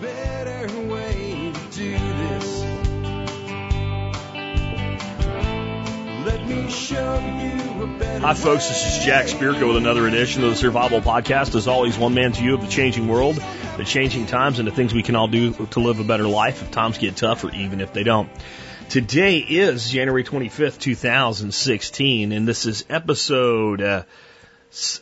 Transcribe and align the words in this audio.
better 0.00 0.80
way 0.88 1.52
to 1.52 1.76
do 1.76 1.92
this. 1.92 2.64
Hi, 8.20 8.32
folks. 8.34 8.68
This 8.68 8.96
is 8.96 9.04
Jack 9.04 9.26
Spirko 9.26 9.68
with 9.68 9.76
another 9.76 10.08
edition 10.08 10.44
of 10.44 10.50
the 10.50 10.56
Survival 10.56 11.00
Podcast. 11.00 11.54
As 11.54 11.68
always, 11.68 11.98
one 11.98 12.14
man's 12.14 12.38
view 12.38 12.54
of 12.54 12.62
the 12.62 12.68
changing 12.68 13.06
world, 13.06 13.42
the 13.76 13.84
changing 13.84 14.26
times, 14.26 14.58
and 14.58 14.66
the 14.66 14.72
things 14.72 14.94
we 14.94 15.02
can 15.02 15.14
all 15.14 15.28
do 15.28 15.52
to 15.52 15.80
live 15.80 16.00
a 16.00 16.04
better 16.04 16.26
life 16.26 16.62
if 16.62 16.70
times 16.70 16.96
get 16.98 17.16
tough 17.16 17.44
or 17.44 17.54
even 17.54 17.80
if 17.80 17.92
they 17.92 18.02
don't. 18.02 18.30
Today 18.88 19.38
is 19.38 19.90
January 19.90 20.24
25th, 20.24 20.78
2016, 20.78 22.32
and 22.32 22.48
this 22.48 22.66
is 22.66 22.84
episode, 22.88 23.82
uh, 23.82 24.02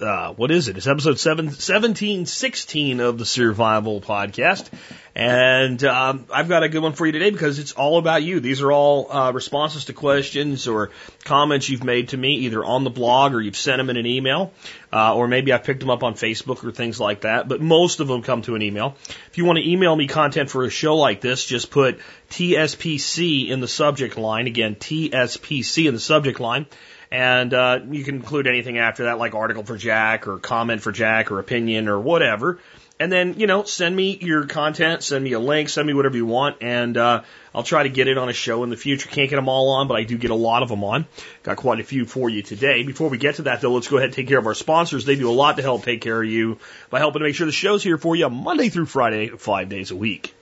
uh, 0.03 0.35
what 0.35 0.51
is 0.51 0.69
it? 0.69 0.77
It's 0.77 0.87
episode 0.87 1.19
seven, 1.19 1.47
1716 1.47 3.01
of 3.01 3.17
the 3.17 3.25
Survival 3.25 4.03
Podcast. 4.03 4.69
And 5.15 5.83
um, 5.85 6.27
I've 6.31 6.49
got 6.49 6.63
a 6.63 6.69
good 6.69 6.83
one 6.83 6.93
for 6.93 7.07
you 7.07 7.13
today 7.13 7.31
because 7.31 7.59
it's 7.59 7.73
all 7.73 7.97
about 7.97 8.23
you. 8.23 8.41
These 8.41 8.61
are 8.61 8.71
all 8.71 9.11
uh, 9.11 9.33
responses 9.33 9.87
to 9.87 9.95
questions 9.95 10.69
or 10.69 10.91
comments 11.25 11.71
you've 11.71 11.85
made 11.85 12.11
to 12.11 12.19
me, 12.19 12.35
either 12.41 12.63
on 12.63 12.85
the 12.85 12.91
blog 12.91 13.33
or 13.35 13.41
you've 13.41 13.57
sent 13.57 13.79
them 13.79 13.89
in 13.89 13.97
an 13.97 14.05
email, 14.05 14.53
uh, 14.93 15.15
or 15.15 15.27
maybe 15.27 15.55
I 15.55 15.59
picked 15.59 15.81
them 15.81 15.91
up 15.91 16.03
on 16.03 16.15
Facebook 16.15 16.63
or 16.65 16.73
things 16.73 17.01
like 17.01 17.23
that. 17.23 17.49
But 17.49 17.63
most 17.63 18.01
of 18.01 18.09
them 18.09 18.23
come 18.23 18.43
to 18.43 18.55
an 18.55 18.63
email. 18.63 18.97
If 19.31 19.39
you 19.39 19.47
want 19.47 19.59
to 19.59 19.67
email 19.67 19.97
me 19.97 20.07
content 20.07 20.51
for 20.51 20.65
a 20.65 20.71
show 20.71 20.97
like 20.97 21.23
this, 21.23 21.47
just 21.47 21.71
put 21.71 21.99
TSPC 22.31 23.49
in 23.49 23.61
the 23.61 23.69
subject 23.69 24.19
line. 24.19 24.47
Again, 24.47 24.75
TSPC 24.75 25.89
in 25.89 25.95
the 25.95 26.01
subject 26.01 26.41
line. 26.41 26.67
And 27.13 27.53
uh, 27.53 27.81
you 27.91 28.05
can 28.05 28.17
include 28.17 28.47
anything 28.47 28.79
after 28.79 29.05
that, 29.05 29.19
like 29.19 29.35
article 29.35 29.65
for 29.65 29.77
Jack 29.77 30.27
or 30.27 30.39
comment 30.39 30.81
for 30.81 30.93
Jack 30.93 31.31
or 31.31 31.41
opinion 31.41 31.87
or 31.87 32.01
whatever. 32.01 32.59
And 32.99 33.13
then, 33.13 33.35
you 33.39 33.47
know, 33.47 33.65
send 33.65 33.95
me 33.95 34.17
your 34.19 34.47
content, 34.47 35.03
send 35.03 35.23
me 35.23 35.33
a 35.33 35.39
link, 35.39 35.69
send 35.69 35.87
me 35.87 35.93
whatever 35.93 36.17
you 36.17 36.25
want, 36.25 36.57
and 36.63 36.97
uh, 36.97 37.23
I'll 37.55 37.65
try 37.65 37.83
to 37.83 37.91
get 37.91 38.09
it 38.09 38.17
on 38.17 38.31
a 38.31 38.33
show 38.33 38.65
in 38.65 38.71
the 38.71 38.79
future. 38.79 39.11
Can't 39.11 39.29
get 39.29 39.37
them 39.37 39.51
all 39.51 39.73
on, 39.73 39.89
but 39.89 39.99
I 39.99 40.05
do 40.05 40.17
get 40.17 40.31
a 40.31 40.35
lot 40.35 40.63
of 40.63 40.71
them 40.71 40.85
on. 40.85 41.07
Got 41.43 41.59
quite 41.59 41.81
a 41.81 41.85
few 41.85 42.07
for 42.07 42.31
you 42.31 42.43
today. 42.43 42.83
Before 42.83 43.11
we 43.11 43.19
get 43.19 43.35
to 43.35 43.43
that, 43.43 43.61
though, 43.61 43.75
let's 43.75 43.89
go 43.89 43.99
ahead 43.99 44.07
and 44.07 44.15
take 44.15 44.29
care 44.29 44.39
of 44.39 44.47
our 44.47 44.55
sponsors. 44.55 45.05
They 45.05 45.17
do 45.17 45.31
a 45.31 45.35
lot 45.35 45.57
to 45.57 45.63
help 45.63 45.85
take 45.85 46.01
care 46.01 46.23
of 46.23 46.31
you 46.31 46.61
by 46.89 46.99
helping 46.99 47.21
to 47.21 47.27
make 47.27 47.35
sure 47.35 47.45
the 47.45 47.53
show's 47.53 47.83
here 47.83 47.99
for 47.99 48.17
you 48.17 48.31
Monday 48.31 48.71
through 48.71 48.87
Friday, 48.87 49.29
five 49.29 49.69
days 49.69 49.91
a 49.91 49.97
week. 49.97 50.35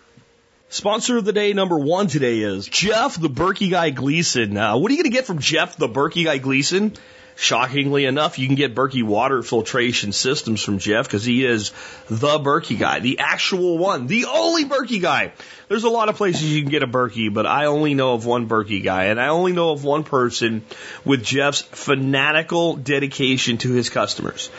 Sponsor 0.73 1.17
of 1.17 1.25
the 1.25 1.33
day 1.33 1.53
number 1.53 1.77
one 1.77 2.07
today 2.07 2.39
is 2.39 2.69
Jeff 2.69 3.21
the 3.21 3.29
Berkey 3.29 3.73
Guy 3.73 3.91
Gleason. 3.91 4.57
Uh, 4.57 4.77
what 4.77 4.89
are 4.89 4.95
you 4.95 5.03
going 5.03 5.11
to 5.11 5.17
get 5.17 5.27
from 5.27 5.41
Jeff 5.41 5.77
the 5.77 5.89
Berkey 5.89 6.25
Guy 6.25 6.39
Gleason? 6.39 6.93
Shockingly 7.41 8.05
enough, 8.05 8.39
you 8.39 8.47
can 8.47 8.55
get 8.55 8.75
Berkey 8.75 9.03
water 9.03 9.43
filtration 9.43 10.13
systems 10.13 10.63
from 10.63 10.79
Jeff 10.79 11.07
because 11.07 11.25
he 11.25 11.47
is 11.47 11.73
the 12.11 12.39
Berkey 12.39 12.79
guy, 12.79 13.01
the 13.01 13.19
actual 13.19 13.79
one, 13.79 14.07
the 14.09 14.27
only 14.27 14.67
Berkey 14.67 15.01
guy. 15.01 15.33
There's 15.69 15.85
a 15.85 15.89
lot 15.89 16.11
of 16.11 16.17
places 16.17 16.53
you 16.53 16.61
can 16.61 16.71
get 16.71 16.83
a 16.83 16.87
Berkey, 16.87 17.33
but 17.33 17.47
I 17.47 17.65
only 17.65 17.95
know 17.95 18.13
of 18.13 18.27
one 18.27 18.47
Berkey 18.47 18.85
guy, 18.85 19.05
and 19.05 19.19
I 19.19 19.29
only 19.29 19.53
know 19.53 19.71
of 19.71 19.85
one 19.85 20.05
person 20.05 20.67
with 21.03 21.25
Jeff's 21.25 21.63
fanatical 21.63 22.77
dedication 22.77 23.57
to 23.59 23.73
his 23.73 23.89
customers. 23.89 24.51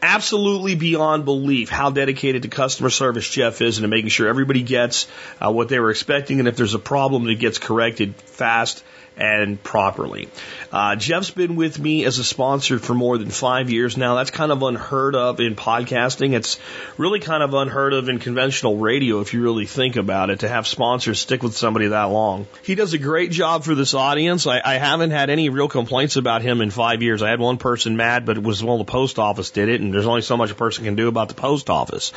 Absolutely 0.00 0.76
beyond 0.76 1.26
belief 1.26 1.68
how 1.68 1.90
dedicated 1.90 2.44
to 2.44 2.48
customer 2.48 2.88
service 2.88 3.28
Jeff 3.28 3.60
is 3.60 3.76
and 3.76 3.84
to 3.84 3.88
making 3.88 4.08
sure 4.08 4.28
everybody 4.28 4.62
gets 4.62 5.08
uh, 5.44 5.52
what 5.52 5.68
they 5.68 5.78
were 5.78 5.90
expecting, 5.90 6.38
and 6.38 6.48
if 6.48 6.56
there's 6.56 6.72
a 6.72 6.78
problem, 6.78 7.24
that 7.24 7.32
it 7.32 7.38
gets 7.38 7.58
corrected 7.58 8.14
fast 8.16 8.82
and 9.20 9.62
properly. 9.62 10.28
Uh, 10.72 10.96
Jeff's 10.96 11.30
been 11.30 11.54
with 11.54 11.78
me 11.78 12.04
as 12.06 12.18
a 12.18 12.24
sponsor 12.24 12.78
for 12.78 12.94
more 12.94 13.18
than 13.18 13.28
five 13.28 13.70
years 13.70 13.96
now. 13.96 14.14
That's 14.14 14.30
kind 14.30 14.50
of 14.50 14.62
unheard 14.62 15.14
of 15.14 15.40
in 15.40 15.56
podcasting. 15.56 16.32
It's 16.32 16.58
really 16.96 17.20
kind 17.20 17.42
of 17.42 17.52
unheard 17.52 17.92
of 17.92 18.08
in 18.08 18.18
conventional 18.18 18.78
radio 18.78 19.20
if 19.20 19.34
you 19.34 19.42
really 19.42 19.66
think 19.66 19.96
about 19.96 20.30
it 20.30 20.40
to 20.40 20.48
have 20.48 20.66
sponsors 20.66 21.20
stick 21.20 21.42
with 21.42 21.54
somebody 21.54 21.88
that 21.88 22.04
long. 22.04 22.46
He 22.62 22.74
does 22.74 22.94
a 22.94 22.98
great 22.98 23.30
job 23.30 23.64
for 23.64 23.74
this 23.74 23.92
audience. 23.92 24.46
I, 24.46 24.62
I 24.64 24.74
haven't 24.74 25.10
had 25.10 25.28
any 25.28 25.50
real 25.50 25.68
complaints 25.68 26.16
about 26.16 26.40
him 26.40 26.62
in 26.62 26.70
five 26.70 27.02
years. 27.02 27.22
I 27.22 27.28
had 27.28 27.40
one 27.40 27.58
person 27.58 27.96
mad, 27.96 28.24
but 28.24 28.38
it 28.38 28.42
was 28.42 28.64
well 28.64 28.78
the 28.78 28.84
post 28.84 29.18
office 29.18 29.50
did 29.50 29.68
it, 29.68 29.82
and 29.82 29.92
there's 29.92 30.06
only 30.06 30.22
so 30.22 30.38
much 30.38 30.50
a 30.50 30.54
person 30.54 30.84
can 30.84 30.96
do 30.96 31.08
about 31.08 31.28
the 31.28 31.34
post 31.34 31.68
office. 31.68 32.12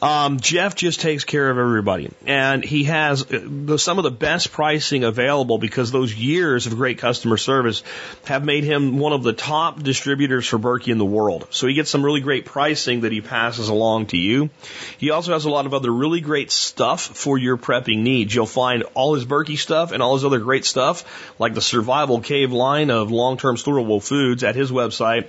Um, 0.00 0.38
Jeff 0.38 0.76
just 0.76 1.00
takes 1.00 1.24
care 1.24 1.50
of 1.50 1.58
everybody, 1.58 2.10
and 2.24 2.64
he 2.64 2.84
has 2.84 3.22
uh, 3.22 3.40
the, 3.42 3.78
some 3.78 3.98
of 3.98 4.04
the 4.04 4.12
best 4.12 4.52
pricing 4.52 5.02
available 5.02 5.58
because 5.58 5.90
those 5.90 6.14
years 6.14 6.35
of 6.36 6.76
great 6.76 6.98
customer 6.98 7.38
service 7.38 7.82
have 8.26 8.44
made 8.44 8.62
him 8.62 8.98
one 8.98 9.14
of 9.14 9.22
the 9.22 9.32
top 9.32 9.82
distributors 9.82 10.46
for 10.46 10.58
Berkey 10.58 10.88
in 10.88 10.98
the 10.98 11.04
world. 11.04 11.46
So 11.50 11.66
he 11.66 11.72
gets 11.72 11.88
some 11.88 12.04
really 12.04 12.20
great 12.20 12.44
pricing 12.44 13.00
that 13.00 13.12
he 13.12 13.22
passes 13.22 13.70
along 13.70 14.06
to 14.08 14.18
you. 14.18 14.50
He 14.98 15.10
also 15.10 15.32
has 15.32 15.46
a 15.46 15.50
lot 15.50 15.64
of 15.64 15.72
other 15.72 15.90
really 15.90 16.20
great 16.20 16.50
stuff 16.50 17.00
for 17.00 17.38
your 17.38 17.56
prepping 17.56 18.00
needs. 18.00 18.34
You'll 18.34 18.44
find 18.44 18.82
all 18.92 19.14
his 19.14 19.24
Berkey 19.24 19.56
stuff 19.56 19.92
and 19.92 20.02
all 20.02 20.14
his 20.14 20.26
other 20.26 20.40
great 20.40 20.66
stuff, 20.66 21.32
like 21.38 21.54
the 21.54 21.62
Survival 21.62 22.20
Cave 22.20 22.52
line 22.52 22.90
of 22.90 23.10
long-term 23.10 23.56
storable 23.56 24.06
foods 24.06 24.44
at 24.44 24.56
his 24.56 24.70
website, 24.70 25.28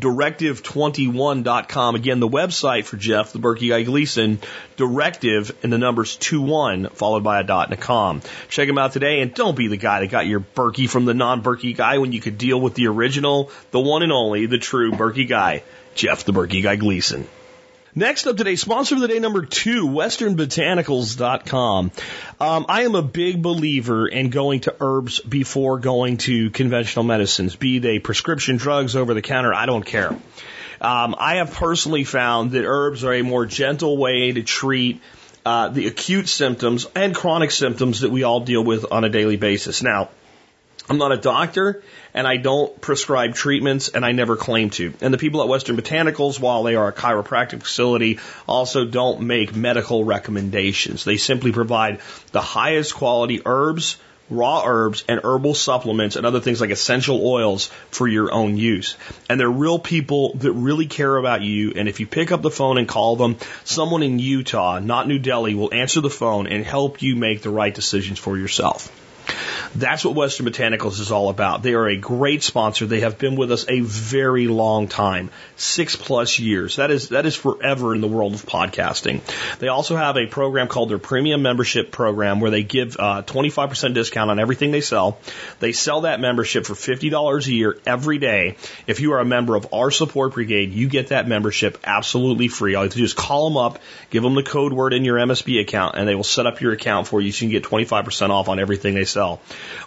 directive21.com. 0.00 1.94
Again, 1.94 2.20
the 2.20 2.28
website 2.28 2.84
for 2.84 2.96
Jeff, 2.96 3.32
the 3.32 3.38
Berkey 3.38 3.70
Guy 3.70 3.82
Gleason, 3.82 4.38
directive 4.76 5.56
and 5.62 5.72
the 5.72 5.78
numbers 5.78 6.16
21 6.16 6.90
followed 6.90 7.24
by 7.24 7.40
a 7.40 7.44
dot 7.44 7.70
and 7.70 7.78
a 7.78 7.82
com. 7.82 8.22
Check 8.48 8.68
him 8.68 8.78
out 8.78 8.92
today 8.92 9.20
and 9.20 9.34
don't 9.34 9.56
be 9.56 9.68
the 9.68 9.76
guy 9.76 10.00
that 10.00 10.10
got 10.10 10.26
your 10.26 10.40
Berkey 10.40 10.88
from 10.88 11.04
the 11.04 11.14
non-Berkey 11.14 11.76
guy 11.76 11.98
when 11.98 12.12
you 12.12 12.20
could 12.20 12.38
deal 12.38 12.60
with 12.60 12.74
the 12.74 12.88
original, 12.88 13.50
the 13.70 13.80
one 13.80 14.02
and 14.02 14.12
only, 14.12 14.46
the 14.46 14.58
true 14.58 14.92
Berkey 14.92 15.28
guy, 15.28 15.62
Jeff 15.94 16.24
the 16.24 16.32
Berkey 16.32 16.62
Guy 16.62 16.76
Gleason. 16.76 17.26
Next 17.98 18.26
up 18.26 18.36
today, 18.36 18.56
sponsor 18.56 18.96
of 18.96 19.00
the 19.00 19.08
day 19.08 19.20
number 19.20 19.46
two, 19.46 19.86
westernbotanicals.com. 19.86 21.92
Um, 22.38 22.66
I 22.68 22.82
am 22.82 22.94
a 22.94 23.00
big 23.00 23.40
believer 23.40 24.06
in 24.06 24.28
going 24.28 24.60
to 24.60 24.76
herbs 24.80 25.20
before 25.20 25.78
going 25.78 26.18
to 26.18 26.50
conventional 26.50 27.06
medicines, 27.06 27.56
be 27.56 27.78
they 27.78 27.98
prescription 27.98 28.58
drugs 28.58 28.96
over 28.96 29.14
the 29.14 29.22
counter, 29.22 29.54
I 29.54 29.64
don't 29.64 29.82
care. 29.82 30.10
Um, 30.10 31.16
I 31.18 31.36
have 31.36 31.54
personally 31.54 32.04
found 32.04 32.50
that 32.50 32.66
herbs 32.66 33.02
are 33.02 33.14
a 33.14 33.22
more 33.22 33.46
gentle 33.46 33.96
way 33.96 34.30
to 34.30 34.42
treat 34.42 35.00
uh, 35.46 35.70
the 35.70 35.86
acute 35.86 36.28
symptoms 36.28 36.86
and 36.94 37.14
chronic 37.14 37.50
symptoms 37.50 38.00
that 38.00 38.10
we 38.10 38.24
all 38.24 38.40
deal 38.40 38.62
with 38.62 38.92
on 38.92 39.04
a 39.04 39.08
daily 39.08 39.36
basis. 39.36 39.82
Now, 39.82 40.10
I'm 40.88 40.98
not 40.98 41.12
a 41.12 41.16
doctor 41.16 41.82
and 42.14 42.26
I 42.26 42.36
don't 42.36 42.80
prescribe 42.80 43.34
treatments 43.34 43.88
and 43.88 44.04
I 44.04 44.12
never 44.12 44.36
claim 44.36 44.70
to. 44.70 44.94
And 45.00 45.12
the 45.12 45.18
people 45.18 45.42
at 45.42 45.48
Western 45.48 45.76
Botanicals, 45.76 46.38
while 46.38 46.62
they 46.62 46.76
are 46.76 46.88
a 46.88 46.92
chiropractic 46.92 47.62
facility, 47.62 48.20
also 48.46 48.84
don't 48.84 49.22
make 49.22 49.54
medical 49.54 50.04
recommendations. 50.04 51.04
They 51.04 51.16
simply 51.16 51.50
provide 51.50 52.00
the 52.30 52.40
highest 52.40 52.94
quality 52.94 53.42
herbs, 53.44 53.96
raw 54.30 54.62
herbs, 54.64 55.02
and 55.08 55.20
herbal 55.24 55.54
supplements 55.54 56.14
and 56.14 56.24
other 56.24 56.40
things 56.40 56.60
like 56.60 56.70
essential 56.70 57.26
oils 57.26 57.66
for 57.90 58.06
your 58.06 58.32
own 58.32 58.56
use. 58.56 58.96
And 59.28 59.40
they're 59.40 59.50
real 59.50 59.80
people 59.80 60.34
that 60.36 60.52
really 60.52 60.86
care 60.86 61.16
about 61.16 61.42
you. 61.42 61.72
And 61.74 61.88
if 61.88 61.98
you 61.98 62.06
pick 62.06 62.30
up 62.30 62.42
the 62.42 62.50
phone 62.50 62.78
and 62.78 62.86
call 62.86 63.16
them, 63.16 63.38
someone 63.64 64.04
in 64.04 64.20
Utah, 64.20 64.78
not 64.78 65.08
New 65.08 65.18
Delhi, 65.18 65.54
will 65.54 65.74
answer 65.74 66.00
the 66.00 66.10
phone 66.10 66.46
and 66.46 66.64
help 66.64 67.02
you 67.02 67.16
make 67.16 67.42
the 67.42 67.50
right 67.50 67.74
decisions 67.74 68.20
for 68.20 68.38
yourself. 68.38 68.92
That's 69.74 70.04
what 70.04 70.14
Western 70.14 70.46
Botanicals 70.46 71.00
is 71.00 71.10
all 71.10 71.28
about. 71.28 71.62
They 71.62 71.74
are 71.74 71.88
a 71.88 71.96
great 71.96 72.42
sponsor. 72.42 72.86
They 72.86 73.00
have 73.00 73.18
been 73.18 73.36
with 73.36 73.52
us 73.52 73.66
a 73.68 73.80
very 73.80 74.48
long 74.48 74.88
time, 74.88 75.30
six 75.56 75.96
plus 75.96 76.38
years. 76.38 76.76
That 76.76 76.90
is 76.90 77.10
that 77.10 77.26
is 77.26 77.34
forever 77.34 77.94
in 77.94 78.00
the 78.00 78.08
world 78.08 78.34
of 78.34 78.46
podcasting. 78.46 79.20
They 79.58 79.68
also 79.68 79.96
have 79.96 80.16
a 80.16 80.26
program 80.26 80.68
called 80.68 80.90
their 80.90 80.98
Premium 80.98 81.42
Membership 81.42 81.90
Program, 81.90 82.40
where 82.40 82.50
they 82.50 82.62
give 82.62 82.96
uh, 82.98 83.22
25% 83.22 83.94
discount 83.94 84.30
on 84.30 84.38
everything 84.38 84.70
they 84.70 84.80
sell. 84.80 85.18
They 85.60 85.72
sell 85.72 86.02
that 86.02 86.20
membership 86.20 86.66
for 86.66 86.74
$50 86.74 87.46
a 87.46 87.52
year 87.52 87.78
every 87.86 88.18
day. 88.18 88.56
If 88.86 89.00
you 89.00 89.12
are 89.12 89.20
a 89.20 89.24
member 89.24 89.56
of 89.56 89.72
our 89.72 89.90
support 89.90 90.34
brigade, 90.34 90.72
you 90.72 90.88
get 90.88 91.08
that 91.08 91.28
membership 91.28 91.78
absolutely 91.84 92.48
free. 92.48 92.74
All 92.74 92.82
you 92.82 92.86
have 92.86 92.92
to 92.92 92.98
do 92.98 93.04
is 93.04 93.14
call 93.14 93.48
them 93.48 93.56
up, 93.56 93.78
give 94.10 94.22
them 94.22 94.34
the 94.34 94.42
code 94.42 94.72
word 94.72 94.92
in 94.92 95.04
your 95.04 95.18
MSB 95.18 95.60
account, 95.60 95.96
and 95.96 96.08
they 96.08 96.14
will 96.14 96.24
set 96.24 96.46
up 96.46 96.60
your 96.60 96.72
account 96.72 97.06
for 97.06 97.20
you 97.20 97.32
so 97.32 97.44
you 97.44 97.50
can 97.50 97.60
get 97.60 97.70
25% 97.70 98.30
off 98.30 98.48
on 98.48 98.58
everything 98.58 98.94
they 98.94 99.04
sell. 99.04 99.25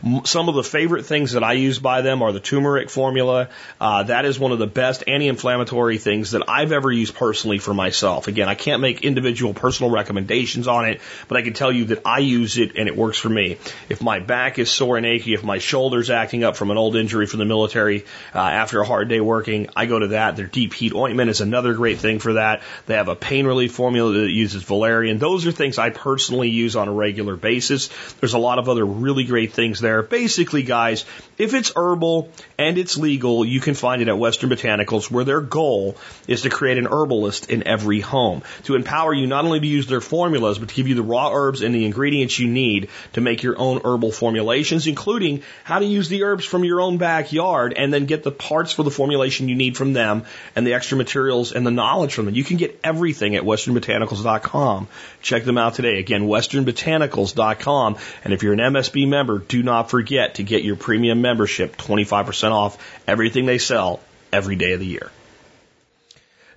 M- 0.04 0.26
Some 0.26 0.50
of 0.50 0.56
the 0.56 0.64
favorite 0.64 1.06
things 1.06 1.34
that 1.34 1.44
I 1.44 1.54
use 1.54 1.80
by 1.80 2.02
them 2.02 2.22
are 2.22 2.32
the 2.32 2.40
turmeric 2.40 2.90
formula. 2.90 3.50
Uh, 3.80 4.04
that 4.04 4.26
is 4.26 4.40
one 4.40 4.52
of 4.52 4.60
the 4.60 4.68
best 4.68 5.04
anti-inflammatory 5.08 5.98
things 5.98 6.32
that 6.32 6.44
I've 6.48 6.72
ever 6.72 6.92
used 6.92 7.16
personally 7.16 7.60
for 7.60 7.74
myself. 7.74 8.28
Again, 8.28 8.50
I 8.50 8.56
can't 8.56 8.82
make 8.82 9.04
individual 9.04 9.54
personal 9.54 9.92
recommendations 9.92 10.68
on 10.68 10.86
it, 10.90 11.02
but 11.28 11.38
I 11.38 11.42
can 11.42 11.54
tell 11.54 11.72
you 11.72 11.86
that 11.86 12.02
I 12.06 12.20
use 12.20 12.58
it 12.58 12.76
and 12.78 12.88
it 12.88 12.96
works 12.96 13.18
for 13.18 13.30
me. 13.30 13.58
If 13.90 14.02
my 14.02 14.20
back 14.20 14.60
is 14.60 14.72
sore 14.72 14.98
and 14.98 15.06
achy, 15.06 15.34
if 15.34 15.44
my 15.44 15.60
shoulder's 15.60 16.10
acting 16.10 16.44
up 16.44 16.56
from 16.56 16.72
an 16.72 16.78
old 16.78 16.96
injury 16.96 17.26
from 17.26 17.40
the 17.40 17.46
military 17.46 18.06
uh, 18.34 18.40
after 18.40 18.82
a 18.82 18.86
hard 18.86 19.10
day 19.10 19.22
working, 19.22 19.70
I 19.76 19.86
go 19.86 20.00
to 20.00 20.08
that. 20.10 20.36
Their 20.36 20.48
deep 20.48 20.74
heat 20.74 20.94
ointment 20.94 21.30
is 21.30 21.42
another 21.42 21.74
great 21.74 22.00
thing 22.00 22.20
for 22.20 22.34
that. 22.34 22.62
They 22.86 22.96
have 22.96 23.08
a 23.08 23.16
pain 23.16 23.46
relief 23.46 23.72
formula 23.74 24.12
that 24.14 24.30
uses 24.30 24.64
valerian. 24.64 25.20
Those 25.20 25.48
are 25.48 25.52
things 25.52 25.78
I 25.78 25.90
personally 25.90 26.50
use 26.50 26.76
on 26.76 26.88
a 26.88 26.94
regular 26.94 27.36
basis. 27.36 27.90
There's 28.20 28.34
a 28.34 28.40
lot 28.40 28.60
of 28.60 28.70
other 28.70 28.86
really 28.86 29.24
great 29.30 29.54
things 29.54 29.80
there. 29.80 30.04
Basically, 30.04 30.64
guys, 30.64 31.06
if 31.38 31.54
it's 31.54 31.72
herbal 31.76 32.30
and 32.58 32.78
it's 32.78 32.98
legal, 32.98 33.46
you 33.46 33.62
can 33.62 33.74
find 33.76 34.02
it 34.02 34.10
at 34.10 34.18
Western 34.18 34.50
Botanicals, 34.50 35.10
where 35.10 35.24
their 35.24 35.40
goal 35.40 35.96
is 36.28 36.42
to 36.42 36.50
create 36.50 36.78
an 36.78 36.88
herbalist 36.88 37.50
in 37.50 37.66
every 37.66 38.02
home 38.02 38.42
to 38.64 38.76
empower 38.76 39.14
you 39.14 39.28
not 39.28 39.46
only 39.46 39.62
to 39.62 39.68
use 39.68 39.88
their 39.88 40.02
formulas, 40.02 40.60
but 40.60 40.70
to 40.70 40.76
give 40.76 40.88
you 40.88 40.96
the 40.96 41.04
raw 41.04 41.32
herbs 41.32 41.62
and 41.62 41.74
the 41.74 41.86
ingredients 41.86 42.38
you 42.40 42.48
need 42.50 42.90
to 43.14 43.22
make 43.22 43.44
your 43.44 43.58
own 43.58 43.80
herbal 43.86 44.12
formulations, 44.12 44.88
including 44.88 45.42
how 45.64 45.80
to 45.80 45.86
use 45.86 46.10
the 46.10 46.24
herbs 46.24 46.44
from 46.44 46.64
your 46.64 46.82
own 46.82 46.98
backyard 46.98 47.74
and 47.78 47.94
then 47.94 48.06
get 48.06 48.24
the 48.24 48.32
parts 48.32 48.74
for 48.74 48.84
the 48.84 48.92
formulation 48.92 49.48
you 49.48 49.56
need 49.56 49.78
from 49.78 49.94
them 49.94 50.24
and 50.56 50.66
the 50.66 50.74
extra 50.74 50.98
materials 50.98 51.52
and 51.52 51.66
the 51.66 51.72
knowledge 51.72 52.14
from 52.14 52.26
them. 52.26 52.36
You 52.36 52.44
can 52.44 52.58
get 52.58 52.80
everything 52.84 53.36
at 53.36 53.44
westernbotanicals.com. 53.44 54.88
Check 55.22 55.44
them 55.44 55.58
out 55.58 55.76
today. 55.76 56.00
Again, 56.00 56.24
westernbotanicals.com. 56.24 57.98
And 58.24 58.34
if 58.34 58.44
you're 58.44 58.54
an 58.54 58.60
MSB 58.60 59.08
member, 59.08 59.19
do 59.40 59.64
not 59.64 59.90
forget 59.90 60.36
to 60.36 60.44
get 60.44 60.64
your 60.64 60.76
premium 60.76 61.22
membership 61.22 61.78
25% 61.78 62.52
off 62.52 63.02
everything 63.08 63.46
they 63.46 63.58
sell 63.58 64.00
every 64.32 64.56
day 64.56 64.74
of 64.74 64.80
the 64.80 64.86
year. 64.86 65.12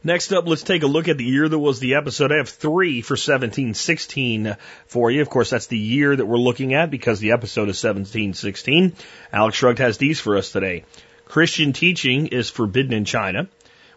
Next 0.04 0.32
up, 0.32 0.48
let's 0.48 0.64
take 0.64 0.82
a 0.82 0.88
look 0.88 1.06
at 1.06 1.16
the 1.16 1.24
year 1.24 1.48
that 1.48 1.58
was 1.58 1.78
the 1.78 1.94
episode. 1.94 2.32
I 2.32 2.38
have 2.38 2.48
three 2.48 3.02
for 3.02 3.12
1716 3.12 4.56
for 4.88 5.12
you. 5.12 5.22
Of 5.22 5.30
course, 5.30 5.50
that's 5.50 5.68
the 5.68 5.78
year 5.78 6.16
that 6.16 6.26
we're 6.26 6.38
looking 6.38 6.74
at 6.74 6.90
because 6.90 7.20
the 7.20 7.30
episode 7.32 7.68
is 7.68 7.82
1716. 7.82 8.94
Alex 9.32 9.56
Shrugged 9.56 9.78
has 9.78 9.98
these 9.98 10.18
for 10.18 10.36
us 10.36 10.50
today. 10.50 10.84
Christian 11.24 11.72
teaching 11.72 12.26
is 12.26 12.50
forbidden 12.50 12.92
in 12.92 13.04
China. 13.04 13.46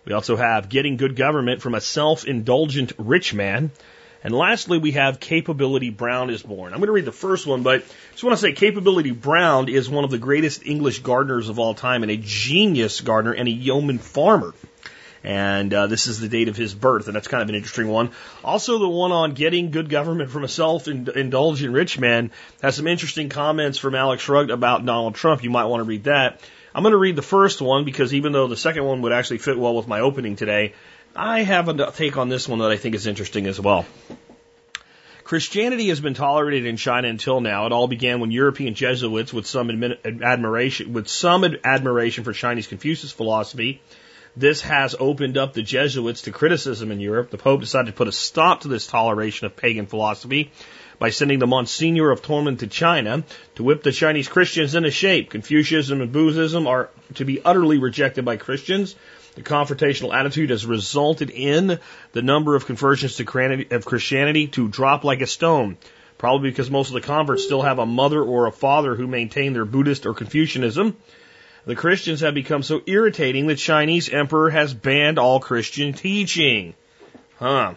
We 0.05 0.13
also 0.13 0.35
have 0.35 0.69
getting 0.69 0.97
good 0.97 1.15
government 1.15 1.63
from 1.63 1.73
a 1.73 1.81
self-indulgent 1.81 2.93
rich 2.99 3.33
man. 3.33 3.71
And 4.25 4.33
lastly, 4.33 4.79
we 4.79 4.93
have 4.93 5.19
Capability 5.19 5.91
Brown 5.91 6.31
is 6.31 6.41
born. 6.41 6.73
I'm 6.73 6.79
going 6.79 6.87
to 6.87 6.93
read 6.93 7.05
the 7.05 7.11
first 7.11 7.45
one, 7.45 7.61
but 7.61 7.85
just 8.13 8.23
want 8.23 8.35
to 8.35 8.41
say 8.41 8.53
Capability 8.53 9.11
Brown 9.11 9.69
is 9.69 9.87
one 9.87 10.03
of 10.03 10.09
the 10.09 10.17
greatest 10.17 10.65
English 10.65 11.03
gardeners 11.03 11.47
of 11.47 11.59
all 11.59 11.75
time 11.75 12.01
and 12.01 12.11
a 12.11 12.17
genius 12.17 13.01
gardener 13.01 13.33
and 13.33 13.47
a 13.47 13.51
yeoman 13.51 13.99
farmer. 13.99 14.55
And 15.23 15.71
uh, 15.71 15.85
this 15.85 16.07
is 16.07 16.19
the 16.19 16.27
date 16.27 16.47
of 16.47 16.57
his 16.57 16.73
birth, 16.73 17.05
and 17.05 17.15
that's 17.15 17.27
kind 17.27 17.43
of 17.43 17.49
an 17.49 17.55
interesting 17.55 17.87
one. 17.87 18.09
Also, 18.43 18.79
the 18.79 18.89
one 18.89 19.11
on 19.11 19.35
getting 19.35 19.69
good 19.69 19.89
government 19.89 20.31
from 20.31 20.43
a 20.43 20.47
self-indulgent 20.47 21.71
rich 21.71 21.99
man 21.99 22.31
has 22.63 22.77
some 22.77 22.87
interesting 22.87 23.29
comments 23.29 23.77
from 23.77 23.93
Alex 23.93 24.23
Shrugged 24.23 24.49
about 24.49 24.87
Donald 24.87 25.13
Trump. 25.13 25.43
You 25.43 25.51
might 25.51 25.65
want 25.65 25.81
to 25.81 25.87
read 25.87 26.05
that. 26.05 26.41
I'm 26.73 26.81
going 26.81 26.93
to 26.93 26.97
read 26.97 27.15
the 27.15 27.21
first 27.21 27.61
one 27.61 27.85
because 27.85 28.11
even 28.15 28.31
though 28.31 28.47
the 28.47 28.57
second 28.57 28.85
one 28.85 29.03
would 29.03 29.13
actually 29.13 29.37
fit 29.37 29.57
well 29.57 29.75
with 29.75 29.87
my 29.87 29.99
opening 29.99 30.35
today, 30.35 30.73
I 31.15 31.43
have 31.43 31.69
a 31.69 31.91
take 31.91 32.17
on 32.17 32.27
this 32.27 32.47
one 32.47 32.59
that 32.59 32.71
I 32.71 32.77
think 32.77 32.93
is 32.93 33.07
interesting 33.07 33.47
as 33.47 33.59
well. 33.59 33.85
Christianity 35.23 35.87
has 35.87 35.99
been 35.99 36.13
tolerated 36.13 36.65
in 36.65 36.77
China 36.77 37.07
until 37.07 37.39
now. 37.41 37.65
It 37.65 37.71
all 37.71 37.87
began 37.87 38.19
when 38.19 38.31
European 38.31 38.75
Jesuits, 38.75 39.33
with 39.33 39.47
some 39.47 39.71
admiration, 40.03 40.93
with 40.93 41.07
some 41.07 41.45
admiration 41.63 42.23
for 42.23 42.33
Chinese 42.33 42.67
Confucius 42.67 43.11
philosophy, 43.11 43.81
this 44.37 44.61
has 44.61 44.95
opened 44.99 45.37
up 45.37 45.53
the 45.53 45.63
Jesuits 45.63 46.23
to 46.23 46.31
criticism 46.31 46.91
in 46.91 46.99
Europe. 46.99 47.31
The 47.31 47.37
Pope 47.37 47.61
decided 47.61 47.87
to 47.87 47.97
put 47.97 48.09
a 48.09 48.11
stop 48.11 48.61
to 48.61 48.67
this 48.67 48.85
toleration 48.85 49.47
of 49.47 49.55
pagan 49.55 49.85
philosophy 49.85 50.51
by 50.99 51.09
sending 51.09 51.39
the 51.39 51.47
Monsignor 51.47 52.11
of 52.11 52.21
Tormund 52.21 52.59
to 52.59 52.67
China 52.67 53.23
to 53.55 53.63
whip 53.63 53.81
the 53.81 53.93
Chinese 53.93 54.27
Christians 54.27 54.75
into 54.75 54.91
shape. 54.91 55.29
Confucianism 55.29 56.01
and 56.01 56.11
Buddhism 56.11 56.67
are 56.67 56.89
to 57.15 57.25
be 57.25 57.41
utterly 57.43 57.77
rejected 57.77 58.25
by 58.25 58.35
Christians. 58.35 58.95
The 59.35 59.41
confrontational 59.41 60.13
attitude 60.13 60.49
has 60.49 60.65
resulted 60.65 61.29
in 61.29 61.79
the 62.13 62.21
number 62.21 62.55
of 62.55 62.65
conversions 62.65 63.17
to 63.17 63.67
of 63.71 63.85
Christianity 63.85 64.47
to 64.47 64.67
drop 64.69 65.03
like 65.03 65.21
a 65.21 65.27
stone. 65.27 65.77
Probably 66.17 66.49
because 66.49 66.71
most 66.71 66.87
of 66.87 66.93
the 66.93 67.01
converts 67.01 67.43
still 67.43 67.61
have 67.61 67.77
a 67.77 67.85
mother 67.85 68.21
or 68.21 68.47
a 68.47 68.51
father 68.51 68.95
who 68.95 69.07
maintain 69.07 69.51
their 69.51 69.65
Buddhist 69.65 70.05
or 70.05 70.13
Confucianism. 70.13 70.95
The 71.65 71.75
Christians 71.75 72.21
have 72.21 72.33
become 72.33 72.63
so 72.63 72.81
irritating 72.85 73.47
the 73.47 73.55
Chinese 73.55 74.07
emperor 74.07 74.49
has 74.49 74.73
banned 74.73 75.19
all 75.19 75.39
Christian 75.39 75.93
teaching. 75.93 76.73
Huh. 77.37 77.73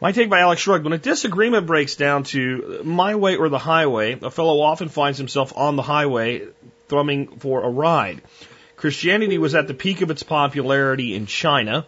My 0.00 0.12
take 0.12 0.30
by 0.30 0.40
Alex 0.40 0.62
Shrugged. 0.62 0.84
When 0.84 0.94
a 0.94 0.98
disagreement 0.98 1.66
breaks 1.66 1.94
down 1.94 2.24
to 2.24 2.80
my 2.84 3.14
way 3.14 3.36
or 3.36 3.48
the 3.48 3.58
highway, 3.58 4.18
a 4.20 4.30
fellow 4.30 4.60
often 4.60 4.88
finds 4.88 5.18
himself 5.18 5.52
on 5.54 5.76
the 5.76 5.82
highway 5.82 6.46
thrumming 6.88 7.38
for 7.38 7.62
a 7.62 7.68
ride. 7.68 8.22
Christianity 8.82 9.38
was 9.38 9.54
at 9.54 9.68
the 9.68 9.74
peak 9.74 10.00
of 10.00 10.10
its 10.10 10.24
popularity 10.24 11.14
in 11.14 11.26
China. 11.26 11.86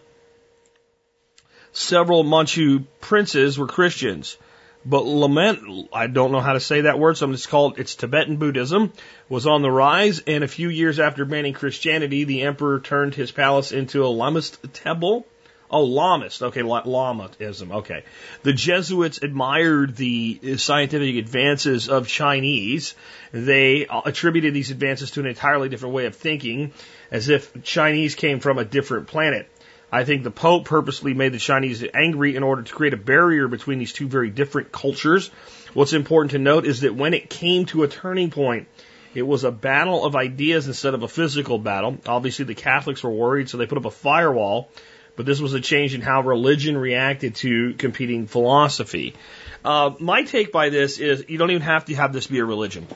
Several 1.73 2.23
Manchu 2.23 2.85
princes 3.01 3.57
were 3.57 3.67
Christians. 3.67 4.37
But 4.85 5.03
lament, 5.03 5.89
I 5.91 6.07
don't 6.07 6.31
know 6.31 6.39
how 6.39 6.53
to 6.53 6.61
say 6.61 6.81
that 6.81 6.97
word, 6.97 7.17
so 7.17 7.25
I'm 7.25 7.35
called 7.35 7.79
it's 7.79 7.95
Tibetan 7.95 8.37
Buddhism, 8.37 8.93
was 9.27 9.45
on 9.45 9.61
the 9.61 9.69
rise, 9.69 10.21
and 10.25 10.41
a 10.41 10.47
few 10.47 10.69
years 10.69 10.97
after 10.97 11.25
banning 11.25 11.51
Christianity, 11.51 12.23
the 12.23 12.43
emperor 12.43 12.79
turned 12.79 13.13
his 13.13 13.29
palace 13.29 13.73
into 13.73 14.05
a 14.05 14.07
Lamist 14.07 14.59
temple. 14.71 15.27
Oh, 15.69 15.85
Lamist. 15.85 16.41
Okay, 16.41 16.61
Lamaism. 16.61 17.71
Okay. 17.71 18.03
The 18.43 18.53
Jesuits 18.53 19.19
admired 19.23 19.95
the 19.95 20.57
scientific 20.57 21.15
advances 21.15 21.89
of 21.89 22.07
Chinese. 22.07 22.93
They 23.31 23.87
uh, 23.87 24.01
attributed 24.05 24.53
these 24.53 24.71
advances 24.71 25.11
to 25.11 25.21
an 25.21 25.25
entirely 25.25 25.69
different 25.69 25.95
way 25.95 26.05
of 26.05 26.15
thinking, 26.15 26.71
as 27.09 27.29
if 27.29 27.63
Chinese 27.63 28.15
came 28.15 28.39
from 28.39 28.59
a 28.59 28.65
different 28.65 29.07
planet. 29.07 29.49
I 29.91 30.03
think 30.03 30.23
the 30.23 30.31
Pope 30.31 30.65
purposely 30.65 31.13
made 31.13 31.31
the 31.31 31.39
Chinese 31.39 31.83
angry 31.93 32.35
in 32.35 32.43
order 32.43 32.63
to 32.63 32.73
create 32.73 32.93
a 32.93 32.97
barrier 32.97 33.47
between 33.47 33.79
these 33.79 33.93
two 33.93 34.07
very 34.07 34.29
different 34.29 34.71
cultures. 34.71 35.29
What's 35.73 35.93
important 35.93 36.31
to 36.31 36.39
note 36.39 36.65
is 36.65 36.81
that 36.81 36.95
when 36.95 37.13
it 37.13 37.29
came 37.29 37.65
to 37.67 37.83
a 37.83 37.87
turning 37.87 38.29
point, 38.29 38.67
it 39.13 39.23
was 39.23 39.45
a 39.45 39.51
battle 39.51 40.03
of 40.05 40.15
ideas 40.15 40.67
instead 40.67 40.93
of 40.93 41.03
a 41.03 41.07
physical 41.07 41.57
battle. 41.57 41.97
Obviously, 42.05 42.45
the 42.45 42.55
Catholics 42.55 43.03
were 43.03 43.11
worried, 43.11 43.49
so 43.49 43.57
they 43.57 43.65
put 43.65 43.77
up 43.77 43.85
a 43.85 43.91
firewall, 43.91 44.69
but 45.15 45.25
this 45.25 45.39
was 45.39 45.53
a 45.53 45.61
change 45.61 45.93
in 45.93 46.01
how 46.01 46.21
religion 46.21 46.77
reacted 46.77 47.35
to 47.35 47.73
competing 47.75 48.27
philosophy. 48.27 49.15
Uh, 49.63 49.91
my 49.99 50.23
take 50.23 50.51
by 50.51 50.69
this 50.69 50.99
is 50.99 51.25
you 51.27 51.37
don't 51.37 51.51
even 51.51 51.61
have 51.61 51.85
to 51.85 51.95
have 51.95 52.13
this 52.13 52.27
be 52.27 52.39
a 52.39 52.45
religion. 52.45 52.87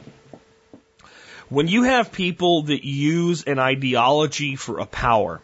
When 1.50 1.68
you 1.68 1.83
have 1.83 2.12
people 2.12 2.63
that 2.63 2.86
use 2.86 3.44
an 3.45 3.57
ideology 3.57 4.56
for 4.56 4.80
a 4.80 4.86
power, 4.86 5.42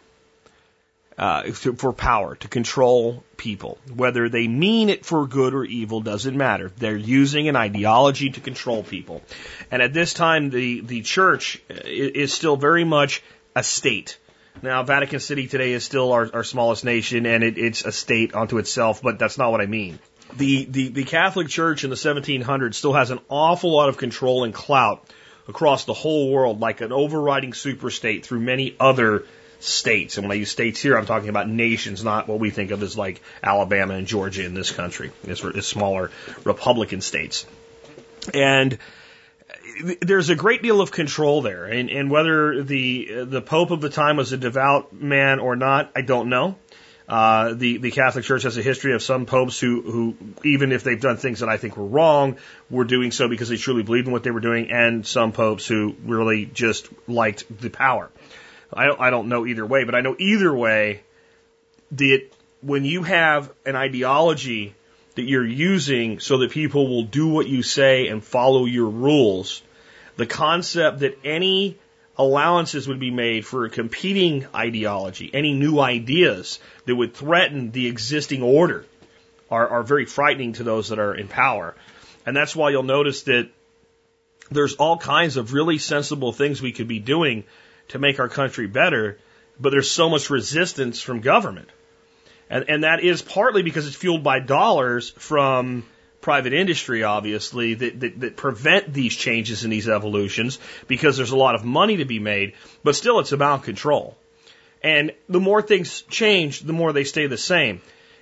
uh, 1.18 1.50
for 1.52 1.92
power 1.92 2.36
to 2.36 2.48
control 2.48 3.24
people. 3.36 3.78
Whether 3.94 4.28
they 4.28 4.48
mean 4.48 4.90
it 4.90 5.04
for 5.04 5.26
good 5.26 5.54
or 5.54 5.64
evil 5.64 6.00
doesn't 6.00 6.36
matter. 6.36 6.70
They're 6.76 6.96
using 6.96 7.48
an 7.48 7.56
ideology 7.56 8.30
to 8.30 8.40
control 8.40 8.82
people. 8.82 9.22
And 9.70 9.82
at 9.82 9.92
this 9.92 10.12
time, 10.12 10.50
the, 10.50 10.80
the 10.80 11.02
church 11.02 11.60
is 11.68 12.32
still 12.32 12.56
very 12.56 12.84
much 12.84 13.22
a 13.54 13.62
state. 13.62 14.18
Now, 14.62 14.82
Vatican 14.82 15.20
City 15.20 15.46
today 15.48 15.72
is 15.72 15.84
still 15.84 16.12
our, 16.12 16.30
our 16.32 16.44
smallest 16.44 16.84
nation 16.84 17.26
and 17.26 17.44
it, 17.44 17.58
it's 17.58 17.84
a 17.84 17.92
state 17.92 18.34
unto 18.34 18.58
itself, 18.58 19.02
but 19.02 19.18
that's 19.18 19.38
not 19.38 19.52
what 19.52 19.60
I 19.60 19.66
mean. 19.66 19.98
The, 20.34 20.64
the, 20.64 20.88
the 20.88 21.04
Catholic 21.04 21.48
Church 21.48 21.84
in 21.84 21.90
the 21.90 21.96
1700s 21.96 22.74
still 22.74 22.92
has 22.92 23.10
an 23.10 23.20
awful 23.28 23.72
lot 23.72 23.88
of 23.88 23.96
control 23.96 24.44
and 24.44 24.52
clout 24.52 25.08
across 25.48 25.84
the 25.84 25.94
whole 25.94 26.32
world, 26.32 26.60
like 26.60 26.80
an 26.80 26.92
overriding 26.92 27.52
superstate 27.52 28.24
through 28.24 28.40
many 28.40 28.74
other 28.80 29.24
states. 29.60 30.16
And 30.16 30.24
when 30.24 30.32
I 30.32 30.40
use 30.40 30.50
states 30.50 30.80
here, 30.80 30.98
I'm 30.98 31.06
talking 31.06 31.28
about 31.28 31.48
nations, 31.48 32.02
not 32.02 32.28
what 32.28 32.40
we 32.40 32.50
think 32.50 32.70
of 32.70 32.82
as 32.82 32.96
like 32.96 33.22
Alabama 33.42 33.94
and 33.94 34.06
Georgia 34.06 34.44
in 34.44 34.54
this 34.54 34.70
country. 34.70 35.12
It's, 35.24 35.42
it's 35.44 35.66
smaller 35.66 36.10
Republican 36.44 37.00
states. 37.00 37.46
And 38.34 38.78
there's 40.00 40.30
a 40.30 40.34
great 40.34 40.62
deal 40.62 40.80
of 40.80 40.90
control 40.90 41.42
there, 41.42 41.64
and, 41.64 41.90
and 41.90 42.10
whether 42.10 42.62
the 42.62 43.24
the 43.24 43.42
Pope 43.42 43.70
of 43.70 43.80
the 43.80 43.90
time 43.90 44.16
was 44.16 44.32
a 44.32 44.36
devout 44.36 44.92
man 44.92 45.38
or 45.38 45.56
not, 45.56 45.90
I 45.94 46.02
don't 46.02 46.28
know. 46.28 46.56
Uh, 47.08 47.54
the 47.54 47.78
the 47.78 47.90
Catholic 47.90 48.24
Church 48.24 48.42
has 48.42 48.58
a 48.58 48.62
history 48.62 48.92
of 48.92 49.02
some 49.02 49.26
popes 49.26 49.60
who 49.60 49.82
who 49.82 50.16
even 50.44 50.72
if 50.72 50.82
they've 50.82 51.00
done 51.00 51.16
things 51.16 51.40
that 51.40 51.48
I 51.48 51.56
think 51.56 51.76
were 51.76 51.86
wrong, 51.86 52.36
were 52.68 52.84
doing 52.84 53.12
so 53.12 53.28
because 53.28 53.48
they 53.48 53.56
truly 53.56 53.82
believed 53.82 54.08
in 54.08 54.12
what 54.12 54.24
they 54.24 54.32
were 54.32 54.40
doing, 54.40 54.70
and 54.70 55.06
some 55.06 55.32
popes 55.32 55.66
who 55.66 55.94
really 56.04 56.46
just 56.46 56.88
liked 57.08 57.44
the 57.60 57.70
power. 57.70 58.10
I 58.72 58.86
don't, 58.86 59.00
I 59.00 59.10
don't 59.10 59.28
know 59.28 59.46
either 59.46 59.64
way, 59.64 59.84
but 59.84 59.94
I 59.94 60.00
know 60.00 60.16
either 60.18 60.52
way 60.52 61.02
that 61.92 62.28
when 62.60 62.84
you 62.84 63.04
have 63.04 63.52
an 63.64 63.76
ideology 63.76 64.74
that 65.14 65.22
you're 65.22 65.46
using 65.46 66.18
so 66.18 66.38
that 66.38 66.50
people 66.50 66.88
will 66.88 67.04
do 67.04 67.28
what 67.28 67.46
you 67.46 67.62
say 67.62 68.08
and 68.08 68.22
follow 68.24 68.64
your 68.64 68.88
rules, 68.88 69.62
the 70.16 70.26
concept 70.26 71.00
that 71.00 71.18
any 71.24 71.78
allowances 72.18 72.88
would 72.88 72.98
be 72.98 73.10
made 73.10 73.44
for 73.46 73.66
a 73.66 73.70
competing 73.70 74.46
ideology, 74.54 75.30
any 75.32 75.52
new 75.52 75.78
ideas 75.78 76.58
that 76.86 76.96
would 76.96 77.14
threaten 77.14 77.70
the 77.70 77.86
existing 77.86 78.42
order 78.42 78.86
are, 79.50 79.68
are 79.68 79.82
very 79.82 80.06
frightening 80.06 80.54
to 80.54 80.64
those 80.64 80.88
that 80.88 80.98
are 80.98 81.14
in 81.14 81.28
power. 81.28 81.74
And 82.24 82.36
that's 82.36 82.56
why 82.56 82.70
you'll 82.70 82.82
notice 82.82 83.22
that 83.24 83.48
there's 84.50 84.74
all 84.76 84.96
kinds 84.96 85.36
of 85.36 85.52
really 85.52 85.78
sensible 85.78 86.32
things 86.32 86.62
we 86.62 86.72
could 86.72 86.88
be 86.88 86.98
doing 86.98 87.44
to 87.88 87.98
make 87.98 88.18
our 88.18 88.28
country 88.28 88.66
better, 88.66 89.18
but 89.60 89.70
there's 89.70 89.90
so 89.90 90.08
much 90.08 90.30
resistance 90.30 91.00
from 91.00 91.20
government. 91.20 91.68
And, 92.48 92.64
and 92.68 92.84
that 92.84 93.00
is 93.00 93.22
partly 93.22 93.62
because 93.62 93.86
it's 93.86 93.96
fueled 93.96 94.22
by 94.22 94.40
dollars 94.40 95.10
from 95.10 95.84
private 96.20 96.52
industry, 96.52 97.02
obviously, 97.02 97.74
that, 97.74 98.00
that, 98.00 98.20
that 98.20 98.36
prevent 98.36 98.92
these 98.92 99.14
changes 99.14 99.64
and 99.64 99.72
these 99.72 99.88
evolutions 99.88 100.58
because 100.86 101.16
there's 101.16 101.30
a 101.30 101.36
lot 101.36 101.54
of 101.54 101.64
money 101.64 101.98
to 101.98 102.04
be 102.04 102.18
made, 102.18 102.54
but 102.82 102.96
still 102.96 103.20
it's 103.20 103.32
about 103.32 103.64
control. 103.64 104.16
And 104.82 105.12
the 105.28 105.40
more 105.40 105.62
things 105.62 106.02
change, 106.02 106.60
the 106.60 106.72
more 106.72 106.92
they 106.92 107.04
stay 107.04 107.26
the 107.26 107.38
same. 107.38 107.80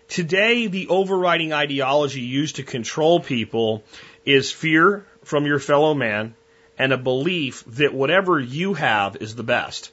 Today, 0.09 0.67
the 0.67 0.89
overriding 0.89 1.53
ideology 1.53 2.21
used 2.21 2.57
to 2.57 2.63
control 2.63 3.21
people 3.21 3.85
is 4.25 4.53
fear 4.53 5.07
from 5.25 5.47
your 5.47 5.59
fellow 5.59 5.95
man 5.95 6.35
and 6.79 6.93
a 6.93 6.99
belief 6.99 7.65
that 7.67 7.95
whatever 7.95 8.39
you 8.39 8.75
have 8.75 9.17
is 9.17 9.35
the 9.35 9.43
best. 9.43 9.91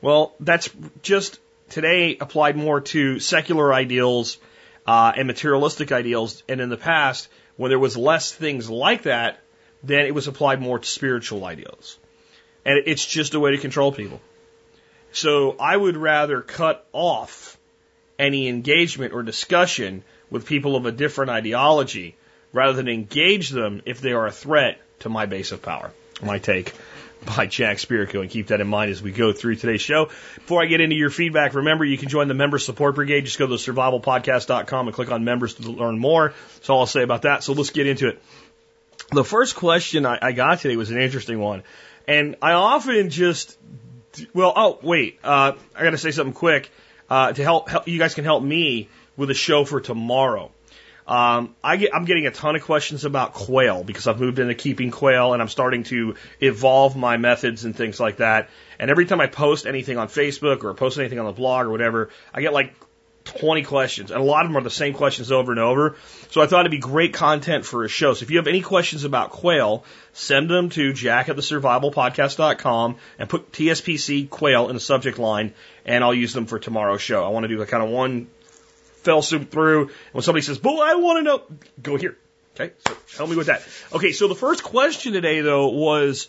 Well, 0.00 0.34
that's 0.40 0.70
just 1.02 1.40
today 1.70 2.16
applied 2.20 2.56
more 2.56 2.80
to 2.80 3.18
secular 3.18 3.72
ideals 3.72 4.38
uh, 4.88 5.12
and 5.14 5.26
materialistic 5.26 5.92
ideals. 5.92 6.42
And 6.48 6.62
in 6.62 6.70
the 6.70 6.78
past, 6.78 7.28
when 7.58 7.68
there 7.68 7.78
was 7.78 7.94
less 7.94 8.32
things 8.32 8.70
like 8.70 9.02
that, 9.02 9.38
then 9.82 10.06
it 10.06 10.14
was 10.14 10.28
applied 10.28 10.62
more 10.62 10.78
to 10.78 10.88
spiritual 10.88 11.44
ideals. 11.44 11.98
And 12.64 12.82
it's 12.86 13.04
just 13.04 13.34
a 13.34 13.40
way 13.40 13.50
to 13.50 13.58
control 13.58 13.92
people. 13.92 14.18
So 15.12 15.56
I 15.60 15.76
would 15.76 15.98
rather 15.98 16.40
cut 16.40 16.86
off 16.92 17.58
any 18.18 18.48
engagement 18.48 19.12
or 19.12 19.22
discussion 19.22 20.04
with 20.30 20.46
people 20.46 20.74
of 20.74 20.86
a 20.86 20.92
different 20.92 21.30
ideology 21.32 22.16
rather 22.54 22.72
than 22.72 22.88
engage 22.88 23.50
them 23.50 23.82
if 23.84 24.00
they 24.00 24.12
are 24.12 24.26
a 24.26 24.32
threat 24.32 24.80
to 25.00 25.10
my 25.10 25.26
base 25.26 25.52
of 25.52 25.60
power. 25.60 25.92
My 26.22 26.38
take 26.38 26.72
by 27.24 27.46
Jack 27.46 27.78
Spirko. 27.78 28.20
and 28.20 28.30
keep 28.30 28.48
that 28.48 28.60
in 28.60 28.66
mind 28.68 28.90
as 28.90 29.02
we 29.02 29.12
go 29.12 29.32
through 29.32 29.56
today's 29.56 29.80
show. 29.80 30.06
Before 30.36 30.62
I 30.62 30.66
get 30.66 30.80
into 30.80 30.96
your 30.96 31.10
feedback, 31.10 31.54
remember 31.54 31.84
you 31.84 31.98
can 31.98 32.08
join 32.08 32.28
the 32.28 32.34
Member 32.34 32.58
Support 32.58 32.94
Brigade. 32.94 33.24
Just 33.24 33.38
go 33.38 33.46
to 33.46 33.54
survivalpodcast.com 33.54 34.88
and 34.88 34.94
click 34.94 35.10
on 35.10 35.24
members 35.24 35.54
to 35.54 35.70
learn 35.70 35.98
more. 35.98 36.32
That's 36.54 36.70
all 36.70 36.80
I'll 36.80 36.86
say 36.86 37.02
about 37.02 37.22
that. 37.22 37.42
So 37.42 37.52
let's 37.52 37.70
get 37.70 37.86
into 37.86 38.08
it. 38.08 38.22
The 39.10 39.24
first 39.24 39.56
question 39.56 40.04
I, 40.04 40.18
I 40.20 40.32
got 40.32 40.60
today 40.60 40.76
was 40.76 40.90
an 40.90 41.00
interesting 41.00 41.38
one. 41.38 41.62
And 42.06 42.36
I 42.40 42.52
often 42.52 43.10
just, 43.10 43.58
well, 44.32 44.52
oh, 44.54 44.78
wait, 44.82 45.18
uh, 45.22 45.52
I 45.74 45.82
got 45.84 45.90
to 45.90 45.98
say 45.98 46.10
something 46.10 46.34
quick 46.34 46.70
uh, 47.10 47.32
to 47.32 47.42
help, 47.42 47.68
help, 47.68 47.88
you 47.88 47.98
guys 47.98 48.14
can 48.14 48.24
help 48.24 48.42
me 48.42 48.88
with 49.16 49.30
a 49.30 49.34
show 49.34 49.64
for 49.64 49.80
tomorrow. 49.80 50.50
Um, 51.08 51.56
I 51.64 51.78
get, 51.78 51.94
I'm 51.94 52.04
getting 52.04 52.26
a 52.26 52.30
ton 52.30 52.54
of 52.54 52.62
questions 52.62 53.06
about 53.06 53.32
quail 53.32 53.82
because 53.82 54.06
I've 54.06 54.20
moved 54.20 54.38
into 54.38 54.54
keeping 54.54 54.90
quail 54.90 55.32
and 55.32 55.40
I'm 55.40 55.48
starting 55.48 55.84
to 55.84 56.16
evolve 56.38 56.96
my 56.96 57.16
methods 57.16 57.64
and 57.64 57.74
things 57.74 57.98
like 57.98 58.18
that. 58.18 58.50
And 58.78 58.90
every 58.90 59.06
time 59.06 59.18
I 59.18 59.26
post 59.26 59.66
anything 59.66 59.96
on 59.96 60.08
Facebook 60.08 60.64
or 60.64 60.74
post 60.74 60.98
anything 60.98 61.18
on 61.18 61.24
the 61.24 61.32
blog 61.32 61.66
or 61.66 61.70
whatever, 61.70 62.10
I 62.34 62.42
get 62.42 62.52
like 62.52 62.74
20 63.24 63.62
questions, 63.62 64.10
and 64.10 64.20
a 64.20 64.24
lot 64.24 64.44
of 64.44 64.50
them 64.50 64.56
are 64.56 64.62
the 64.62 64.70
same 64.70 64.94
questions 64.94 65.30
over 65.30 65.52
and 65.52 65.60
over. 65.60 65.96
So 66.30 66.40
I 66.40 66.46
thought 66.46 66.60
it'd 66.60 66.70
be 66.70 66.78
great 66.78 67.12
content 67.12 67.64
for 67.64 67.84
a 67.84 67.88
show. 67.88 68.14
So 68.14 68.24
if 68.24 68.30
you 68.30 68.38
have 68.38 68.46
any 68.46 68.62
questions 68.62 69.04
about 69.04 69.30
quail, 69.30 69.84
send 70.12 70.48
them 70.48 70.70
to 70.70 70.92
jack 70.92 71.28
at 71.28 71.36
the 71.36 71.42
survivalpodcast.com 71.42 72.96
and 73.18 73.28
put 73.28 73.52
TSPC 73.52 74.30
quail 74.30 74.68
in 74.68 74.74
the 74.74 74.80
subject 74.80 75.18
line, 75.18 75.54
and 75.84 76.02
I'll 76.02 76.14
use 76.14 76.32
them 76.32 76.46
for 76.46 76.58
tomorrow's 76.58 77.02
show. 77.02 77.24
I 77.24 77.28
want 77.28 77.44
to 77.44 77.48
do 77.48 77.60
a 77.60 77.66
kind 77.66 77.82
of 77.82 77.90
one 77.90 78.28
fell 79.02 79.22
through. 79.22 79.80
And 79.82 79.90
when 80.12 80.22
somebody 80.22 80.42
says, 80.42 80.62
"Well, 80.62 80.80
I 80.80 80.94
want 80.94 81.18
to 81.18 81.22
know," 81.22 81.42
go 81.82 81.96
here. 81.96 82.16
Okay, 82.54 82.72
so 82.86 82.96
help 83.16 83.30
me 83.30 83.36
with 83.36 83.46
that. 83.46 83.62
Okay, 83.92 84.12
so 84.12 84.26
the 84.26 84.34
first 84.34 84.64
question 84.64 85.12
today 85.12 85.40
though 85.40 85.68
was 85.68 86.28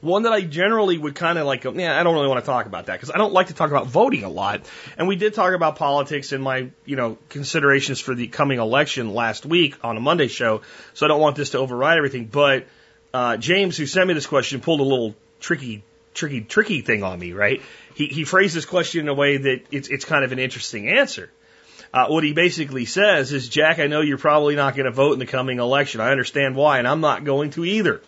one 0.00 0.24
that 0.24 0.32
I 0.32 0.40
generally 0.40 0.98
would 0.98 1.14
kind 1.14 1.38
of 1.38 1.46
like, 1.46 1.62
yeah, 1.62 1.98
I 1.98 2.02
don't 2.02 2.14
really 2.14 2.26
want 2.26 2.44
to 2.44 2.46
talk 2.46 2.66
about 2.66 2.86
that 2.86 2.94
because 2.94 3.12
I 3.14 3.18
don't 3.18 3.32
like 3.32 3.48
to 3.48 3.54
talk 3.54 3.70
about 3.70 3.86
voting 3.86 4.24
a 4.24 4.28
lot. 4.28 4.62
And 4.98 5.06
we 5.06 5.14
did 5.14 5.34
talk 5.34 5.54
about 5.54 5.76
politics 5.76 6.32
in 6.32 6.40
my, 6.40 6.70
you 6.84 6.96
know, 6.96 7.18
considerations 7.28 8.00
for 8.00 8.14
the 8.14 8.26
coming 8.26 8.58
election 8.58 9.14
last 9.14 9.46
week 9.46 9.76
on 9.84 9.96
a 9.96 10.00
Monday 10.00 10.26
show. 10.26 10.62
So 10.94 11.06
I 11.06 11.08
don't 11.08 11.20
want 11.20 11.36
this 11.36 11.50
to 11.50 11.58
override 11.58 11.98
everything. 11.98 12.26
But 12.26 12.66
uh, 13.14 13.36
James, 13.36 13.76
who 13.76 13.86
sent 13.86 14.08
me 14.08 14.14
this 14.14 14.26
question, 14.26 14.60
pulled 14.60 14.80
a 14.80 14.84
little 14.84 15.14
tricky, 15.38 15.84
tricky, 16.14 16.40
tricky 16.40 16.80
thing 16.80 17.04
on 17.04 17.18
me, 17.18 17.32
right? 17.32 17.62
He, 17.94 18.06
he 18.06 18.24
phrased 18.24 18.56
this 18.56 18.64
question 18.64 19.02
in 19.02 19.08
a 19.08 19.14
way 19.14 19.36
that 19.36 19.66
it's, 19.70 19.88
it's 19.88 20.04
kind 20.04 20.24
of 20.24 20.32
an 20.32 20.40
interesting 20.40 20.88
answer. 20.88 21.30
Uh, 21.92 22.06
what 22.06 22.24
he 22.24 22.32
basically 22.32 22.86
says 22.86 23.32
is, 23.32 23.48
Jack, 23.48 23.78
I 23.78 23.86
know 23.86 24.00
you're 24.00 24.16
probably 24.16 24.56
not 24.56 24.74
going 24.74 24.86
to 24.86 24.92
vote 24.92 25.12
in 25.12 25.18
the 25.18 25.26
coming 25.26 25.58
election. 25.58 26.00
I 26.00 26.10
understand 26.10 26.56
why, 26.56 26.78
and 26.78 26.88
I'm 26.88 27.00
not 27.00 27.24
going 27.24 27.50
to 27.50 27.64
either. 27.64 28.00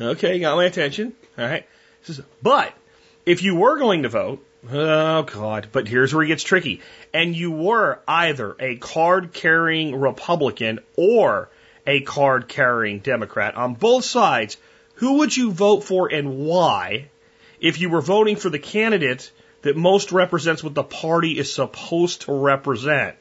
Okay, 0.00 0.38
got 0.38 0.56
my 0.56 0.64
attention. 0.64 1.12
All 1.36 1.44
right. 1.44 1.66
Says, 2.02 2.22
but 2.42 2.72
if 3.26 3.42
you 3.42 3.56
were 3.56 3.78
going 3.78 4.04
to 4.04 4.08
vote, 4.08 4.42
oh 4.70 5.22
God, 5.22 5.68
but 5.72 5.86
here's 5.86 6.14
where 6.14 6.24
it 6.24 6.28
gets 6.28 6.42
tricky. 6.42 6.80
And 7.12 7.36
you 7.36 7.50
were 7.50 8.00
either 8.08 8.56
a 8.58 8.76
card 8.76 9.34
carrying 9.34 9.94
Republican 9.94 10.80
or 10.96 11.50
a 11.86 12.00
card 12.00 12.48
carrying 12.48 13.00
Democrat 13.00 13.54
on 13.54 13.74
both 13.74 14.04
sides, 14.04 14.56
who 14.94 15.18
would 15.18 15.36
you 15.36 15.52
vote 15.52 15.84
for 15.84 16.10
and 16.10 16.38
why 16.38 17.10
if 17.60 17.80
you 17.80 17.90
were 17.90 18.00
voting 18.00 18.36
for 18.36 18.48
the 18.48 18.58
candidate 18.58 19.30
that 19.62 19.76
most 19.76 20.12
represents 20.12 20.62
what 20.62 20.74
the 20.74 20.82
party 20.82 21.38
is 21.38 21.52
supposed 21.52 22.22
to 22.22 22.32
represent? 22.32 23.16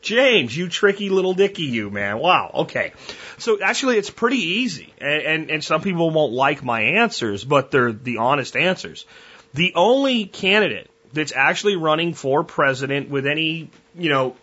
James, 0.00 0.54
you 0.54 0.68
tricky 0.68 1.08
little 1.08 1.32
dicky, 1.32 1.64
you 1.64 1.90
man. 1.90 2.18
Wow. 2.18 2.50
Okay. 2.54 2.92
So 3.38 3.60
actually, 3.60 3.96
it's 3.96 4.10
pretty 4.10 4.36
easy, 4.36 4.92
and, 4.98 5.22
and, 5.22 5.50
and 5.50 5.64
some 5.64 5.80
people 5.80 6.10
won't 6.10 6.32
like 6.32 6.62
my 6.62 6.82
answers, 6.82 7.42
but 7.42 7.70
they're 7.70 7.92
the 7.92 8.18
honest 8.18 8.54
answers. 8.54 9.06
The 9.54 9.72
only 9.74 10.26
candidate 10.26 10.90
that's 11.12 11.32
actually 11.34 11.76
running 11.76 12.12
for 12.12 12.44
president 12.44 13.08
with 13.08 13.26
any, 13.26 13.70
you 13.96 14.10
know, 14.10 14.36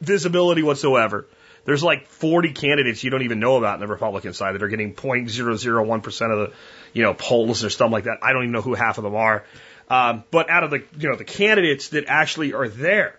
visibility 0.00 0.62
whatsoever. 0.62 1.26
There's 1.64 1.82
like 1.82 2.06
40 2.06 2.52
candidates 2.52 3.04
you 3.04 3.10
don't 3.10 3.22
even 3.22 3.40
know 3.40 3.56
about 3.56 3.74
in 3.74 3.80
the 3.80 3.86
Republican 3.86 4.32
side 4.32 4.54
that 4.54 4.62
are 4.62 4.68
getting 4.68 4.94
0.001% 4.94 6.32
of 6.32 6.38
the, 6.38 6.56
you 6.92 7.02
know, 7.02 7.14
polls 7.14 7.64
or 7.64 7.70
stuff 7.70 7.90
like 7.90 8.04
that. 8.04 8.18
I 8.22 8.32
don't 8.32 8.42
even 8.42 8.52
know 8.52 8.62
who 8.62 8.74
half 8.74 8.98
of 8.98 9.04
them 9.04 9.14
are. 9.14 9.44
Um, 9.88 10.24
but 10.30 10.48
out 10.48 10.64
of 10.64 10.70
the, 10.70 10.82
you 10.98 11.08
know, 11.08 11.16
the 11.16 11.24
candidates 11.24 11.88
that 11.88 12.04
actually 12.06 12.54
are 12.54 12.68
there, 12.68 13.18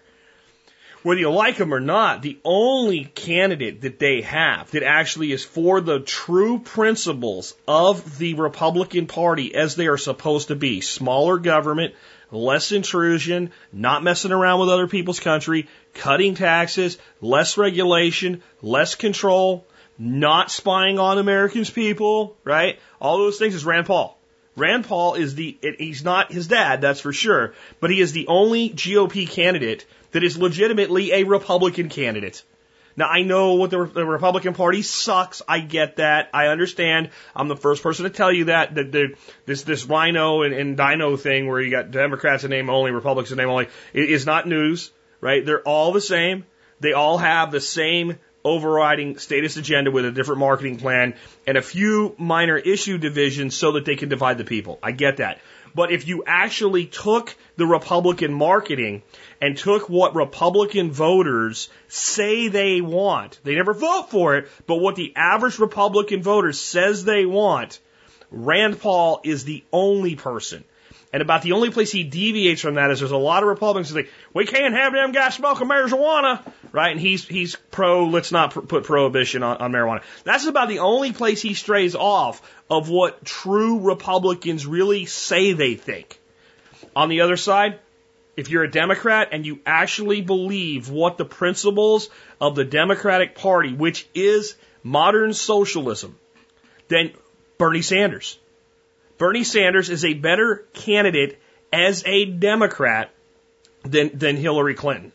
whether 1.03 1.19
you 1.19 1.31
like 1.31 1.57
them 1.57 1.73
or 1.73 1.79
not, 1.79 2.21
the 2.21 2.37
only 2.45 3.05
candidate 3.05 3.81
that 3.81 3.99
they 3.99 4.21
have 4.21 4.69
that 4.71 4.83
actually 4.83 5.31
is 5.31 5.43
for 5.43 5.81
the 5.81 5.99
true 5.99 6.59
principles 6.59 7.55
of 7.67 8.17
the 8.19 8.35
Republican 8.35 9.07
Party 9.07 9.55
as 9.55 9.75
they 9.75 9.87
are 9.87 9.97
supposed 9.97 10.49
to 10.49 10.55
be 10.55 10.79
smaller 10.79 11.37
government, 11.39 11.95
less 12.31 12.71
intrusion, 12.71 13.51
not 13.71 14.03
messing 14.03 14.31
around 14.31 14.59
with 14.59 14.69
other 14.69 14.87
people's 14.87 15.19
country, 15.19 15.67
cutting 15.93 16.35
taxes, 16.35 16.97
less 17.19 17.57
regulation, 17.57 18.41
less 18.61 18.95
control, 18.95 19.65
not 19.99 20.49
spying 20.49 20.97
on 20.97 21.17
Americans' 21.17 21.69
people, 21.69 22.35
right? 22.43 22.79
All 22.99 23.17
those 23.17 23.37
things 23.37 23.53
is 23.53 23.65
Rand 23.65 23.87
Paul. 23.87 24.17
Rand 24.55 24.85
Paul 24.85 25.15
is 25.15 25.35
the, 25.35 25.57
he's 25.77 26.03
not 26.03 26.31
his 26.31 26.47
dad, 26.47 26.81
that's 26.81 26.99
for 26.99 27.13
sure, 27.13 27.53
but 27.79 27.89
he 27.89 28.01
is 28.01 28.11
the 28.11 28.27
only 28.27 28.69
GOP 28.69 29.29
candidate 29.29 29.85
that 30.11 30.23
is 30.23 30.37
legitimately 30.37 31.13
a 31.13 31.23
Republican 31.23 31.87
candidate. 31.87 32.43
Now 32.95 33.07
I 33.07 33.21
know 33.23 33.53
what 33.55 33.69
the, 33.69 33.85
the, 33.85 34.05
Republican 34.05 34.53
Party 34.53 34.81
sucks. 34.81 35.41
I 35.47 35.59
get 35.59 35.97
that. 35.97 36.29
I 36.33 36.47
understand. 36.47 37.09
I'm 37.35 37.47
the 37.47 37.55
first 37.55 37.83
person 37.83 38.03
to 38.03 38.09
tell 38.09 38.31
you 38.31 38.45
that. 38.45 38.75
That 38.75 38.91
the, 38.91 39.15
this 39.45 39.63
this 39.63 39.85
RINO 39.85 40.43
and, 40.43 40.53
and 40.53 40.77
DINO 40.77 41.17
thing 41.17 41.47
where 41.47 41.61
you 41.61 41.71
got 41.71 41.91
Democrats 41.91 42.43
in 42.43 42.49
name 42.49 42.69
only, 42.69 42.91
Republicans 42.91 43.31
in 43.31 43.37
name 43.37 43.49
only, 43.49 43.67
is 43.93 44.25
not 44.25 44.47
news, 44.47 44.91
right? 45.19 45.45
They're 45.45 45.61
all 45.61 45.91
the 45.91 46.01
same. 46.01 46.45
They 46.79 46.93
all 46.93 47.17
have 47.17 47.51
the 47.51 47.61
same 47.61 48.17
overriding 48.43 49.17
status 49.17 49.57
agenda 49.57 49.91
with 49.91 50.05
a 50.05 50.11
different 50.11 50.39
marketing 50.39 50.77
plan 50.77 51.13
and 51.45 51.57
a 51.57 51.61
few 51.61 52.15
minor 52.17 52.57
issue 52.57 52.97
divisions 52.97 53.55
so 53.55 53.73
that 53.73 53.85
they 53.85 53.95
can 53.95 54.09
divide 54.09 54.37
the 54.37 54.43
people. 54.43 54.79
I 54.81 54.91
get 54.91 55.17
that. 55.17 55.39
But 55.73 55.91
if 55.91 56.07
you 56.07 56.23
actually 56.25 56.85
took 56.85 57.35
the 57.55 57.65
Republican 57.65 58.33
marketing 58.33 59.03
and 59.41 59.57
took 59.57 59.89
what 59.89 60.15
Republican 60.15 60.91
voters 60.91 61.69
say 61.87 62.47
they 62.47 62.81
want, 62.81 63.39
they 63.43 63.55
never 63.55 63.73
vote 63.73 64.09
for 64.09 64.35
it, 64.35 64.49
but 64.67 64.77
what 64.77 64.95
the 64.95 65.13
average 65.15 65.59
Republican 65.59 66.21
voter 66.21 66.53
says 66.53 67.03
they 67.03 67.25
want, 67.25 67.79
Rand 68.29 68.79
Paul 68.79 69.21
is 69.23 69.43
the 69.43 69.63
only 69.71 70.15
person. 70.15 70.63
And 71.13 71.21
about 71.21 71.41
the 71.41 71.51
only 71.51 71.71
place 71.71 71.91
he 71.91 72.03
deviates 72.03 72.61
from 72.61 72.75
that 72.75 72.89
is 72.89 72.99
there's 72.99 73.11
a 73.11 73.17
lot 73.17 73.43
of 73.43 73.49
Republicans 73.49 73.89
who 73.89 74.01
say, 74.01 74.09
we 74.33 74.45
can't 74.45 74.73
have 74.73 74.93
them 74.93 75.11
guys 75.11 75.35
smoking 75.35 75.67
marijuana, 75.67 76.41
right? 76.71 76.91
And 76.91 76.99
he's, 77.01 77.27
he's 77.27 77.57
pro, 77.69 78.05
let's 78.05 78.31
not 78.31 78.51
pr- 78.51 78.61
put 78.61 78.85
prohibition 78.85 79.43
on, 79.43 79.57
on 79.57 79.71
marijuana. 79.73 80.03
That's 80.23 80.45
about 80.45 80.69
the 80.69 80.79
only 80.79 81.11
place 81.11 81.41
he 81.41 81.53
strays 81.53 81.95
off 81.95 82.41
of 82.71 82.89
what 82.89 83.25
true 83.25 83.81
Republicans 83.81 84.65
really 84.65 85.05
say 85.05 85.51
they 85.51 85.75
think. 85.75 86.19
On 86.95 87.09
the 87.09 87.21
other 87.21 87.35
side, 87.35 87.79
if 88.37 88.49
you're 88.49 88.63
a 88.63 88.71
Democrat 88.71 89.29
and 89.33 89.45
you 89.45 89.59
actually 89.65 90.21
believe 90.21 90.89
what 90.89 91.17
the 91.17 91.25
principles 91.25 92.09
of 92.39 92.55
the 92.55 92.63
Democratic 92.63 93.35
Party, 93.35 93.73
which 93.73 94.07
is 94.15 94.55
modern 94.83 95.33
socialism, 95.33 96.17
then 96.87 97.11
Bernie 97.57 97.81
Sanders. 97.81 98.39
Bernie 99.17 99.43
Sanders 99.43 99.89
is 99.89 100.05
a 100.05 100.13
better 100.13 100.65
candidate 100.73 101.39
as 101.73 102.03
a 102.05 102.23
Democrat 102.25 103.11
than, 103.83 104.17
than 104.17 104.37
Hillary 104.37 104.75
Clinton. 104.75 105.11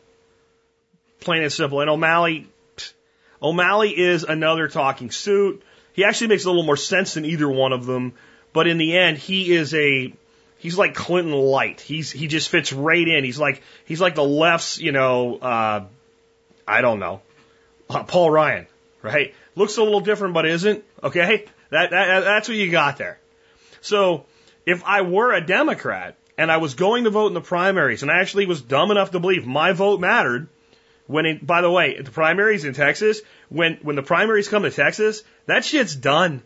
Plain 1.20 1.42
and 1.42 1.52
simple. 1.52 1.80
And 1.80 1.88
O'Malley, 1.88 2.46
O'Malley 3.42 3.98
is 3.98 4.24
another 4.24 4.68
talking 4.68 5.10
suit. 5.10 5.62
He 5.96 6.04
actually 6.04 6.26
makes 6.28 6.44
a 6.44 6.48
little 6.48 6.62
more 6.62 6.76
sense 6.76 7.14
than 7.14 7.24
either 7.24 7.48
one 7.48 7.72
of 7.72 7.86
them, 7.86 8.12
but 8.52 8.66
in 8.66 8.76
the 8.76 8.98
end, 8.98 9.16
he 9.16 9.54
is 9.54 9.72
a 9.72 10.12
he's 10.58 10.76
like 10.76 10.94
Clinton 10.94 11.32
light. 11.32 11.80
He's 11.80 12.12
he 12.12 12.26
just 12.26 12.50
fits 12.50 12.70
right 12.70 13.08
in. 13.08 13.24
He's 13.24 13.38
like 13.38 13.62
he's 13.86 14.00
like 14.00 14.14
the 14.14 14.22
left's, 14.22 14.78
you 14.78 14.92
know, 14.92 15.36
uh, 15.38 15.84
I 16.68 16.80
don't 16.82 17.00
know, 17.00 17.22
uh, 17.88 18.02
Paul 18.04 18.30
Ryan, 18.30 18.66
right? 19.00 19.34
Looks 19.54 19.78
a 19.78 19.82
little 19.82 20.00
different, 20.00 20.34
but 20.34 20.46
isn't. 20.46 20.84
Okay, 21.02 21.46
that, 21.70 21.90
that 21.90 22.20
that's 22.20 22.46
what 22.46 22.58
you 22.58 22.70
got 22.70 22.98
there. 22.98 23.18
So 23.80 24.26
if 24.66 24.84
I 24.84 25.00
were 25.00 25.32
a 25.32 25.40
Democrat 25.40 26.16
and 26.36 26.52
I 26.52 26.58
was 26.58 26.74
going 26.74 27.04
to 27.04 27.10
vote 27.10 27.28
in 27.28 27.34
the 27.34 27.40
primaries, 27.40 28.02
and 28.02 28.10
I 28.10 28.20
actually 28.20 28.44
was 28.44 28.60
dumb 28.60 28.90
enough 28.90 29.12
to 29.12 29.18
believe 29.18 29.46
my 29.46 29.72
vote 29.72 29.98
mattered, 29.98 30.48
when 31.06 31.26
it, 31.26 31.46
by 31.46 31.60
the 31.60 31.70
way, 31.70 32.00
the 32.00 32.10
primaries 32.10 32.64
in 32.64 32.74
Texas, 32.74 33.20
when 33.48 33.78
when 33.82 33.96
the 33.96 34.02
primaries 34.02 34.48
come 34.48 34.62
to 34.62 34.70
Texas, 34.70 35.22
that 35.46 35.64
shit's 35.64 35.94
done. 35.94 36.42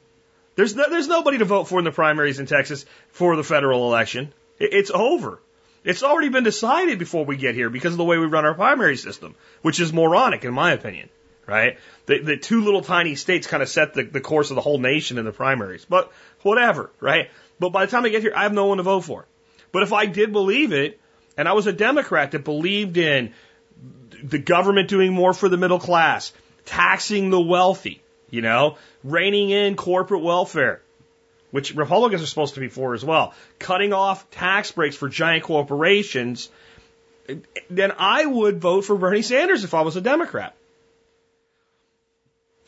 There's 0.57 0.75
no, 0.75 0.85
there's 0.91 1.09
nobody 1.09 1.39
to 1.39 1.45
vote 1.45 1.65
for 1.65 1.79
in 1.79 1.85
the 1.85 1.93
primaries 1.93 2.39
in 2.39 2.47
Texas 2.47 2.85
for 3.11 3.37
the 3.37 3.45
federal 3.45 3.87
election. 3.87 4.33
It, 4.59 4.75
it's 4.75 4.91
over. 4.91 5.41
It's 5.83 6.03
already 6.03 6.29
been 6.29 6.45
decided 6.45 6.99
before 6.99 7.25
we 7.25 7.37
get 7.37 7.55
here 7.55 7.71
because 7.71 7.93
of 7.93 7.99
the 7.99 8.05
way 8.05 8.19
we 8.19 8.27
run 8.27 8.45
our 8.45 8.55
primary 8.55 8.97
system, 8.97 9.35
which 9.63 9.81
is 9.81 9.93
moronic 9.93 10.45
in 10.45 10.53
my 10.53 10.73
opinion. 10.73 11.09
Right? 11.47 11.79
The, 12.07 12.21
the 12.21 12.37
two 12.37 12.61
little 12.61 12.83
tiny 12.83 13.17
states 13.17 13.49
kind 13.49 13.63
of 13.63 13.69
set 13.69 13.95
the, 13.95 14.05
the 14.05 14.21
course 14.21 14.51
of 14.51 14.55
the 14.55 14.61
whole 14.61 14.79
nation 14.79 15.19
in 15.19 15.25
the 15.25 15.33
primaries. 15.33 15.85
But 15.85 16.13
whatever, 16.43 16.91
right? 17.01 17.31
But 17.59 17.71
by 17.71 17.87
the 17.87 17.91
time 17.91 18.05
I 18.05 18.11
get 18.11 18.23
here, 18.23 18.33
I 18.37 18.45
have 18.45 18.53
no 18.53 18.67
one 18.67 18.77
to 18.77 18.85
vote 18.85 19.01
for. 19.01 19.27
But 19.73 19.83
if 19.83 19.93
I 19.93 20.07
did 20.07 20.33
believe 20.33 20.73
it, 20.73 21.01
and 21.37 21.49
I 21.49 21.55
was 21.55 21.67
a 21.67 21.73
Democrat 21.73 22.33
that 22.33 22.45
believed 22.45 22.97
in 22.99 23.33
the 24.23 24.39
government 24.39 24.89
doing 24.89 25.13
more 25.13 25.33
for 25.33 25.49
the 25.49 25.57
middle 25.57 25.79
class, 25.79 26.33
taxing 26.65 27.31
the 27.31 27.41
wealthy, 27.41 28.01
you 28.31 28.43
know, 28.43 28.77
reining 29.05 29.51
in 29.51 29.77
corporate 29.77 30.23
welfare, 30.23 30.83
which 31.51 31.75
Republicans 31.75 32.23
are 32.23 32.27
supposed 32.27 32.55
to 32.55 32.61
be 32.61 32.69
for 32.69 32.95
as 32.95 33.05
well, 33.05 33.35
cutting 33.59 33.93
off 33.93 34.31
tax 34.31 34.73
breaks 34.73 34.97
for 34.97 35.09
giant 35.09 35.45
corporations, 35.45 36.49
then 37.69 37.93
I 37.99 38.27
would 38.27 38.61
vote 38.61 38.85
for 38.85 38.97
Bernie 38.97 39.23
Sanders 39.23 39.65
if 39.65 39.75
I 39.75 39.83
was 39.83 39.97
a 39.97 40.01
Democrat. 40.01 40.55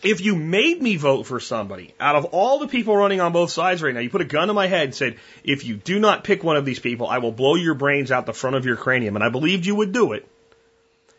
If 0.02 0.20
you 0.20 0.34
made 0.34 0.82
me 0.82 0.96
vote 0.96 1.26
for 1.26 1.38
somebody 1.38 1.94
out 2.00 2.16
of 2.16 2.24
all 2.26 2.58
the 2.58 2.66
people 2.66 2.96
running 2.96 3.20
on 3.20 3.32
both 3.32 3.52
sides 3.52 3.82
right 3.82 3.94
now, 3.94 4.00
you 4.00 4.10
put 4.10 4.20
a 4.20 4.24
gun 4.24 4.48
to 4.48 4.54
my 4.54 4.66
head 4.66 4.84
and 4.84 4.94
said, 4.94 5.16
if 5.44 5.64
you 5.64 5.76
do 5.76 6.00
not 6.00 6.24
pick 6.24 6.42
one 6.42 6.56
of 6.56 6.64
these 6.64 6.80
people, 6.80 7.06
I 7.06 7.18
will 7.18 7.30
blow 7.30 7.54
your 7.54 7.74
brains 7.74 8.10
out 8.10 8.26
the 8.26 8.32
front 8.32 8.56
of 8.56 8.66
your 8.66 8.76
cranium. 8.76 9.14
And 9.14 9.24
I 9.24 9.28
believed 9.28 9.64
you 9.64 9.76
would 9.76 9.92
do 9.92 10.12
it. 10.12 10.26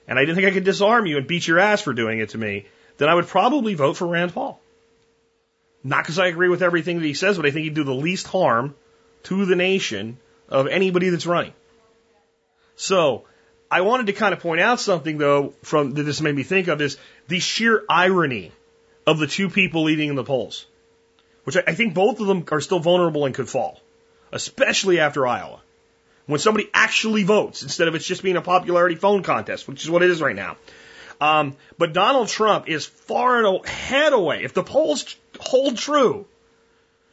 And 0.08 0.20
I 0.20 0.24
didn't 0.24 0.36
think 0.36 0.48
I 0.48 0.52
could 0.52 0.64
disarm 0.64 1.06
you 1.06 1.18
and 1.18 1.28
beat 1.28 1.48
your 1.48 1.60
ass 1.60 1.82
for 1.82 1.94
doing 1.94 2.20
it 2.20 2.30
to 2.30 2.38
me. 2.38 2.66
Then 2.98 3.10
I 3.10 3.16
would 3.16 3.28
probably 3.28 3.74
vote 3.74 3.98
for 3.98 4.08
Rand 4.08 4.34
Paul. 4.34 4.60
Not 5.84 6.04
because 6.04 6.20
I 6.20 6.28
agree 6.28 6.50
with 6.50 6.62
everything 6.62 7.00
that 7.00 7.06
he 7.06 7.14
says, 7.14 7.38
but 7.38 7.46
I 7.46 7.52
think 7.52 7.64
he'd 7.64 7.74
do 7.74 7.84
the 7.84 7.94
least 7.94 8.28
harm 8.28 8.76
to 9.24 9.46
the 9.46 9.56
nation 9.56 10.18
of 10.50 10.68
anybody 10.68 11.10
that's 11.10 11.26
running. 11.26 11.54
So, 12.76 13.26
I 13.74 13.82
wanted 13.82 14.06
to 14.06 14.14
kind 14.14 14.34
of 14.34 14.40
point 14.40 14.62
out 14.62 14.80
something 14.80 15.18
though 15.18 15.56
from 15.64 15.96
that 15.96 16.04
this 16.04 16.22
made 16.22 16.36
me 16.36 16.44
think 16.44 16.68
of 16.68 16.80
is 16.80 16.98
the 17.28 17.40
sheer 17.40 17.84
irony 17.90 18.52
of 19.08 19.18
the 19.18 19.26
two 19.26 19.50
people 19.50 19.84
leading 19.84 20.10
in 20.10 20.16
the 20.16 20.24
polls, 20.24 20.68
which 21.44 21.58
I, 21.58 21.64
I 21.66 21.74
think 21.74 21.96
both 21.96 22.20
of 22.20 22.28
them 22.28 22.46
are 22.52 22.62
still 22.62 22.78
vulnerable 22.78 23.26
and 23.26 23.34
could 23.34 23.50
fall, 23.50 23.82
especially 24.32 25.00
after 25.00 25.26
Iowa. 25.26 25.60
When 26.26 26.40
somebody 26.40 26.70
actually 26.74 27.24
votes 27.24 27.64
instead 27.64 27.88
of 27.88 27.96
it's 27.96 28.06
just 28.06 28.24
being 28.24 28.38
a 28.38 28.42
popularity 28.42 28.96
phone 28.96 29.24
contest, 29.24 29.68
which 29.68 29.84
is 29.84 29.90
what 29.90 30.04
it 30.04 30.10
is 30.10 30.22
right 30.22 30.36
now. 30.36 30.58
Um, 31.20 31.56
but 31.78 31.94
Donald 31.94 32.28
Trump 32.28 32.68
is 32.68 32.86
far 32.86 33.38
and 33.38 33.66
ahead 33.66 34.14
away. 34.14 34.44
If 34.44 34.54
the 34.54 34.64
polls 34.64 35.16
hold 35.40 35.78
true, 35.78 36.26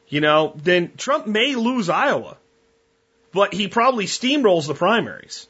you 0.09 0.21
know, 0.21 0.53
then 0.57 0.93
Trump 0.97 1.27
may 1.27 1.55
lose 1.55 1.89
Iowa, 1.89 2.37
but 3.33 3.55
he 3.55 3.69
probably 3.69 4.07
steamrolls 4.07 4.67
the 4.67 4.75
primaries. 4.75 5.47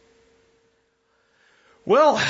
Well, 1.87 2.23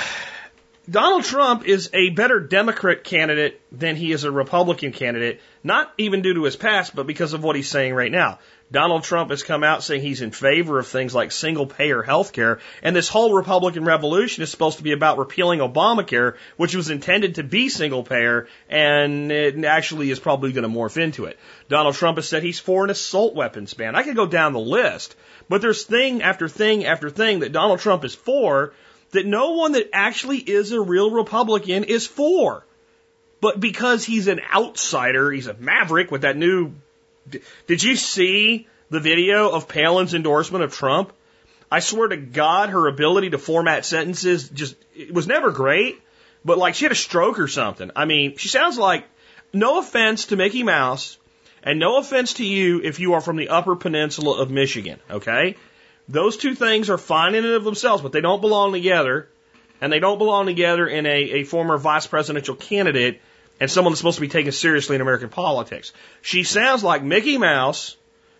Donald 0.89 1.25
Trump 1.25 1.67
is 1.67 1.91
a 1.93 2.11
better 2.11 2.41
Democrat 2.41 3.05
candidate 3.05 3.61
than 3.71 3.97
he 3.97 4.13
is 4.13 4.25
a 4.25 4.31
Republican 4.31 4.93
candidate, 4.93 5.41
not 5.62 5.93
even 5.99 6.23
due 6.23 6.35
to 6.35 6.45
his 6.45 6.57
past, 6.57 6.95
but 6.95 7.07
because 7.07 7.33
of 7.33 7.43
what 7.43 7.57
he's 7.57 7.69
saying 7.69 7.95
right 7.95 8.11
now. 8.11 8.38
Donald 8.72 9.02
Trump 9.02 9.30
has 9.30 9.42
come 9.42 9.64
out 9.64 9.83
saying 9.83 10.00
he's 10.00 10.22
in 10.22 10.30
favor 10.30 10.78
of 10.78 10.87
things 10.87 11.14
like 11.14 11.33
single 11.33 11.66
payer 11.66 12.02
health 12.02 12.33
care, 12.33 12.61
and 12.83 12.94
this 12.94 13.09
whole 13.09 13.35
Republican 13.35 13.85
revolution 13.85 14.42
is 14.42 14.50
supposed 14.50 14.78
to 14.78 14.85
be 14.85 14.92
about 14.92 15.18
repealing 15.18 15.59
Obamacare, 15.59 16.37
which 16.56 16.74
was 16.74 16.88
intended 16.88 17.35
to 17.35 17.42
be 17.42 17.68
single 17.68 18.04
payer, 18.04 18.46
and 18.68 19.33
it 19.33 19.64
actually 19.64 20.11
is 20.11 20.20
probably 20.20 20.52
going 20.52 20.62
to 20.62 20.68
morph 20.68 20.96
into 20.96 21.24
it. 21.24 21.38
Donald 21.68 21.96
Trump 21.96 22.18
has 22.18 22.28
said 22.28 22.42
he's 22.42 22.61
for 22.61 22.85
an 22.85 22.90
assault 22.90 23.35
weapons 23.35 23.74
ban. 23.74 23.96
I 23.96 24.04
could 24.04 24.16
go 24.16 24.26
down 24.26 24.52
the 24.52 24.61
list, 24.61 25.16
but 25.48 25.61
there's 25.61 25.85
thing 25.85 26.22
after 26.22 26.48
thing 26.48 26.85
after 26.85 27.11
thing 27.11 27.40
that 27.40 27.52
Donald 27.52 27.80
Trump 27.80 28.04
is 28.04 28.14
for 28.14 28.72
that 29.11 29.26
no 29.26 29.52
one 29.52 29.72
that 29.72 29.90
actually 29.92 30.38
is 30.38 30.70
a 30.70 30.80
real 30.80 31.11
Republican 31.11 31.85
is 31.85 32.06
for. 32.06 32.64
But 33.40 33.59
because 33.59 34.04
he's 34.04 34.28
an 34.28 34.40
outsider, 34.54 35.33
he's 35.33 35.46
a 35.46 35.54
maverick 35.54 36.11
with 36.11 36.22
that 36.22 36.37
new. 36.37 36.72
Did 37.66 37.83
you 37.83 37.97
see 37.97 38.69
the 38.90 39.01
video 39.01 39.51
of 39.51 39.69
Palin's 39.69 40.14
endorsement 40.14 40.64
of 40.64 40.75
Trump? 40.75 41.12
I 41.71 41.81
swear 41.81 42.09
to 42.09 42.16
God, 42.16 42.71
her 42.71 42.88
ability 42.88 43.31
to 43.31 43.38
format 43.38 43.85
sentences 43.85 44.49
just, 44.49 44.77
was 45.12 45.27
never 45.27 45.53
great, 45.53 46.01
but 46.45 46.59
like 46.59 46.75
she 46.75 46.85
had 46.85 46.93
a 46.93 46.97
stroke 46.97 47.38
or 47.38 47.49
something. 47.49 47.90
I 47.95 48.07
mean, 48.07 48.37
she 48.37 48.49
sounds 48.49 48.77
like, 48.77 49.05
no 49.53 49.79
offense 49.79 50.27
to 50.27 50.37
Mickey 50.37 50.62
Mouse, 50.62 51.19
and 51.62 51.79
no 51.79 51.99
offense 51.99 52.35
to 52.35 52.45
you 52.45 52.81
if 52.83 53.01
you 53.01 53.14
are 53.14 53.21
from 53.21 53.37
the 53.37 53.49
Upper 53.49 53.77
Peninsula 53.77 54.40
of 54.40 54.51
Michigan, 54.51 54.99
okay? 55.11 55.57
Those 56.09 56.37
two 56.37 56.55
things 56.55 56.90
are 56.90 56.99
fine 56.99 57.35
in 57.35 57.45
and 57.45 57.55
of 57.55 57.64
themselves, 57.64 58.03
but 58.03 58.12
they 58.12 58.21
don't 58.21 58.40
belong 58.40 58.73
together. 58.73 59.29
And 59.81 59.93
they 59.93 59.99
don't 59.99 60.19
belong 60.19 60.47
together 60.47 60.87
in 60.87 61.07
a, 61.07 61.40
a 61.40 61.45
former 61.45 61.79
vice 61.79 62.07
presidential 62.07 62.55
candidate 62.55 63.21
and 63.61 63.70
someone 63.70 63.92
that's 63.92 64.01
supposed 64.01 64.16
to 64.16 64.23
be 64.23 64.29
taken 64.29 64.53
seriously 64.53 64.96
in 64.96 65.03
American 65.03 65.29
politics. 65.29 65.92
She 66.23 66.42
sounds 66.42 66.83
like 66.83 67.03
Mickey 67.03 67.38
Mouse 67.38 67.96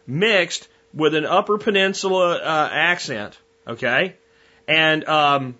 mixed 0.07 0.67
with 0.93 1.15
an 1.15 1.27
Upper 1.27 1.59
Peninsula 1.59 2.37
uh, 2.37 2.69
accent, 2.73 3.39
okay? 3.69 4.17
And 4.67 5.07
um, 5.07 5.55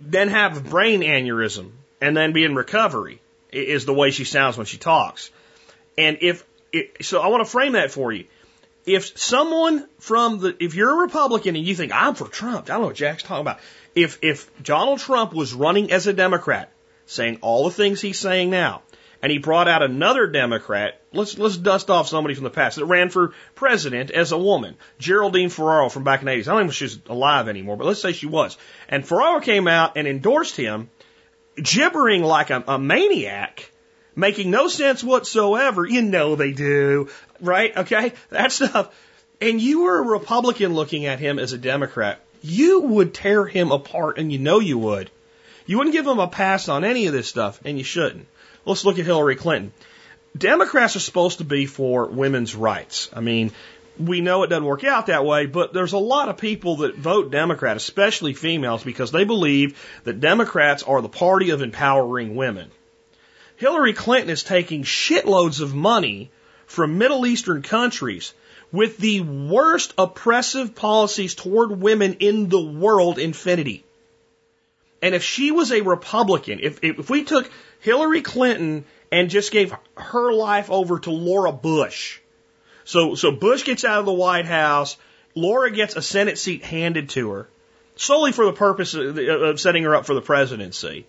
then 0.00 0.28
have 0.28 0.64
brain 0.64 1.00
aneurysm 1.00 1.72
and 2.00 2.16
then 2.16 2.32
be 2.32 2.44
in 2.44 2.54
recovery 2.54 3.20
is 3.50 3.84
the 3.84 3.92
way 3.92 4.10
she 4.10 4.24
sounds 4.24 4.56
when 4.56 4.66
she 4.66 4.78
talks. 4.78 5.30
And 5.98 6.18
if 6.22 6.44
it, 6.72 7.04
so, 7.04 7.20
I 7.20 7.26
want 7.26 7.44
to 7.44 7.50
frame 7.50 7.72
that 7.72 7.90
for 7.90 8.12
you 8.12 8.24
if 8.86 9.16
someone 9.18 9.86
from 9.98 10.40
the, 10.40 10.56
if 10.62 10.74
you're 10.74 10.90
a 10.90 11.02
Republican 11.02 11.56
and 11.56 11.64
you 11.64 11.74
think 11.74 11.92
I'm 11.94 12.14
for 12.14 12.26
Trump, 12.26 12.64
I 12.64 12.74
don't 12.74 12.80
know 12.82 12.86
what 12.88 12.96
Jack's 12.96 13.22
talking 13.22 13.42
about. 13.42 13.60
If 13.94 14.18
if 14.22 14.50
Donald 14.62 14.98
Trump 14.98 15.32
was 15.32 15.54
running 15.54 15.92
as 15.92 16.06
a 16.06 16.12
Democrat, 16.12 16.71
saying 17.12 17.38
all 17.40 17.64
the 17.64 17.70
things 17.70 18.00
he's 18.00 18.18
saying 18.18 18.50
now, 18.50 18.82
and 19.22 19.30
he 19.30 19.38
brought 19.38 19.68
out 19.68 19.82
another 19.82 20.26
Democrat, 20.26 21.00
let's 21.12 21.38
let's 21.38 21.56
dust 21.56 21.90
off 21.90 22.08
somebody 22.08 22.34
from 22.34 22.44
the 22.44 22.50
past 22.50 22.76
that 22.76 22.86
ran 22.86 23.08
for 23.08 23.32
president 23.54 24.10
as 24.10 24.32
a 24.32 24.38
woman, 24.38 24.76
Geraldine 24.98 25.48
Ferraro 25.48 25.88
from 25.88 26.04
back 26.04 26.20
in 26.20 26.26
the 26.26 26.32
80s. 26.32 26.48
I 26.48 26.54
don't 26.54 26.62
know 26.62 26.68
if 26.70 26.74
she's 26.74 26.98
alive 27.06 27.48
anymore, 27.48 27.76
but 27.76 27.86
let's 27.86 28.02
say 28.02 28.12
she 28.12 28.26
was. 28.26 28.56
And 28.88 29.06
Ferraro 29.06 29.40
came 29.40 29.68
out 29.68 29.96
and 29.96 30.08
endorsed 30.08 30.56
him, 30.56 30.90
gibbering 31.56 32.24
like 32.24 32.50
a, 32.50 32.64
a 32.66 32.78
maniac 32.78 33.70
making 34.16 34.50
no 34.50 34.68
sense 34.68 35.02
whatsoever. 35.02 35.86
You 35.86 36.02
know 36.02 36.36
they 36.36 36.52
do, 36.52 37.08
right? 37.40 37.76
Okay, 37.76 38.12
that 38.30 38.52
stuff. 38.52 38.94
And 39.40 39.60
you 39.60 39.82
were 39.82 39.98
a 39.98 40.02
Republican 40.02 40.74
looking 40.74 41.06
at 41.06 41.18
him 41.18 41.38
as 41.38 41.52
a 41.52 41.58
Democrat. 41.58 42.20
You 42.42 42.80
would 42.80 43.14
tear 43.14 43.46
him 43.46 43.70
apart, 43.70 44.18
and 44.18 44.32
you 44.32 44.38
know 44.38 44.60
you 44.60 44.78
would. 44.78 45.10
You 45.66 45.78
wouldn't 45.78 45.94
give 45.94 46.04
them 46.04 46.18
a 46.18 46.28
pass 46.28 46.68
on 46.68 46.84
any 46.84 47.06
of 47.06 47.12
this 47.12 47.28
stuff, 47.28 47.60
and 47.64 47.78
you 47.78 47.84
shouldn't. 47.84 48.26
Let's 48.64 48.84
look 48.84 48.98
at 48.98 49.04
Hillary 49.04 49.36
Clinton. 49.36 49.72
Democrats 50.36 50.96
are 50.96 51.00
supposed 51.00 51.38
to 51.38 51.44
be 51.44 51.66
for 51.66 52.06
women's 52.06 52.54
rights. 52.54 53.10
I 53.12 53.20
mean, 53.20 53.52
we 53.98 54.20
know 54.20 54.42
it 54.42 54.48
doesn't 54.48 54.64
work 54.64 54.84
out 54.84 55.06
that 55.06 55.24
way, 55.24 55.46
but 55.46 55.72
there's 55.72 55.92
a 55.92 55.98
lot 55.98 56.28
of 56.28 56.38
people 56.38 56.76
that 56.78 56.96
vote 56.96 57.30
Democrat, 57.30 57.76
especially 57.76 58.32
females, 58.32 58.82
because 58.82 59.10
they 59.10 59.24
believe 59.24 59.78
that 60.04 60.20
Democrats 60.20 60.82
are 60.82 61.02
the 61.02 61.08
party 61.08 61.50
of 61.50 61.62
empowering 61.62 62.34
women. 62.34 62.70
Hillary 63.56 63.92
Clinton 63.92 64.30
is 64.30 64.42
taking 64.42 64.82
shitloads 64.82 65.60
of 65.60 65.74
money 65.74 66.30
from 66.66 66.98
Middle 66.98 67.26
Eastern 67.26 67.62
countries 67.62 68.32
with 68.72 68.96
the 68.96 69.20
worst 69.20 69.92
oppressive 69.98 70.74
policies 70.74 71.34
toward 71.34 71.82
women 71.82 72.14
in 72.20 72.48
the 72.48 72.60
world, 72.60 73.18
infinity. 73.18 73.84
And 75.02 75.14
if 75.16 75.24
she 75.24 75.50
was 75.50 75.72
a 75.72 75.80
Republican, 75.82 76.60
if, 76.62 76.78
if 76.82 77.10
we 77.10 77.24
took 77.24 77.50
Hillary 77.80 78.22
Clinton 78.22 78.84
and 79.10 79.28
just 79.28 79.50
gave 79.50 79.74
her 79.96 80.32
life 80.32 80.70
over 80.70 81.00
to 81.00 81.10
Laura 81.10 81.52
Bush, 81.52 82.20
so, 82.84 83.16
so 83.16 83.32
Bush 83.32 83.64
gets 83.64 83.84
out 83.84 84.00
of 84.00 84.06
the 84.06 84.12
White 84.12 84.46
House, 84.46 84.96
Laura 85.34 85.70
gets 85.70 85.96
a 85.96 86.02
Senate 86.02 86.38
seat 86.38 86.62
handed 86.62 87.08
to 87.10 87.30
her, 87.30 87.48
solely 87.96 88.32
for 88.32 88.44
the 88.44 88.52
purpose 88.52 88.94
of, 88.94 89.18
of 89.18 89.60
setting 89.60 89.82
her 89.82 89.94
up 89.94 90.06
for 90.06 90.14
the 90.14 90.22
presidency. 90.22 91.04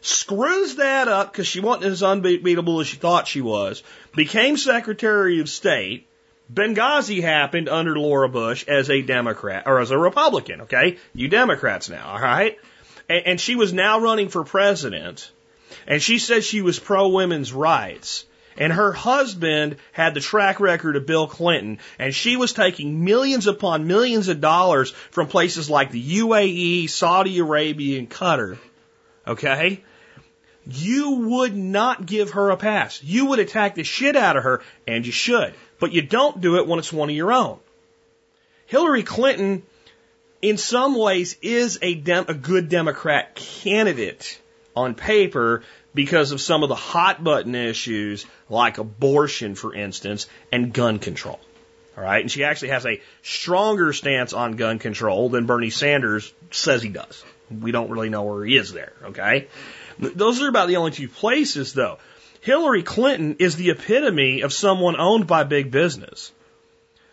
screws 0.00 0.76
that 0.76 1.08
up 1.08 1.32
because 1.32 1.46
she 1.46 1.60
wasn't 1.60 1.84
as 1.84 2.02
unbeatable 2.02 2.80
as 2.80 2.86
she 2.86 2.96
thought 2.96 3.28
she 3.28 3.40
was, 3.40 3.82
became 4.14 4.56
Secretary 4.56 5.40
of 5.40 5.48
State. 5.48 6.06
Benghazi 6.52 7.22
happened 7.22 7.68
under 7.68 7.98
Laura 7.98 8.28
Bush 8.28 8.64
as 8.68 8.88
a 8.88 9.02
Democrat 9.02 9.64
or 9.66 9.80
as 9.80 9.90
a 9.90 9.98
Republican, 9.98 10.62
okay? 10.62 10.98
You 11.12 11.28
Democrats 11.28 11.88
now, 11.88 12.08
all 12.08 12.20
right? 12.20 12.56
And, 13.08 13.26
and 13.26 13.40
she 13.40 13.56
was 13.56 13.72
now 13.72 14.00
running 14.00 14.28
for 14.28 14.44
president, 14.44 15.30
and 15.86 16.02
she 16.02 16.18
said 16.18 16.44
she 16.44 16.62
was 16.62 16.78
pro 16.78 17.08
women's 17.08 17.52
rights. 17.52 18.24
And 18.58 18.72
her 18.72 18.92
husband 18.92 19.76
had 19.92 20.14
the 20.14 20.20
track 20.20 20.60
record 20.60 20.96
of 20.96 21.04
Bill 21.04 21.26
Clinton, 21.26 21.78
and 21.98 22.14
she 22.14 22.36
was 22.36 22.54
taking 22.54 23.04
millions 23.04 23.46
upon 23.46 23.86
millions 23.86 24.28
of 24.28 24.40
dollars 24.40 24.92
from 25.10 25.28
places 25.28 25.68
like 25.68 25.90
the 25.90 26.20
UAE, 26.20 26.88
Saudi 26.88 27.38
Arabia, 27.38 27.98
and 27.98 28.08
Qatar. 28.08 28.56
Okay? 29.26 29.82
You 30.66 31.10
would 31.28 31.54
not 31.54 32.06
give 32.06 32.30
her 32.30 32.50
a 32.50 32.56
pass. 32.56 33.02
You 33.02 33.26
would 33.26 33.38
attack 33.38 33.74
the 33.74 33.84
shit 33.84 34.16
out 34.16 34.36
of 34.36 34.44
her, 34.44 34.62
and 34.86 35.04
you 35.04 35.12
should. 35.12 35.54
But 35.78 35.92
you 35.92 36.02
don't 36.02 36.40
do 36.40 36.56
it 36.56 36.66
when 36.66 36.78
it's 36.78 36.92
one 36.92 37.10
of 37.10 37.14
your 37.14 37.32
own. 37.32 37.58
Hillary 38.64 39.02
Clinton, 39.02 39.64
in 40.42 40.58
some 40.58 40.94
ways, 40.96 41.36
is 41.42 41.78
a, 41.82 41.94
dem- 41.94 42.26
a 42.28 42.34
good 42.34 42.68
Democrat 42.68 43.34
candidate 43.34 44.40
on 44.74 44.94
paper 44.94 45.62
because 45.94 46.32
of 46.32 46.40
some 46.40 46.62
of 46.62 46.68
the 46.68 46.74
hot 46.74 47.24
button 47.24 47.54
issues 47.54 48.26
like 48.48 48.78
abortion, 48.78 49.54
for 49.54 49.74
instance, 49.74 50.28
and 50.52 50.72
gun 50.72 50.98
control. 50.98 51.40
All 51.96 52.04
right. 52.04 52.20
And 52.20 52.30
she 52.30 52.44
actually 52.44 52.68
has 52.68 52.84
a 52.84 53.00
stronger 53.22 53.92
stance 53.92 54.34
on 54.34 54.56
gun 54.56 54.78
control 54.78 55.30
than 55.30 55.46
Bernie 55.46 55.70
Sanders 55.70 56.32
says 56.50 56.82
he 56.82 56.90
does. 56.90 57.24
We 57.50 57.72
don't 57.72 57.90
really 57.90 58.10
know 58.10 58.24
where 58.24 58.44
he 58.44 58.56
is 58.56 58.72
there. 58.72 58.92
Okay. 59.04 59.48
Those 59.98 60.42
are 60.42 60.48
about 60.48 60.68
the 60.68 60.76
only 60.76 60.90
two 60.90 61.08
places 61.08 61.72
though. 61.72 61.98
Hillary 62.42 62.82
Clinton 62.82 63.36
is 63.38 63.56
the 63.56 63.70
epitome 63.70 64.42
of 64.42 64.52
someone 64.52 64.96
owned 65.00 65.26
by 65.26 65.44
big 65.44 65.70
business. 65.70 66.32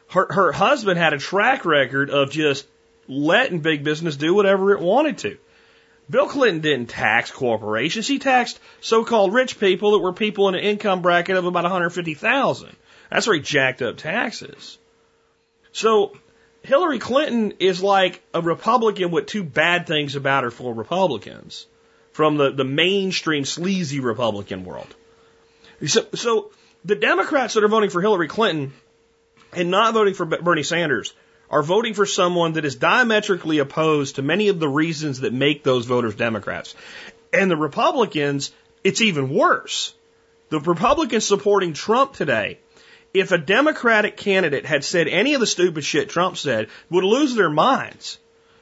Her, 0.09 0.27
her 0.31 0.51
husband 0.51 0.99
had 0.99 1.13
a 1.13 1.17
track 1.17 1.65
record 1.65 2.09
of 2.09 2.29
just 2.29 2.67
letting 3.07 3.59
big 3.59 3.83
business 3.83 4.15
do 4.15 4.33
whatever 4.33 4.73
it 4.73 4.79
wanted 4.79 5.17
to. 5.19 5.37
Bill 6.09 6.27
Clinton 6.27 6.61
didn't 6.61 6.89
tax 6.89 7.31
corporations. 7.31 8.07
He 8.07 8.19
taxed 8.19 8.59
so-called 8.81 9.33
rich 9.33 9.59
people 9.59 9.91
that 9.91 9.99
were 9.99 10.13
people 10.13 10.49
in 10.49 10.55
an 10.55 10.61
income 10.61 11.01
bracket 11.01 11.37
of 11.37 11.45
about 11.45 11.63
150,000. 11.63 12.75
That's 13.09 13.27
where 13.27 13.35
he 13.35 13.41
jacked 13.41 13.81
up 13.81 13.97
taxes. 13.97 14.77
So 15.71 16.15
Hillary 16.61 16.99
Clinton 16.99 17.53
is 17.59 17.81
like 17.81 18.21
a 18.33 18.41
Republican 18.41 19.11
with 19.11 19.27
two 19.27 19.43
bad 19.43 19.87
things 19.87 20.15
about 20.15 20.43
her 20.43 20.51
for 20.51 20.73
Republicans 20.73 21.67
from 22.11 22.37
the, 22.37 22.51
the 22.51 22.63
mainstream 22.63 23.45
sleazy 23.45 23.99
Republican 23.99 24.65
world. 24.65 24.93
So, 25.85 26.05
so 26.13 26.51
the 26.85 26.95
Democrats 26.95 27.55
that 27.55 27.63
are 27.63 27.69
voting 27.69 27.89
for 27.89 28.01
Hillary 28.01 28.27
Clinton 28.27 28.73
and 29.51 29.71
not 29.71 29.93
voting 29.93 30.13
for 30.13 30.25
Bernie 30.25 30.63
Sanders 30.63 31.13
are 31.53 31.61
voting 31.61 31.93
for 31.93 32.07
someone 32.07 32.53
that 32.53 32.65
is 32.65 32.75
diametrically 32.75 33.59
opposed 33.59 34.15
to 34.15 34.23
many 34.23 34.47
of 34.47 34.59
the 34.59 34.67
reasons 34.67 35.19
that 35.19 35.31
make 35.31 35.63
those 35.63 35.85
voters 35.85 36.15
Democrats. 36.15 36.73
And 37.31 37.49
the 37.49 37.55
Republicans, 37.55 38.51
it's 38.83 39.01
even 39.01 39.29
worse. 39.29 39.93
The 40.49 40.59
Republicans 40.59 41.27
supporting 41.27 41.73
Trump 41.73 42.13
today, 42.13 42.57
if 43.13 43.31
a 43.31 43.37
Democratic 43.37 44.17
candidate 44.17 44.65
had 44.65 44.83
said 44.83 45.07
any 45.07 45.35
of 45.35 45.41
the 45.41 45.45
stupid 45.45 45.83
shit 45.83 46.09
Trump 46.09 46.37
said, 46.37 46.69
would 46.89 47.03
lose 47.03 47.35
their 47.35 47.51
minds. 47.51 48.17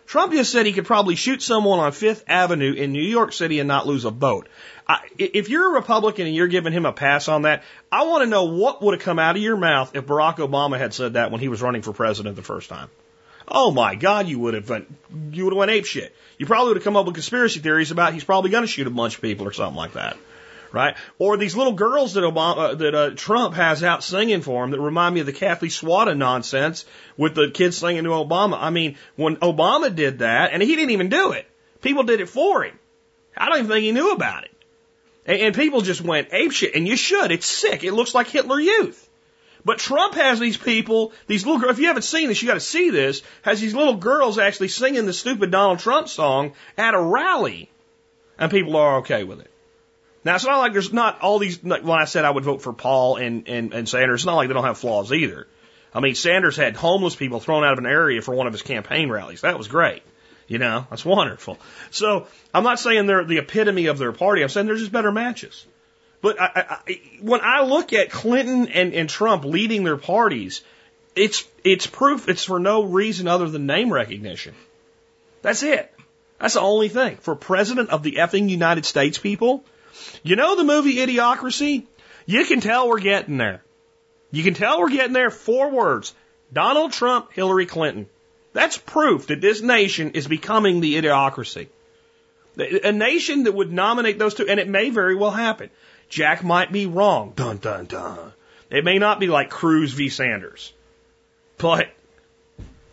Trump 0.05 0.33
just 0.33 0.51
said 0.51 0.65
he 0.65 0.73
could 0.73 0.85
probably 0.85 1.15
shoot 1.15 1.41
someone 1.41 1.79
on 1.79 1.93
Fifth 1.93 2.25
Avenue 2.27 2.73
in 2.73 2.91
New 2.91 3.01
York 3.01 3.31
City 3.31 3.59
and 3.59 3.69
not 3.69 3.87
lose 3.87 4.03
a 4.03 4.11
vote. 4.11 4.49
If 5.17 5.49
you're 5.49 5.71
a 5.71 5.73
Republican 5.73 6.27
and 6.27 6.35
you're 6.35 6.47
giving 6.47 6.73
him 6.73 6.85
a 6.85 6.93
pass 6.93 7.27
on 7.27 7.43
that, 7.43 7.63
I 7.91 8.03
want 8.03 8.23
to 8.23 8.29
know 8.29 8.45
what 8.45 8.81
would 8.81 8.95
have 8.95 9.03
come 9.03 9.19
out 9.19 9.35
of 9.35 9.41
your 9.41 9.57
mouth 9.57 9.95
if 9.95 10.05
Barack 10.05 10.37
Obama 10.37 10.77
had 10.77 10.93
said 10.93 11.13
that 11.13 11.31
when 11.31 11.39
he 11.39 11.49
was 11.49 11.61
running 11.61 11.81
for 11.81 11.93
president 11.93 12.35
the 12.35 12.41
first 12.41 12.69
time. 12.69 12.89
Oh 13.47 13.71
my 13.71 13.95
God, 13.95 14.27
you 14.27 14.39
would 14.39 14.53
have 14.53 14.69
went, 14.69 14.87
you 15.31 15.43
would 15.43 15.53
have 15.53 15.57
went 15.57 15.71
ape 15.71 15.85
shit. 15.85 16.15
You 16.37 16.45
probably 16.45 16.69
would 16.69 16.77
have 16.77 16.83
come 16.83 16.95
up 16.95 17.05
with 17.05 17.15
conspiracy 17.15 17.59
theories 17.59 17.91
about 17.91 18.13
he's 18.13 18.23
probably 18.23 18.49
going 18.49 18.63
to 18.63 18.67
shoot 18.67 18.87
a 18.87 18.91
bunch 18.91 19.15
of 19.15 19.21
people 19.21 19.47
or 19.47 19.51
something 19.51 19.75
like 19.75 19.93
that, 19.93 20.17
right? 20.71 20.95
Or 21.19 21.37
these 21.37 21.55
little 21.55 21.73
girls 21.73 22.13
that 22.13 22.21
Obama, 22.21 22.57
uh, 22.57 22.75
that 22.75 22.95
uh, 22.95 23.09
Trump 23.11 23.55
has 23.55 23.83
out 23.83 24.03
singing 24.03 24.41
for 24.41 24.63
him 24.63 24.71
that 24.71 24.79
remind 24.79 25.13
me 25.13 25.19
of 25.19 25.25
the 25.25 25.33
Kathy 25.33 25.67
Swada 25.67 26.17
nonsense 26.17 26.85
with 27.17 27.35
the 27.35 27.51
kids 27.51 27.77
singing 27.77 28.05
to 28.05 28.11
Obama. 28.11 28.57
I 28.59 28.69
mean, 28.69 28.97
when 29.15 29.35
Obama 29.37 29.93
did 29.93 30.19
that, 30.19 30.53
and 30.53 30.63
he 30.63 30.75
didn't 30.75 30.91
even 30.91 31.09
do 31.09 31.33
it, 31.33 31.45
people 31.81 32.03
did 32.03 32.21
it 32.21 32.29
for 32.29 32.63
him. 32.63 32.79
I 33.35 33.49
don't 33.49 33.59
even 33.59 33.69
think 33.69 33.83
he 33.83 33.91
knew 33.91 34.11
about 34.11 34.45
it. 34.45 34.51
And, 35.25 35.39
and 35.39 35.55
people 35.55 35.81
just 35.81 36.01
went 36.01 36.29
ape 36.31 36.51
shit, 36.51 36.75
and 36.75 36.87
you 36.87 36.95
should. 36.95 37.31
It's 37.31 37.45
sick. 37.45 37.83
It 37.83 37.93
looks 37.93 38.13
like 38.13 38.27
Hitler 38.27 38.59
Youth. 38.59 39.07
But 39.63 39.77
Trump 39.77 40.15
has 40.15 40.39
these 40.39 40.57
people, 40.57 41.13
these 41.27 41.45
little 41.45 41.59
girls, 41.61 41.73
if 41.73 41.79
you 41.79 41.87
haven't 41.87 42.01
seen 42.03 42.27
this, 42.27 42.41
you 42.41 42.47
got 42.47 42.55
to 42.55 42.59
see 42.59 42.89
this, 42.89 43.21
has 43.43 43.61
these 43.61 43.75
little 43.75 43.95
girls 43.95 44.39
actually 44.39 44.69
singing 44.69 45.05
the 45.05 45.13
stupid 45.13 45.51
Donald 45.51 45.79
Trump 45.79 46.09
song 46.09 46.53
at 46.77 46.95
a 46.95 47.01
rally. 47.01 47.69
And 48.39 48.49
people 48.49 48.75
are 48.75 48.97
okay 48.97 49.23
with 49.23 49.39
it. 49.39 49.51
Now, 50.23 50.35
it's 50.35 50.45
not 50.45 50.59
like 50.59 50.73
there's 50.73 50.93
not 50.93 51.21
all 51.21 51.39
these, 51.39 51.61
when 51.63 51.89
I 51.89 52.05
said 52.05 52.25
I 52.25 52.31
would 52.31 52.43
vote 52.43 52.61
for 52.61 52.73
Paul 52.73 53.17
and, 53.17 53.47
and, 53.47 53.73
and 53.73 53.89
Sanders, 53.89 54.21
it's 54.21 54.25
not 54.25 54.35
like 54.35 54.47
they 54.47 54.53
don't 54.53 54.63
have 54.63 54.77
flaws 54.77 55.11
either. 55.11 55.47
I 55.93 55.99
mean, 55.99 56.15
Sanders 56.15 56.55
had 56.55 56.75
homeless 56.75 57.15
people 57.15 57.39
thrown 57.39 57.63
out 57.63 57.73
of 57.73 57.79
an 57.79 57.85
area 57.85 58.21
for 58.21 58.33
one 58.33 58.47
of 58.47 58.53
his 58.53 58.61
campaign 58.61 59.09
rallies. 59.09 59.41
That 59.41 59.57
was 59.57 59.67
great. 59.67 60.03
You 60.51 60.57
know, 60.57 60.85
that's 60.89 61.05
wonderful. 61.05 61.57
So 61.91 62.27
I'm 62.53 62.65
not 62.65 62.77
saying 62.77 63.05
they're 63.05 63.23
the 63.23 63.37
epitome 63.37 63.85
of 63.85 63.97
their 63.97 64.11
party. 64.11 64.43
I'm 64.43 64.49
saying 64.49 64.67
they're 64.67 64.75
just 64.75 64.91
better 64.91 65.09
matches. 65.09 65.65
But 66.21 66.41
I, 66.41 66.77
I, 66.85 67.01
when 67.21 67.39
I 67.41 67.63
look 67.63 67.93
at 67.93 68.11
Clinton 68.11 68.67
and, 68.67 68.93
and 68.93 69.09
Trump 69.09 69.45
leading 69.45 69.85
their 69.85 69.95
parties, 69.95 70.61
it's 71.15 71.47
it's 71.63 71.87
proof 71.87 72.27
it's 72.27 72.43
for 72.43 72.59
no 72.59 72.83
reason 72.83 73.29
other 73.29 73.47
than 73.47 73.65
name 73.65 73.93
recognition. 73.93 74.53
That's 75.41 75.63
it. 75.63 75.89
That's 76.37 76.55
the 76.55 76.59
only 76.59 76.89
thing. 76.89 77.15
For 77.15 77.33
president 77.33 77.89
of 77.91 78.03
the 78.03 78.15
effing 78.15 78.49
United 78.49 78.85
States, 78.85 79.17
people, 79.17 79.63
you 80.21 80.35
know 80.35 80.57
the 80.57 80.65
movie 80.65 80.97
Idiocracy? 80.97 81.85
You 82.25 82.43
can 82.43 82.59
tell 82.59 82.89
we're 82.89 82.99
getting 82.99 83.37
there. 83.37 83.63
You 84.31 84.43
can 84.43 84.53
tell 84.53 84.81
we're 84.81 84.89
getting 84.89 85.13
there. 85.13 85.29
Four 85.29 85.71
words. 85.71 86.13
Donald 86.51 86.91
Trump, 86.91 87.31
Hillary 87.31 87.67
Clinton. 87.67 88.09
That's 88.53 88.77
proof 88.77 89.27
that 89.27 89.41
this 89.41 89.61
nation 89.61 90.11
is 90.11 90.27
becoming 90.27 90.81
the 90.81 90.95
idiocracy. 90.95 91.67
A 92.57 92.91
nation 92.91 93.43
that 93.43 93.53
would 93.53 93.71
nominate 93.71 94.19
those 94.19 94.33
two, 94.33 94.47
and 94.47 94.59
it 94.59 94.67
may 94.67 94.89
very 94.89 95.15
well 95.15 95.31
happen. 95.31 95.69
Jack 96.09 96.43
might 96.43 96.71
be 96.71 96.85
wrong. 96.85 97.31
Dun, 97.35 97.57
dun, 97.57 97.85
dun. 97.85 98.33
It 98.69 98.83
may 98.83 98.99
not 98.99 99.19
be 99.19 99.27
like 99.27 99.49
Cruz 99.49 99.93
v. 99.93 100.09
Sanders. 100.09 100.73
But, 101.57 101.89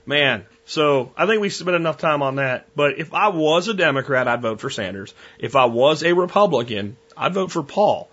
man, 0.07 0.47
so 0.65 1.13
I 1.17 1.27
think 1.27 1.41
we 1.41 1.49
spent 1.49 1.75
enough 1.75 1.99
time 1.99 2.23
on 2.23 2.37
that. 2.37 2.69
But 2.77 2.99
if 2.99 3.13
I 3.13 3.29
was 3.29 3.67
a 3.67 3.75
Democrat, 3.75 4.29
I'd 4.29 4.43
vote 4.43 4.61
for 4.61 4.71
Sanders. 4.71 5.13
If 5.39 5.57
I 5.57 5.65
was 5.65 6.05
a 6.05 6.13
Republican, 6.13 6.97
I'd 7.17 7.35
vote 7.35 7.51
for 7.51 7.65
Paul. 7.65 8.09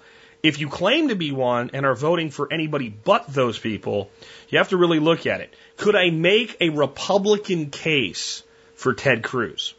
If 0.45 0.59
you 0.59 0.69
claim 0.69 1.07
to 1.07 1.15
be 1.15 1.31
one 1.31 1.71
and 1.73 1.87
are 1.87 1.95
voting 1.95 2.29
for 2.29 2.53
anybody 2.53 2.87
but 2.89 3.25
those 3.27 3.57
people, 3.57 4.11
you 4.49 4.59
have 4.59 4.69
to 4.69 4.77
really 4.77 4.99
look 4.99 5.25
at 5.25 5.41
it. 5.41 5.51
Could 5.75 5.95
I 5.95 6.11
make 6.11 6.57
a 6.61 6.69
Republican 6.69 7.71
case 7.71 8.43
for 8.75 8.93
Ted 8.93 9.23
Cruz? 9.23 9.73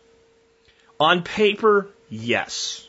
On 0.98 1.22
paper, 1.22 1.86
yes. 2.10 2.84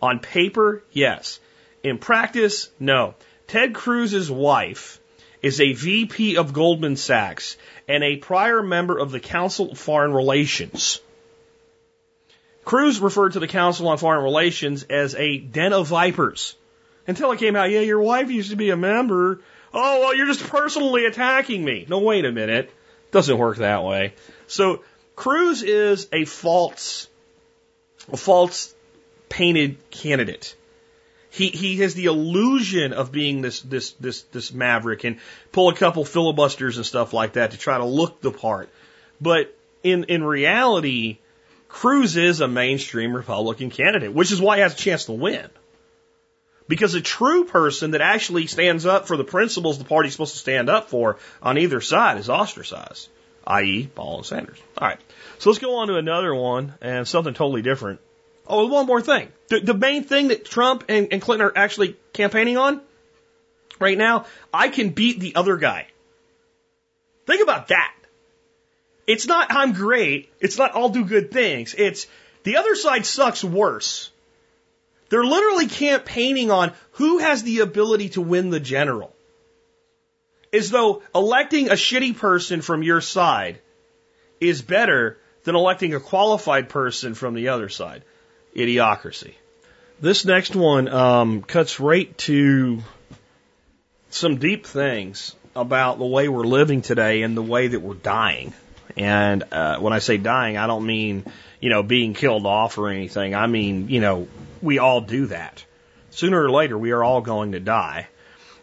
On 0.00 0.20
paper, 0.20 0.84
yes. 0.92 1.40
In 1.82 1.98
practice, 1.98 2.68
no. 2.78 3.16
Ted 3.48 3.74
Cruz's 3.74 4.30
wife 4.30 5.00
is 5.42 5.60
a 5.60 5.72
VP 5.72 6.36
of 6.36 6.52
Goldman 6.52 6.94
Sachs 6.94 7.56
and 7.88 8.04
a 8.04 8.18
prior 8.18 8.62
member 8.62 8.96
of 8.96 9.10
the 9.10 9.18
Council 9.18 9.72
of 9.72 9.78
Foreign 9.78 10.14
Relations. 10.14 11.00
Cruz 12.64 13.00
referred 13.00 13.32
to 13.32 13.40
the 13.40 13.48
Council 13.48 13.88
on 13.88 13.98
Foreign 13.98 14.22
Relations 14.22 14.84
as 14.84 15.16
a 15.16 15.38
den 15.38 15.72
of 15.72 15.88
vipers. 15.88 16.54
Until 17.06 17.32
it 17.32 17.38
came 17.38 17.56
out, 17.56 17.70
yeah, 17.70 17.80
your 17.80 18.00
wife 18.00 18.30
used 18.30 18.50
to 18.50 18.56
be 18.56 18.70
a 18.70 18.76
member. 18.76 19.40
Oh, 19.72 20.00
well, 20.00 20.16
you're 20.16 20.26
just 20.26 20.46
personally 20.48 21.06
attacking 21.06 21.64
me. 21.64 21.86
No, 21.88 21.98
wait 22.00 22.24
a 22.24 22.32
minute. 22.32 22.70
Doesn't 23.10 23.38
work 23.38 23.58
that 23.58 23.84
way. 23.84 24.14
So 24.46 24.82
Cruz 25.16 25.62
is 25.62 26.08
a 26.12 26.24
false, 26.24 27.08
a 28.12 28.16
false 28.16 28.74
painted 29.28 29.78
candidate. 29.90 30.56
He 31.30 31.48
he 31.48 31.76
has 31.78 31.94
the 31.94 32.06
illusion 32.06 32.92
of 32.92 33.12
being 33.12 33.40
this 33.40 33.60
this 33.60 33.92
this 33.92 34.22
this 34.22 34.52
maverick 34.52 35.04
and 35.04 35.18
pull 35.52 35.68
a 35.68 35.74
couple 35.74 36.04
filibusters 36.04 36.76
and 36.76 36.84
stuff 36.84 37.12
like 37.12 37.34
that 37.34 37.52
to 37.52 37.58
try 37.58 37.78
to 37.78 37.84
look 37.84 38.20
the 38.20 38.32
part. 38.32 38.68
But 39.20 39.54
in 39.84 40.04
in 40.04 40.24
reality, 40.24 41.18
Cruz 41.68 42.16
is 42.16 42.40
a 42.40 42.48
mainstream 42.48 43.14
Republican 43.14 43.70
candidate, 43.70 44.12
which 44.12 44.32
is 44.32 44.40
why 44.40 44.56
he 44.56 44.62
has 44.62 44.74
a 44.74 44.76
chance 44.76 45.04
to 45.04 45.12
win. 45.12 45.48
Because 46.70 46.94
a 46.94 47.00
true 47.00 47.46
person 47.46 47.90
that 47.90 48.00
actually 48.00 48.46
stands 48.46 48.86
up 48.86 49.08
for 49.08 49.16
the 49.16 49.24
principles 49.24 49.76
the 49.76 49.84
party's 49.84 50.12
supposed 50.12 50.34
to 50.34 50.38
stand 50.38 50.70
up 50.70 50.88
for 50.88 51.18
on 51.42 51.58
either 51.58 51.80
side 51.80 52.16
is 52.16 52.30
ostracized, 52.30 53.08
i.e., 53.44 53.90
Paul 53.92 54.18
and 54.18 54.26
Sanders. 54.26 54.58
All 54.78 54.86
right. 54.86 55.00
So 55.40 55.50
let's 55.50 55.58
go 55.58 55.78
on 55.78 55.88
to 55.88 55.96
another 55.96 56.32
one 56.32 56.74
and 56.80 57.08
something 57.08 57.34
totally 57.34 57.62
different. 57.62 57.98
Oh, 58.46 58.68
one 58.68 58.86
more 58.86 59.02
thing. 59.02 59.32
The, 59.48 59.58
the 59.58 59.74
main 59.74 60.04
thing 60.04 60.28
that 60.28 60.44
Trump 60.44 60.84
and, 60.88 61.08
and 61.10 61.20
Clinton 61.20 61.48
are 61.48 61.52
actually 61.56 61.96
campaigning 62.12 62.56
on 62.56 62.80
right 63.80 63.98
now, 63.98 64.26
I 64.54 64.68
can 64.68 64.90
beat 64.90 65.18
the 65.18 65.34
other 65.34 65.56
guy. 65.56 65.88
Think 67.26 67.42
about 67.42 67.66
that. 67.68 67.92
It's 69.08 69.26
not 69.26 69.48
I'm 69.50 69.72
great. 69.72 70.32
It's 70.38 70.56
not 70.56 70.70
I'll 70.76 70.90
do 70.90 71.04
good 71.04 71.32
things. 71.32 71.74
It's 71.76 72.06
the 72.44 72.58
other 72.58 72.76
side 72.76 73.04
sucks 73.04 73.42
worse. 73.42 74.12
They're 75.10 75.24
literally 75.24 75.66
campaigning 75.66 76.50
on 76.50 76.72
who 76.92 77.18
has 77.18 77.42
the 77.42 77.60
ability 77.60 78.10
to 78.10 78.20
win 78.20 78.50
the 78.50 78.60
general. 78.60 79.14
As 80.52 80.70
though 80.70 81.02
electing 81.14 81.68
a 81.68 81.74
shitty 81.74 82.16
person 82.16 82.62
from 82.62 82.82
your 82.82 83.00
side 83.00 83.60
is 84.40 84.62
better 84.62 85.18
than 85.44 85.54
electing 85.54 85.94
a 85.94 86.00
qualified 86.00 86.68
person 86.68 87.14
from 87.14 87.34
the 87.34 87.48
other 87.48 87.68
side. 87.68 88.02
Idiocracy. 88.54 89.34
This 90.00 90.24
next 90.24 90.56
one 90.56 90.88
um, 90.88 91.42
cuts 91.42 91.78
right 91.78 92.16
to 92.18 92.82
some 94.10 94.36
deep 94.36 94.66
things 94.66 95.34
about 95.54 95.98
the 95.98 96.06
way 96.06 96.28
we're 96.28 96.44
living 96.44 96.82
today 96.82 97.22
and 97.22 97.36
the 97.36 97.42
way 97.42 97.68
that 97.68 97.80
we're 97.80 97.94
dying. 97.94 98.54
And 98.96 99.44
uh, 99.52 99.78
when 99.78 99.92
I 99.92 99.98
say 99.98 100.16
dying, 100.16 100.56
I 100.56 100.66
don't 100.66 100.86
mean 100.86 101.24
you 101.60 101.70
know 101.70 101.82
being 101.82 102.14
killed 102.14 102.46
off 102.46 102.78
or 102.78 102.88
anything. 102.88 103.34
I 103.34 103.46
mean 103.46 103.88
you 103.88 104.00
know 104.00 104.28
we 104.62 104.78
all 104.78 105.00
do 105.00 105.26
that. 105.26 105.64
Sooner 106.10 106.42
or 106.42 106.50
later, 106.50 106.76
we 106.76 106.90
are 106.90 107.04
all 107.04 107.20
going 107.20 107.52
to 107.52 107.60
die. 107.60 108.08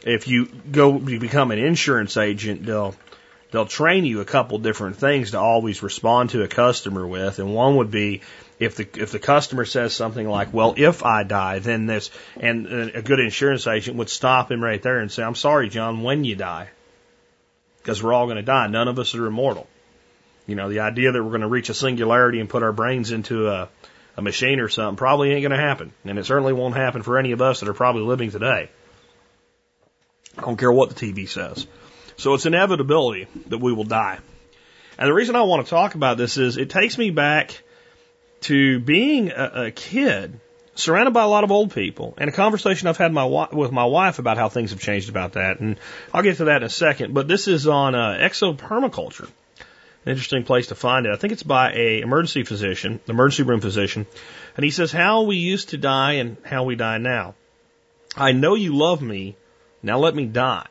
If 0.04 0.28
you 0.28 0.46
go 0.46 0.98
you 1.00 1.20
become 1.20 1.52
an 1.52 1.60
insurance 1.60 2.18
agent, 2.18 2.66
they'll 2.66 2.96
they'll 3.52 3.66
train 3.66 4.06
you 4.06 4.22
a 4.22 4.26
couple 4.26 4.60
different 4.60 4.98
things 4.98 5.32
to 5.32 5.40
always 5.40 5.82
respond 5.82 6.32
to 6.32 6.44
a 6.44 6.48
customer 6.48 7.06
with, 7.06 7.40
and 7.40 7.54
one 7.54 7.78
would 7.78 7.92
be 7.92 8.22
if 8.60 8.76
the 8.76 8.88
if 8.96 9.12
the 9.12 9.20
customer 9.20 9.66
says 9.66 9.94
something 9.94 10.28
like, 10.28 10.54
"Well, 10.54 10.76
if 10.78 11.04
I 11.04 11.24
die, 11.24 11.60
then 11.60 11.86
this," 11.86 12.10
and 12.40 12.68
a 12.68 13.02
good 13.02 13.20
insurance 13.20 13.68
agent 13.68 13.98
would 13.98 14.10
stop 14.10 14.52
him 14.52 14.64
right 14.64 14.82
there 14.82 15.00
and 15.00 15.12
say, 15.12 15.24
"I'm 15.24 15.36
sorry, 15.36 15.70
John, 15.70 16.04
when 16.04 16.24
you 16.24 16.36
die, 16.36 16.70
because 17.78 18.02
we're 18.02 18.14
all 18.14 18.26
going 18.26 18.38
to 18.38 18.44
die. 18.44 18.68
None 18.68 18.88
of 18.88 19.00
us 19.00 19.16
are 19.16 19.26
immortal." 19.26 19.68
You 20.48 20.56
know, 20.56 20.70
the 20.70 20.80
idea 20.80 21.12
that 21.12 21.22
we're 21.22 21.30
going 21.30 21.42
to 21.42 21.48
reach 21.48 21.70
a 21.70 21.74
singularity 21.74 22.40
and 22.40 22.50
put 22.50 22.64
our 22.64 22.72
brains 22.72 23.12
into 23.12 23.50
a, 23.50 23.68
a 24.18 24.22
machine 24.22 24.60
or 24.60 24.68
something 24.68 24.98
probably 24.98 25.32
ain't 25.32 25.44
going 25.44 25.58
to 25.58 25.64
happen. 25.64 25.94
And 26.04 26.18
it 26.18 26.26
certainly 26.26 26.54
won't 26.54 26.76
happen 26.76 27.04
for 27.04 27.18
any 27.18 27.32
of 27.32 27.42
us 27.42 27.60
that 27.60 27.70
are 27.70 27.74
probably 27.74 28.02
living 28.02 28.32
today. 28.32 28.70
I 30.38 30.42
don't 30.42 30.58
care 30.58 30.72
what 30.72 30.90
the 30.90 30.96
TV 30.96 31.30
says. 31.30 31.68
So 32.18 32.34
it's 32.34 32.46
inevitability 32.46 33.28
that 33.48 33.60
we 33.60 33.72
will 33.72 33.84
die. 33.84 34.20
And 34.98 35.08
the 35.08 35.14
reason 35.14 35.36
I 35.36 35.44
want 35.44 35.66
to 35.66 35.70
talk 35.70 35.94
about 35.94 36.18
this 36.18 36.38
is 36.38 36.58
it 36.58 36.72
takes 36.72 36.98
me 36.98 37.12
back 37.12 37.62
to 38.42 38.80
being 38.80 39.30
a, 39.30 39.66
a 39.66 39.72
kid 39.72 40.40
surrounded 40.74 41.12
by 41.12 41.24
a 41.24 41.28
lot 41.28 41.44
of 41.44 41.52
old 41.52 41.74
people 41.74 42.16
and 42.18 42.30
a 42.30 42.34
conversation 42.34 42.88
I've 42.88 42.98
had 42.98 43.12
my 43.12 43.26
with 43.52 43.72
my 43.72 43.86
wife 43.86 44.20
about 44.20 44.38
how 44.38 44.50
things 44.50 44.72
have 44.72 44.80
changed 44.80 45.10
about 45.10 45.34
that. 45.34 45.60
And 45.60 45.80
I'll 46.12 46.24
get 46.24 46.38
to 46.38 46.46
that 46.46 46.58
in 46.58 46.64
a 46.64 46.70
second. 46.70 47.14
But 47.14 47.28
this 47.28 47.48
is 47.48 47.68
on 47.68 47.94
uh, 47.94 48.18
exopermaculture 48.20 49.30
interesting 50.08 50.44
place 50.44 50.68
to 50.68 50.76
find 50.76 51.06
it. 51.06 51.12
I 51.12 51.16
think 51.16 51.34
it's 51.34 51.44
by 51.44 51.74
a 51.74 52.02
emergency 52.02 52.44
physician, 52.44 53.00
the 53.06 53.14
emergency 53.14 53.44
room 53.44 53.62
physician, 53.62 54.06
and 54.56 54.64
he 54.64 54.72
says 54.72 54.92
how 54.92 55.24
we 55.24 55.38
used 55.38 55.70
to 55.70 55.78
die 55.78 56.14
and 56.14 56.38
how 56.44 56.64
we 56.64 56.76
die 56.76 56.98
now. 56.98 57.36
I 58.16 58.32
know 58.32 58.56
you 58.56 58.76
love 58.76 59.02
me, 59.02 59.36
now 59.84 60.00
let 60.00 60.16
me 60.16 60.26
die. 60.26 60.68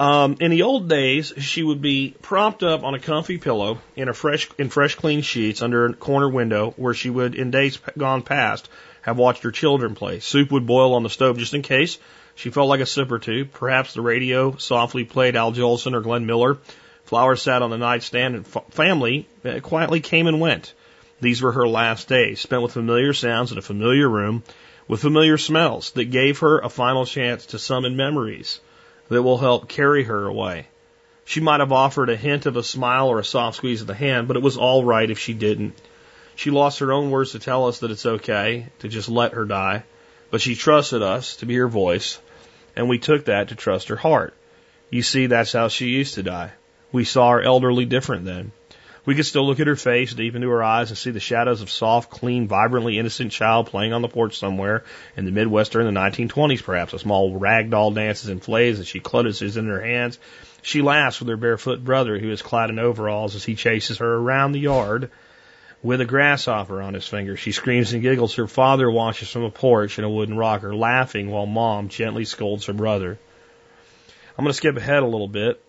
Um, 0.00 0.36
in 0.40 0.50
the 0.50 0.62
old 0.62 0.88
days, 0.88 1.32
she 1.38 1.62
would 1.62 1.80
be 1.80 2.16
propped 2.20 2.64
up 2.64 2.82
on 2.82 2.94
a 2.94 2.98
comfy 2.98 3.38
pillow 3.38 3.78
in 3.94 4.08
a 4.08 4.12
fresh, 4.12 4.48
in 4.58 4.68
fresh, 4.68 4.96
clean 4.96 5.22
sheets 5.22 5.62
under 5.62 5.86
a 5.86 5.94
corner 5.94 6.28
window 6.28 6.74
where 6.76 6.94
she 6.94 7.10
would, 7.10 7.36
in 7.36 7.52
days 7.52 7.78
gone 7.96 8.22
past, 8.22 8.68
have 9.02 9.18
watched 9.18 9.44
her 9.44 9.52
children 9.52 9.94
play. 9.94 10.18
Soup 10.18 10.50
would 10.50 10.66
boil 10.66 10.94
on 10.94 11.04
the 11.04 11.10
stove 11.10 11.38
just 11.38 11.54
in 11.54 11.62
case. 11.62 11.98
She 12.34 12.50
felt 12.50 12.68
like 12.68 12.80
a 12.80 12.86
sip 12.86 13.12
or 13.12 13.20
two. 13.20 13.44
Perhaps 13.44 13.94
the 13.94 14.00
radio 14.00 14.56
softly 14.56 15.04
played 15.04 15.36
Al 15.36 15.52
Jolson 15.52 15.94
or 15.94 16.00
Glenn 16.00 16.26
Miller. 16.26 16.58
Flowers 17.04 17.42
sat 17.42 17.62
on 17.62 17.70
the 17.70 17.78
nightstand 17.78 18.34
and 18.34 18.46
family 18.46 19.28
uh, 19.44 19.60
quietly 19.60 20.00
came 20.00 20.26
and 20.26 20.40
went. 20.40 20.72
These 21.20 21.42
were 21.42 21.52
her 21.52 21.68
last 21.68 22.08
days, 22.08 22.40
spent 22.40 22.62
with 22.62 22.72
familiar 22.72 23.12
sounds 23.12 23.52
in 23.52 23.58
a 23.58 23.62
familiar 23.62 24.08
room, 24.08 24.42
with 24.88 25.00
familiar 25.00 25.38
smells 25.38 25.90
that 25.92 26.06
gave 26.06 26.38
her 26.38 26.58
a 26.58 26.68
final 26.68 27.04
chance 27.04 27.46
to 27.46 27.58
summon 27.58 27.96
memories 27.96 28.60
that 29.08 29.22
will 29.22 29.38
help 29.38 29.68
carry 29.68 30.04
her 30.04 30.26
away. 30.26 30.66
She 31.26 31.40
might 31.40 31.60
have 31.60 31.72
offered 31.72 32.10
a 32.10 32.16
hint 32.16 32.46
of 32.46 32.56
a 32.56 32.62
smile 32.62 33.08
or 33.08 33.18
a 33.18 33.24
soft 33.24 33.58
squeeze 33.58 33.80
of 33.80 33.86
the 33.86 33.94
hand, 33.94 34.28
but 34.28 34.36
it 34.36 34.42
was 34.42 34.56
all 34.56 34.84
right 34.84 35.10
if 35.10 35.18
she 35.18 35.34
didn't. 35.34 35.74
She 36.36 36.50
lost 36.50 36.80
her 36.80 36.92
own 36.92 37.10
words 37.10 37.32
to 37.32 37.38
tell 37.38 37.68
us 37.68 37.78
that 37.78 37.90
it's 37.90 38.06
okay 38.06 38.66
to 38.80 38.88
just 38.88 39.08
let 39.08 39.34
her 39.34 39.44
die, 39.44 39.84
but 40.30 40.40
she 40.40 40.54
trusted 40.54 41.02
us 41.02 41.36
to 41.36 41.46
be 41.46 41.54
her 41.56 41.68
voice, 41.68 42.18
and 42.76 42.88
we 42.88 42.98
took 42.98 43.26
that 43.26 43.48
to 43.48 43.54
trust 43.54 43.88
her 43.88 43.96
heart. 43.96 44.34
You 44.90 45.02
see, 45.02 45.26
that's 45.26 45.52
how 45.52 45.68
she 45.68 45.86
used 45.86 46.14
to 46.14 46.22
die. 46.22 46.52
We 46.94 47.02
saw 47.02 47.32
her 47.32 47.42
elderly 47.42 47.86
different 47.86 48.24
then. 48.24 48.52
We 49.04 49.16
could 49.16 49.26
still 49.26 49.44
look 49.44 49.58
at 49.58 49.66
her 49.66 49.74
face, 49.74 50.14
deep 50.14 50.36
into 50.36 50.48
her 50.50 50.62
eyes, 50.62 50.90
and 50.90 50.96
see 50.96 51.10
the 51.10 51.18
shadows 51.18 51.60
of 51.60 51.68
soft, 51.68 52.08
clean, 52.08 52.46
vibrantly 52.46 53.00
innocent 53.00 53.32
child 53.32 53.66
playing 53.66 53.92
on 53.92 54.00
the 54.00 54.06
porch 54.06 54.38
somewhere 54.38 54.84
in 55.16 55.24
the 55.24 55.32
Midwest 55.32 55.74
or 55.74 55.80
in 55.80 55.92
the 55.92 56.00
1920s, 56.00 56.62
perhaps. 56.62 56.92
A 56.92 57.00
small 57.00 57.36
rag 57.36 57.68
doll 57.68 57.90
dances 57.90 58.28
and 58.28 58.40
plays 58.40 58.78
as 58.78 58.86
she 58.86 59.00
clutches 59.00 59.56
in 59.56 59.66
her 59.66 59.84
hands. 59.84 60.20
She 60.62 60.82
laughs 60.82 61.18
with 61.18 61.28
her 61.30 61.36
barefoot 61.36 61.82
brother, 61.82 62.16
who 62.16 62.30
is 62.30 62.42
clad 62.42 62.70
in 62.70 62.78
overalls, 62.78 63.34
as 63.34 63.42
he 63.42 63.56
chases 63.56 63.98
her 63.98 64.14
around 64.14 64.52
the 64.52 64.60
yard 64.60 65.10
with 65.82 66.00
a 66.00 66.04
grasshopper 66.04 66.80
on 66.80 66.94
his 66.94 67.08
finger. 67.08 67.36
She 67.36 67.50
screams 67.50 67.92
and 67.92 68.02
giggles. 68.02 68.36
Her 68.36 68.46
father 68.46 68.88
watches 68.88 69.32
from 69.32 69.42
a 69.42 69.50
porch 69.50 69.98
in 69.98 70.04
a 70.04 70.08
wooden 70.08 70.36
rocker, 70.36 70.72
laughing 70.72 71.28
while 71.28 71.46
mom 71.46 71.88
gently 71.88 72.24
scolds 72.24 72.66
her 72.66 72.72
brother. 72.72 73.18
I'm 74.38 74.44
going 74.44 74.52
to 74.52 74.56
skip 74.56 74.76
ahead 74.76 75.02
a 75.02 75.06
little 75.06 75.26
bit. 75.26 75.60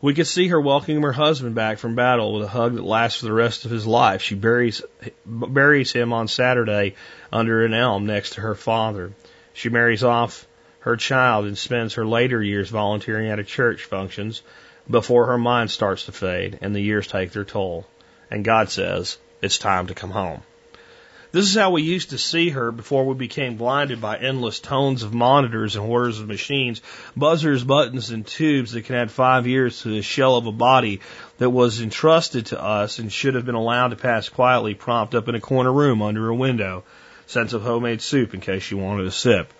We 0.00 0.14
could 0.14 0.28
see 0.28 0.48
her 0.48 0.60
welcoming 0.60 1.02
her 1.02 1.12
husband 1.12 1.56
back 1.56 1.78
from 1.78 1.96
battle 1.96 2.32
with 2.32 2.44
a 2.44 2.48
hug 2.48 2.76
that 2.76 2.84
lasts 2.84 3.18
for 3.18 3.26
the 3.26 3.32
rest 3.32 3.64
of 3.64 3.72
his 3.72 3.86
life. 3.86 4.22
She 4.22 4.36
buries, 4.36 4.80
buries 5.26 5.92
him 5.92 6.12
on 6.12 6.28
Saturday 6.28 6.94
under 7.32 7.64
an 7.64 7.74
elm 7.74 8.06
next 8.06 8.34
to 8.34 8.42
her 8.42 8.54
father. 8.54 9.12
She 9.54 9.70
marries 9.70 10.04
off 10.04 10.46
her 10.80 10.96
child 10.96 11.46
and 11.46 11.58
spends 11.58 11.94
her 11.94 12.06
later 12.06 12.40
years 12.40 12.70
volunteering 12.70 13.28
at 13.28 13.40
a 13.40 13.44
church 13.44 13.84
functions 13.84 14.42
before 14.88 15.26
her 15.26 15.38
mind 15.38 15.72
starts 15.72 16.04
to 16.04 16.12
fade 16.12 16.60
and 16.62 16.76
the 16.76 16.80
years 16.80 17.08
take 17.08 17.32
their 17.32 17.44
toll. 17.44 17.84
And 18.30 18.44
God 18.44 18.70
says, 18.70 19.18
it's 19.42 19.58
time 19.58 19.88
to 19.88 19.94
come 19.94 20.10
home. 20.10 20.42
This 21.30 21.44
is 21.44 21.54
how 21.54 21.72
we 21.72 21.82
used 21.82 22.10
to 22.10 22.18
see 22.18 22.48
her 22.50 22.72
before 22.72 23.04
we 23.04 23.14
became 23.14 23.58
blinded 23.58 24.00
by 24.00 24.16
endless 24.16 24.60
tones 24.60 25.02
of 25.02 25.12
monitors 25.12 25.76
and 25.76 25.84
hordes 25.84 26.18
of 26.18 26.26
machines, 26.26 26.80
buzzers, 27.14 27.62
buttons, 27.62 28.08
and 28.08 28.26
tubes 28.26 28.72
that 28.72 28.86
can 28.86 28.96
add 28.96 29.10
five 29.10 29.46
years 29.46 29.82
to 29.82 29.90
the 29.90 30.00
shell 30.00 30.36
of 30.36 30.46
a 30.46 30.52
body 30.52 31.00
that 31.36 31.50
was 31.50 31.82
entrusted 31.82 32.46
to 32.46 32.62
us 32.62 32.98
and 32.98 33.12
should 33.12 33.34
have 33.34 33.44
been 33.44 33.54
allowed 33.54 33.88
to 33.88 33.96
pass 33.96 34.30
quietly 34.30 34.72
propped 34.72 35.14
up 35.14 35.28
in 35.28 35.34
a 35.34 35.40
corner 35.40 35.72
room 35.72 36.00
under 36.00 36.30
a 36.30 36.34
window. 36.34 36.84
Sense 37.26 37.52
of 37.52 37.60
homemade 37.60 38.00
soup 38.00 38.32
in 38.32 38.40
case 38.40 38.70
you 38.70 38.78
wanted 38.78 39.06
a 39.06 39.10
sip. 39.10 39.52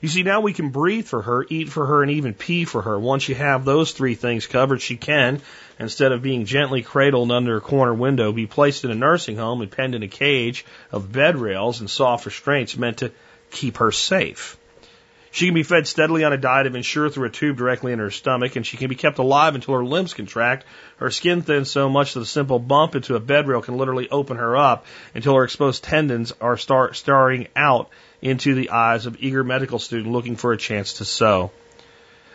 You 0.00 0.08
see, 0.08 0.24
now 0.24 0.40
we 0.40 0.52
can 0.52 0.70
breathe 0.70 1.06
for 1.06 1.22
her, 1.22 1.46
eat 1.48 1.68
for 1.68 1.86
her, 1.86 2.02
and 2.02 2.10
even 2.10 2.34
pee 2.34 2.64
for 2.64 2.82
her. 2.82 2.98
Once 2.98 3.28
you 3.28 3.36
have 3.36 3.64
those 3.64 3.92
three 3.92 4.16
things 4.16 4.48
covered, 4.48 4.82
she 4.82 4.96
can, 4.96 5.40
instead 5.78 6.12
of 6.12 6.22
being 6.22 6.44
gently 6.44 6.82
cradled 6.82 7.32
under 7.32 7.56
a 7.56 7.60
corner 7.60 7.94
window, 7.94 8.32
be 8.32 8.46
placed 8.46 8.84
in 8.84 8.90
a 8.90 8.94
nursing 8.94 9.36
home 9.36 9.60
and 9.60 9.70
penned 9.70 9.94
in 9.94 10.02
a 10.02 10.08
cage 10.08 10.64
of 10.92 11.12
bed 11.12 11.36
rails 11.36 11.80
and 11.80 11.90
soft 11.90 12.26
restraints 12.26 12.76
meant 12.76 12.98
to 12.98 13.12
keep 13.50 13.78
her 13.78 13.92
safe. 13.92 14.56
She 15.34 15.46
can 15.46 15.54
be 15.54 15.64
fed 15.64 15.88
steadily 15.88 16.22
on 16.22 16.32
a 16.32 16.36
diet 16.36 16.68
of 16.68 16.76
Ensure 16.76 17.10
through 17.10 17.26
a 17.26 17.30
tube 17.30 17.56
directly 17.56 17.92
in 17.92 17.98
her 17.98 18.12
stomach, 18.12 18.54
and 18.54 18.64
she 18.64 18.76
can 18.76 18.88
be 18.88 18.94
kept 18.94 19.18
alive 19.18 19.56
until 19.56 19.74
her 19.74 19.84
limbs 19.84 20.14
contract. 20.14 20.64
Her 20.98 21.10
skin 21.10 21.42
thins 21.42 21.68
so 21.68 21.88
much 21.88 22.14
that 22.14 22.20
a 22.20 22.24
simple 22.24 22.60
bump 22.60 22.94
into 22.94 23.16
a 23.16 23.20
bed 23.20 23.48
rail 23.48 23.60
can 23.60 23.76
literally 23.76 24.08
open 24.08 24.36
her 24.36 24.56
up 24.56 24.86
until 25.12 25.34
her 25.34 25.42
exposed 25.42 25.82
tendons 25.82 26.32
are 26.40 26.56
start 26.56 26.94
starting 26.94 27.48
out 27.56 27.90
into 28.22 28.54
the 28.54 28.70
eyes 28.70 29.06
of 29.06 29.16
eager 29.18 29.42
medical 29.42 29.80
student 29.80 30.12
looking 30.12 30.36
for 30.36 30.52
a 30.52 30.56
chance 30.56 30.94
to 30.94 31.04
sew. 31.04 31.50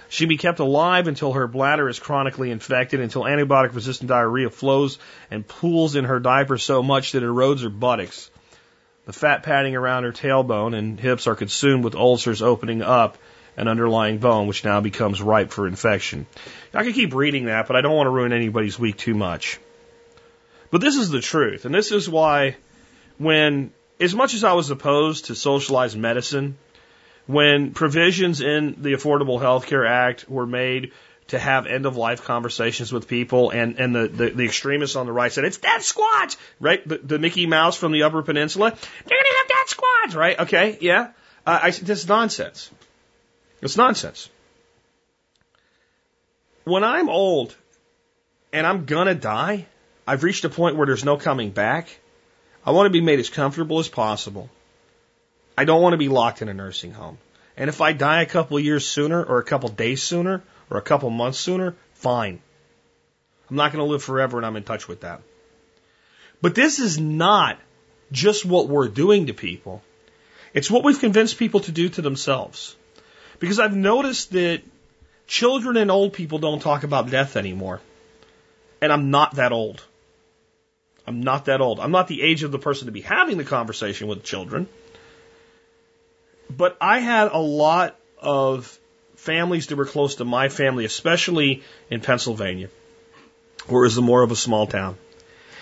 She 0.09 0.25
be 0.25 0.37
kept 0.37 0.59
alive 0.59 1.07
until 1.07 1.33
her 1.33 1.47
bladder 1.47 1.87
is 1.87 1.99
chronically 1.99 2.49
infected, 2.49 2.99
until 2.99 3.23
antibiotic 3.23 3.75
resistant 3.75 4.09
diarrhea 4.09 4.49
flows 4.49 4.97
and 5.29 5.47
pools 5.47 5.95
in 5.95 6.05
her 6.05 6.19
diaper 6.19 6.57
so 6.57 6.81
much 6.81 7.11
that 7.11 7.23
it 7.23 7.27
erodes 7.27 7.61
her 7.61 7.69
buttocks. 7.69 8.31
The 9.05 9.13
fat 9.13 9.43
padding 9.43 9.75
around 9.75 10.03
her 10.03 10.11
tailbone 10.11 10.75
and 10.75 10.99
hips 10.99 11.27
are 11.27 11.35
consumed 11.35 11.83
with 11.83 11.95
ulcers 11.95 12.41
opening 12.41 12.81
up 12.81 13.17
an 13.55 13.67
underlying 13.67 14.17
bone, 14.17 14.47
which 14.47 14.63
now 14.63 14.81
becomes 14.81 15.21
ripe 15.21 15.51
for 15.51 15.67
infection. 15.67 16.25
I 16.73 16.83
could 16.83 16.95
keep 16.95 17.13
reading 17.13 17.45
that, 17.45 17.67
but 17.67 17.75
I 17.75 17.81
don't 17.81 17.95
want 17.95 18.07
to 18.07 18.11
ruin 18.11 18.33
anybody's 18.33 18.79
week 18.79 18.97
too 18.97 19.13
much. 19.13 19.59
But 20.71 20.81
this 20.81 20.95
is 20.95 21.09
the 21.09 21.21
truth, 21.21 21.65
and 21.65 21.73
this 21.73 21.91
is 21.91 22.09
why 22.09 22.57
when, 23.17 23.73
as 23.99 24.15
much 24.15 24.33
as 24.33 24.43
I 24.43 24.53
was 24.53 24.69
opposed 24.69 25.25
to 25.25 25.35
socialized 25.35 25.97
medicine, 25.97 26.57
when 27.29 27.73
provisions 27.73 28.41
in 28.41 28.75
the 28.79 28.93
Affordable 28.93 29.39
Health 29.39 29.67
Care 29.67 29.85
Act 29.85 30.27
were 30.27 30.47
made 30.47 30.93
to 31.27 31.37
have 31.37 31.67
end 31.67 31.85
of 31.85 31.95
life 31.95 32.23
conversations 32.23 32.91
with 32.91 33.07
people, 33.07 33.51
and 33.51 33.79
and 33.79 33.93
the, 33.93 34.07
the, 34.07 34.29
the 34.31 34.45
extremists 34.45 34.95
on 34.95 35.05
the 35.05 35.11
right 35.11 35.31
said 35.31 35.45
it's 35.45 35.57
death 35.57 35.83
squads, 35.83 36.37
right? 36.59 36.85
The, 36.87 36.97
the 36.97 37.19
Mickey 37.19 37.45
Mouse 37.45 37.77
from 37.77 37.91
the 37.91 38.01
Upper 38.01 38.23
Peninsula, 38.23 38.71
they're 38.71 39.17
gonna 39.17 39.37
have 39.37 39.47
death 39.47 39.69
squads, 39.69 40.15
right? 40.15 40.39
Okay, 40.39 40.79
yeah. 40.81 41.11
Uh, 41.45 41.59
I 41.61 41.69
this 41.69 41.99
is 41.99 42.07
nonsense. 42.07 42.71
It's 43.61 43.77
nonsense. 43.77 44.27
When 46.63 46.83
I'm 46.83 47.09
old 47.09 47.55
and 48.51 48.65
I'm 48.65 48.85
gonna 48.85 49.13
die, 49.13 49.67
I've 50.07 50.23
reached 50.23 50.45
a 50.45 50.49
point 50.49 50.77
where 50.77 50.87
there's 50.87 51.05
no 51.05 51.17
coming 51.17 51.51
back. 51.51 51.95
I 52.65 52.71
want 52.71 52.87
to 52.87 52.89
be 52.89 53.01
made 53.01 53.19
as 53.19 53.29
comfortable 53.29 53.77
as 53.77 53.87
possible. 53.87 54.49
I 55.59 55.65
don't 55.65 55.81
want 55.81 55.91
to 55.91 55.97
be 55.97 56.07
locked 56.07 56.41
in 56.41 56.47
a 56.47 56.53
nursing 56.53 56.93
home. 56.93 57.17
And 57.57 57.69
if 57.69 57.81
I 57.81 57.91
die 57.91 58.21
a 58.21 58.25
couple 58.25 58.57
years 58.61 58.87
sooner 58.87 59.21
or 59.21 59.39
a 59.39 59.43
couple 59.43 59.67
days 59.67 60.01
sooner, 60.01 60.41
or 60.69 60.77
a 60.77 60.81
couple 60.81 61.09
months 61.09 61.37
sooner, 61.37 61.75
fine. 61.95 62.39
I'm 63.49 63.57
not 63.57 63.73
going 63.73 63.83
to 63.83 63.91
live 63.91 64.01
forever 64.01 64.37
and 64.37 64.45
I'm 64.45 64.55
in 64.55 64.63
touch 64.63 64.87
with 64.87 65.01
that. 65.01 65.21
But 66.41 66.55
this 66.55 66.79
is 66.79 66.97
not 66.97 67.59
just 68.09 68.45
what 68.45 68.69
we're 68.69 68.87
doing 68.87 69.25
to 69.25 69.33
people. 69.33 69.83
It's 70.53 70.71
what 70.71 70.85
we've 70.85 71.01
convinced 71.01 71.37
people 71.37 71.59
to 71.61 71.73
do 71.73 71.89
to 71.89 72.01
themselves. 72.01 72.77
Because 73.39 73.59
I've 73.59 73.75
noticed 73.75 74.31
that 74.31 74.61
children 75.27 75.75
and 75.75 75.91
old 75.91 76.13
people 76.13 76.39
don't 76.39 76.61
talk 76.61 76.85
about 76.85 77.09
death 77.09 77.35
anymore. 77.35 77.81
And 78.81 78.93
I'm 78.93 79.11
not 79.11 79.35
that 79.35 79.51
old. 79.51 79.83
I'm 81.05 81.19
not 81.19 81.45
that 81.45 81.59
old. 81.59 81.81
I'm 81.81 81.91
not 81.91 82.07
the 82.07 82.21
age 82.21 82.43
of 82.43 82.53
the 82.53 82.59
person 82.59 82.85
to 82.85 82.93
be 82.93 83.01
having 83.01 83.37
the 83.37 83.43
conversation 83.43 84.07
with 84.07 84.23
children. 84.23 84.69
But 86.49 86.77
I 86.81 86.99
had 86.99 87.31
a 87.31 87.37
lot 87.37 87.95
of 88.21 88.79
families 89.15 89.67
that 89.67 89.75
were 89.75 89.85
close 89.85 90.15
to 90.15 90.25
my 90.25 90.49
family, 90.49 90.85
especially 90.85 91.63
in 91.89 92.01
Pennsylvania, 92.01 92.69
where 93.67 93.83
it 93.83 93.87
was 93.87 93.99
more 93.99 94.23
of 94.23 94.31
a 94.31 94.35
small 94.35 94.65
town. 94.65 94.97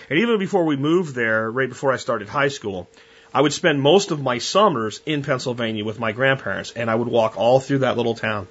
And 0.08 0.20
even 0.20 0.38
before 0.38 0.64
we 0.64 0.76
moved 0.76 1.14
there, 1.14 1.50
right 1.50 1.68
before 1.68 1.92
I 1.92 1.96
started 1.96 2.28
high 2.28 2.48
school, 2.48 2.88
I 3.34 3.42
would 3.42 3.52
spend 3.52 3.82
most 3.82 4.10
of 4.10 4.22
my 4.22 4.38
summers 4.38 5.00
in 5.04 5.22
Pennsylvania 5.22 5.84
with 5.84 5.98
my 5.98 6.12
grandparents, 6.12 6.72
and 6.72 6.90
I 6.90 6.94
would 6.94 7.08
walk 7.08 7.36
all 7.36 7.60
through 7.60 7.80
that 7.80 7.96
little 7.96 8.14
town. 8.14 8.48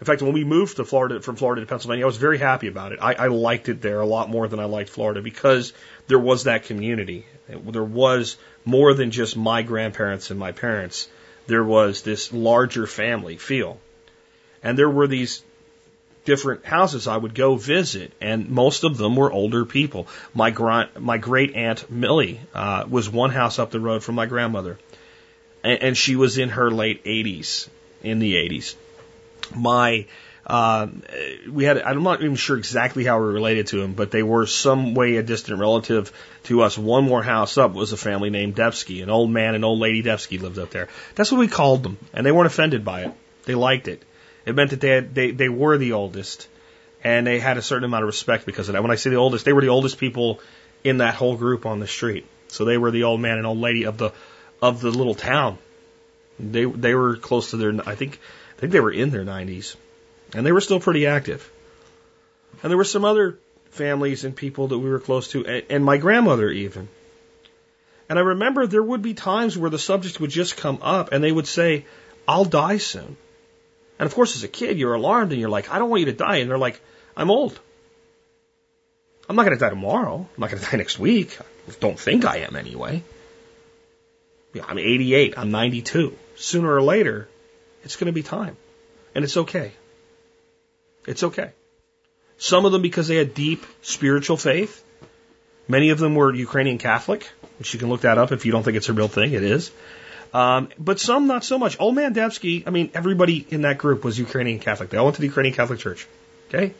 In 0.00 0.06
fact, 0.06 0.20
when 0.20 0.32
we 0.32 0.42
moved 0.42 0.76
to 0.78 0.84
Florida, 0.84 1.20
from 1.20 1.36
Florida 1.36 1.60
to 1.60 1.66
Pennsylvania, 1.68 2.04
I 2.04 2.06
was 2.06 2.16
very 2.16 2.38
happy 2.38 2.66
about 2.66 2.90
it. 2.90 2.98
I, 3.00 3.14
I 3.14 3.26
liked 3.28 3.68
it 3.68 3.80
there 3.80 4.00
a 4.00 4.06
lot 4.06 4.28
more 4.28 4.48
than 4.48 4.58
I 4.58 4.64
liked 4.64 4.90
Florida 4.90 5.22
because 5.22 5.72
there 6.08 6.18
was 6.18 6.44
that 6.44 6.64
community. 6.64 7.24
There 7.48 7.84
was 7.84 8.36
more 8.64 8.94
than 8.94 9.10
just 9.10 9.36
my 9.36 9.62
grandparents 9.62 10.30
and 10.30 10.38
my 10.38 10.52
parents 10.52 11.08
there 11.46 11.64
was 11.64 12.02
this 12.02 12.32
larger 12.32 12.86
family 12.86 13.36
feel. 13.36 13.78
And 14.62 14.78
there 14.78 14.90
were 14.90 15.06
these 15.06 15.42
different 16.24 16.64
houses 16.64 17.08
I 17.08 17.16
would 17.16 17.34
go 17.34 17.56
visit, 17.56 18.12
and 18.20 18.48
most 18.48 18.84
of 18.84 18.96
them 18.96 19.16
were 19.16 19.32
older 19.32 19.64
people. 19.64 20.06
My 20.34 20.88
my 20.98 21.18
great 21.18 21.56
aunt 21.56 21.90
Millie 21.90 22.40
uh, 22.54 22.84
was 22.88 23.10
one 23.10 23.30
house 23.30 23.58
up 23.58 23.70
the 23.70 23.80
road 23.80 24.04
from 24.04 24.14
my 24.14 24.26
grandmother, 24.26 24.78
and, 25.64 25.82
and 25.82 25.96
she 25.96 26.14
was 26.14 26.38
in 26.38 26.50
her 26.50 26.70
late 26.70 27.04
80s, 27.04 27.68
in 28.02 28.20
the 28.20 28.34
80s. 28.34 28.76
My 29.54 30.06
uh, 30.46 30.88
we 31.50 31.64
had, 31.64 31.80
I'm 31.80 32.02
not 32.02 32.20
even 32.20 32.34
sure 32.34 32.56
exactly 32.56 33.04
how 33.04 33.20
we 33.20 33.26
related 33.26 33.68
to 33.68 33.80
them, 33.80 33.92
but 33.92 34.10
they 34.10 34.22
were 34.22 34.46
some 34.46 34.94
way 34.94 35.16
a 35.16 35.22
distant 35.22 35.60
relative 35.60 36.12
to 36.44 36.62
us. 36.62 36.76
One 36.76 37.04
more 37.04 37.22
house 37.22 37.58
up 37.58 37.72
was 37.74 37.92
a 37.92 37.96
family 37.96 38.30
named 38.30 38.56
Devsky. 38.56 39.02
An 39.02 39.10
old 39.10 39.30
man 39.30 39.54
and 39.54 39.64
old 39.64 39.78
lady 39.78 40.02
Devsky 40.02 40.40
lived 40.40 40.58
up 40.58 40.70
there. 40.70 40.88
That's 41.14 41.30
what 41.30 41.38
we 41.38 41.48
called 41.48 41.82
them, 41.82 41.96
and 42.12 42.26
they 42.26 42.32
weren't 42.32 42.48
offended 42.48 42.84
by 42.84 43.02
it. 43.02 43.12
They 43.44 43.54
liked 43.54 43.86
it. 43.86 44.02
It 44.44 44.56
meant 44.56 44.70
that 44.70 44.80
they 44.80 44.88
had, 44.88 45.14
they, 45.14 45.30
they 45.30 45.48
were 45.48 45.78
the 45.78 45.92
oldest, 45.92 46.48
and 47.04 47.24
they 47.26 47.38
had 47.38 47.56
a 47.56 47.62
certain 47.62 47.84
amount 47.84 48.02
of 48.02 48.08
respect 48.08 48.44
because 48.44 48.68
of 48.68 48.72
that. 48.72 48.82
When 48.82 48.90
I 48.90 48.96
say 48.96 49.10
the 49.10 49.16
oldest, 49.16 49.44
they 49.44 49.52
were 49.52 49.60
the 49.60 49.68
oldest 49.68 49.98
people 49.98 50.40
in 50.82 50.98
that 50.98 51.14
whole 51.14 51.36
group 51.36 51.66
on 51.66 51.78
the 51.78 51.86
street. 51.86 52.26
So 52.48 52.64
they 52.64 52.78
were 52.78 52.90
the 52.90 53.04
old 53.04 53.20
man 53.20 53.38
and 53.38 53.46
old 53.46 53.58
lady 53.58 53.84
of 53.84 53.96
the, 53.96 54.10
of 54.60 54.80
the 54.80 54.90
little 54.90 55.14
town. 55.14 55.58
They, 56.40 56.64
they 56.64 56.94
were 56.94 57.16
close 57.16 57.50
to 57.50 57.56
their, 57.56 57.72
I 57.86 57.94
think, 57.94 58.18
I 58.56 58.60
think 58.60 58.72
they 58.72 58.80
were 58.80 58.90
in 58.90 59.10
their 59.10 59.24
90s. 59.24 59.76
And 60.34 60.46
they 60.46 60.52
were 60.52 60.60
still 60.60 60.80
pretty 60.80 61.06
active. 61.06 61.50
And 62.62 62.70
there 62.70 62.76
were 62.76 62.84
some 62.84 63.04
other 63.04 63.38
families 63.70 64.24
and 64.24 64.36
people 64.36 64.68
that 64.68 64.78
we 64.78 64.90
were 64.90 65.00
close 65.00 65.28
to, 65.28 65.44
and 65.46 65.84
my 65.84 65.96
grandmother 65.96 66.48
even. 66.50 66.88
And 68.08 68.18
I 68.18 68.22
remember 68.22 68.66
there 68.66 68.82
would 68.82 69.02
be 69.02 69.14
times 69.14 69.56
where 69.56 69.70
the 69.70 69.78
subject 69.78 70.20
would 70.20 70.30
just 70.30 70.56
come 70.56 70.78
up 70.82 71.12
and 71.12 71.24
they 71.24 71.32
would 71.32 71.46
say, 71.46 71.86
I'll 72.28 72.44
die 72.44 72.76
soon. 72.76 73.16
And 73.98 74.06
of 74.06 74.14
course, 74.14 74.36
as 74.36 74.42
a 74.42 74.48
kid, 74.48 74.78
you're 74.78 74.94
alarmed 74.94 75.32
and 75.32 75.40
you're 75.40 75.50
like, 75.50 75.70
I 75.70 75.78
don't 75.78 75.88
want 75.88 76.00
you 76.00 76.06
to 76.06 76.12
die. 76.12 76.36
And 76.36 76.50
they're 76.50 76.58
like, 76.58 76.80
I'm 77.16 77.30
old. 77.30 77.58
I'm 79.28 79.36
not 79.36 79.44
going 79.44 79.56
to 79.56 79.60
die 79.60 79.70
tomorrow. 79.70 80.16
I'm 80.16 80.40
not 80.40 80.50
going 80.50 80.62
to 80.62 80.70
die 80.70 80.76
next 80.76 80.98
week. 80.98 81.38
I 81.40 81.72
don't 81.80 81.98
think 81.98 82.24
I 82.24 82.38
am 82.38 82.56
anyway. 82.56 83.02
Yeah, 84.52 84.64
I'm 84.68 84.78
88. 84.78 85.38
I'm 85.38 85.50
92. 85.50 86.16
Sooner 86.36 86.74
or 86.74 86.82
later, 86.82 87.28
it's 87.84 87.96
going 87.96 88.06
to 88.06 88.12
be 88.12 88.22
time. 88.22 88.56
And 89.14 89.24
it's 89.24 89.36
okay. 89.36 89.72
It's 91.06 91.22
okay. 91.22 91.50
Some 92.38 92.64
of 92.64 92.72
them 92.72 92.82
because 92.82 93.08
they 93.08 93.16
had 93.16 93.34
deep 93.34 93.64
spiritual 93.82 94.36
faith. 94.36 94.82
Many 95.68 95.90
of 95.90 95.98
them 95.98 96.14
were 96.14 96.34
Ukrainian 96.34 96.78
Catholic, 96.78 97.28
which 97.58 97.72
you 97.72 97.78
can 97.78 97.88
look 97.88 98.02
that 98.02 98.18
up 98.18 98.32
if 98.32 98.44
you 98.46 98.52
don't 98.52 98.62
think 98.62 98.76
it's 98.76 98.88
a 98.88 98.92
real 98.92 99.08
thing. 99.08 99.32
It 99.32 99.44
is. 99.44 99.70
Um, 100.34 100.70
but 100.78 100.98
some 100.98 101.26
not 101.26 101.44
so 101.44 101.58
much. 101.58 101.78
Old 101.78 101.94
man 101.94 102.18
I 102.18 102.70
mean, 102.70 102.90
everybody 102.94 103.46
in 103.50 103.62
that 103.62 103.78
group 103.78 104.02
was 104.02 104.18
Ukrainian 104.18 104.58
Catholic. 104.58 104.90
They 104.90 104.96
all 104.96 105.04
went 105.04 105.16
to 105.16 105.20
the 105.20 105.28
Ukrainian 105.28 105.54
Catholic 105.54 105.78
Church. 105.78 106.06
Okay? 106.48 106.74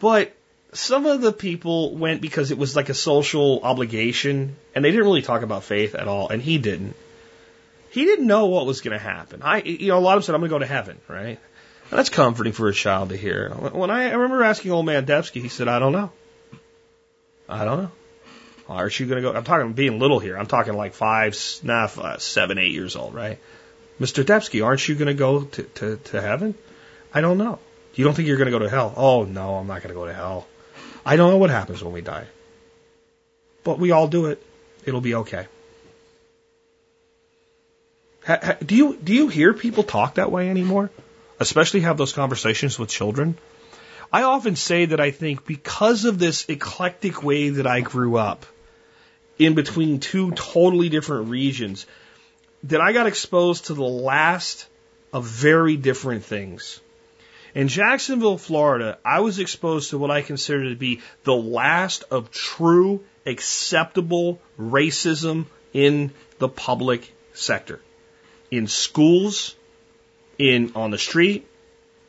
But 0.00 0.32
some 0.72 1.06
of 1.06 1.20
the 1.20 1.32
people 1.32 1.94
went 1.94 2.20
because 2.20 2.50
it 2.50 2.58
was 2.58 2.76
like 2.76 2.88
a 2.88 2.94
social 2.94 3.60
obligation, 3.62 4.56
and 4.74 4.84
they 4.84 4.90
didn't 4.90 5.06
really 5.06 5.22
talk 5.22 5.42
about 5.42 5.64
faith 5.64 5.94
at 5.94 6.08
all, 6.08 6.28
and 6.28 6.42
he 6.42 6.58
didn't. 6.58 6.96
He 7.90 8.04
didn't 8.04 8.26
know 8.26 8.46
what 8.46 8.66
was 8.66 8.80
going 8.80 8.98
to 8.98 9.04
happen. 9.04 9.40
I, 9.42 9.62
you 9.62 9.88
know, 9.88 9.98
a 9.98 10.00
lot 10.00 10.16
of 10.16 10.22
them 10.22 10.26
said, 10.26 10.34
I'm 10.34 10.40
going 10.40 10.50
to 10.50 10.54
go 10.54 10.58
to 10.58 10.66
heaven, 10.66 10.98
right? 11.06 11.38
That's 11.94 12.08
comforting 12.08 12.52
for 12.52 12.66
a 12.66 12.74
child 12.74 13.10
to 13.10 13.16
hear. 13.16 13.50
When 13.50 13.88
I, 13.88 14.10
I 14.10 14.14
remember 14.14 14.42
asking 14.42 14.72
old 14.72 14.84
man 14.84 15.06
Devsky, 15.06 15.40
he 15.40 15.48
said, 15.48 15.68
I 15.68 15.78
don't 15.78 15.92
know. 15.92 16.10
I 17.48 17.64
don't 17.64 17.84
know. 17.84 17.90
Aren't 18.68 18.98
you 18.98 19.06
going 19.06 19.22
to 19.22 19.30
go? 19.30 19.36
I'm 19.36 19.44
talking 19.44 19.74
being 19.74 20.00
little 20.00 20.18
here. 20.18 20.36
I'm 20.36 20.46
talking 20.46 20.74
like 20.74 20.94
five, 20.94 21.38
nah, 21.62 21.86
five, 21.86 22.04
uh, 22.04 22.18
seven, 22.18 22.58
eight 22.58 22.72
years 22.72 22.96
old, 22.96 23.14
right? 23.14 23.38
Mr. 24.00 24.24
Devsky, 24.24 24.64
aren't 24.64 24.88
you 24.88 24.96
going 24.96 25.06
to 25.06 25.14
go 25.14 25.44
to, 25.44 25.62
to, 25.62 25.96
to 25.96 26.20
heaven? 26.20 26.56
I 27.12 27.20
don't 27.20 27.38
know. 27.38 27.60
You 27.94 28.04
don't 28.04 28.14
think 28.14 28.26
you're 28.26 28.38
going 28.38 28.50
to 28.50 28.58
go 28.58 28.64
to 28.64 28.68
hell? 28.68 28.92
Oh, 28.96 29.22
no, 29.22 29.54
I'm 29.54 29.68
not 29.68 29.80
going 29.84 29.94
to 29.94 30.00
go 30.00 30.06
to 30.06 30.14
hell. 30.14 30.48
I 31.06 31.14
don't 31.14 31.30
know 31.30 31.36
what 31.36 31.50
happens 31.50 31.80
when 31.84 31.92
we 31.92 32.00
die. 32.00 32.26
But 33.62 33.78
we 33.78 33.92
all 33.92 34.08
do 34.08 34.26
it. 34.26 34.42
It'll 34.84 35.00
be 35.00 35.14
okay. 35.14 35.46
Ha, 38.26 38.38
ha, 38.42 38.56
do 38.66 38.74
you 38.74 38.96
do 38.96 39.14
you 39.14 39.28
hear 39.28 39.54
people 39.54 39.84
talk 39.84 40.14
that 40.14 40.32
way 40.32 40.50
anymore? 40.50 40.90
Especially 41.44 41.80
have 41.80 41.98
those 41.98 42.14
conversations 42.14 42.78
with 42.78 42.88
children. 42.88 43.36
I 44.10 44.22
often 44.22 44.56
say 44.56 44.86
that 44.86 45.00
I 45.00 45.10
think 45.10 45.44
because 45.44 46.06
of 46.06 46.18
this 46.18 46.48
eclectic 46.48 47.22
way 47.22 47.50
that 47.50 47.66
I 47.66 47.80
grew 47.80 48.16
up 48.16 48.46
in 49.38 49.54
between 49.54 50.00
two 50.00 50.30
totally 50.32 50.88
different 50.88 51.28
regions, 51.28 51.86
that 52.64 52.80
I 52.80 52.92
got 52.92 53.06
exposed 53.06 53.66
to 53.66 53.74
the 53.74 53.90
last 54.10 54.66
of 55.12 55.24
very 55.24 55.76
different 55.76 56.24
things. 56.24 56.80
In 57.54 57.68
Jacksonville, 57.68 58.38
Florida, 58.38 58.98
I 59.04 59.20
was 59.20 59.38
exposed 59.38 59.90
to 59.90 59.98
what 59.98 60.10
I 60.10 60.22
consider 60.22 60.70
to 60.70 60.76
be 60.76 61.02
the 61.24 61.36
last 61.36 62.04
of 62.10 62.30
true 62.30 63.04
acceptable 63.26 64.40
racism 64.58 65.46
in 65.72 66.12
the 66.38 66.48
public 66.48 67.12
sector. 67.34 67.80
In 68.50 68.66
schools, 68.66 69.54
in 70.38 70.72
on 70.74 70.90
the 70.90 70.98
street, 70.98 71.46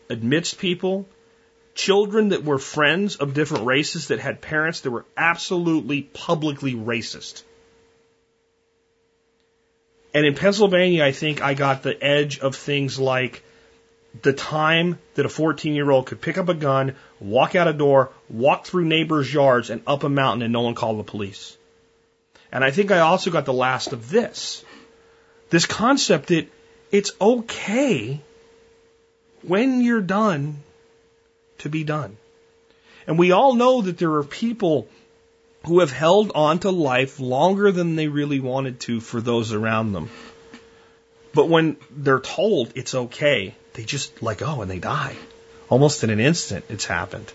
amidst 0.09 0.59
people, 0.59 1.05
children 1.73 2.29
that 2.29 2.43
were 2.43 2.57
friends 2.57 3.17
of 3.17 3.33
different 3.33 3.65
races 3.65 4.07
that 4.07 4.19
had 4.19 4.41
parents 4.41 4.81
that 4.81 4.91
were 4.91 5.05
absolutely 5.17 6.01
publicly 6.01 6.73
racist. 6.73 7.43
And 10.13 10.25
in 10.25 10.33
Pennsylvania, 10.33 11.03
I 11.03 11.11
think 11.11 11.41
I 11.41 11.55
got 11.55 11.83
the 11.83 12.01
edge 12.01 12.39
of 12.39 12.55
things 12.55 12.97
like 12.97 13.43
the 14.21 14.31
time 14.31 14.97
that 15.15 15.25
a 15.25 15.29
14 15.29 15.75
year 15.75 15.91
old 15.91 16.05
could 16.05 16.21
pick 16.21 16.37
up 16.37 16.47
a 16.47 16.53
gun, 16.53 16.95
walk 17.19 17.55
out 17.55 17.67
a 17.67 17.73
door, 17.73 18.11
walk 18.29 18.65
through 18.65 18.85
neighbors' 18.85 19.33
yards, 19.33 19.69
and 19.69 19.81
up 19.85 20.05
a 20.05 20.09
mountain, 20.09 20.41
and 20.43 20.53
no 20.53 20.61
one 20.61 20.73
called 20.73 20.99
the 20.99 21.03
police. 21.03 21.57
And 22.49 22.63
I 22.63 22.71
think 22.71 22.91
I 22.91 22.99
also 22.99 23.31
got 23.31 23.43
the 23.43 23.53
last 23.53 23.91
of 23.91 24.09
this. 24.09 24.63
This 25.49 25.65
concept 25.65 26.27
that 26.27 26.47
it's 26.95 27.11
okay 27.19 28.21
when 29.41 29.81
you're 29.81 29.99
done 29.99 30.63
to 31.57 31.69
be 31.69 31.83
done. 31.83 32.15
And 33.05 33.19
we 33.19 33.33
all 33.33 33.53
know 33.53 33.81
that 33.81 33.97
there 33.97 34.13
are 34.13 34.23
people 34.23 34.87
who 35.65 35.81
have 35.81 35.91
held 35.91 36.31
on 36.33 36.59
to 36.59 36.71
life 36.71 37.19
longer 37.19 37.73
than 37.73 37.97
they 37.97 38.07
really 38.07 38.39
wanted 38.39 38.79
to 38.81 39.01
for 39.01 39.19
those 39.19 39.51
around 39.51 39.91
them. 39.91 40.09
But 41.33 41.49
when 41.49 41.75
they're 41.91 42.21
told 42.21 42.71
it's 42.75 42.95
okay, 42.95 43.55
they 43.73 43.83
just 43.83 44.23
let 44.23 44.37
go 44.37 44.61
and 44.61 44.71
they 44.71 44.79
die. 44.79 45.17
Almost 45.67 46.05
in 46.05 46.09
an 46.11 46.21
instant, 46.21 46.63
it's 46.69 46.85
happened. 46.85 47.29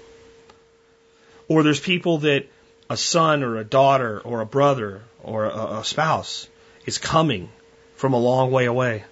Or 1.49 1.63
there's 1.63 1.81
people 1.81 2.17
that 2.19 2.47
a 2.89 2.97
son 2.97 3.43
or 3.43 3.59
a 3.59 3.65
daughter 3.65 4.21
or 4.21 4.41
a 4.41 4.47
brother 4.47 5.03
or 5.23 5.45
a, 5.45 5.81
a 5.81 5.85
spouse 5.85 6.49
is 6.87 6.97
coming 6.97 7.51
from 7.97 8.15
a 8.15 8.19
long 8.19 8.51
way 8.53 8.65
away. 8.65 9.05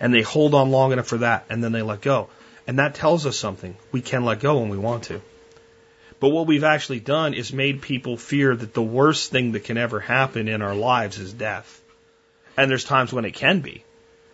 And 0.00 0.14
they 0.14 0.22
hold 0.22 0.54
on 0.54 0.70
long 0.70 0.92
enough 0.92 1.06
for 1.06 1.18
that 1.18 1.46
and 1.48 1.62
then 1.62 1.72
they 1.72 1.82
let 1.82 2.00
go. 2.00 2.28
And 2.66 2.78
that 2.78 2.94
tells 2.94 3.26
us 3.26 3.36
something. 3.36 3.76
We 3.92 4.00
can 4.00 4.24
let 4.24 4.40
go 4.40 4.58
when 4.60 4.68
we 4.68 4.78
want 4.78 5.04
to. 5.04 5.20
But 6.20 6.30
what 6.30 6.46
we've 6.46 6.64
actually 6.64 7.00
done 7.00 7.34
is 7.34 7.52
made 7.52 7.82
people 7.82 8.16
fear 8.16 8.54
that 8.54 8.74
the 8.74 8.82
worst 8.82 9.30
thing 9.30 9.52
that 9.52 9.64
can 9.64 9.76
ever 9.76 10.00
happen 10.00 10.48
in 10.48 10.62
our 10.62 10.74
lives 10.74 11.18
is 11.18 11.32
death. 11.32 11.80
And 12.56 12.70
there's 12.70 12.84
times 12.84 13.12
when 13.12 13.24
it 13.24 13.34
can 13.34 13.60
be. 13.60 13.84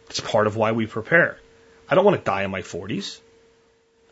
It's 0.08 0.20
part 0.20 0.46
of 0.46 0.56
why 0.56 0.72
we 0.72 0.86
prepare. 0.86 1.38
I 1.88 1.94
don't 1.94 2.04
want 2.04 2.18
to 2.18 2.24
die 2.24 2.44
in 2.44 2.50
my 2.50 2.62
40s. 2.62 3.20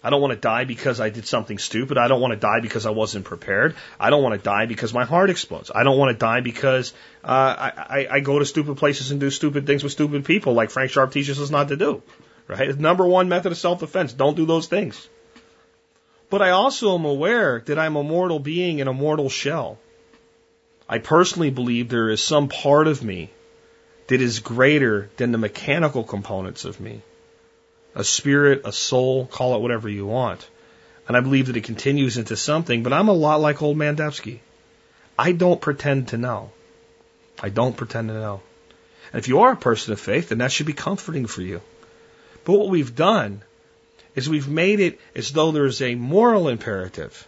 I 0.04 0.10
don't 0.10 0.20
want 0.20 0.32
to 0.32 0.38
die 0.38 0.64
because 0.64 1.00
I 1.00 1.10
did 1.10 1.26
something 1.26 1.58
stupid. 1.58 1.96
I 1.96 2.08
don't 2.08 2.20
want 2.20 2.32
to 2.32 2.38
die 2.38 2.60
because 2.60 2.86
I 2.86 2.90
wasn't 2.90 3.24
prepared. 3.24 3.76
I 4.00 4.10
don't 4.10 4.22
want 4.22 4.34
to 4.34 4.42
die 4.42 4.66
because 4.66 4.92
my 4.92 5.04
heart 5.04 5.30
explodes. 5.30 5.70
I 5.72 5.84
don't 5.84 5.96
want 5.96 6.12
to 6.12 6.18
die 6.18 6.40
because 6.40 6.92
uh, 7.24 7.28
I, 7.28 8.08
I, 8.10 8.20
go 8.20 8.40
to 8.40 8.44
stupid 8.44 8.78
places 8.78 9.12
and 9.12 9.20
do 9.20 9.30
stupid 9.30 9.64
things 9.64 9.84
with 9.84 9.92
stupid 9.92 10.24
people, 10.24 10.54
like 10.54 10.70
Frank 10.70 10.90
Sharp 10.90 11.12
teaches 11.12 11.40
us 11.40 11.50
not 11.50 11.68
to 11.68 11.76
do. 11.76 12.02
Right? 12.48 12.76
Number 12.76 13.06
one 13.06 13.28
method 13.28 13.52
of 13.52 13.58
self-defense: 13.58 14.12
don't 14.14 14.36
do 14.36 14.44
those 14.44 14.66
things. 14.66 15.08
But 16.30 16.42
I 16.42 16.50
also 16.50 16.98
am 16.98 17.04
aware 17.04 17.62
that 17.66 17.78
I'm 17.78 17.94
a 17.94 18.02
mortal 18.02 18.40
being 18.40 18.80
in 18.80 18.88
a 18.88 18.92
mortal 18.92 19.28
shell. 19.28 19.78
I 20.88 20.98
personally 20.98 21.50
believe 21.50 21.88
there 21.88 22.10
is 22.10 22.20
some 22.20 22.48
part 22.48 22.88
of 22.88 23.04
me 23.04 23.30
that 24.08 24.20
is 24.20 24.40
greater 24.40 25.10
than 25.16 25.30
the 25.30 25.38
mechanical 25.38 26.02
components 26.02 26.64
of 26.64 26.80
me 26.80 27.02
a 27.94 28.04
spirit, 28.04 28.62
a 28.64 28.72
soul, 28.72 29.26
call 29.26 29.56
it 29.56 29.60
whatever 29.60 29.88
you 29.88 30.06
want. 30.06 30.48
And 31.08 31.16
I 31.16 31.20
believe 31.20 31.46
that 31.46 31.56
it 31.56 31.64
continues 31.64 32.16
into 32.16 32.36
something, 32.36 32.82
but 32.82 32.92
I'm 32.92 33.08
a 33.08 33.12
lot 33.12 33.40
like 33.40 33.62
old 33.62 33.76
man 33.76 33.96
Devsky. 33.96 34.38
I 35.18 35.32
don't 35.32 35.60
pretend 35.60 36.08
to 36.08 36.18
know. 36.18 36.52
I 37.42 37.48
don't 37.48 37.76
pretend 37.76 38.08
to 38.08 38.14
know. 38.14 38.40
And 39.12 39.18
if 39.18 39.28
you 39.28 39.40
are 39.40 39.52
a 39.52 39.56
person 39.56 39.92
of 39.92 40.00
faith, 40.00 40.30
then 40.30 40.38
that 40.38 40.52
should 40.52 40.66
be 40.66 40.72
comforting 40.72 41.26
for 41.26 41.42
you. 41.42 41.60
But 42.44 42.58
what 42.58 42.70
we've 42.70 42.94
done 42.94 43.42
is 44.14 44.28
we've 44.28 44.48
made 44.48 44.80
it 44.80 45.00
as 45.14 45.32
though 45.32 45.52
there's 45.52 45.82
a 45.82 45.94
moral 45.94 46.48
imperative 46.48 47.26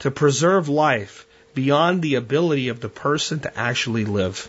to 0.00 0.10
preserve 0.10 0.68
life 0.68 1.26
beyond 1.54 2.02
the 2.02 2.16
ability 2.16 2.68
of 2.68 2.80
the 2.80 2.88
person 2.88 3.40
to 3.40 3.58
actually 3.58 4.04
live. 4.04 4.48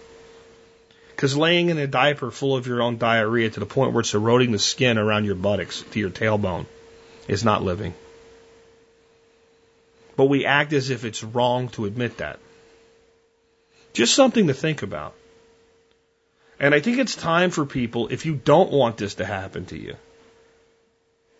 Because 1.26 1.38
laying 1.38 1.69
in 1.69 1.80
a 1.80 1.88
diaper 1.88 2.30
full 2.30 2.55
of 2.55 2.67
your 2.67 2.84
own 2.84 2.99
diarrhea 2.99 3.49
to 3.49 3.59
the 3.59 3.65
point 3.65 3.93
where 3.93 4.01
it's 4.01 4.13
eroding 4.13 4.51
the 4.51 4.59
skin 4.59 4.99
around 4.99 5.26
your 5.26 5.34
buttocks 5.34 5.84
to 5.89 5.99
your 5.99 6.11
tailbone 6.11 6.67
is 7.28 7.43
not 7.43 7.63
living. 7.63 7.95
But 10.15 10.26
we 10.26 10.45
act 10.45 10.71
as 10.71 10.91
if 10.91 11.03
it's 11.03 11.23
wrong 11.23 11.69
to 11.69 11.86
admit 11.86 12.17
that. 12.17 12.38
Just 13.91 14.13
something 14.13 14.45
to 14.45 14.53
think 14.53 14.84
about. 14.84 15.15
And 16.59 16.76
I 16.76 16.80
think 16.80 16.99
it's 16.99 17.15
time 17.15 17.49
for 17.49 17.65
people, 17.65 18.09
if 18.09 18.28
you 18.28 18.36
don't 18.36 18.71
want 18.71 18.97
this 18.97 19.15
to 19.15 19.26
happen 19.26 19.65
to 19.73 19.80
you. 19.80 19.95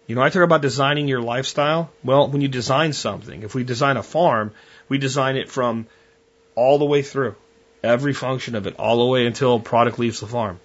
You 0.08 0.16
know, 0.16 0.24
I 0.24 0.30
talk 0.30 0.42
about 0.42 0.64
designing 0.64 1.08
your 1.08 1.22
lifestyle. 1.22 1.92
Well, 2.04 2.28
when 2.28 2.42
you 2.42 2.48
design 2.48 2.94
something, 2.94 3.44
if 3.44 3.54
we 3.54 3.64
design 3.64 3.98
a 3.98 4.02
farm, 4.02 4.52
we 4.90 4.98
design 4.98 5.36
it 5.36 5.48
from 5.48 5.86
all 6.56 6.80
the 6.80 6.86
way 6.86 7.04
through. 7.04 7.36
Every 7.86 8.14
function 8.14 8.56
of 8.56 8.68
it, 8.68 8.76
all 8.78 8.98
the 8.98 9.12
way 9.12 9.26
until 9.28 9.60
product 9.60 10.00
leaves 10.00 10.20
the 10.20 10.28
farm. 10.28 10.60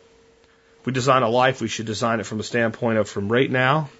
If 0.81 0.87
we 0.87 0.93
design 0.93 1.23
a 1.23 1.29
life, 1.29 1.61
we 1.61 1.68
should 1.68 1.87
design 1.87 2.21
it 2.21 2.27
from 2.27 2.41
a 2.41 2.43
standpoint 2.43 2.99
of 2.99 3.09
from 3.09 3.31
right 3.31 3.51
now 3.51 3.91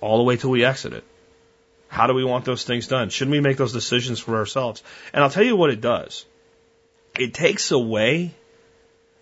all 0.00 0.18
the 0.18 0.24
way 0.24 0.36
till 0.36 0.50
we 0.50 0.64
exit 0.64 0.92
it. 0.92 1.04
How 1.88 2.06
do 2.06 2.14
we 2.14 2.24
want 2.24 2.44
those 2.44 2.64
things 2.64 2.88
done? 2.88 3.08
Shouldn't 3.08 3.32
we 3.32 3.40
make 3.40 3.56
those 3.56 3.72
decisions 3.72 4.20
for 4.20 4.36
ourselves? 4.36 4.82
And 5.12 5.22
I'll 5.22 5.30
tell 5.30 5.44
you 5.44 5.56
what 5.56 5.70
it 5.70 5.80
does. 5.80 6.24
It 7.18 7.34
takes 7.34 7.70
away 7.70 8.34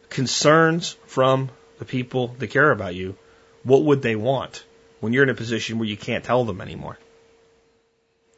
concerns 0.08 0.96
from 1.06 1.50
the 1.78 1.84
people 1.84 2.28
that 2.38 2.48
care 2.48 2.70
about 2.70 2.94
you. 2.94 3.16
What 3.62 3.82
would 3.84 4.02
they 4.02 4.16
want 4.16 4.64
when 5.00 5.12
you're 5.12 5.22
in 5.22 5.28
a 5.28 5.34
position 5.34 5.78
where 5.78 5.88
you 5.88 5.96
can't 5.96 6.24
tell 6.24 6.44
them 6.44 6.60
anymore? 6.60 6.98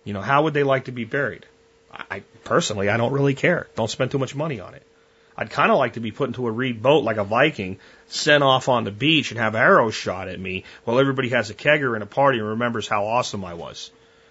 You 0.04 0.12
know, 0.12 0.20
how 0.20 0.42
would 0.42 0.54
they 0.54 0.64
like 0.64 0.86
to 0.86 0.92
be 0.92 1.04
buried? 1.04 1.46
I 2.10 2.22
personally, 2.44 2.88
I 2.88 2.96
don't 2.96 3.12
really 3.12 3.34
care. 3.34 3.66
Don't 3.76 3.90
spend 3.90 4.10
too 4.10 4.18
much 4.18 4.34
money 4.34 4.60
on 4.60 4.74
it. 4.74 4.82
I'd 5.36 5.50
kind 5.50 5.72
of 5.72 5.78
like 5.78 5.94
to 5.94 6.00
be 6.00 6.12
put 6.12 6.28
into 6.28 6.46
a 6.46 6.50
reed 6.50 6.82
boat 6.82 7.02
like 7.02 7.16
a 7.16 7.24
Viking, 7.24 7.78
sent 8.06 8.44
off 8.44 8.68
on 8.68 8.84
the 8.84 8.92
beach 8.92 9.30
and 9.30 9.40
have 9.40 9.54
arrows 9.54 9.94
shot 9.94 10.28
at 10.28 10.38
me 10.38 10.64
while 10.84 11.00
everybody 11.00 11.30
has 11.30 11.50
a 11.50 11.54
kegger 11.54 11.94
and 11.94 12.02
a 12.02 12.06
party 12.06 12.38
and 12.38 12.48
remembers 12.48 12.86
how 12.86 13.06
awesome 13.06 13.44
I 13.44 13.54
was. 13.54 13.90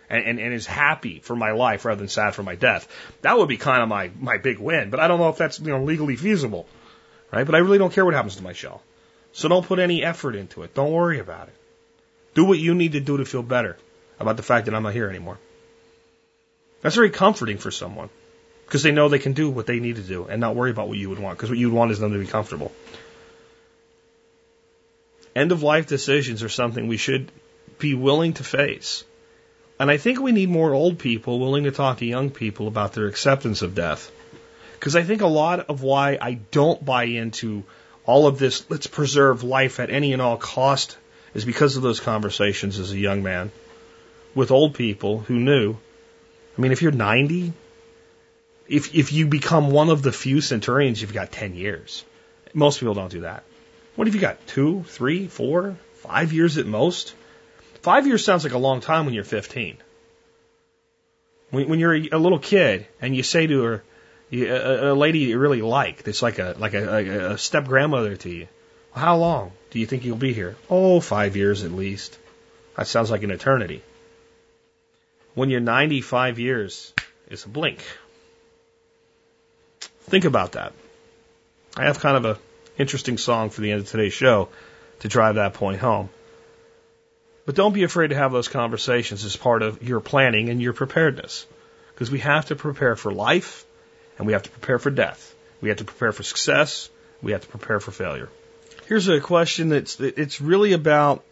And, 0.09 0.25
and, 0.25 0.39
and 0.39 0.53
is 0.53 0.65
happy 0.65 1.19
for 1.19 1.35
my 1.35 1.51
life 1.51 1.85
rather 1.85 1.99
than 1.99 2.07
sad 2.07 2.35
for 2.35 2.43
my 2.43 2.55
death. 2.55 2.87
That 3.21 3.37
would 3.37 3.49
be 3.49 3.57
kind 3.57 3.81
of 3.81 3.89
my, 3.89 4.11
my 4.19 4.37
big 4.37 4.59
win, 4.59 4.89
but 4.89 4.99
I 4.99 5.07
don't 5.07 5.19
know 5.19 5.29
if 5.29 5.37
that's, 5.37 5.59
you 5.59 5.67
know, 5.67 5.83
legally 5.83 6.15
feasible. 6.15 6.67
Right? 7.31 7.45
But 7.45 7.55
I 7.55 7.59
really 7.59 7.79
don't 7.79 7.91
care 7.91 8.05
what 8.05 8.13
happens 8.13 8.35
to 8.35 8.43
my 8.43 8.53
shell. 8.53 8.81
So 9.31 9.49
don't 9.49 9.65
put 9.65 9.79
any 9.79 10.03
effort 10.03 10.35
into 10.35 10.61
it. 10.61 10.75
Don't 10.75 10.91
worry 10.91 11.19
about 11.19 11.47
it. 11.47 11.55
Do 12.35 12.45
what 12.45 12.59
you 12.59 12.75
need 12.75 12.91
to 12.91 12.99
do 12.99 13.17
to 13.17 13.25
feel 13.25 13.43
better 13.43 13.77
about 14.19 14.37
the 14.37 14.43
fact 14.43 14.65
that 14.65 14.75
I'm 14.75 14.83
not 14.83 14.93
here 14.93 15.09
anymore. 15.09 15.39
That's 16.83 16.95
very 16.95 17.09
comforting 17.09 17.57
for 17.57 17.71
someone 17.71 18.09
because 18.65 18.83
they 18.83 18.91
know 18.91 19.07
they 19.07 19.17
can 19.17 19.33
do 19.33 19.49
what 19.49 19.65
they 19.65 19.79
need 19.79 19.95
to 19.95 20.01
do 20.01 20.25
and 20.25 20.41
not 20.41 20.55
worry 20.55 20.69
about 20.69 20.89
what 20.89 20.97
you 20.97 21.09
would 21.09 21.19
want 21.19 21.37
because 21.37 21.49
what 21.49 21.57
you 21.57 21.69
would 21.69 21.77
want 21.77 21.91
is 21.91 21.99
them 21.99 22.11
to 22.11 22.19
be 22.19 22.27
comfortable. 22.27 22.71
End 25.35 25.51
of 25.51 25.63
life 25.63 25.87
decisions 25.87 26.43
are 26.43 26.49
something 26.49 26.87
we 26.87 26.97
should 26.97 27.31
be 27.79 27.93
willing 27.95 28.33
to 28.33 28.43
face. 28.43 29.05
And 29.79 29.89
I 29.89 29.97
think 29.97 30.19
we 30.19 30.33
need 30.33 30.49
more 30.49 30.73
old 30.73 30.99
people 30.99 31.39
willing 31.39 31.63
to 31.63 31.71
talk 31.71 31.97
to 31.97 32.05
young 32.05 32.29
people 32.29 32.67
about 32.67 32.93
their 32.93 33.07
acceptance 33.07 33.61
of 33.61 33.73
death. 33.73 34.11
Because 34.73 34.95
I 34.95 35.03
think 35.03 35.21
a 35.21 35.27
lot 35.27 35.61
of 35.69 35.81
why 35.81 36.17
I 36.21 36.33
don't 36.33 36.83
buy 36.83 37.05
into 37.05 37.63
all 38.05 38.27
of 38.27 38.37
this, 38.37 38.69
let's 38.69 38.87
preserve 38.87 39.43
life 39.43 39.79
at 39.79 39.89
any 39.89 40.11
and 40.11 40.21
all 40.21 40.37
cost, 40.37 40.97
is 41.33 41.45
because 41.45 41.77
of 41.77 41.81
those 41.81 42.01
conversations 42.01 42.77
as 42.77 42.91
a 42.91 42.99
young 42.99 43.23
man 43.23 43.51
with 44.35 44.51
old 44.51 44.75
people 44.75 45.19
who 45.19 45.35
knew 45.35 45.77
I 46.57 46.61
mean, 46.61 46.71
if 46.71 46.81
you're 46.81 46.91
90, 46.91 47.53
if, 48.67 48.93
if 48.93 49.11
you 49.11 49.27
become 49.27 49.71
one 49.71 49.89
of 49.89 50.01
the 50.01 50.11
few 50.11 50.41
centurions, 50.41 51.01
you've 51.01 51.13
got 51.13 51.31
10 51.31 51.55
years. 51.55 52.03
Most 52.53 52.79
people 52.79 52.93
don't 52.93 53.11
do 53.11 53.21
that. 53.21 53.43
What 53.95 54.07
have 54.07 54.15
you 54.15 54.21
got? 54.21 54.45
Two, 54.47 54.83
three, 54.83 55.27
four, 55.27 55.77
five 55.95 56.33
years 56.33 56.57
at 56.57 56.65
most? 56.65 57.15
Five 57.81 58.07
years 58.07 58.23
sounds 58.23 58.43
like 58.43 58.53
a 58.53 58.57
long 58.59 58.81
time 58.81 59.05
when 59.05 59.13
you're 59.13 59.23
15. 59.23 59.77
When, 61.49 61.69
when 61.69 61.79
you're 61.79 61.95
a, 61.95 62.17
little 62.17 62.39
kid 62.39 62.87
and 63.01 63.15
you 63.15 63.23
say 63.23 63.47
to 63.47 63.61
her, 63.63 63.83
a, 64.31 64.91
a 64.91 64.93
lady 64.93 65.19
you 65.19 65.37
really 65.37 65.61
like, 65.61 66.03
that's 66.03 66.21
like 66.21 66.39
a 66.39 66.55
like 66.57 66.73
a, 66.73 67.33
a 67.33 67.37
step 67.37 67.65
grandmother 67.65 68.15
to 68.17 68.29
you. 68.29 68.47
How 68.95 69.17
long 69.17 69.51
do 69.69 69.79
you 69.79 69.85
think 69.85 70.05
you'll 70.05 70.17
be 70.17 70.33
here? 70.33 70.55
Oh, 70.69 70.99
five 70.99 71.35
years 71.35 71.63
at 71.63 71.71
least. 71.71 72.17
That 72.77 72.87
sounds 72.87 73.11
like 73.11 73.21
an 73.21 73.29
eternity 73.29 73.83
when 75.35 75.49
you're 75.49 75.59
95 75.59 76.39
years 76.39 76.93
is 77.29 77.45
a 77.45 77.49
blink. 77.49 77.83
Think 80.03 80.25
about 80.25 80.53
that. 80.53 80.73
I 81.75 81.85
have 81.85 81.99
kind 81.99 82.17
of 82.17 82.25
a 82.25 82.37
interesting 82.77 83.17
song 83.17 83.49
for 83.49 83.61
the 83.61 83.71
end 83.71 83.81
of 83.81 83.89
today's 83.89 84.13
show 84.13 84.49
to 84.99 85.07
drive 85.07 85.35
that 85.35 85.53
point 85.53 85.79
home. 85.79 86.09
But 87.45 87.55
don't 87.55 87.73
be 87.73 87.83
afraid 87.83 88.09
to 88.09 88.15
have 88.15 88.31
those 88.31 88.47
conversations 88.47 89.25
as 89.25 89.35
part 89.35 89.61
of 89.61 89.83
your 89.83 89.99
planning 89.99 90.49
and 90.49 90.61
your 90.61 90.73
preparedness. 90.73 91.45
Because 91.93 92.09
we 92.09 92.19
have 92.19 92.45
to 92.47 92.55
prepare 92.55 92.95
for 92.95 93.11
life 93.11 93.65
and 94.17 94.25
we 94.25 94.33
have 94.33 94.43
to 94.43 94.49
prepare 94.49 94.79
for 94.79 94.89
death. 94.89 95.35
We 95.61 95.69
have 95.69 95.79
to 95.79 95.85
prepare 95.85 96.11
for 96.11 96.23
success. 96.23 96.89
We 97.21 97.31
have 97.33 97.41
to 97.41 97.47
prepare 97.47 97.79
for 97.79 97.91
failure. 97.91 98.29
Here's 98.87 99.07
a 99.07 99.19
question 99.19 99.69
that's, 99.69 99.99
it's 99.99 100.41
really 100.41 100.73
about 100.73 101.23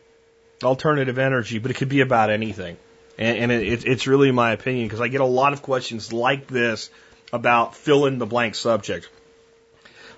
alternative 0.63 1.17
energy, 1.17 1.59
but 1.59 1.71
it 1.71 1.75
could 1.75 1.89
be 1.89 2.01
about 2.01 2.29
anything. 2.29 2.77
And, 3.17 3.37
and 3.37 3.51
it, 3.51 3.85
it's 3.85 4.07
really 4.07 4.31
my 4.31 4.51
opinion 4.51 4.87
because 4.87 5.01
I 5.01 5.07
get 5.07 5.21
a 5.21 5.25
lot 5.25 5.53
of 5.53 5.61
questions 5.61 6.11
like 6.11 6.47
this 6.47 6.89
about 7.33 7.75
fill 7.75 8.05
in 8.05 8.17
the 8.17 8.25
blank 8.25 8.55
subject. 8.55 9.09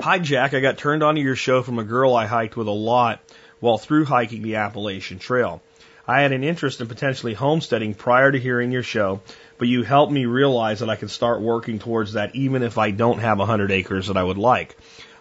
Hi, 0.02 0.20
Jack. 0.20 0.54
I 0.54 0.60
got 0.60 0.78
turned 0.78 1.04
on 1.04 1.16
to 1.16 1.22
your 1.22 1.36
show 1.36 1.62
from 1.62 1.80
a 1.80 1.84
girl 1.84 2.16
I 2.16 2.26
hiked 2.26 2.58
with 2.58 2.68
a 2.68 2.72
lot 2.72 3.20
while 3.60 3.78
through 3.78 4.06
hiking 4.06 4.42
the 4.42 4.56
Appalachian 4.56 5.20
Trail. 5.20 5.62
I 6.06 6.22
had 6.22 6.34
an 6.34 6.44
interest 6.44 6.82
in 6.82 6.88
potentially 6.88 7.34
homesteading 7.34 7.94
prior 7.94 8.32
to 8.32 8.40
hearing 8.40 8.72
your 8.72 8.84
show, 8.84 9.22
but 9.58 9.70
you 9.70 9.84
helped 9.84 10.12
me 10.12 10.26
realize 10.26 10.80
that 10.80 10.90
I 10.90 10.98
can 10.98 11.08
start 11.08 11.42
working 11.42 11.80
towards 11.80 12.14
that 12.14 12.36
even 12.36 12.62
if 12.64 12.78
I 12.78 12.92
don't 12.92 13.20
have 13.20 13.38
100 13.38 13.72
acres 13.72 14.08
that 14.08 14.18
I 14.18 14.24
would 14.24 14.38
like. 14.38 14.76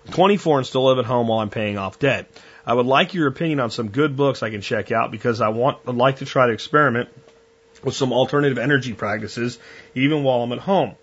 I'm 0.07 0.13
24 0.13 0.59
and 0.59 0.67
still 0.67 0.87
live 0.87 0.99
at 0.99 1.05
home 1.05 1.29
while 1.29 1.39
I'm 1.39 1.51
paying 1.51 1.79
off 1.79 2.01
debt. 2.01 2.29
I 2.67 2.75
would 2.75 2.87
like 2.87 3.15
your 3.15 3.29
opinion 3.29 3.61
on 3.61 3.71
some 3.71 3.91
good 3.91 4.17
books 4.17 4.43
I 4.43 4.51
can 4.51 4.61
check 4.61 4.91
out 4.91 5.13
because 5.13 5.41
I 5.41 5.49
want, 5.49 5.79
I'd 5.87 5.95
like 5.95 6.17
to 6.17 6.25
try 6.25 6.47
to 6.47 6.53
experiment 6.53 7.09
with 7.85 7.95
some 7.95 8.13
alternative 8.13 8.59
energy 8.59 8.95
practices 8.95 9.59
even 9.95 10.23
while 10.23 10.43
I'm 10.43 10.53
at 10.53 10.59
home. 10.59 10.95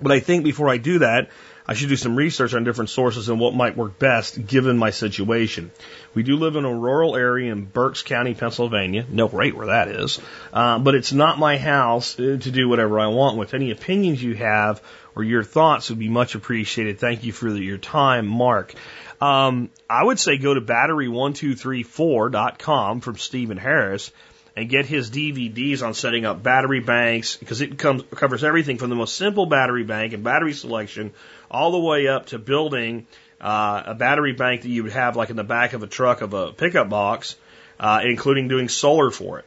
But 0.00 0.12
I 0.12 0.20
think 0.20 0.44
before 0.44 0.68
I 0.68 0.78
do 0.78 1.00
that, 1.00 1.28
I 1.70 1.72
should 1.74 1.88
do 1.88 1.96
some 1.96 2.16
research 2.16 2.54
on 2.54 2.64
different 2.64 2.90
sources 2.90 3.28
and 3.28 3.38
what 3.38 3.54
might 3.54 3.76
work 3.76 3.96
best 3.98 4.44
given 4.44 4.76
my 4.76 4.90
situation. 4.90 5.70
We 6.14 6.24
do 6.24 6.36
live 6.36 6.56
in 6.56 6.64
a 6.64 6.74
rural 6.74 7.14
area 7.14 7.52
in 7.52 7.64
Berks 7.64 8.02
County, 8.02 8.34
Pennsylvania. 8.34 9.06
No 9.08 9.28
rate 9.28 9.54
where 9.54 9.68
that 9.68 9.86
is. 9.86 10.18
Uh, 10.52 10.80
but 10.80 10.96
it's 10.96 11.12
not 11.12 11.38
my 11.38 11.58
house 11.58 12.18
uh, 12.18 12.38
to 12.40 12.50
do 12.50 12.68
whatever 12.68 12.98
I 12.98 13.06
want 13.06 13.36
with. 13.36 13.54
Any 13.54 13.70
opinions 13.70 14.20
you 14.20 14.34
have 14.34 14.82
or 15.14 15.22
your 15.22 15.44
thoughts 15.44 15.90
would 15.90 16.00
be 16.00 16.08
much 16.08 16.34
appreciated. 16.34 16.98
Thank 16.98 17.22
you 17.24 17.32
for 17.32 17.48
your 17.48 17.78
time, 17.78 18.26
Mark. 18.26 18.74
Um, 19.20 19.70
I 19.88 20.02
would 20.02 20.18
say 20.18 20.38
go 20.38 20.54
to 20.54 20.60
battery1234.com 20.60 23.00
from 23.00 23.16
Stephen 23.16 23.58
Harris 23.58 24.10
and 24.56 24.68
get 24.68 24.86
his 24.86 25.10
DVDs 25.10 25.82
on 25.82 25.94
setting 25.94 26.24
up 26.24 26.42
battery 26.42 26.80
banks 26.80 27.36
because 27.36 27.60
it 27.60 27.78
comes, 27.78 28.02
covers 28.10 28.44
everything 28.44 28.78
from 28.78 28.90
the 28.90 28.96
most 28.96 29.16
simple 29.16 29.46
battery 29.46 29.84
bank 29.84 30.12
and 30.12 30.24
battery 30.24 30.52
selection 30.52 31.12
all 31.50 31.72
the 31.72 31.78
way 31.78 32.08
up 32.08 32.26
to 32.26 32.38
building 32.38 33.06
uh, 33.40 33.82
a 33.86 33.94
battery 33.94 34.32
bank 34.32 34.62
that 34.62 34.68
you 34.68 34.82
would 34.82 34.92
have 34.92 35.16
like 35.16 35.30
in 35.30 35.36
the 35.36 35.44
back 35.44 35.72
of 35.72 35.82
a 35.82 35.86
truck 35.86 36.20
of 36.20 36.34
a 36.34 36.52
pickup 36.52 36.88
box, 36.88 37.36
uh, 37.78 38.00
including 38.04 38.48
doing 38.48 38.68
solar 38.68 39.10
for 39.10 39.38
it. 39.38 39.44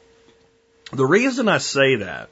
The 0.91 1.05
reason 1.05 1.47
I 1.47 1.57
say 1.57 1.97
that 1.97 2.29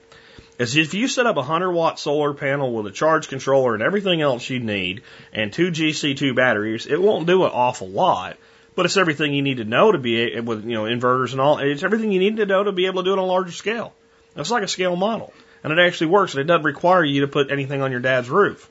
is 0.60 0.76
if 0.76 0.94
you 0.94 1.08
set 1.08 1.26
up 1.26 1.36
a 1.36 1.40
100 1.40 1.72
watt 1.72 2.00
solar 2.00 2.34
panel 2.34 2.72
with 2.74 2.86
a 2.86 2.92
charge 2.92 3.28
controller 3.28 3.74
and 3.74 3.82
everything 3.82 4.22
else 4.22 4.48
you 4.50 4.60
need 4.60 5.02
and 5.34 5.52
two 5.52 5.72
GC2 5.72 6.36
batteries, 6.36 6.86
it 6.86 7.02
won't 7.02 7.26
do 7.26 7.44
an 7.44 7.52
awful 7.52 7.90
lot. 7.90 8.38
But 8.82 8.88
it's 8.88 8.98
everything 8.98 9.36
you 9.36 9.44
need 9.44 9.58
to 9.58 9.64
know 9.64 9.92
to 9.92 10.00
be 10.00 10.40
with 10.40 10.66
you 10.66 10.74
know 10.74 10.86
inverters 10.86 11.34
and 11.34 11.40
all. 11.40 11.60
It's 11.60 11.84
everything 11.84 12.12
you 12.12 12.20
need 12.20 12.38
to 12.38 12.48
know 12.48 12.64
to 12.64 12.72
be 12.72 12.88
able 12.88 13.04
to 13.04 13.10
do 13.10 13.14
it 13.14 13.20
on 13.20 13.26
a 13.26 13.28
larger 13.28 13.52
scale. 13.52 13.94
It's 14.36 14.50
like 14.50 14.64
a 14.64 14.68
scale 14.68 14.96
model, 14.96 15.32
and 15.64 15.72
it 15.72 15.78
actually 15.78 16.08
works, 16.08 16.34
and 16.34 16.42
it 16.42 16.46
doesn't 16.46 16.64
require 16.64 17.06
you 17.06 17.22
to 17.22 17.28
put 17.28 17.52
anything 17.52 17.84
on 17.84 17.92
your 17.92 18.00
dad's 18.00 18.28
roof. 18.28 18.68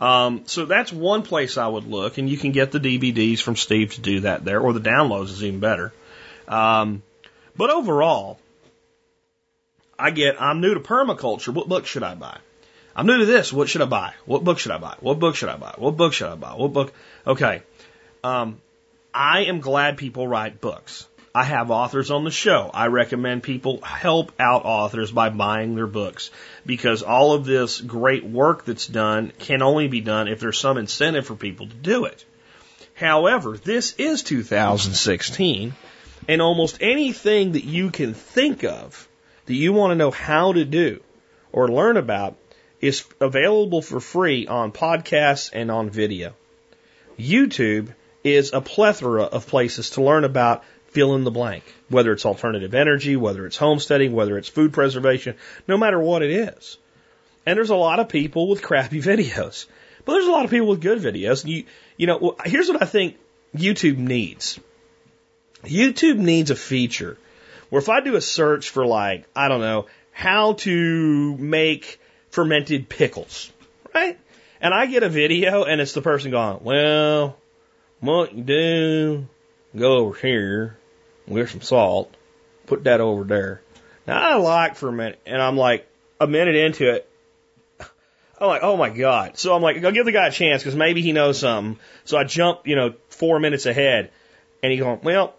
Um, 0.00 0.44
so 0.46 0.64
that's 0.64 0.90
one 0.90 1.22
place 1.22 1.58
I 1.58 1.66
would 1.66 1.86
look, 1.86 2.16
and 2.16 2.30
you 2.30 2.38
can 2.38 2.52
get 2.52 2.72
the 2.72 2.80
DVDs 2.80 3.40
from 3.40 3.56
Steve 3.56 3.92
to 3.96 4.00
do 4.00 4.20
that 4.20 4.42
there, 4.42 4.58
or 4.58 4.72
the 4.72 4.80
downloads 4.80 5.24
is 5.24 5.44
even 5.44 5.60
better. 5.60 5.92
Um, 6.48 7.02
but 7.58 7.68
overall, 7.68 8.38
I 9.98 10.12
get 10.12 10.40
I'm 10.40 10.62
new 10.62 10.72
to 10.72 10.80
permaculture. 10.80 11.52
What 11.52 11.68
book 11.68 11.84
should 11.84 12.04
I 12.04 12.14
buy? 12.14 12.38
I'm 12.94 13.06
new 13.06 13.18
to 13.18 13.26
this. 13.26 13.52
What 13.52 13.68
should 13.68 13.82
I 13.82 13.84
buy? 13.84 14.14
What 14.24 14.44
book 14.44 14.58
should 14.58 14.72
I 14.72 14.78
buy? 14.78 14.96
What 15.00 15.18
book 15.18 15.36
should 15.36 15.50
I 15.50 15.58
buy? 15.58 15.74
What 15.76 15.98
book 15.98 16.14
should 16.14 16.28
I 16.28 16.36
buy? 16.36 16.54
What 16.54 16.72
book? 16.72 16.94
Okay. 17.26 17.60
Um, 18.24 18.62
I 19.16 19.44
am 19.44 19.60
glad 19.60 19.96
people 19.96 20.28
write 20.28 20.60
books. 20.60 21.08
I 21.34 21.44
have 21.44 21.70
authors 21.70 22.10
on 22.10 22.24
the 22.24 22.30
show. 22.30 22.70
I 22.74 22.88
recommend 22.88 23.42
people 23.42 23.80
help 23.80 24.30
out 24.38 24.66
authors 24.66 25.10
by 25.10 25.30
buying 25.30 25.74
their 25.74 25.86
books 25.86 26.30
because 26.66 27.02
all 27.02 27.32
of 27.32 27.46
this 27.46 27.80
great 27.80 28.24
work 28.24 28.66
that's 28.66 28.86
done 28.86 29.32
can 29.38 29.62
only 29.62 29.88
be 29.88 30.02
done 30.02 30.28
if 30.28 30.40
there's 30.40 30.58
some 30.58 30.76
incentive 30.76 31.26
for 31.26 31.34
people 31.34 31.66
to 31.66 31.74
do 31.74 32.04
it. 32.04 32.26
However, 32.92 33.56
this 33.56 33.94
is 33.96 34.22
2016 34.22 35.74
and 36.28 36.42
almost 36.42 36.76
anything 36.82 37.52
that 37.52 37.64
you 37.64 37.90
can 37.90 38.12
think 38.12 38.64
of 38.64 39.08
that 39.46 39.54
you 39.54 39.72
want 39.72 39.92
to 39.92 39.96
know 39.96 40.10
how 40.10 40.52
to 40.52 40.66
do 40.66 41.02
or 41.52 41.68
learn 41.68 41.96
about 41.96 42.36
is 42.82 43.06
available 43.18 43.80
for 43.80 43.98
free 43.98 44.46
on 44.46 44.72
podcasts 44.72 45.48
and 45.54 45.70
on 45.70 45.88
video. 45.88 46.34
YouTube 47.18 47.94
is 48.26 48.52
a 48.52 48.60
plethora 48.60 49.22
of 49.22 49.46
places 49.46 49.90
to 49.90 50.02
learn 50.02 50.24
about 50.24 50.64
fill 50.88 51.14
in 51.14 51.22
the 51.22 51.30
blank, 51.30 51.62
whether 51.88 52.12
it's 52.12 52.26
alternative 52.26 52.74
energy, 52.74 53.14
whether 53.14 53.46
it's 53.46 53.56
homesteading, 53.56 54.12
whether 54.12 54.36
it's 54.36 54.48
food 54.48 54.72
preservation, 54.72 55.36
no 55.68 55.76
matter 55.76 56.00
what 56.00 56.22
it 56.22 56.30
is. 56.30 56.76
And 57.46 57.56
there's 57.56 57.70
a 57.70 57.76
lot 57.76 58.00
of 58.00 58.08
people 58.08 58.48
with 58.48 58.62
crappy 58.62 59.00
videos, 59.12 59.66
but 60.04 60.12
there's 60.12 60.26
a 60.26 60.32
lot 60.32 60.44
of 60.44 60.50
people 60.50 60.66
with 60.66 60.80
good 60.80 60.98
videos. 60.98 61.44
You, 61.44 61.64
you 61.96 62.08
know, 62.08 62.36
here's 62.44 62.68
what 62.68 62.82
I 62.82 62.86
think 62.86 63.16
YouTube 63.54 63.96
needs. 63.96 64.58
YouTube 65.62 66.16
needs 66.16 66.50
a 66.50 66.56
feature 66.56 67.16
where 67.70 67.80
if 67.80 67.88
I 67.88 68.00
do 68.00 68.16
a 68.16 68.20
search 68.20 68.70
for 68.70 68.84
like, 68.84 69.24
I 69.36 69.48
don't 69.48 69.60
know, 69.60 69.86
how 70.10 70.54
to 70.54 71.36
make 71.36 72.00
fermented 72.30 72.88
pickles, 72.88 73.52
right? 73.94 74.18
And 74.60 74.74
I 74.74 74.86
get 74.86 75.04
a 75.04 75.08
video 75.08 75.64
and 75.64 75.80
it's 75.80 75.92
the 75.92 76.02
person 76.02 76.32
going, 76.32 76.60
well, 76.62 77.36
what 78.06 78.34
you 78.34 78.42
do, 78.42 79.26
go 79.76 79.98
over 79.98 80.16
here, 80.16 80.78
get 81.28 81.48
some 81.48 81.60
salt, 81.60 82.14
put 82.66 82.84
that 82.84 83.00
over 83.00 83.24
there. 83.24 83.62
Now 84.06 84.20
I 84.20 84.34
like 84.36 84.76
for 84.76 84.88
a 84.88 84.92
minute, 84.92 85.20
and 85.26 85.40
I'm 85.40 85.56
like 85.56 85.88
a 86.20 86.26
minute 86.26 86.56
into 86.56 86.94
it. 86.94 87.08
I'm 88.40 88.48
like, 88.48 88.62
oh 88.62 88.76
my 88.76 88.90
god. 88.90 89.38
So 89.38 89.54
I'm 89.54 89.62
like, 89.62 89.82
I'll 89.84 89.92
give 89.92 90.06
the 90.06 90.12
guy 90.12 90.28
a 90.28 90.32
chance 90.32 90.62
because 90.62 90.76
maybe 90.76 91.02
he 91.02 91.12
knows 91.12 91.38
something. 91.40 91.78
So 92.04 92.16
I 92.16 92.24
jump, 92.24 92.66
you 92.66 92.76
know, 92.76 92.94
four 93.08 93.40
minutes 93.40 93.66
ahead, 93.66 94.10
and 94.62 94.72
he 94.72 94.78
going, 94.78 95.00
well, 95.02 95.34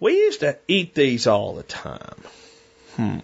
we 0.00 0.16
used 0.16 0.40
to 0.40 0.58
eat 0.66 0.94
these 0.94 1.26
all 1.26 1.54
the 1.54 1.62
time. 1.62 2.22
Hmm. 2.96 3.18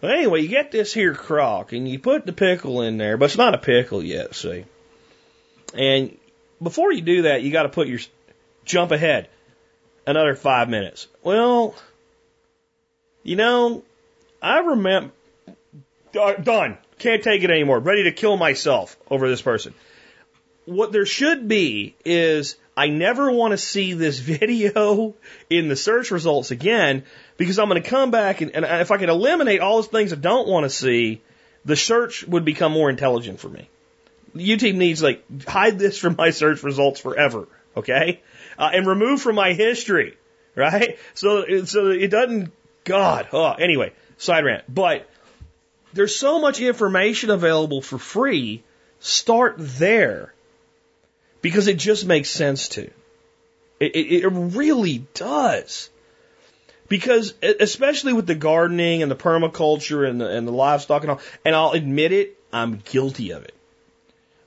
Well, 0.00 0.12
anyway, 0.12 0.42
you 0.42 0.48
get 0.48 0.70
this 0.70 0.94
here 0.94 1.14
crock 1.14 1.72
and 1.72 1.86
you 1.86 1.98
put 1.98 2.24
the 2.24 2.32
pickle 2.32 2.82
in 2.82 2.96
there, 2.96 3.16
but 3.16 3.26
it's 3.26 3.36
not 3.36 3.54
a 3.54 3.58
pickle 3.58 4.02
yet, 4.02 4.34
see. 4.34 4.64
And 5.74 6.16
before 6.62 6.92
you 6.92 7.02
do 7.02 7.22
that, 7.22 7.42
you 7.42 7.50
got 7.50 7.64
to 7.64 7.68
put 7.68 7.88
your 7.88 8.00
jump 8.64 8.92
ahead 8.92 9.28
another 10.06 10.34
five 10.34 10.68
minutes. 10.68 11.06
Well, 11.22 11.74
you 13.22 13.36
know, 13.36 13.82
I 14.42 14.60
remember 14.60 15.12
uh, 16.18 16.34
done. 16.34 16.78
Can't 16.98 17.22
take 17.22 17.42
it 17.42 17.50
anymore. 17.50 17.78
Ready 17.78 18.04
to 18.04 18.12
kill 18.12 18.36
myself 18.36 18.96
over 19.10 19.28
this 19.28 19.42
person. 19.42 19.74
What 20.66 20.92
there 20.92 21.06
should 21.06 21.48
be 21.48 21.94
is 22.04 22.56
I 22.76 22.88
never 22.88 23.30
want 23.30 23.52
to 23.52 23.58
see 23.58 23.94
this 23.94 24.18
video 24.34 25.14
in 25.48 25.68
the 25.68 25.76
search 25.76 26.10
results 26.10 26.50
again 26.50 27.04
because 27.36 27.58
I'm 27.58 27.68
going 27.68 27.82
to 27.82 27.88
come 27.88 28.10
back 28.10 28.40
and, 28.40 28.54
and 28.54 28.64
if 28.64 28.90
I 28.90 28.98
can 28.98 29.08
eliminate 29.08 29.60
all 29.60 29.76
those 29.76 29.88
things 29.88 30.12
I 30.12 30.16
don't 30.16 30.48
want 30.48 30.64
to 30.64 30.70
see, 30.70 31.22
the 31.64 31.76
search 31.76 32.26
would 32.26 32.44
become 32.44 32.72
more 32.72 32.90
intelligent 32.90 33.40
for 33.40 33.48
me. 33.48 33.68
YouTube 34.34 34.74
needs 34.74 35.02
like 35.02 35.24
hide 35.46 35.78
this 35.78 35.98
from 35.98 36.16
my 36.16 36.30
search 36.30 36.62
results 36.62 37.00
forever, 37.00 37.48
okay? 37.76 38.20
Uh, 38.58 38.70
and 38.72 38.86
remove 38.86 39.20
from 39.20 39.34
my 39.34 39.52
history, 39.52 40.16
right? 40.54 40.98
So 41.14 41.64
so 41.64 41.88
it 41.88 42.10
doesn't. 42.10 42.52
God, 42.84 43.28
oh, 43.32 43.52
anyway, 43.52 43.92
side 44.16 44.44
rant. 44.44 44.64
But 44.72 45.08
there's 45.92 46.16
so 46.16 46.40
much 46.40 46.60
information 46.60 47.30
available 47.30 47.82
for 47.82 47.98
free. 47.98 48.62
Start 49.00 49.56
there 49.58 50.34
because 51.42 51.68
it 51.68 51.78
just 51.78 52.06
makes 52.06 52.30
sense 52.30 52.68
to. 52.70 52.90
It, 53.78 53.96
it, 53.96 54.24
it 54.24 54.28
really 54.28 55.06
does. 55.14 55.90
Because 56.88 57.34
especially 57.42 58.12
with 58.12 58.26
the 58.26 58.34
gardening 58.34 59.02
and 59.02 59.10
the 59.10 59.16
permaculture 59.16 60.08
and 60.08 60.20
the, 60.20 60.28
and 60.28 60.46
the 60.46 60.52
livestock 60.52 61.02
and 61.02 61.12
all, 61.12 61.20
and 61.44 61.54
I'll 61.54 61.70
admit 61.70 62.12
it, 62.12 62.36
I'm 62.52 62.82
guilty 62.84 63.30
of 63.30 63.44
it 63.44 63.54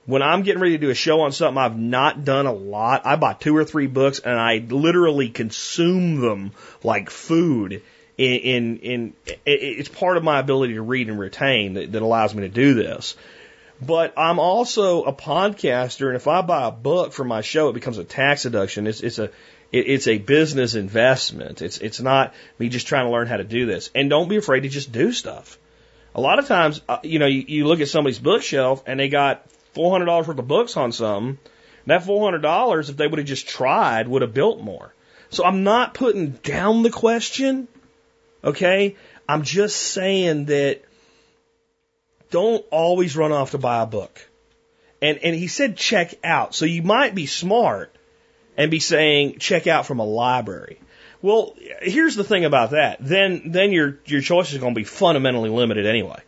when 0.06 0.22
I'm 0.22 0.42
getting 0.42 0.60
ready 0.60 0.74
to 0.76 0.86
do 0.86 0.90
a 0.90 0.94
show 0.94 1.20
on 1.20 1.32
something 1.32 1.58
I've 1.58 1.78
not 1.78 2.24
done 2.24 2.46
a 2.46 2.52
lot, 2.52 3.06
I 3.06 3.16
buy 3.16 3.32
two 3.34 3.56
or 3.56 3.64
three 3.64 3.86
books 3.86 4.18
and 4.18 4.38
I 4.38 4.58
literally 4.58 5.30
consume 5.30 6.20
them 6.20 6.52
like 6.82 7.10
food. 7.10 7.82
In, 8.16 8.40
in, 8.40 8.76
in 8.78 9.14
it's 9.44 9.88
part 9.88 10.16
of 10.16 10.22
my 10.22 10.38
ability 10.38 10.74
to 10.74 10.82
read 10.82 11.08
and 11.08 11.18
retain 11.18 11.74
that, 11.74 11.92
that 11.92 12.02
allows 12.02 12.34
me 12.34 12.42
to 12.42 12.48
do 12.48 12.74
this. 12.74 13.16
But 13.82 14.14
I'm 14.16 14.38
also 14.38 15.02
a 15.02 15.12
podcaster, 15.12 16.06
and 16.06 16.16
if 16.16 16.28
I 16.28 16.42
buy 16.42 16.68
a 16.68 16.70
book 16.70 17.12
for 17.12 17.24
my 17.24 17.40
show, 17.40 17.70
it 17.70 17.72
becomes 17.72 17.98
a 17.98 18.04
tax 18.04 18.44
deduction. 18.44 18.86
It's, 18.86 19.00
it's 19.00 19.18
a 19.18 19.24
it, 19.72 19.88
it's 19.88 20.06
a 20.06 20.18
business 20.18 20.76
investment. 20.76 21.60
It's 21.60 21.78
it's 21.78 22.00
not 22.00 22.34
me 22.58 22.68
just 22.68 22.86
trying 22.86 23.06
to 23.06 23.10
learn 23.10 23.26
how 23.26 23.36
to 23.36 23.44
do 23.44 23.66
this. 23.66 23.90
And 23.94 24.08
don't 24.08 24.28
be 24.28 24.36
afraid 24.36 24.60
to 24.60 24.68
just 24.68 24.92
do 24.92 25.12
stuff. 25.12 25.58
A 26.14 26.20
lot 26.20 26.38
of 26.38 26.46
times, 26.46 26.80
uh, 26.88 26.98
you 27.02 27.18
know, 27.18 27.26
you, 27.26 27.44
you 27.48 27.66
look 27.66 27.80
at 27.80 27.88
somebody's 27.88 28.20
bookshelf 28.20 28.84
and 28.86 29.00
they 29.00 29.08
got 29.08 29.44
$400 29.74 30.26
worth 30.26 30.38
of 30.38 30.48
books 30.48 30.76
on 30.76 30.92
some, 30.92 31.38
that 31.86 32.02
$400, 32.02 32.88
if 32.88 32.96
they 32.96 33.06
would 33.06 33.18
have 33.18 33.28
just 33.28 33.48
tried, 33.48 34.08
would 34.08 34.22
have 34.22 34.34
built 34.34 34.60
more. 34.60 34.94
So 35.30 35.44
I'm 35.44 35.64
not 35.64 35.94
putting 35.94 36.30
down 36.30 36.82
the 36.82 36.90
question, 36.90 37.68
okay? 38.42 38.96
I'm 39.28 39.42
just 39.42 39.76
saying 39.76 40.46
that 40.46 40.82
don't 42.30 42.64
always 42.70 43.16
run 43.16 43.32
off 43.32 43.52
to 43.52 43.58
buy 43.58 43.82
a 43.82 43.86
book. 43.86 44.28
And, 45.02 45.18
and 45.18 45.34
he 45.34 45.48
said 45.48 45.76
check 45.76 46.14
out. 46.24 46.54
So 46.54 46.64
you 46.64 46.82
might 46.82 47.14
be 47.14 47.26
smart 47.26 47.94
and 48.56 48.70
be 48.70 48.80
saying 48.80 49.38
check 49.38 49.66
out 49.66 49.86
from 49.86 49.98
a 49.98 50.04
library. 50.04 50.80
Well, 51.20 51.54
here's 51.80 52.16
the 52.16 52.24
thing 52.24 52.44
about 52.44 52.70
that. 52.70 52.98
Then, 53.00 53.50
then 53.52 53.72
your, 53.72 53.98
your 54.06 54.20
choice 54.20 54.52
is 54.52 54.58
going 54.58 54.74
to 54.74 54.78
be 54.78 54.84
fundamentally 54.84 55.50
limited 55.50 55.86
anyway. 55.86 56.20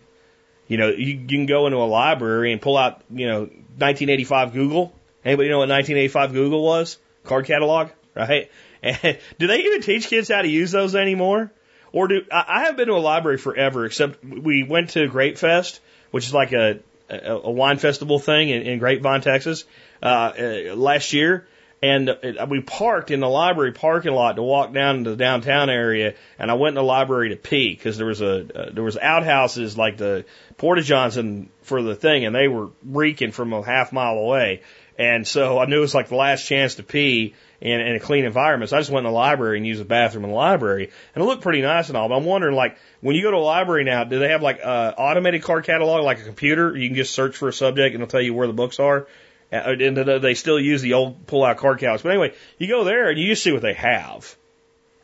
You 0.68 0.78
know, 0.78 0.88
you, 0.88 1.26
can 1.26 1.46
go 1.46 1.66
into 1.66 1.78
a 1.78 1.86
library 1.86 2.52
and 2.52 2.60
pull 2.60 2.76
out, 2.76 3.02
you 3.10 3.26
know, 3.26 3.40
1985 3.40 4.52
Google. 4.52 4.92
Anybody 5.24 5.48
know 5.48 5.58
what 5.58 5.68
1985 5.68 6.32
Google 6.32 6.64
was? 6.64 6.98
Card 7.24 7.46
catalog, 7.46 7.90
right? 8.14 8.50
And 8.82 9.18
do 9.38 9.46
they 9.46 9.58
even 9.60 9.82
teach 9.82 10.08
kids 10.08 10.28
how 10.28 10.42
to 10.42 10.48
use 10.48 10.72
those 10.72 10.94
anymore? 10.94 11.52
Or 11.92 12.08
do 12.08 12.22
I, 12.30 12.44
I 12.48 12.60
have 12.64 12.76
been 12.76 12.88
to 12.88 12.94
a 12.94 12.98
library 12.98 13.38
forever, 13.38 13.84
except 13.84 14.24
we 14.24 14.64
went 14.64 14.90
to 14.90 15.06
Grape 15.08 15.38
Fest, 15.38 15.80
which 16.10 16.26
is 16.26 16.34
like 16.34 16.52
a 16.52 16.80
a, 17.08 17.32
a 17.32 17.50
wine 17.50 17.78
festival 17.78 18.18
thing 18.18 18.48
in, 18.48 18.62
in 18.62 18.78
Grapevine, 18.78 19.20
Texas, 19.20 19.64
uh, 20.02 20.32
uh, 20.38 20.74
last 20.74 21.12
year. 21.12 21.46
And 21.82 22.08
uh, 22.08 22.46
we 22.48 22.62
parked 22.62 23.10
in 23.10 23.20
the 23.20 23.28
library 23.28 23.72
parking 23.72 24.12
lot 24.12 24.36
to 24.36 24.42
walk 24.42 24.72
down 24.72 25.04
to 25.04 25.10
the 25.10 25.16
downtown 25.16 25.68
area, 25.68 26.14
and 26.38 26.50
I 26.50 26.54
went 26.54 26.70
in 26.70 26.74
the 26.76 26.82
library 26.82 27.28
to 27.30 27.36
pee 27.36 27.74
because 27.74 27.98
there 27.98 28.06
was 28.06 28.22
a 28.22 28.68
uh, 28.68 28.70
there 28.72 28.82
was 28.82 28.96
outhouses 28.96 29.76
like 29.76 29.98
the 29.98 30.24
Porta 30.56 30.82
Johnson 30.82 31.50
for 31.62 31.82
the 31.82 31.94
thing, 31.94 32.24
and 32.24 32.34
they 32.34 32.48
were 32.48 32.70
reeking 32.82 33.30
from 33.30 33.52
a 33.52 33.62
half 33.62 33.92
mile 33.92 34.14
away. 34.14 34.62
And 34.98 35.26
so 35.26 35.58
I 35.58 35.66
knew 35.66 35.76
it 35.76 35.80
was 35.80 35.94
like 35.94 36.08
the 36.08 36.16
last 36.16 36.46
chance 36.46 36.76
to 36.76 36.82
pee 36.82 37.34
in, 37.60 37.80
in 37.80 37.96
a 37.96 38.00
clean 38.00 38.24
environment. 38.24 38.70
So 38.70 38.76
I 38.76 38.80
just 38.80 38.90
went 38.90 39.06
in 39.06 39.12
the 39.12 39.16
library 39.18 39.58
and 39.58 39.66
used 39.66 39.80
the 39.80 39.84
bathroom 39.84 40.24
in 40.24 40.30
the 40.30 40.36
library, 40.36 40.90
and 41.14 41.22
it 41.22 41.26
looked 41.26 41.42
pretty 41.42 41.60
nice 41.60 41.88
and 41.88 41.96
all. 41.96 42.08
But 42.08 42.16
I'm 42.16 42.24
wondering, 42.24 42.54
like, 42.54 42.78
when 43.00 43.14
you 43.14 43.22
go 43.22 43.30
to 43.30 43.36
a 43.36 43.38
library 43.38 43.84
now, 43.84 44.04
do 44.04 44.18
they 44.18 44.30
have 44.30 44.42
like 44.42 44.60
a 44.60 44.94
automated 44.96 45.42
card 45.42 45.64
catalog, 45.64 46.02
like 46.04 46.20
a 46.20 46.24
computer? 46.24 46.74
You 46.74 46.88
can 46.88 46.96
just 46.96 47.14
search 47.14 47.36
for 47.36 47.48
a 47.48 47.52
subject 47.52 47.94
and 47.94 48.02
it'll 48.02 48.10
tell 48.10 48.22
you 48.22 48.32
where 48.32 48.46
the 48.46 48.54
books 48.54 48.80
are. 48.80 49.06
And 49.50 49.96
they 49.96 50.34
still 50.34 50.58
use 50.58 50.82
the 50.82 50.94
old 50.94 51.26
pull-out 51.26 51.58
card 51.58 51.78
catalogs. 51.78 52.02
But 52.02 52.10
anyway, 52.10 52.34
you 52.58 52.66
go 52.66 52.84
there 52.84 53.08
and 53.08 53.18
you 53.18 53.28
just 53.28 53.42
see 53.42 53.52
what 53.52 53.62
they 53.62 53.74
have, 53.74 54.34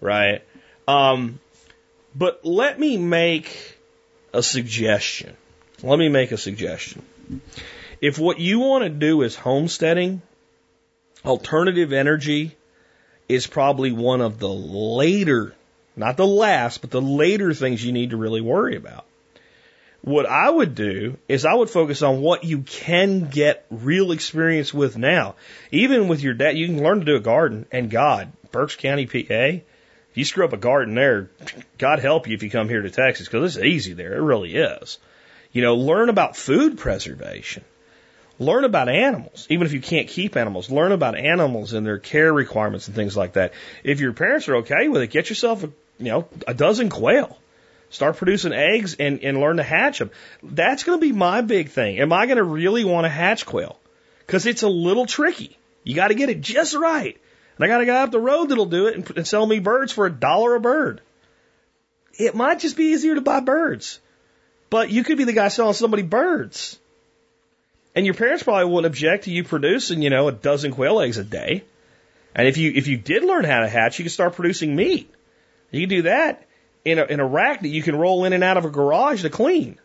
right? 0.00 0.42
Um, 0.88 1.38
but 2.14 2.44
let 2.44 2.78
me 2.78 2.98
make 2.98 3.78
a 4.34 4.42
suggestion. 4.42 5.36
Let 5.82 5.98
me 5.98 6.08
make 6.08 6.32
a 6.32 6.36
suggestion. 6.36 7.02
If 8.00 8.18
what 8.18 8.40
you 8.40 8.60
want 8.60 8.84
to 8.84 8.90
do 8.90 9.22
is 9.22 9.36
homesteading, 9.36 10.22
alternative 11.24 11.92
energy 11.92 12.56
is 13.28 13.46
probably 13.46 13.92
one 13.92 14.20
of 14.20 14.38
the 14.38 14.48
later, 14.48 15.54
not 15.96 16.16
the 16.16 16.26
last, 16.26 16.80
but 16.80 16.90
the 16.90 17.00
later 17.00 17.54
things 17.54 17.84
you 17.84 17.92
need 17.92 18.10
to 18.10 18.16
really 18.16 18.40
worry 18.40 18.76
about. 18.76 19.06
What 20.02 20.26
I 20.26 20.50
would 20.50 20.74
do 20.74 21.16
is 21.28 21.44
I 21.44 21.54
would 21.54 21.70
focus 21.70 22.02
on 22.02 22.20
what 22.20 22.44
you 22.44 22.62
can 22.62 23.28
get 23.28 23.64
real 23.70 24.12
experience 24.12 24.74
with 24.74 24.98
now. 24.98 25.36
Even 25.70 26.08
with 26.08 26.22
your 26.22 26.34
dad, 26.34 26.58
you 26.58 26.66
can 26.66 26.82
learn 26.82 26.98
to 26.98 27.04
do 27.04 27.16
a 27.16 27.20
garden 27.20 27.66
and 27.70 27.90
God, 27.90 28.32
Berks 28.50 28.76
County, 28.76 29.06
PA, 29.06 29.62
if 30.12 30.18
you 30.18 30.26
screw 30.26 30.44
up 30.44 30.52
a 30.52 30.58
garden 30.58 30.94
there, 30.94 31.30
God 31.78 31.98
help 31.98 32.28
you 32.28 32.34
if 32.34 32.42
you 32.42 32.50
come 32.50 32.68
here 32.68 32.82
to 32.82 32.90
Texas 32.90 33.26
because 33.26 33.56
it's 33.56 33.64
easy 33.64 33.94
there. 33.94 34.12
It 34.12 34.20
really 34.20 34.54
is. 34.54 34.98
You 35.52 35.62
know, 35.62 35.74
learn 35.74 36.10
about 36.10 36.36
food 36.36 36.76
preservation. 36.76 37.64
Learn 38.38 38.64
about 38.64 38.90
animals, 38.90 39.46
even 39.48 39.66
if 39.66 39.72
you 39.72 39.80
can't 39.80 40.08
keep 40.08 40.36
animals. 40.36 40.70
Learn 40.70 40.92
about 40.92 41.16
animals 41.16 41.72
and 41.72 41.86
their 41.86 41.96
care 41.96 42.30
requirements 42.30 42.88
and 42.88 42.94
things 42.94 43.16
like 43.16 43.34
that. 43.34 43.54
If 43.84 44.00
your 44.00 44.12
parents 44.12 44.48
are 44.48 44.56
okay 44.56 44.88
with 44.88 45.00
it, 45.00 45.06
get 45.06 45.30
yourself 45.30 45.64
a, 45.64 45.70
you 45.98 46.10
know, 46.10 46.28
a 46.46 46.52
dozen 46.52 46.90
quail. 46.90 47.38
Start 47.92 48.16
producing 48.16 48.54
eggs 48.54 48.94
and, 48.94 49.22
and 49.22 49.38
learn 49.38 49.58
to 49.58 49.62
hatch 49.62 49.98
them. 49.98 50.10
That's 50.42 50.82
going 50.82 50.98
to 50.98 51.06
be 51.06 51.12
my 51.12 51.42
big 51.42 51.68
thing. 51.68 52.00
Am 52.00 52.10
I 52.10 52.24
going 52.24 52.38
to 52.38 52.42
really 52.42 52.86
want 52.86 53.04
to 53.04 53.10
hatch 53.10 53.44
quail? 53.44 53.78
Because 54.26 54.46
it's 54.46 54.62
a 54.62 54.68
little 54.68 55.04
tricky. 55.04 55.58
You 55.84 55.94
got 55.94 56.08
to 56.08 56.14
get 56.14 56.30
it 56.30 56.40
just 56.40 56.74
right. 56.74 57.20
And 57.56 57.64
I 57.64 57.68
got 57.68 57.82
a 57.82 57.86
guy 57.86 58.02
up 58.02 58.10
the 58.10 58.18
road 58.18 58.46
that'll 58.46 58.64
do 58.64 58.86
it 58.86 58.96
and, 58.96 59.16
and 59.18 59.26
sell 59.26 59.44
me 59.44 59.58
birds 59.58 59.92
for 59.92 60.06
a 60.06 60.10
dollar 60.10 60.54
a 60.54 60.60
bird. 60.60 61.02
It 62.18 62.34
might 62.34 62.60
just 62.60 62.78
be 62.78 62.92
easier 62.92 63.14
to 63.14 63.20
buy 63.20 63.40
birds. 63.40 64.00
But 64.70 64.88
you 64.88 65.04
could 65.04 65.18
be 65.18 65.24
the 65.24 65.34
guy 65.34 65.48
selling 65.48 65.74
somebody 65.74 66.02
birds. 66.02 66.78
And 67.94 68.06
your 68.06 68.14
parents 68.14 68.42
probably 68.42 68.72
wouldn't 68.72 68.86
object 68.90 69.24
to 69.24 69.30
you 69.30 69.44
producing, 69.44 70.00
you 70.00 70.08
know, 70.08 70.28
a 70.28 70.32
dozen 70.32 70.72
quail 70.72 70.98
eggs 70.98 71.18
a 71.18 71.24
day. 71.24 71.62
And 72.34 72.48
if 72.48 72.56
you 72.56 72.72
if 72.74 72.88
you 72.88 72.96
did 72.96 73.22
learn 73.22 73.44
how 73.44 73.60
to 73.60 73.68
hatch, 73.68 73.98
you 73.98 74.06
could 74.06 74.12
start 74.12 74.34
producing 74.34 74.74
meat. 74.74 75.12
You 75.70 75.80
can 75.80 75.90
do 75.90 76.02
that 76.02 76.46
in 76.84 76.98
a, 76.98 77.04
in 77.04 77.20
a 77.20 77.26
rack 77.26 77.62
that 77.62 77.68
you 77.68 77.82
can 77.82 77.96
roll 77.96 78.24
in 78.24 78.32
and 78.32 78.42
out 78.42 78.56
of 78.56 78.64
a 78.64 78.70
garage 78.70 79.22
to 79.22 79.30
clean. 79.30 79.78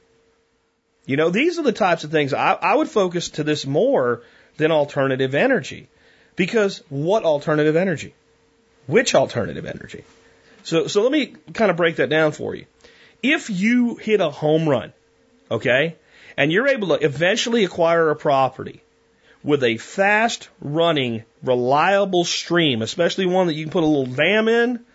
You 1.06 1.16
know, 1.16 1.30
these 1.30 1.58
are 1.58 1.64
the 1.64 1.72
types 1.72 2.04
of 2.04 2.12
things 2.12 2.34
I, 2.34 2.54
I 2.54 2.76
would 2.76 2.90
focus 2.90 3.30
to 3.32 3.44
this 3.44 3.66
more 3.66 4.24
than 4.58 4.72
alternative 4.72 5.36
energy. 5.36 5.88
Because 6.36 6.84
what 6.90 7.24
alternative 7.24 7.76
energy? 7.76 8.14
Which 8.88 9.16
alternative 9.16 9.66
energy? 9.66 10.04
So, 10.64 10.88
so 10.88 11.02
let 11.02 11.12
me 11.12 11.34
kind 11.54 11.72
of 11.72 11.78
break 11.78 11.98
that 11.98 12.10
down 12.10 12.32
for 12.32 12.54
you. 12.56 12.66
If 13.24 13.50
you 13.50 13.96
hit 13.96 14.22
a 14.22 14.30
home 14.30 14.68
run, 14.68 14.94
okay, 15.50 15.96
and 16.36 16.52
you're 16.52 16.68
able 16.68 16.90
to 16.90 17.04
eventually 17.04 17.64
acquire 17.64 18.10
a 18.10 18.16
property 18.16 18.82
with 19.44 19.64
a 19.64 19.78
fast 19.78 20.50
running, 20.62 21.24
reliable 21.42 22.26
stream, 22.26 22.82
especially 22.82 23.26
one 23.26 23.48
that 23.48 23.54
you 23.54 23.64
can 23.64 23.72
put 23.72 23.84
a 23.84 23.88
little 23.88 24.14
dam 24.14 24.48
in 24.48 24.86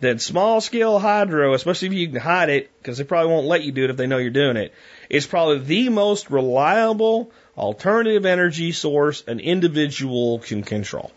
then 0.00 0.18
small 0.18 0.60
scale 0.60 0.98
hydro, 0.98 1.54
especially 1.54 1.88
if 1.88 1.94
you 1.94 2.08
can 2.08 2.20
hide 2.20 2.50
it, 2.50 2.70
because 2.78 2.98
they 2.98 3.04
probably 3.04 3.32
won't 3.32 3.46
let 3.46 3.64
you 3.64 3.72
do 3.72 3.84
it 3.84 3.90
if 3.90 3.96
they 3.96 4.06
know 4.06 4.18
you're 4.18 4.30
doing 4.30 4.56
it, 4.56 4.72
is 5.10 5.26
probably 5.26 5.58
the 5.58 5.88
most 5.88 6.30
reliable 6.30 7.30
alternative 7.56 8.24
energy 8.24 8.72
source 8.72 9.24
an 9.26 9.40
individual 9.40 10.38
can 10.38 10.62
control. 10.62 11.10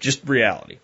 Just 0.00 0.28
reality. 0.28 0.78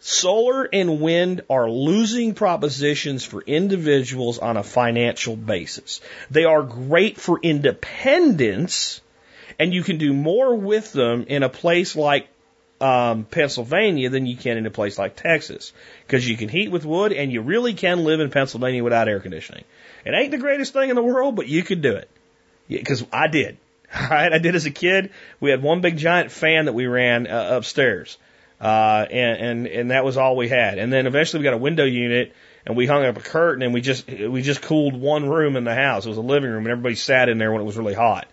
Solar 0.00 0.68
and 0.72 1.00
wind 1.00 1.42
are 1.50 1.68
losing 1.68 2.34
propositions 2.34 3.24
for 3.24 3.42
individuals 3.42 4.38
on 4.38 4.56
a 4.56 4.62
financial 4.62 5.34
basis. 5.34 6.00
They 6.30 6.44
are 6.44 6.62
great 6.62 7.18
for 7.18 7.40
independence, 7.42 9.00
and 9.58 9.74
you 9.74 9.82
can 9.82 9.98
do 9.98 10.12
more 10.12 10.54
with 10.54 10.92
them 10.92 11.24
in 11.26 11.42
a 11.42 11.48
place 11.48 11.96
like 11.96 12.28
um, 12.80 13.24
Pennsylvania 13.24 14.10
than 14.10 14.26
you 14.26 14.36
can 14.36 14.56
in 14.56 14.66
a 14.66 14.70
place 14.70 14.98
like 14.98 15.16
Texas 15.16 15.72
because 16.06 16.28
you 16.28 16.36
can 16.36 16.48
heat 16.48 16.70
with 16.70 16.84
wood 16.84 17.12
and 17.12 17.32
you 17.32 17.40
really 17.40 17.74
can 17.74 18.04
live 18.04 18.20
in 18.20 18.30
Pennsylvania 18.30 18.84
without 18.84 19.08
air 19.08 19.20
conditioning. 19.20 19.64
It 20.04 20.14
ain't 20.14 20.30
the 20.30 20.38
greatest 20.38 20.72
thing 20.72 20.90
in 20.90 20.96
the 20.96 21.02
world, 21.02 21.36
but 21.36 21.48
you 21.48 21.62
could 21.62 21.82
do 21.82 21.96
it 21.96 22.08
because 22.68 23.04
I 23.12 23.26
did. 23.28 23.56
All 23.94 24.06
right, 24.10 24.32
I 24.32 24.38
did 24.38 24.54
as 24.54 24.66
a 24.66 24.70
kid. 24.70 25.10
We 25.40 25.50
had 25.50 25.62
one 25.62 25.80
big 25.80 25.96
giant 25.96 26.30
fan 26.30 26.66
that 26.66 26.74
we 26.74 26.86
ran 26.86 27.26
uh, 27.26 27.56
upstairs, 27.56 28.18
uh, 28.60 29.06
and 29.10 29.40
and 29.40 29.66
and 29.66 29.90
that 29.90 30.04
was 30.04 30.16
all 30.16 30.36
we 30.36 30.48
had. 30.48 30.78
And 30.78 30.92
then 30.92 31.06
eventually 31.06 31.40
we 31.40 31.44
got 31.44 31.54
a 31.54 31.58
window 31.58 31.84
unit, 31.84 32.34
and 32.66 32.76
we 32.76 32.86
hung 32.86 33.04
up 33.04 33.16
a 33.16 33.20
curtain, 33.20 33.62
and 33.62 33.72
we 33.72 33.80
just 33.80 34.06
we 34.08 34.42
just 34.42 34.60
cooled 34.60 34.94
one 34.94 35.28
room 35.28 35.56
in 35.56 35.64
the 35.64 35.74
house. 35.74 36.04
It 36.04 36.10
was 36.10 36.18
a 36.18 36.22
living 36.22 36.50
room, 36.50 36.64
and 36.64 36.70
everybody 36.70 36.96
sat 36.96 37.30
in 37.30 37.38
there 37.38 37.50
when 37.50 37.62
it 37.62 37.64
was 37.64 37.78
really 37.78 37.94
hot. 37.94 38.28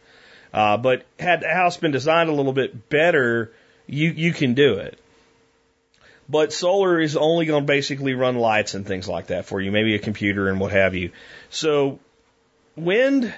Uh, 0.53 0.77
but 0.77 1.05
had 1.19 1.41
the 1.41 1.49
house 1.49 1.77
been 1.77 1.91
designed 1.91 2.29
a 2.29 2.33
little 2.33 2.53
bit 2.53 2.89
better, 2.89 3.51
you, 3.87 4.09
you 4.09 4.33
can 4.33 4.53
do 4.53 4.75
it. 4.75 4.99
But 6.27 6.51
solar 6.51 6.99
is 6.99 7.15
only 7.15 7.45
going 7.45 7.63
to 7.63 7.67
basically 7.67 8.15
run 8.15 8.35
lights 8.35 8.73
and 8.73 8.85
things 8.85 9.07
like 9.07 9.27
that 9.27 9.45
for 9.45 9.61
you, 9.61 9.71
maybe 9.71 9.93
a 9.93 9.99
computer 9.99 10.49
and 10.49 10.59
what 10.59 10.71
have 10.71 10.95
you. 10.95 11.11
So 11.51 11.99
wind, 12.75 13.31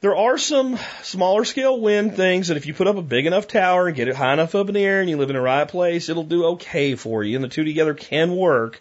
there 0.00 0.14
are 0.14 0.38
some 0.38 0.78
smaller 1.02 1.44
scale 1.44 1.80
wind 1.80 2.14
things 2.14 2.48
that 2.48 2.56
if 2.56 2.66
you 2.66 2.74
put 2.74 2.86
up 2.86 2.96
a 2.96 3.02
big 3.02 3.26
enough 3.26 3.48
tower 3.48 3.88
and 3.88 3.96
get 3.96 4.06
it 4.06 4.14
high 4.14 4.32
enough 4.32 4.54
up 4.54 4.68
in 4.68 4.74
the 4.74 4.84
air 4.84 5.00
and 5.00 5.10
you 5.10 5.16
live 5.16 5.30
in 5.30 5.36
the 5.36 5.42
right 5.42 5.66
place, 5.66 6.08
it'll 6.08 6.22
do 6.22 6.44
okay 6.44 6.94
for 6.94 7.24
you 7.24 7.36
and 7.36 7.44
the 7.44 7.48
two 7.48 7.64
together 7.64 7.94
can 7.94 8.36
work. 8.36 8.80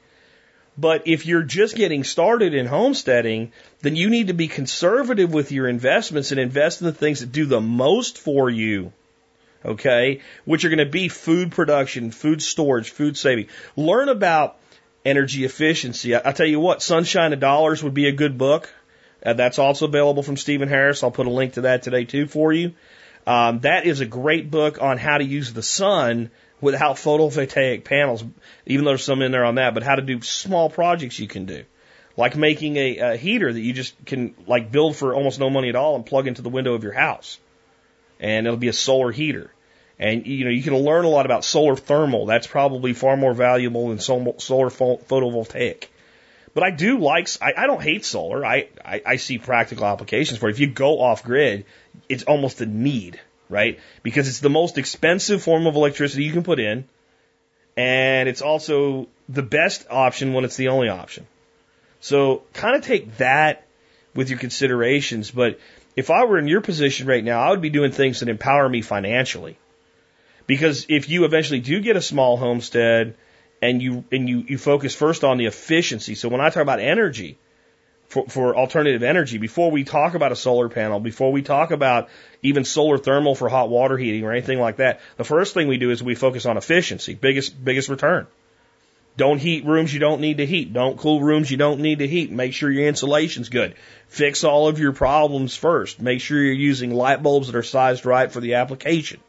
But 0.77 1.07
if 1.07 1.25
you're 1.25 1.41
just 1.41 1.75
getting 1.75 2.03
started 2.03 2.53
in 2.53 2.67
homesteading, 2.67 3.51
then 3.81 3.95
you 3.95 4.09
need 4.09 4.27
to 4.27 4.33
be 4.33 4.47
conservative 4.47 5.33
with 5.33 5.51
your 5.51 5.67
investments 5.67 6.31
and 6.31 6.39
invest 6.39 6.81
in 6.81 6.85
the 6.85 6.93
things 6.93 7.21
that 7.21 7.31
do 7.31 7.45
the 7.45 7.61
most 7.61 8.19
for 8.19 8.49
you 8.49 8.91
okay, 9.65 10.21
which 10.45 10.65
are 10.65 10.69
going 10.69 10.79
to 10.79 10.85
be 10.85 11.09
food 11.09 11.51
production, 11.51 12.11
food 12.11 12.41
storage, 12.41 12.91
food 12.91 13.17
saving. 13.17 13.47
Learn 13.75 14.09
about 14.09 14.57
energy 15.03 15.45
efficiency. 15.45 16.15
I, 16.15 16.21
will 16.25 16.33
tell 16.33 16.47
you 16.47 16.59
what, 16.59 16.81
Sunshine 16.81 17.31
to 17.31 17.37
Dollars 17.37 17.83
would 17.83 17.93
be 17.93 18.07
a 18.07 18.11
good 18.11 18.37
book. 18.37 18.73
Uh, 19.25 19.33
that's 19.33 19.59
also 19.59 19.85
available 19.85 20.23
from 20.23 20.37
Stephen 20.37 20.69
Harris. 20.69 21.03
I'll 21.03 21.11
put 21.11 21.27
a 21.27 21.31
link 21.31 21.53
to 21.53 21.61
that 21.61 21.83
today 21.83 22.05
too 22.05 22.27
for 22.27 22.53
you. 22.53 22.73
Um, 23.25 23.61
that 23.61 23.85
is 23.85 24.01
a 24.01 24.05
great 24.05 24.51
book 24.51 24.81
on 24.81 24.97
how 24.97 25.17
to 25.17 25.23
use 25.23 25.51
the 25.51 25.63
sun 25.63 26.29
without 26.61 26.97
photovoltaic 26.97 27.83
panels, 27.83 28.23
even 28.65 28.85
though 28.85 28.91
there's 28.91 29.03
some 29.03 29.21
in 29.21 29.31
there 29.31 29.45
on 29.45 29.55
that, 29.55 29.73
but 29.73 29.83
how 29.83 29.95
to 29.95 30.01
do 30.01 30.21
small 30.21 30.69
projects 30.69 31.19
you 31.19 31.27
can 31.27 31.45
do. 31.45 31.63
Like 32.17 32.35
making 32.35 32.77
a, 32.77 32.97
a 32.97 33.17
heater 33.17 33.51
that 33.51 33.59
you 33.59 33.73
just 33.73 33.93
can 34.05 34.35
like 34.47 34.71
build 34.71 34.95
for 34.95 35.13
almost 35.13 35.39
no 35.39 35.49
money 35.49 35.69
at 35.69 35.75
all 35.75 35.95
and 35.95 36.05
plug 36.05 36.27
into 36.27 36.41
the 36.41 36.49
window 36.49 36.73
of 36.73 36.83
your 36.83 36.93
house. 36.93 37.39
And 38.19 38.47
it'll 38.47 38.57
be 38.57 38.69
a 38.69 38.73
solar 38.73 39.11
heater. 39.11 39.51
And 39.97 40.27
you 40.27 40.45
know, 40.45 40.51
you 40.51 40.63
can 40.63 40.75
learn 40.75 41.05
a 41.05 41.09
lot 41.09 41.25
about 41.25 41.45
solar 41.45 41.75
thermal. 41.75 42.25
That's 42.25 42.47
probably 42.47 42.93
far 42.93 43.15
more 43.15 43.33
valuable 43.33 43.89
than 43.89 43.99
solar 43.99 44.33
photovoltaic. 44.69 45.85
But 46.53 46.63
I 46.63 46.71
do 46.71 46.99
like, 46.99 47.27
I, 47.41 47.53
I 47.57 47.67
don't 47.67 47.81
hate 47.81 48.05
solar. 48.05 48.45
I, 48.45 48.69
I, 48.83 49.01
I 49.05 49.15
see 49.17 49.37
practical 49.37 49.85
applications 49.85 50.39
for 50.39 50.47
it. 50.47 50.53
If 50.53 50.59
you 50.59 50.67
go 50.67 51.01
off 51.01 51.23
grid, 51.23 51.65
it's 52.07 52.23
almost 52.23 52.61
a 52.61 52.65
need, 52.65 53.19
right? 53.49 53.79
Because 54.03 54.29
it's 54.29 54.39
the 54.39 54.49
most 54.49 54.77
expensive 54.77 55.43
form 55.43 55.67
of 55.67 55.75
electricity 55.75 56.23
you 56.23 56.31
can 56.31 56.43
put 56.43 56.59
in. 56.59 56.85
And 57.75 58.29
it's 58.29 58.41
also 58.41 59.07
the 59.27 59.43
best 59.43 59.85
option 59.89 60.33
when 60.33 60.45
it's 60.45 60.55
the 60.55 60.69
only 60.69 60.87
option. 60.87 61.27
So 61.99 62.43
kind 62.53 62.77
of 62.77 62.83
take 62.83 63.17
that 63.17 63.65
with 64.13 64.29
your 64.29 64.39
considerations. 64.39 65.31
But 65.31 65.59
if 65.97 66.09
I 66.09 66.23
were 66.23 66.37
in 66.37 66.47
your 66.47 66.61
position 66.61 67.05
right 67.05 67.23
now, 67.23 67.41
I 67.41 67.49
would 67.49 67.61
be 67.61 67.69
doing 67.69 67.91
things 67.91 68.21
that 68.21 68.29
empower 68.29 68.69
me 68.69 68.81
financially. 68.81 69.57
Because 70.47 70.85
if 70.89 71.09
you 71.09 71.25
eventually 71.25 71.59
do 71.59 71.79
get 71.79 71.95
a 71.95 72.01
small 72.01 72.37
homestead 72.37 73.15
and 73.61 73.81
you 73.81 74.03
and 74.11 74.29
you, 74.29 74.43
you 74.47 74.57
focus 74.57 74.93
first 74.93 75.23
on 75.23 75.37
the 75.37 75.45
efficiency, 75.45 76.15
so 76.15 76.29
when 76.29 76.41
I 76.41 76.49
talk 76.49 76.61
about 76.61 76.79
energy, 76.79 77.37
for, 78.07 78.25
for 78.27 78.55
alternative 78.55 79.03
energy 79.03 79.37
before 79.37 79.71
we 79.71 79.83
talk 79.83 80.13
about 80.13 80.31
a 80.31 80.35
solar 80.35 80.69
panel, 80.69 80.99
before 80.99 81.31
we 81.31 81.41
talk 81.41 81.71
about 81.71 82.09
even 82.41 82.63
solar 82.63 82.97
thermal 82.97 83.35
for 83.35 83.49
hot 83.49 83.69
water 83.69 83.97
heating 83.97 84.23
or 84.23 84.31
anything 84.31 84.59
like 84.59 84.77
that. 84.77 85.01
The 85.17 85.23
first 85.23 85.53
thing 85.53 85.67
we 85.67 85.77
do 85.77 85.91
is 85.91 86.03
we 86.03 86.15
focus 86.15 86.45
on 86.45 86.57
efficiency, 86.57 87.15
biggest 87.15 87.63
biggest 87.63 87.89
return. 87.89 88.27
Don't 89.17 89.39
heat 89.39 89.65
rooms 89.65 89.93
you 89.93 90.01
don't 90.01 90.19
need 90.19 90.37
to 90.37 90.45
heat. 90.45 90.73
Don't 90.73 90.97
cool 90.97 91.21
rooms 91.21 91.49
you 91.49 91.55
don't 91.55 91.79
need 91.79 91.99
to 91.99 92.07
heat. 92.07 92.31
Make 92.31 92.53
sure 92.53 92.69
your 92.69 92.87
insulation's 92.87 93.47
good. 93.47 93.75
Fix 94.09 94.43
all 94.43 94.67
of 94.67 94.77
your 94.77 94.91
problems 94.91 95.55
first. 95.55 96.01
Make 96.01 96.19
sure 96.19 96.41
you're 96.41 96.53
using 96.53 96.93
light 96.93 97.23
bulbs 97.23 97.47
that 97.47 97.55
are 97.55 97.63
sized 97.63 98.05
right 98.05 98.29
for 98.29 98.41
the 98.41 98.55
application. 98.55 99.21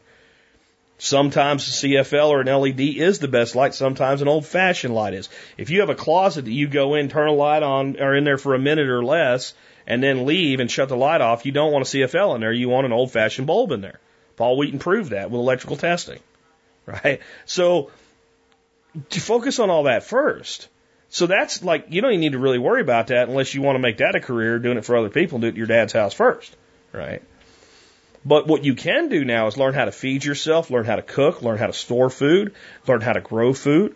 Sometimes 0.99 1.67
a 1.67 1.87
CFL 1.87 2.29
or 2.29 2.41
an 2.41 2.47
LED 2.47 2.79
is 2.79 3.19
the 3.19 3.27
best 3.27 3.55
light. 3.55 3.75
Sometimes 3.75 4.21
an 4.21 4.27
old 4.27 4.45
fashioned 4.47 4.95
light 4.95 5.13
is. 5.13 5.29
If 5.57 5.69
you 5.69 5.81
have 5.81 5.89
a 5.89 5.95
closet 5.95 6.45
that 6.45 6.51
you 6.51 6.67
go 6.67 6.95
in, 6.95 7.07
turn 7.07 7.27
a 7.27 7.33
light 7.33 7.61
on, 7.61 8.01
or 8.01 8.15
in 8.15 8.23
there 8.23 8.39
for 8.39 8.55
a 8.55 8.59
minute 8.59 8.87
or 8.87 9.03
less, 9.03 9.53
and 9.85 10.01
then 10.01 10.25
leave 10.25 10.59
and 10.59 10.71
shut 10.71 10.89
the 10.89 10.97
light 10.97 11.21
off, 11.21 11.45
you 11.45 11.51
don't 11.51 11.71
want 11.71 11.85
a 11.85 11.97
CFL 11.97 12.35
in 12.35 12.41
there. 12.41 12.51
You 12.51 12.69
want 12.69 12.87
an 12.87 12.93
old 12.93 13.11
fashioned 13.11 13.45
bulb 13.45 13.71
in 13.71 13.81
there. 13.81 13.99
Paul 14.37 14.57
Wheaton 14.57 14.79
proved 14.79 15.11
that 15.11 15.29
with 15.29 15.39
electrical 15.39 15.77
testing, 15.77 16.19
right? 16.85 17.19
So 17.45 17.91
to 19.09 19.19
focus 19.19 19.59
on 19.59 19.69
all 19.69 19.83
that 19.83 20.03
first. 20.03 20.67
So 21.09 21.27
that's 21.27 21.63
like, 21.63 21.85
you 21.89 22.01
don't 22.01 22.11
even 22.11 22.21
need 22.21 22.31
to 22.33 22.39
really 22.39 22.59
worry 22.59 22.81
about 22.81 23.07
that 23.07 23.29
unless 23.29 23.53
you 23.53 23.61
want 23.61 23.75
to 23.75 23.79
make 23.79 23.97
that 23.97 24.15
a 24.15 24.19
career 24.19 24.59
doing 24.59 24.77
it 24.77 24.85
for 24.85 24.97
other 24.97 25.09
people 25.09 25.35
and 25.35 25.41
do 25.43 25.47
it 25.47 25.51
at 25.51 25.57
your 25.57 25.67
dad's 25.67 25.93
house 25.93 26.13
first, 26.13 26.55
right? 26.91 27.21
But 28.27 28.45
what 28.45 28.65
you 28.65 28.75
can 28.75 29.07
do 29.07 29.23
now 29.23 29.47
is 29.47 29.55
learn 29.55 29.73
how 29.73 29.85
to 29.85 29.91
feed 29.93 30.25
yourself, 30.25 30.69
learn 30.69 30.83
how 30.83 30.97
to 30.97 31.01
cook, 31.01 31.41
learn 31.41 31.57
how 31.57 31.67
to 31.67 31.73
store 31.73 32.09
food, 32.09 32.53
learn 32.85 32.99
how 32.99 33.13
to 33.13 33.21
grow 33.21 33.53
food. 33.53 33.95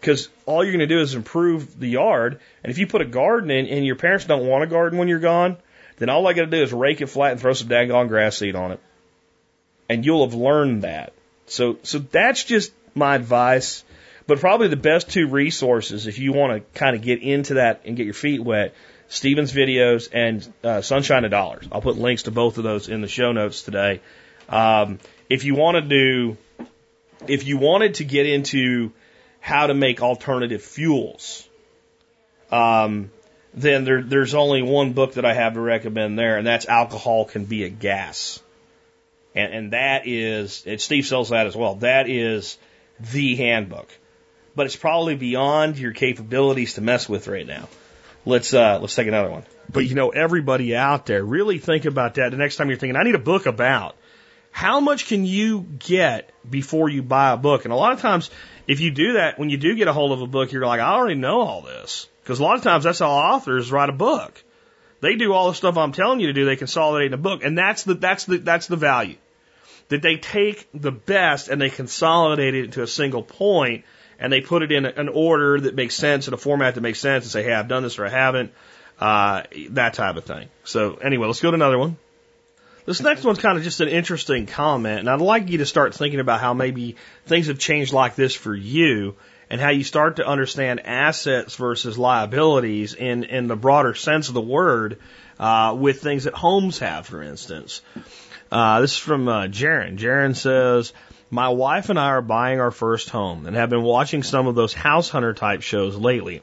Because 0.00 0.28
all 0.46 0.64
you're 0.64 0.72
going 0.72 0.80
to 0.80 0.92
do 0.92 1.00
is 1.00 1.14
improve 1.14 1.78
the 1.78 1.86
yard. 1.86 2.40
And 2.64 2.72
if 2.72 2.78
you 2.78 2.88
put 2.88 3.02
a 3.02 3.06
garden 3.06 3.52
in 3.52 3.66
and 3.66 3.86
your 3.86 3.94
parents 3.94 4.24
don't 4.24 4.48
want 4.48 4.64
a 4.64 4.66
garden 4.66 4.98
when 4.98 5.06
you're 5.06 5.20
gone, 5.20 5.58
then 5.98 6.08
all 6.08 6.26
I 6.26 6.32
got 6.32 6.46
to 6.46 6.50
do 6.50 6.60
is 6.60 6.72
rake 6.72 7.00
it 7.00 7.06
flat 7.06 7.32
and 7.32 7.40
throw 7.40 7.52
some 7.52 7.68
daggone 7.68 8.08
grass 8.08 8.36
seed 8.36 8.56
on 8.56 8.72
it. 8.72 8.80
And 9.88 10.04
you'll 10.04 10.26
have 10.26 10.34
learned 10.34 10.82
that. 10.82 11.12
So, 11.46 11.78
so 11.84 12.00
that's 12.00 12.42
just 12.42 12.72
my 12.96 13.14
advice. 13.14 13.84
But 14.26 14.40
probably 14.40 14.66
the 14.66 14.76
best 14.76 15.08
two 15.08 15.28
resources 15.28 16.08
if 16.08 16.18
you 16.18 16.32
want 16.32 16.52
to 16.54 16.78
kind 16.78 16.96
of 16.96 17.02
get 17.02 17.22
into 17.22 17.54
that 17.54 17.82
and 17.84 17.96
get 17.96 18.06
your 18.06 18.14
feet 18.14 18.42
wet 18.42 18.74
Steven's 19.08 19.52
videos, 19.52 20.08
and 20.12 20.52
uh, 20.64 20.80
Sunshine 20.80 21.22
to 21.22 21.28
Dollars. 21.28 21.66
I'll 21.70 21.80
put 21.80 21.96
links 21.96 22.24
to 22.24 22.30
both 22.30 22.58
of 22.58 22.64
those 22.64 22.88
in 22.88 23.00
the 23.00 23.08
show 23.08 23.32
notes 23.32 23.62
today. 23.62 24.00
Um, 24.48 24.98
if 25.28 25.44
you 25.44 25.54
want 25.54 25.76
to 25.76 25.82
do, 25.82 26.36
if 27.26 27.46
you 27.46 27.58
wanted 27.58 27.94
to 27.94 28.04
get 28.04 28.26
into 28.26 28.92
how 29.40 29.66
to 29.68 29.74
make 29.74 30.02
alternative 30.02 30.62
fuels, 30.62 31.48
um, 32.50 33.10
then 33.54 33.84
there, 33.84 34.02
there's 34.02 34.34
only 34.34 34.62
one 34.62 34.92
book 34.92 35.14
that 35.14 35.24
I 35.24 35.34
have 35.34 35.54
to 35.54 35.60
recommend 35.60 36.18
there, 36.18 36.36
and 36.36 36.46
that's 36.46 36.66
Alcohol 36.66 37.24
Can 37.24 37.44
Be 37.44 37.64
a 37.64 37.68
Gas. 37.68 38.40
And, 39.34 39.54
and 39.54 39.72
that 39.72 40.06
is, 40.06 40.64
and 40.66 40.80
Steve 40.80 41.06
sells 41.06 41.30
that 41.30 41.46
as 41.46 41.56
well. 41.56 41.76
That 41.76 42.08
is 42.08 42.58
the 42.98 43.36
handbook. 43.36 43.88
But 44.54 44.66
it's 44.66 44.76
probably 44.76 45.16
beyond 45.16 45.78
your 45.78 45.92
capabilities 45.92 46.74
to 46.74 46.80
mess 46.80 47.08
with 47.08 47.28
right 47.28 47.46
now. 47.46 47.68
Let's 48.26 48.52
uh, 48.52 48.80
let's 48.80 48.94
take 48.96 49.06
another 49.06 49.30
one. 49.30 49.44
But 49.72 49.86
you 49.86 49.94
know, 49.94 50.10
everybody 50.10 50.74
out 50.74 51.06
there, 51.06 51.24
really 51.24 51.58
think 51.58 51.84
about 51.84 52.14
that. 52.14 52.32
The 52.32 52.36
next 52.36 52.56
time 52.56 52.68
you're 52.68 52.76
thinking, 52.76 52.96
I 52.96 53.04
need 53.04 53.14
a 53.14 53.20
book 53.20 53.46
about. 53.46 53.96
How 54.50 54.80
much 54.80 55.06
can 55.06 55.24
you 55.24 55.60
get 55.60 56.30
before 56.48 56.88
you 56.88 57.02
buy 57.02 57.32
a 57.32 57.36
book? 57.36 57.64
And 57.64 57.72
a 57.72 57.76
lot 57.76 57.92
of 57.92 58.00
times, 58.00 58.30
if 58.66 58.80
you 58.80 58.90
do 58.90 59.14
that, 59.14 59.38
when 59.38 59.50
you 59.50 59.58
do 59.58 59.76
get 59.76 59.86
a 59.86 59.92
hold 59.92 60.12
of 60.12 60.22
a 60.22 60.26
book, 60.26 60.50
you're 60.50 60.66
like, 60.66 60.80
I 60.80 60.94
already 60.94 61.14
know 61.14 61.40
all 61.40 61.62
this. 61.62 62.08
Because 62.22 62.40
a 62.40 62.42
lot 62.42 62.56
of 62.56 62.62
times 62.62 62.84
that's 62.84 62.98
how 62.98 63.10
authors 63.10 63.70
write 63.70 63.90
a 63.90 63.92
book. 63.92 64.42
They 65.00 65.14
do 65.14 65.32
all 65.32 65.48
the 65.48 65.54
stuff 65.54 65.76
I'm 65.76 65.92
telling 65.92 66.20
you 66.20 66.28
to 66.28 66.32
do. 66.32 66.46
They 66.46 66.56
consolidate 66.56 67.08
in 67.08 67.14
a 67.14 67.18
book, 67.18 67.44
and 67.44 67.56
that's 67.56 67.84
the 67.84 67.94
that's 67.94 68.24
the 68.24 68.38
that's 68.38 68.66
the 68.66 68.76
value. 68.76 69.16
That 69.88 70.02
they 70.02 70.16
take 70.16 70.66
the 70.74 70.90
best 70.90 71.48
and 71.48 71.60
they 71.60 71.70
consolidate 71.70 72.54
it 72.54 72.64
into 72.64 72.82
a 72.82 72.88
single 72.88 73.22
point 73.22 73.84
and 74.18 74.32
they 74.32 74.40
put 74.40 74.62
it 74.62 74.72
in 74.72 74.86
an 74.86 75.08
order 75.08 75.60
that 75.60 75.74
makes 75.74 75.94
sense 75.94 76.28
in 76.28 76.34
a 76.34 76.36
format 76.36 76.74
that 76.74 76.80
makes 76.80 77.00
sense 77.00 77.24
and 77.24 77.30
say, 77.30 77.42
hey, 77.42 77.52
I've 77.52 77.68
done 77.68 77.82
this 77.82 77.98
or 77.98 78.06
I 78.06 78.10
haven't, 78.10 78.52
uh, 78.98 79.42
that 79.70 79.94
type 79.94 80.16
of 80.16 80.24
thing. 80.24 80.48
So 80.64 80.94
anyway, 80.96 81.26
let's 81.26 81.40
go 81.40 81.50
to 81.50 81.54
another 81.54 81.78
one. 81.78 81.96
This 82.86 83.00
next 83.00 83.24
one's 83.24 83.40
kind 83.40 83.58
of 83.58 83.64
just 83.64 83.80
an 83.80 83.88
interesting 83.88 84.46
comment, 84.46 85.00
and 85.00 85.10
I'd 85.10 85.20
like 85.20 85.50
you 85.50 85.58
to 85.58 85.66
start 85.66 85.92
thinking 85.92 86.20
about 86.20 86.40
how 86.40 86.54
maybe 86.54 86.94
things 87.26 87.48
have 87.48 87.58
changed 87.58 87.92
like 87.92 88.14
this 88.14 88.32
for 88.32 88.54
you 88.54 89.16
and 89.50 89.60
how 89.60 89.70
you 89.70 89.82
start 89.82 90.16
to 90.16 90.26
understand 90.26 90.86
assets 90.86 91.56
versus 91.56 91.98
liabilities 91.98 92.94
in, 92.94 93.24
in 93.24 93.48
the 93.48 93.56
broader 93.56 93.94
sense 93.94 94.28
of 94.28 94.34
the 94.34 94.40
word 94.40 94.98
uh, 95.40 95.76
with 95.78 96.00
things 96.00 96.24
that 96.24 96.34
homes 96.34 96.78
have, 96.78 97.06
for 97.06 97.22
instance. 97.22 97.82
Uh, 98.52 98.80
this 98.80 98.92
is 98.92 98.98
from 98.98 99.26
uh, 99.26 99.46
Jaron. 99.46 99.98
Jaron 99.98 100.36
says, 100.36 100.92
my 101.30 101.48
wife 101.48 101.90
and 101.90 101.98
I 101.98 102.08
are 102.08 102.22
buying 102.22 102.60
our 102.60 102.70
first 102.70 103.10
home 103.10 103.46
and 103.46 103.56
have 103.56 103.70
been 103.70 103.82
watching 103.82 104.22
some 104.22 104.46
of 104.46 104.54
those 104.54 104.72
house 104.72 105.08
hunter 105.08 105.34
type 105.34 105.62
shows 105.62 105.96
lately. 105.96 106.42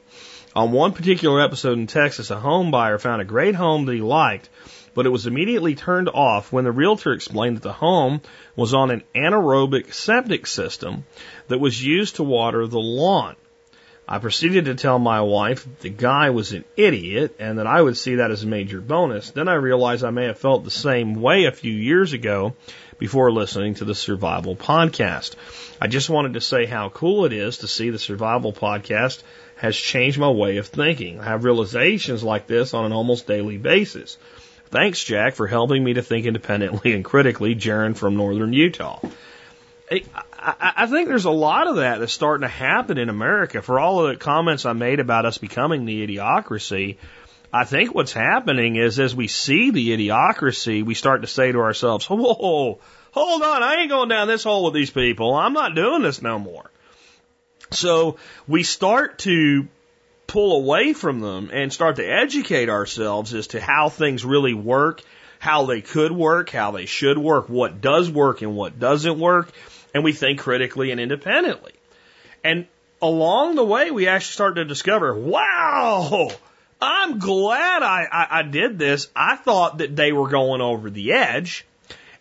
On 0.54 0.72
one 0.72 0.92
particular 0.92 1.40
episode 1.40 1.78
in 1.78 1.86
Texas, 1.86 2.30
a 2.30 2.38
home 2.38 2.70
buyer 2.70 2.98
found 2.98 3.22
a 3.22 3.24
great 3.24 3.54
home 3.54 3.86
that 3.86 3.94
he 3.94 4.02
liked, 4.02 4.48
but 4.94 5.06
it 5.06 5.10
was 5.10 5.26
immediately 5.26 5.74
turned 5.74 6.08
off 6.08 6.52
when 6.52 6.64
the 6.64 6.70
realtor 6.70 7.12
explained 7.12 7.56
that 7.56 7.62
the 7.62 7.72
home 7.72 8.20
was 8.54 8.74
on 8.74 8.90
an 8.90 9.02
anaerobic 9.14 9.92
septic 9.92 10.46
system 10.46 11.04
that 11.48 11.58
was 11.58 11.84
used 11.84 12.16
to 12.16 12.22
water 12.22 12.66
the 12.66 12.78
lawn. 12.78 13.36
I 14.06 14.18
proceeded 14.18 14.66
to 14.66 14.74
tell 14.74 14.98
my 14.98 15.22
wife 15.22 15.64
that 15.64 15.80
the 15.80 15.88
guy 15.88 16.28
was 16.28 16.52
an 16.52 16.66
idiot 16.76 17.36
and 17.38 17.58
that 17.58 17.66
I 17.66 17.80
would 17.80 17.96
see 17.96 18.16
that 18.16 18.30
as 18.30 18.44
a 18.44 18.46
major 18.46 18.82
bonus. 18.82 19.30
Then 19.30 19.48
I 19.48 19.54
realized 19.54 20.04
I 20.04 20.10
may 20.10 20.26
have 20.26 20.38
felt 20.38 20.62
the 20.62 20.70
same 20.70 21.14
way 21.14 21.46
a 21.46 21.52
few 21.52 21.72
years 21.72 22.12
ago 22.12 22.54
before 22.98 23.32
listening 23.32 23.74
to 23.74 23.84
the 23.84 23.94
Survival 23.94 24.56
Podcast. 24.56 25.34
I 25.80 25.86
just 25.86 26.10
wanted 26.10 26.34
to 26.34 26.40
say 26.40 26.66
how 26.66 26.88
cool 26.88 27.24
it 27.24 27.32
is 27.32 27.58
to 27.58 27.68
see 27.68 27.90
the 27.90 27.98
Survival 27.98 28.52
Podcast 28.52 29.22
has 29.56 29.76
changed 29.76 30.18
my 30.18 30.30
way 30.30 30.56
of 30.56 30.66
thinking. 30.66 31.20
I 31.20 31.24
have 31.24 31.44
realizations 31.44 32.22
like 32.22 32.46
this 32.46 32.74
on 32.74 32.84
an 32.84 32.92
almost 32.92 33.26
daily 33.26 33.58
basis. 33.58 34.18
Thanks, 34.66 35.02
Jack, 35.02 35.34
for 35.34 35.46
helping 35.46 35.84
me 35.84 35.94
to 35.94 36.02
think 36.02 36.26
independently 36.26 36.92
and 36.94 37.04
critically. 37.04 37.54
Jaron 37.54 37.96
from 37.96 38.16
Northern 38.16 38.52
Utah. 38.52 39.00
I, 39.90 40.86
think 40.86 41.08
there's 41.08 41.26
a 41.26 41.30
lot 41.30 41.68
of 41.68 41.76
that 41.76 42.00
that's 42.00 42.12
starting 42.12 42.42
to 42.42 42.48
happen 42.48 42.98
in 42.98 43.08
America. 43.08 43.62
For 43.62 43.78
all 43.78 44.04
of 44.04 44.08
the 44.08 44.16
comments 44.16 44.66
I 44.66 44.72
made 44.72 44.98
about 44.98 45.26
us 45.26 45.38
becoming 45.38 45.84
the 45.84 46.06
idiocracy, 46.06 46.96
I 47.54 47.62
think 47.62 47.94
what's 47.94 48.12
happening 48.12 48.74
is 48.74 48.98
as 48.98 49.14
we 49.14 49.28
see 49.28 49.70
the 49.70 49.96
idiocracy, 49.96 50.84
we 50.84 50.94
start 50.94 51.22
to 51.22 51.28
say 51.28 51.52
to 51.52 51.60
ourselves, 51.60 52.04
whoa, 52.04 52.80
hold 53.12 53.42
on, 53.42 53.62
I 53.62 53.76
ain't 53.76 53.90
going 53.90 54.08
down 54.08 54.26
this 54.26 54.42
hole 54.42 54.64
with 54.64 54.74
these 54.74 54.90
people. 54.90 55.32
I'm 55.32 55.52
not 55.52 55.76
doing 55.76 56.02
this 56.02 56.20
no 56.20 56.40
more. 56.40 56.68
So 57.70 58.16
we 58.48 58.64
start 58.64 59.20
to 59.20 59.68
pull 60.26 60.56
away 60.56 60.94
from 60.94 61.20
them 61.20 61.50
and 61.52 61.72
start 61.72 61.94
to 61.96 62.04
educate 62.04 62.68
ourselves 62.68 63.32
as 63.32 63.46
to 63.48 63.60
how 63.60 63.88
things 63.88 64.24
really 64.24 64.54
work, 64.54 65.02
how 65.38 65.64
they 65.66 65.80
could 65.80 66.10
work, 66.10 66.50
how 66.50 66.72
they 66.72 66.86
should 66.86 67.18
work, 67.18 67.48
what 67.48 67.80
does 67.80 68.10
work 68.10 68.42
and 68.42 68.56
what 68.56 68.80
doesn't 68.80 69.20
work, 69.20 69.52
and 69.94 70.02
we 70.02 70.12
think 70.12 70.40
critically 70.40 70.90
and 70.90 71.00
independently. 71.00 71.74
And 72.42 72.66
along 73.00 73.54
the 73.54 73.64
way, 73.64 73.92
we 73.92 74.08
actually 74.08 74.32
start 74.32 74.56
to 74.56 74.64
discover, 74.64 75.14
wow, 75.14 76.32
I'm 76.84 77.18
glad 77.18 77.82
I, 77.82 78.06
I, 78.10 78.38
I 78.38 78.42
did 78.42 78.78
this. 78.78 79.08
I 79.14 79.36
thought 79.36 79.78
that 79.78 79.96
they 79.96 80.12
were 80.12 80.28
going 80.28 80.60
over 80.60 80.90
the 80.90 81.12
edge 81.12 81.66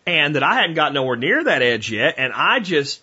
and 0.05 0.36
that 0.36 0.43
I 0.43 0.55
hadn't 0.55 0.76
got 0.76 0.93
nowhere 0.93 1.16
near 1.16 1.43
that 1.43 1.61
edge 1.61 1.91
yet. 1.91 2.16
And 2.18 2.34
I 2.34 2.59
just, 2.59 3.01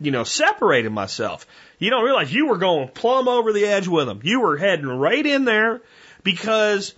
you 0.00 0.10
know, 0.10 0.24
separated 0.24 0.90
myself. 0.90 1.46
You 1.78 1.90
don't 1.90 2.04
realize 2.04 2.32
you 2.32 2.46
were 2.46 2.58
going 2.58 2.88
plumb 2.88 3.28
over 3.28 3.52
the 3.52 3.64
edge 3.64 3.88
with 3.88 4.06
them. 4.06 4.20
You 4.22 4.40
were 4.40 4.56
heading 4.56 4.86
right 4.86 5.24
in 5.24 5.44
there 5.44 5.80
because 6.22 6.94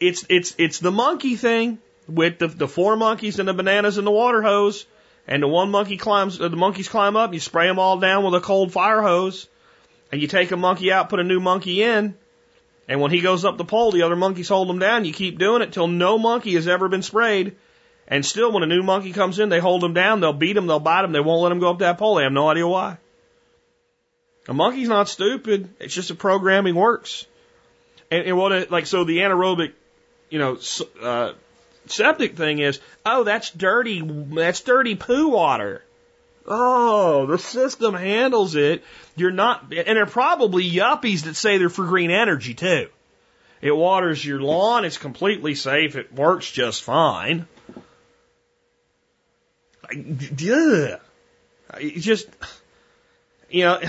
it's, 0.00 0.24
it's, 0.28 0.54
it's 0.58 0.78
the 0.78 0.92
monkey 0.92 1.36
thing 1.36 1.78
with 2.08 2.38
the, 2.38 2.48
the 2.48 2.68
four 2.68 2.96
monkeys 2.96 3.38
and 3.38 3.48
the 3.48 3.54
bananas 3.54 3.98
and 3.98 4.06
the 4.06 4.12
water 4.12 4.42
hose. 4.42 4.86
And 5.26 5.42
the 5.42 5.48
one 5.48 5.70
monkey 5.70 5.96
climbs, 5.96 6.40
uh, 6.40 6.48
the 6.48 6.56
monkeys 6.56 6.88
climb 6.88 7.16
up, 7.16 7.32
you 7.32 7.38
spray 7.38 7.68
them 7.68 7.78
all 7.78 7.98
down 7.98 8.24
with 8.24 8.34
a 8.34 8.40
cold 8.40 8.72
fire 8.72 9.00
hose. 9.00 9.46
And 10.10 10.20
you 10.20 10.26
take 10.26 10.50
a 10.50 10.56
monkey 10.56 10.92
out, 10.92 11.08
put 11.08 11.20
a 11.20 11.24
new 11.24 11.40
monkey 11.40 11.82
in, 11.82 12.16
and 12.92 13.00
when 13.00 13.10
he 13.10 13.22
goes 13.22 13.46
up 13.46 13.56
the 13.56 13.64
pole, 13.64 13.90
the 13.90 14.02
other 14.02 14.16
monkeys 14.16 14.50
hold 14.50 14.68
him 14.68 14.78
down. 14.78 15.06
You 15.06 15.14
keep 15.14 15.38
doing 15.38 15.62
it 15.62 15.72
till 15.72 15.88
no 15.88 16.18
monkey 16.18 16.56
has 16.56 16.68
ever 16.68 16.90
been 16.90 17.00
sprayed. 17.00 17.56
And 18.06 18.22
still, 18.22 18.52
when 18.52 18.62
a 18.62 18.66
new 18.66 18.82
monkey 18.82 19.14
comes 19.14 19.38
in, 19.38 19.48
they 19.48 19.60
hold 19.60 19.82
him 19.82 19.94
down. 19.94 20.20
They'll 20.20 20.34
beat 20.34 20.58
him. 20.58 20.66
They'll 20.66 20.78
bite 20.78 21.02
him. 21.02 21.12
They 21.12 21.20
won't 21.20 21.40
let 21.40 21.52
him 21.52 21.58
go 21.58 21.70
up 21.70 21.78
that 21.78 21.96
pole. 21.96 22.16
They 22.16 22.24
have 22.24 22.32
no 22.32 22.50
idea 22.50 22.68
why. 22.68 22.98
A 24.46 24.52
monkey's 24.52 24.90
not 24.90 25.08
stupid. 25.08 25.70
It's 25.80 25.94
just 25.94 26.10
a 26.10 26.14
programming 26.14 26.74
works. 26.74 27.24
And, 28.10 28.26
and 28.26 28.36
what 28.36 28.52
it, 28.52 28.70
like, 28.70 28.84
so 28.84 29.04
the 29.04 29.20
anaerobic, 29.20 29.72
you 30.28 30.38
know, 30.38 30.58
uh, 31.00 31.32
septic 31.86 32.36
thing 32.36 32.58
is, 32.58 32.78
oh, 33.06 33.24
that's 33.24 33.50
dirty, 33.50 34.02
that's 34.02 34.60
dirty 34.60 34.96
poo 34.96 35.28
water. 35.28 35.82
Oh, 36.46 37.26
the 37.26 37.38
system 37.38 37.94
handles 37.94 38.56
it. 38.56 38.82
You're 39.16 39.30
not, 39.30 39.72
and 39.72 39.96
they're 39.96 40.06
probably 40.06 40.68
yuppies 40.68 41.24
that 41.24 41.36
say 41.36 41.58
they're 41.58 41.68
for 41.68 41.86
green 41.86 42.10
energy 42.10 42.54
too. 42.54 42.88
It 43.60 43.76
waters 43.76 44.24
your 44.24 44.40
lawn. 44.40 44.84
It's 44.84 44.98
completely 44.98 45.54
safe. 45.54 45.94
It 45.94 46.12
works 46.12 46.50
just 46.50 46.82
fine. 46.82 47.46
Ugh. 49.88 51.00
It 51.78 52.00
just, 52.00 52.26
you 53.50 53.64
know, 53.64 53.80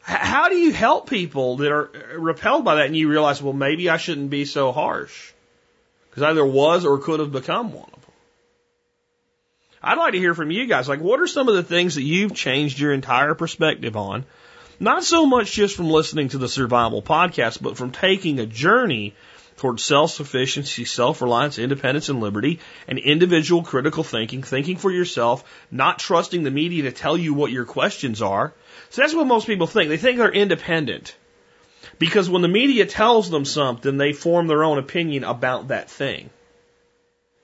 how 0.00 0.48
do 0.50 0.56
you 0.56 0.72
help 0.72 1.08
people 1.08 1.56
that 1.56 1.72
are 1.72 1.90
repelled 2.18 2.64
by 2.64 2.76
that 2.76 2.86
and 2.86 2.96
you 2.96 3.08
realize, 3.08 3.42
well, 3.42 3.54
maybe 3.54 3.88
I 3.88 3.96
shouldn't 3.96 4.30
be 4.30 4.44
so 4.44 4.70
harsh? 4.70 5.32
Because 6.10 6.24
either 6.24 6.44
was 6.44 6.84
or 6.84 6.98
could 6.98 7.20
have 7.20 7.32
become 7.32 7.72
one 7.72 7.88
of 7.92 8.02
them. 8.02 8.03
I'd 9.84 9.98
like 9.98 10.12
to 10.12 10.18
hear 10.18 10.34
from 10.34 10.50
you 10.50 10.66
guys. 10.66 10.88
Like, 10.88 11.00
what 11.00 11.20
are 11.20 11.26
some 11.26 11.48
of 11.48 11.54
the 11.54 11.62
things 11.62 11.96
that 11.96 12.02
you've 12.02 12.34
changed 12.34 12.78
your 12.78 12.92
entire 12.92 13.34
perspective 13.34 13.96
on? 13.96 14.24
Not 14.80 15.04
so 15.04 15.26
much 15.26 15.52
just 15.52 15.76
from 15.76 15.90
listening 15.90 16.30
to 16.30 16.38
the 16.38 16.48
survival 16.48 17.02
podcast, 17.02 17.62
but 17.62 17.76
from 17.76 17.92
taking 17.92 18.40
a 18.40 18.46
journey 18.46 19.14
towards 19.56 19.84
self-sufficiency, 19.84 20.84
self-reliance, 20.84 21.58
independence, 21.58 22.08
and 22.08 22.20
liberty, 22.20 22.58
and 22.88 22.98
individual 22.98 23.62
critical 23.62 24.02
thinking, 24.02 24.42
thinking 24.42 24.76
for 24.76 24.90
yourself, 24.90 25.44
not 25.70 25.98
trusting 25.98 26.42
the 26.42 26.50
media 26.50 26.84
to 26.84 26.92
tell 26.92 27.16
you 27.16 27.34
what 27.34 27.52
your 27.52 27.64
questions 27.64 28.20
are. 28.20 28.52
So 28.90 29.02
that's 29.02 29.14
what 29.14 29.26
most 29.26 29.46
people 29.46 29.66
think. 29.66 29.88
They 29.88 29.96
think 29.96 30.18
they're 30.18 30.32
independent. 30.32 31.16
Because 31.98 32.28
when 32.28 32.42
the 32.42 32.48
media 32.48 32.86
tells 32.86 33.30
them 33.30 33.44
something, 33.44 33.96
they 33.96 34.12
form 34.12 34.48
their 34.48 34.64
own 34.64 34.78
opinion 34.78 35.22
about 35.22 35.68
that 35.68 35.88
thing. 35.88 36.30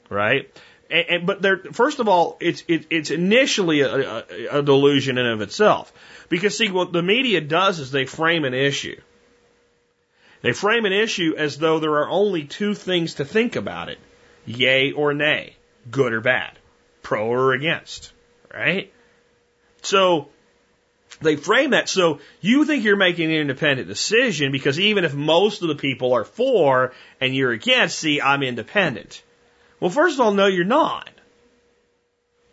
Right? 0.08 0.50
And, 0.90 1.06
and, 1.08 1.26
but 1.26 1.40
they're, 1.40 1.58
first 1.72 2.00
of 2.00 2.08
all, 2.08 2.36
it's, 2.40 2.64
it, 2.68 2.86
it's 2.90 3.10
initially 3.10 3.80
a, 3.80 3.94
a, 3.94 4.24
a 4.58 4.62
delusion 4.62 5.18
in 5.18 5.26
of 5.26 5.40
itself. 5.40 5.92
Because 6.28 6.56
see, 6.56 6.70
what 6.70 6.92
the 6.92 7.02
media 7.02 7.40
does 7.40 7.78
is 7.78 7.90
they 7.90 8.06
frame 8.06 8.44
an 8.44 8.54
issue. 8.54 9.00
They 10.42 10.52
frame 10.52 10.86
an 10.86 10.92
issue 10.92 11.34
as 11.36 11.58
though 11.58 11.78
there 11.78 11.98
are 11.98 12.08
only 12.08 12.44
two 12.44 12.74
things 12.74 13.14
to 13.14 13.24
think 13.24 13.56
about 13.56 13.88
it. 13.88 13.98
Yay 14.46 14.92
or 14.92 15.12
nay. 15.12 15.54
Good 15.90 16.12
or 16.12 16.20
bad. 16.20 16.58
Pro 17.02 17.26
or 17.26 17.52
against. 17.52 18.12
Right? 18.52 18.92
So, 19.82 20.28
they 21.20 21.36
frame 21.36 21.70
that 21.70 21.88
so 21.88 22.20
you 22.40 22.64
think 22.64 22.84
you're 22.84 22.96
making 22.96 23.30
an 23.30 23.36
independent 23.36 23.88
decision 23.88 24.52
because 24.52 24.80
even 24.80 25.04
if 25.04 25.14
most 25.14 25.62
of 25.62 25.68
the 25.68 25.74
people 25.74 26.14
are 26.14 26.24
for 26.24 26.92
and 27.20 27.34
you're 27.34 27.52
against, 27.52 27.98
see, 27.98 28.20
I'm 28.20 28.42
independent. 28.42 29.22
Well, 29.80 29.90
first 29.90 30.14
of 30.14 30.20
all, 30.20 30.32
no, 30.32 30.46
you're 30.46 30.64
not. 30.64 31.10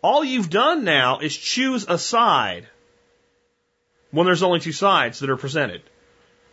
All 0.02 0.24
you've 0.24 0.50
done 0.50 0.84
now 0.84 1.18
is 1.18 1.36
choose 1.36 1.84
a 1.88 1.98
side 1.98 2.66
when 4.10 4.26
there's 4.26 4.42
only 4.42 4.60
two 4.60 4.72
sides 4.72 5.20
that 5.20 5.30
are 5.30 5.36
presented. 5.36 5.82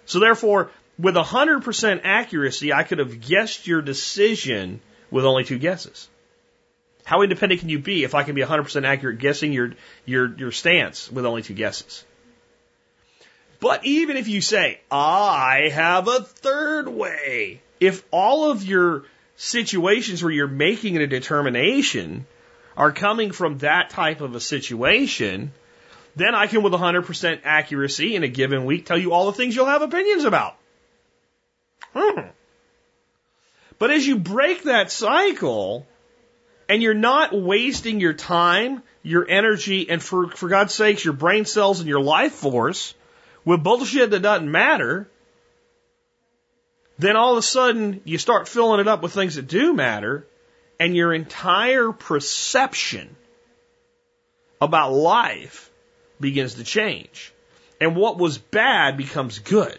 So 0.05 0.19
therefore, 0.19 0.71
with 0.99 1.15
100% 1.15 2.01
accuracy, 2.03 2.73
I 2.73 2.83
could 2.83 2.99
have 2.99 3.21
guessed 3.21 3.67
your 3.67 3.81
decision 3.81 4.81
with 5.11 5.25
only 5.25 5.43
two 5.43 5.57
guesses. 5.57 6.09
How 7.05 7.21
independent 7.21 7.61
can 7.61 7.69
you 7.69 7.79
be 7.79 8.03
if 8.03 8.15
I 8.15 8.23
can 8.23 8.35
be 8.35 8.41
100% 8.41 8.85
accurate 8.85 9.19
guessing 9.19 9.53
your, 9.53 9.73
your, 10.05 10.35
your 10.35 10.51
stance 10.51 11.11
with 11.11 11.25
only 11.25 11.43
two 11.43 11.53
guesses? 11.53 12.03
But 13.59 13.85
even 13.85 14.17
if 14.17 14.27
you 14.27 14.41
say, 14.41 14.79
I 14.91 15.69
have 15.71 16.07
a 16.07 16.21
third 16.21 16.87
way, 16.87 17.61
if 17.79 18.03
all 18.11 18.51
of 18.51 18.63
your 18.63 19.05
situations 19.35 20.23
where 20.23 20.31
you're 20.31 20.47
making 20.47 20.97
a 20.97 21.07
determination 21.07 22.25
are 22.77 22.91
coming 22.91 23.31
from 23.31 23.59
that 23.59 23.89
type 23.89 24.21
of 24.21 24.35
a 24.35 24.39
situation, 24.39 25.51
then 26.15 26.35
I 26.35 26.47
can, 26.47 26.63
with 26.63 26.73
100% 26.73 27.41
accuracy 27.43 28.15
in 28.15 28.23
a 28.23 28.27
given 28.27 28.65
week, 28.65 28.85
tell 28.85 28.97
you 28.97 29.11
all 29.13 29.25
the 29.27 29.33
things 29.33 29.55
you'll 29.55 29.65
have 29.65 29.81
opinions 29.81 30.23
about. 30.23 30.55
Hmm. 31.93 32.21
But 33.77 33.91
as 33.91 34.05
you 34.05 34.17
break 34.17 34.63
that 34.63 34.91
cycle, 34.91 35.85
and 36.67 36.81
you're 36.81 36.93
not 36.93 37.33
wasting 37.33 37.99
your 37.99 38.13
time, 38.13 38.81
your 39.03 39.27
energy, 39.27 39.89
and 39.89 40.01
for, 40.01 40.29
for 40.29 40.49
God's 40.49 40.73
sakes, 40.73 41.05
your 41.05 41.13
brain 41.13 41.45
cells 41.45 41.79
and 41.79 41.87
your 41.87 42.01
life 42.01 42.33
force 42.33 42.93
with 43.43 43.63
bullshit 43.63 44.09
that 44.11 44.21
doesn't 44.21 44.49
matter, 44.49 45.07
then 46.97 47.15
all 47.15 47.33
of 47.33 47.37
a 47.37 47.41
sudden 47.41 48.01
you 48.05 48.17
start 48.17 48.47
filling 48.47 48.79
it 48.79 48.87
up 48.87 49.01
with 49.01 49.13
things 49.13 49.35
that 49.35 49.47
do 49.47 49.73
matter, 49.73 50.25
and 50.79 50.95
your 50.95 51.13
entire 51.13 51.91
perception 51.91 53.15
about 54.61 54.93
life 54.93 55.71
begins 56.19 56.55
to 56.55 56.63
change. 56.63 57.33
And 57.79 57.95
what 57.95 58.17
was 58.17 58.37
bad 58.37 58.97
becomes 58.97 59.39
good. 59.39 59.77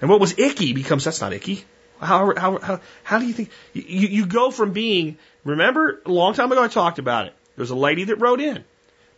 And 0.00 0.08
what 0.08 0.20
was 0.20 0.38
icky 0.38 0.72
becomes 0.72 1.04
that's 1.04 1.20
not 1.20 1.32
icky. 1.32 1.64
How, 2.00 2.32
how, 2.36 2.58
how, 2.58 2.80
how 3.02 3.18
do 3.18 3.26
you 3.26 3.32
think? 3.32 3.50
You, 3.72 3.82
you 3.82 4.26
go 4.26 4.52
from 4.52 4.72
being, 4.72 5.18
remember, 5.44 6.00
a 6.06 6.12
long 6.12 6.34
time 6.34 6.52
ago 6.52 6.62
I 6.62 6.68
talked 6.68 7.00
about 7.00 7.26
it. 7.26 7.34
There 7.56 7.62
was 7.62 7.70
a 7.70 7.76
lady 7.76 8.04
that 8.04 8.16
wrote 8.16 8.40
in. 8.40 8.64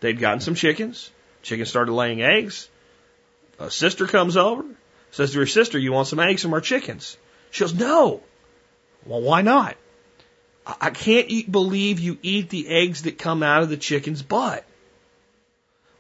They'd 0.01 0.19
gotten 0.19 0.41
some 0.41 0.55
chickens. 0.55 1.11
Chickens 1.43 1.69
started 1.69 1.93
laying 1.93 2.23
eggs. 2.23 2.69
A 3.59 3.71
sister 3.71 4.07
comes 4.07 4.39
over, 4.39 4.65
says 5.11 5.33
to 5.33 5.39
her 5.41 5.47
sister, 5.47 5.79
You 5.79 5.93
want 5.93 6.09
some 6.09 6.21
eggs 6.21 6.43
from 6.43 6.55
our 6.55 6.61
chickens? 6.61 7.17
She 7.51 7.65
goes, 7.65 7.75
No. 7.75 8.23
Well, 9.07 9.21
why 9.21 9.43
not? 9.43 9.77
I 10.81 10.91
can't 10.91 11.29
eat, 11.29 11.51
believe 11.51 12.01
you 12.01 12.19
eat 12.23 12.51
the 12.51 12.69
eggs 12.69 13.03
that 13.03 13.19
come 13.19 13.43
out 13.43 13.63
of 13.63 13.71
the 13.71 13.77
chicken's 13.77 14.23
butt. 14.23 14.65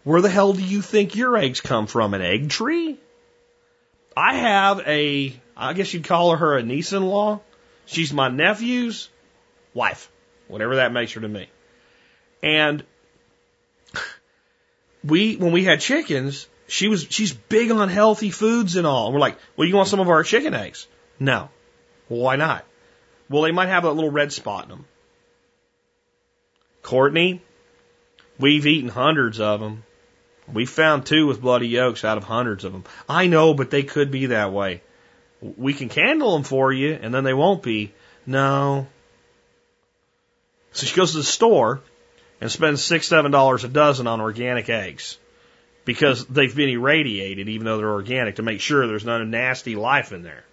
Where 0.04 0.20
the 0.20 0.28
hell 0.28 0.52
do 0.52 0.62
you 0.62 0.82
think 0.82 1.16
your 1.16 1.36
eggs 1.36 1.60
come 1.60 1.86
from? 1.86 2.14
An 2.14 2.22
egg 2.22 2.50
tree? 2.50 2.98
I 4.16 4.34
have 4.36 4.80
a, 4.86 5.34
I 5.56 5.72
guess 5.72 5.92
you'd 5.92 6.04
call 6.04 6.36
her 6.36 6.56
a 6.56 6.62
niece 6.62 6.92
in 6.92 7.04
law. 7.04 7.40
She's 7.86 8.12
my 8.12 8.28
nephew's 8.28 9.08
wife, 9.74 10.10
whatever 10.48 10.76
that 10.76 10.92
makes 10.92 11.12
her 11.12 11.20
to 11.20 11.28
me. 11.28 11.48
And 12.42 12.84
we, 15.04 15.36
when 15.36 15.52
we 15.52 15.64
had 15.64 15.80
chickens, 15.80 16.48
she 16.70 16.86
was, 16.86 17.04
she's 17.10 17.32
big 17.32 17.72
on 17.72 17.88
healthy 17.88 18.30
foods 18.30 18.76
and 18.76 18.86
all. 18.86 19.06
And 19.06 19.14
we're 19.14 19.20
like, 19.20 19.36
well, 19.56 19.66
you 19.66 19.74
want 19.74 19.88
some 19.88 19.98
of 19.98 20.08
our 20.08 20.22
chicken 20.22 20.54
eggs? 20.54 20.86
No. 21.18 21.48
Well, 22.08 22.20
why 22.20 22.36
not? 22.36 22.64
Well, 23.28 23.42
they 23.42 23.50
might 23.50 23.68
have 23.68 23.84
a 23.84 23.90
little 23.90 24.10
red 24.10 24.32
spot 24.32 24.64
in 24.64 24.70
them. 24.70 24.84
Courtney, 26.82 27.42
we've 28.38 28.66
eaten 28.66 28.88
hundreds 28.88 29.40
of 29.40 29.58
them. 29.58 29.82
We 30.52 30.64
found 30.64 31.06
two 31.06 31.26
with 31.26 31.40
bloody 31.40 31.66
yolks 31.66 32.04
out 32.04 32.18
of 32.18 32.24
hundreds 32.24 32.64
of 32.64 32.72
them. 32.72 32.84
I 33.08 33.26
know, 33.26 33.52
but 33.52 33.70
they 33.70 33.82
could 33.82 34.12
be 34.12 34.26
that 34.26 34.52
way. 34.52 34.80
We 35.40 35.74
can 35.74 35.88
candle 35.88 36.34
them 36.34 36.44
for 36.44 36.72
you, 36.72 36.96
and 37.02 37.12
then 37.12 37.24
they 37.24 37.34
won't 37.34 37.64
be. 37.64 37.92
No. 38.26 38.86
So 40.70 40.86
she 40.86 40.94
goes 40.94 41.12
to 41.12 41.18
the 41.18 41.24
store 41.24 41.80
and 42.40 42.50
spends 42.50 42.82
six, 42.82 43.08
seven 43.08 43.32
dollars 43.32 43.64
a 43.64 43.68
dozen 43.68 44.06
on 44.06 44.20
organic 44.20 44.68
eggs 44.70 45.18
because 45.84 46.26
they've 46.26 46.54
been 46.54 46.68
irradiated, 46.68 47.48
even 47.48 47.64
though 47.64 47.78
they're 47.78 47.90
organic, 47.90 48.36
to 48.36 48.42
make 48.42 48.60
sure 48.60 48.86
there's 48.86 49.04
not 49.04 49.20
a 49.20 49.24
nasty 49.24 49.76
life 49.76 50.12
in 50.12 50.22
there. 50.22 50.44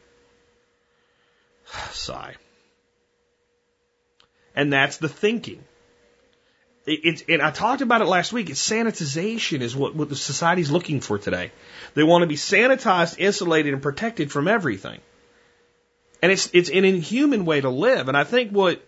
Sigh. 1.92 2.36
And 4.56 4.74
that's 4.74 4.98
the 4.98 5.10
thinking. 5.10 5.64
It's, 6.90 7.24
and 7.28 7.42
I 7.42 7.52
talked 7.52 7.82
about 7.82 8.02
it 8.02 8.08
last 8.08 8.32
week. 8.32 8.50
It's 8.50 8.66
sanitization 8.66 9.60
is 9.60 9.76
what, 9.76 9.94
what 9.94 10.08
the 10.08 10.16
society's 10.16 10.72
looking 10.72 11.02
for 11.02 11.18
today. 11.18 11.52
They 11.96 12.04
want 12.04 12.22
to 12.22 12.28
be 12.28 12.36
sanitized, 12.36 13.20
insulated, 13.20 13.74
and 13.74 13.84
protected 13.84 14.32
from 14.32 14.48
everything. 14.48 15.02
And 16.22 16.32
it's, 16.32 16.50
it's 16.54 16.70
an 16.70 16.86
inhuman 16.86 17.44
way 17.44 17.60
to 17.60 17.70
live. 17.70 18.08
And 18.08 18.16
I 18.16 18.24
think 18.24 18.52
what, 18.52 18.82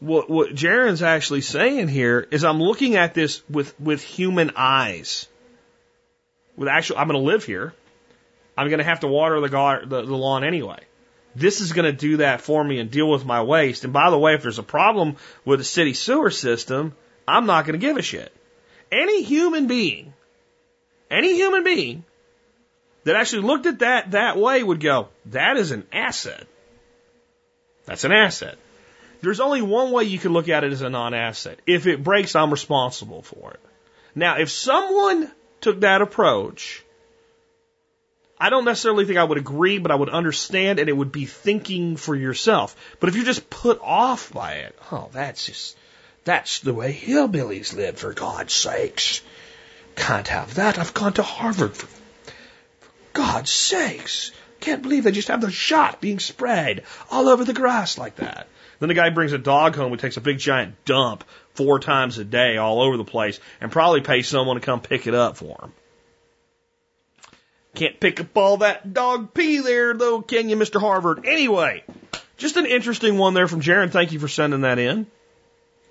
what, 0.00 0.28
what 0.28 0.54
Jaron's 0.54 1.02
actually 1.02 1.42
saying 1.42 1.88
here 1.88 2.26
is 2.32 2.44
I'm 2.44 2.60
looking 2.60 2.96
at 2.96 3.14
this 3.14 3.40
with, 3.48 3.78
with 3.80 4.02
human 4.02 4.50
eyes. 4.56 5.28
With 6.56 6.68
actual, 6.68 6.98
I'm 6.98 7.08
going 7.08 7.20
to 7.20 7.26
live 7.26 7.44
here. 7.44 7.74
I'm 8.56 8.68
going 8.68 8.78
to 8.78 8.84
have 8.84 9.00
to 9.00 9.08
water 9.08 9.40
the, 9.40 9.48
gar, 9.48 9.84
the, 9.84 10.02
the 10.02 10.16
lawn 10.16 10.44
anyway. 10.44 10.78
This 11.34 11.60
is 11.60 11.72
going 11.72 11.86
to 11.86 11.92
do 11.92 12.18
that 12.18 12.40
for 12.40 12.62
me 12.62 12.78
and 12.78 12.90
deal 12.90 13.10
with 13.10 13.24
my 13.24 13.42
waste. 13.42 13.84
And 13.84 13.92
by 13.92 14.10
the 14.10 14.18
way, 14.18 14.34
if 14.34 14.42
there's 14.42 14.60
a 14.60 14.64
problem 14.64 15.16
with 15.44 15.58
the 15.58 15.64
city 15.64 15.94
sewer 15.94 16.30
system, 16.30 16.94
I'm 17.26 17.46
not 17.46 17.64
going 17.66 17.78
to 17.78 17.84
give 17.84 17.96
a 17.96 18.02
shit. 18.02 18.32
Any 18.92 19.22
human 19.24 19.66
being, 19.66 20.12
any 21.10 21.34
human 21.34 21.64
being 21.64 22.04
that 23.02 23.16
actually 23.16 23.42
looked 23.42 23.66
at 23.66 23.80
that 23.80 24.12
that 24.12 24.36
way 24.36 24.62
would 24.62 24.80
go, 24.80 25.08
that 25.26 25.56
is 25.56 25.72
an 25.72 25.86
asset. 25.92 26.46
That's 27.86 28.04
an 28.04 28.12
asset. 28.12 28.56
There's 29.20 29.40
only 29.40 29.62
one 29.62 29.90
way 29.90 30.04
you 30.04 30.18
can 30.18 30.32
look 30.32 30.48
at 30.48 30.64
it 30.64 30.72
as 30.72 30.82
a 30.82 30.90
non-asset. 30.90 31.58
If 31.66 31.86
it 31.86 32.04
breaks, 32.04 32.36
I'm 32.36 32.50
responsible 32.50 33.22
for 33.22 33.52
it. 33.52 33.60
Now, 34.14 34.38
if 34.38 34.50
someone 34.50 35.30
took 35.64 35.80
that 35.80 36.02
approach, 36.02 36.84
I 38.38 38.50
don't 38.50 38.64
necessarily 38.64 39.06
think 39.06 39.18
I 39.18 39.24
would 39.24 39.38
agree, 39.38 39.78
but 39.78 39.90
I 39.90 39.94
would 39.94 40.10
understand 40.10 40.78
and 40.78 40.88
it 40.88 40.96
would 40.96 41.10
be 41.10 41.24
thinking 41.24 41.96
for 41.96 42.14
yourself. 42.14 42.76
But 43.00 43.08
if 43.08 43.16
you're 43.16 43.24
just 43.24 43.48
put 43.48 43.80
off 43.82 44.32
by 44.32 44.54
it, 44.54 44.78
oh, 44.92 45.08
that's 45.12 45.46
just, 45.46 45.76
that's 46.24 46.60
the 46.60 46.74
way 46.74 46.92
hillbillies 46.92 47.74
live, 47.74 47.98
for 47.98 48.12
God's 48.12 48.52
sakes. 48.52 49.22
Can't 49.96 50.28
have 50.28 50.54
that. 50.56 50.78
I've 50.78 50.94
gone 50.94 51.14
to 51.14 51.22
Harvard 51.22 51.74
for, 51.74 51.86
for 51.86 52.92
God's 53.14 53.50
sakes. 53.50 54.32
Can't 54.60 54.82
believe 54.82 55.04
they 55.04 55.12
just 55.12 55.28
have 55.28 55.40
the 55.40 55.50
shot 55.50 56.00
being 56.00 56.18
sprayed 56.18 56.82
all 57.10 57.28
over 57.28 57.44
the 57.44 57.54
grass 57.54 57.96
like 57.96 58.16
that. 58.16 58.48
Then 58.84 58.88
the 58.90 58.94
guy 58.94 59.08
brings 59.08 59.32
a 59.32 59.38
dog 59.38 59.76
home 59.76 59.92
who 59.92 59.96
takes 59.96 60.18
a 60.18 60.20
big 60.20 60.36
giant 60.36 60.84
dump 60.84 61.24
four 61.54 61.78
times 61.78 62.18
a 62.18 62.24
day 62.24 62.58
all 62.58 62.82
over 62.82 62.98
the 62.98 63.04
place 63.04 63.40
and 63.62 63.72
probably 63.72 64.02
pays 64.02 64.28
someone 64.28 64.56
to 64.56 64.60
come 64.60 64.82
pick 64.82 65.06
it 65.06 65.14
up 65.14 65.38
for 65.38 65.56
him. 65.62 65.72
Can't 67.74 67.98
pick 67.98 68.20
up 68.20 68.36
all 68.36 68.58
that 68.58 68.92
dog 68.92 69.32
pee 69.32 69.60
there 69.60 69.94
though, 69.94 70.20
can 70.20 70.50
you, 70.50 70.56
Mr. 70.56 70.78
Harvard? 70.78 71.24
Anyway, 71.24 71.82
just 72.36 72.58
an 72.58 72.66
interesting 72.66 73.16
one 73.16 73.32
there 73.32 73.48
from 73.48 73.62
Jaron. 73.62 73.90
Thank 73.90 74.12
you 74.12 74.18
for 74.18 74.28
sending 74.28 74.60
that 74.60 74.78
in. 74.78 75.06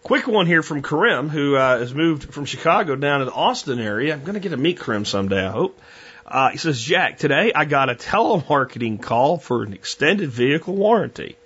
Quick 0.04 0.28
one 0.28 0.46
here 0.46 0.62
from 0.62 0.84
Karim, 0.84 1.30
who 1.30 1.56
uh, 1.56 1.80
has 1.80 1.96
moved 1.96 2.32
from 2.32 2.46
Chicago 2.46 2.96
down 2.96 3.22
to 3.22 3.26
the 3.26 3.34
Austin 3.34 3.80
area. 3.80 4.14
I'm 4.14 4.22
going 4.22 4.36
to 4.36 4.40
get 4.40 4.50
to 4.50 4.58
meet 4.58 4.80
Karim 4.80 5.06
someday, 5.06 5.44
I 5.44 5.50
hope. 5.50 5.82
Uh, 6.28 6.52
he 6.52 6.60
says, 6.60 6.80
Jack, 6.80 7.18
today 7.18 7.54
I 7.56 7.66
got 7.66 7.90
a 7.90 7.96
telemarketing 7.96 9.02
call 9.02 9.40
for 9.40 9.64
an 9.64 9.74
extended 9.74 10.30
vehicle 10.30 10.76
warranty. 10.76 11.38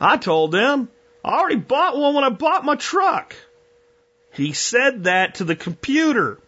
I 0.00 0.16
told 0.16 0.52
them 0.52 0.88
I 1.24 1.38
already 1.38 1.56
bought 1.56 1.98
one 1.98 2.14
when 2.14 2.24
I 2.24 2.30
bought 2.30 2.64
my 2.64 2.76
truck. 2.76 3.36
He 4.32 4.52
said 4.52 5.04
that 5.04 5.36
to 5.36 5.44
the 5.44 5.56
computer. 5.56 6.38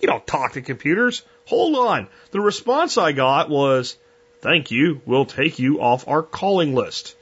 You 0.00 0.06
don't 0.06 0.26
talk 0.26 0.52
to 0.52 0.62
computers. 0.62 1.22
Hold 1.46 1.76
on. 1.76 2.08
The 2.30 2.40
response 2.40 2.98
I 2.98 3.12
got 3.12 3.48
was, 3.48 3.96
thank 4.40 4.70
you, 4.70 5.00
we'll 5.06 5.24
take 5.24 5.58
you 5.58 5.80
off 5.80 6.06
our 6.06 6.22
calling 6.22 6.74
list. 6.74 7.16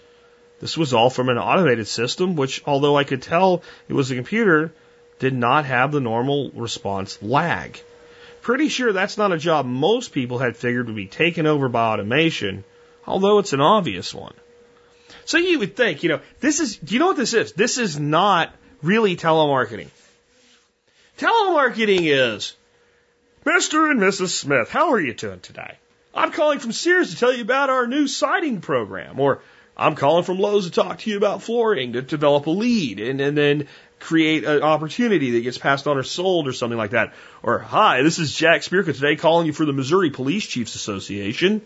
This 0.61 0.77
was 0.77 0.93
all 0.93 1.11
from 1.11 1.29
an 1.29 1.39
automated 1.39 1.87
system, 1.87 2.37
which, 2.37 2.63
although 2.67 2.97
I 2.97 3.05
could 3.05 3.23
tell 3.23 3.63
it 3.89 3.95
was 3.95 4.11
a 4.11 4.17
computer, 4.17 4.73
did 5.19 5.35
not 5.35 5.65
have 5.65 5.93
the 5.93 6.01
normal 6.01 6.51
response 6.51 7.23
lag. 7.23 7.81
Pretty 8.43 8.69
sure 8.69 8.93
that's 8.93 9.17
not 9.17 9.33
a 9.33 9.39
job 9.39 9.65
most 9.65 10.13
people 10.13 10.39
had 10.39 10.57
figured 10.57 10.87
would 10.87 10.97
be 10.97 11.07
taken 11.07 11.47
over 11.47 11.69
by 11.69 11.93
automation, 11.93 12.65
although 13.07 13.39
it's 13.39 13.53
an 13.53 13.61
obvious 13.61 14.13
one. 14.13 14.35
So 15.27 15.39
you 15.39 15.59
would 15.59 15.77
think, 15.77 16.03
you 16.03 16.09
know, 16.09 16.21
this 16.41 16.61
is, 16.61 16.77
do 16.77 16.95
you 16.95 17.01
know 17.01 17.07
what 17.07 17.17
this 17.17 17.35
is? 17.35 17.53
This 17.53 17.79
is 17.79 17.99
not 17.99 18.55
really 18.83 19.17
telemarketing. 19.17 19.89
Telemarketing 21.19 22.03
is, 22.03 22.55
Mr. 23.45 23.91
and 23.91 24.01
Mrs. 24.01 24.29
Smith, 24.29 24.71
how 24.71 24.93
are 24.93 25.01
you 25.01 25.15
doing 25.15 25.41
today? 25.41 25.77
I'm 26.15 26.33
calling 26.33 26.59
from 26.59 26.73
Sears 26.73 27.11
to 27.11 27.17
tell 27.17 27.33
you 27.33 27.43
about 27.43 27.71
our 27.71 27.87
new 27.87 28.07
siding 28.07 28.61
program, 28.61 29.19
or 29.19 29.43
I'm 29.77 29.97
calling 29.97 30.25
from 30.25 30.39
Lowe's 30.39 30.67
to 30.67 30.71
talk 30.71 30.99
to 31.01 31.11
you 31.11 31.17
about 31.17 31.43
flooring, 31.43 31.95
to 31.95 32.03
develop 32.03 32.47
a 32.47 32.51
lead, 32.51 33.01
and, 33.01 33.21
and 33.21 33.37
then 33.37 33.69
create 33.99 34.45
an 34.45 34.63
opportunity 34.63 35.33
that 35.33 35.41
gets 35.41 35.59
passed 35.59 35.87
on 35.87 35.97
or 35.97 36.03
sold 36.03 36.47
or 36.47 36.53
something 36.53 36.79
like 36.79 36.91
that. 36.91 37.15
Or, 37.43 37.59
hi, 37.59 38.03
this 38.03 38.19
is 38.19 38.35
Jack 38.35 38.61
Spirko 38.61 38.95
today 38.95 39.17
calling 39.17 39.47
you 39.47 39.53
for 39.53 39.65
the 39.65 39.73
Missouri 39.73 40.11
Police 40.11 40.47
Chiefs 40.47 40.75
Association. 40.75 41.63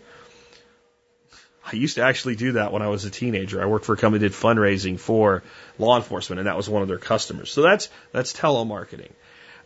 I 1.71 1.75
used 1.75 1.95
to 1.95 2.03
actually 2.03 2.35
do 2.35 2.53
that 2.53 2.71
when 2.73 2.81
I 2.81 2.87
was 2.87 3.05
a 3.05 3.11
teenager. 3.11 3.61
I 3.61 3.65
worked 3.65 3.85
for 3.85 3.93
a 3.93 3.97
company 3.97 4.19
that 4.21 4.29
did 4.29 4.37
fundraising 4.37 4.99
for 4.99 5.43
law 5.77 5.97
enforcement, 5.97 6.39
and 6.39 6.47
that 6.47 6.57
was 6.57 6.67
one 6.67 6.81
of 6.81 6.87
their 6.87 6.97
customers. 6.97 7.51
So 7.51 7.61
that's 7.61 7.89
that's 8.11 8.33
telemarketing. 8.33 9.11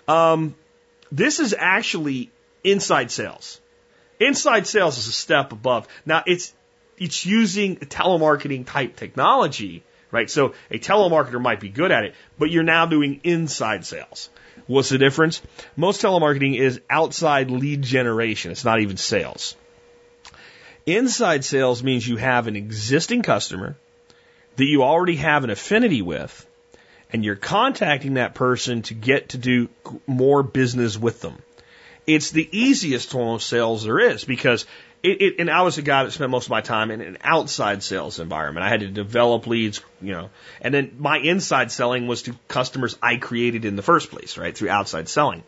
Um, 0.07 0.55
this 1.11 1.39
is 1.39 1.55
actually 1.57 2.29
inside 2.63 3.09
sales. 3.11 3.61
Inside 4.19 4.67
sales 4.67 4.97
is 4.97 5.07
a 5.07 5.11
step 5.11 5.51
above. 5.53 5.87
Now 6.05 6.23
it's 6.25 6.53
it's 6.97 7.25
using 7.25 7.77
a 7.77 7.85
telemarketing 7.85 8.65
type 8.65 8.95
technology, 8.97 9.83
right? 10.11 10.29
So 10.29 10.53
a 10.69 10.79
telemarketer 10.79 11.41
might 11.41 11.59
be 11.59 11.69
good 11.69 11.91
at 11.91 12.03
it, 12.03 12.15
but 12.37 12.51
you're 12.51 12.63
now 12.63 12.85
doing 12.85 13.21
inside 13.23 13.85
sales. 13.85 14.29
What's 14.67 14.89
the 14.89 14.97
difference? 14.97 15.41
Most 15.75 16.01
telemarketing 16.01 16.57
is 16.57 16.81
outside 16.89 17.49
lead 17.49 17.81
generation. 17.81 18.51
It's 18.51 18.65
not 18.65 18.81
even 18.81 18.97
sales. 18.97 19.55
Inside 20.85 21.45
sales 21.45 21.81
means 21.81 22.07
you 22.07 22.17
have 22.17 22.47
an 22.47 22.55
existing 22.55 23.21
customer 23.21 23.75
that 24.57 24.65
you 24.65 24.83
already 24.83 25.15
have 25.15 25.43
an 25.43 25.49
affinity 25.49 26.01
with, 26.01 26.45
and 27.11 27.23
you're 27.23 27.35
contacting 27.35 28.15
that 28.15 28.33
person 28.33 28.81
to 28.83 28.93
get 28.93 29.29
to 29.29 29.37
do 29.37 29.69
more 30.05 30.43
business 30.43 30.97
with 30.97 31.21
them. 31.21 31.37
It's 32.05 32.31
the 32.31 32.47
easiest 32.51 33.09
form 33.09 33.35
of 33.35 33.41
sales 33.41 33.85
there 33.85 33.99
is 33.99 34.25
because 34.25 34.65
it, 35.03 35.21
it, 35.21 35.35
and 35.39 35.49
I 35.49 35.61
was 35.61 35.77
a 35.77 35.81
guy 35.81 36.03
that 36.03 36.11
spent 36.11 36.31
most 36.31 36.45
of 36.45 36.51
my 36.51 36.61
time 36.61 36.91
in 36.91 37.01
an 37.01 37.17
outside 37.21 37.81
sales 37.81 38.19
environment. 38.19 38.65
I 38.65 38.69
had 38.69 38.81
to 38.81 38.87
develop 38.87 39.47
leads, 39.47 39.81
you 40.01 40.11
know, 40.11 40.29
and 40.59 40.73
then 40.73 40.95
my 40.99 41.17
inside 41.17 41.71
selling 41.71 42.07
was 42.07 42.23
to 42.23 42.35
customers 42.47 42.97
I 43.01 43.17
created 43.17 43.63
in 43.63 43.77
the 43.77 43.81
first 43.81 44.11
place, 44.11 44.37
right, 44.37 44.55
through 44.55 44.69
outside 44.69 45.07
selling. 45.07 45.43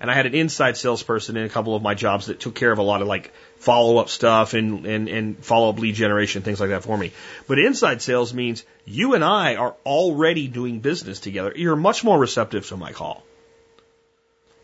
And 0.00 0.10
I 0.10 0.14
had 0.14 0.26
an 0.26 0.34
inside 0.34 0.76
salesperson 0.76 1.36
in 1.36 1.44
a 1.44 1.48
couple 1.48 1.74
of 1.74 1.82
my 1.82 1.94
jobs 1.94 2.26
that 2.26 2.38
took 2.38 2.54
care 2.54 2.70
of 2.70 2.78
a 2.78 2.82
lot 2.82 3.02
of 3.02 3.08
like 3.08 3.32
follow 3.56 3.98
up 3.98 4.08
stuff 4.08 4.54
and, 4.54 4.86
and, 4.86 5.08
and 5.08 5.44
follow 5.44 5.70
up 5.70 5.78
lead 5.78 5.96
generation, 5.96 6.42
things 6.42 6.60
like 6.60 6.70
that 6.70 6.84
for 6.84 6.96
me. 6.96 7.12
But 7.48 7.58
inside 7.58 8.00
sales 8.00 8.32
means 8.32 8.64
you 8.84 9.14
and 9.14 9.24
I 9.24 9.56
are 9.56 9.74
already 9.84 10.46
doing 10.46 10.78
business 10.78 11.18
together. 11.18 11.52
You're 11.56 11.74
much 11.74 12.04
more 12.04 12.18
receptive 12.18 12.68
to 12.68 12.76
my 12.76 12.92
call. 12.92 13.24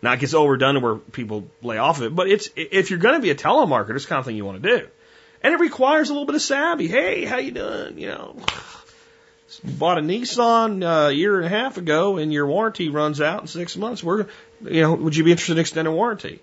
Now 0.05 0.12
it 0.12 0.20
gets 0.20 0.35
overdone 0.35 0.82
where 0.82 0.97
people 0.97 1.49
lay 1.62 1.78
off 1.78 1.97
of 1.97 2.05
it, 2.05 2.14
but 2.14 2.28
it's 2.28 2.51
if 2.57 2.91
you're 2.91 2.99
going 2.99 3.14
to 3.14 3.22
be 3.22 3.30
a 3.30 3.35
telemarketer, 3.35 3.97
it's 3.97 4.05
the 4.05 4.11
kind 4.11 4.20
of 4.20 4.26
thing 4.26 4.37
you 4.37 4.45
want 4.45 4.62
to 4.62 4.78
do, 4.78 4.89
and 5.43 5.55
it 5.55 5.61
requires 5.61 6.11
a 6.11 6.12
little 6.12 6.26
bit 6.26 6.35
of 6.35 6.43
savvy. 6.43 6.89
Hey, 6.89 7.24
how 7.24 7.39
you 7.39 7.53
doing? 7.53 7.99
You 7.99 8.09
know, 8.09 8.37
bought 9.64 9.97
a 9.97 10.03
Nissan 10.03 10.85
uh, 10.85 11.09
a 11.09 11.12
year 11.12 11.39
and 11.39 11.47
a 11.47 11.49
half 11.49 11.78
ago, 11.78 12.18
and 12.18 12.30
your 12.30 12.47
warranty 12.47 12.91
runs 12.91 13.22
out 13.22 13.41
in 13.41 13.47
six 13.47 13.78
months. 13.78 14.05
We're, 14.05 14.26
you 14.64 14.82
know, 14.82 14.94
would 14.94 15.16
you 15.16 15.24
be 15.24 15.30
interested 15.30 15.52
in 15.52 15.58
extended 15.58 15.90
warranty? 15.90 16.40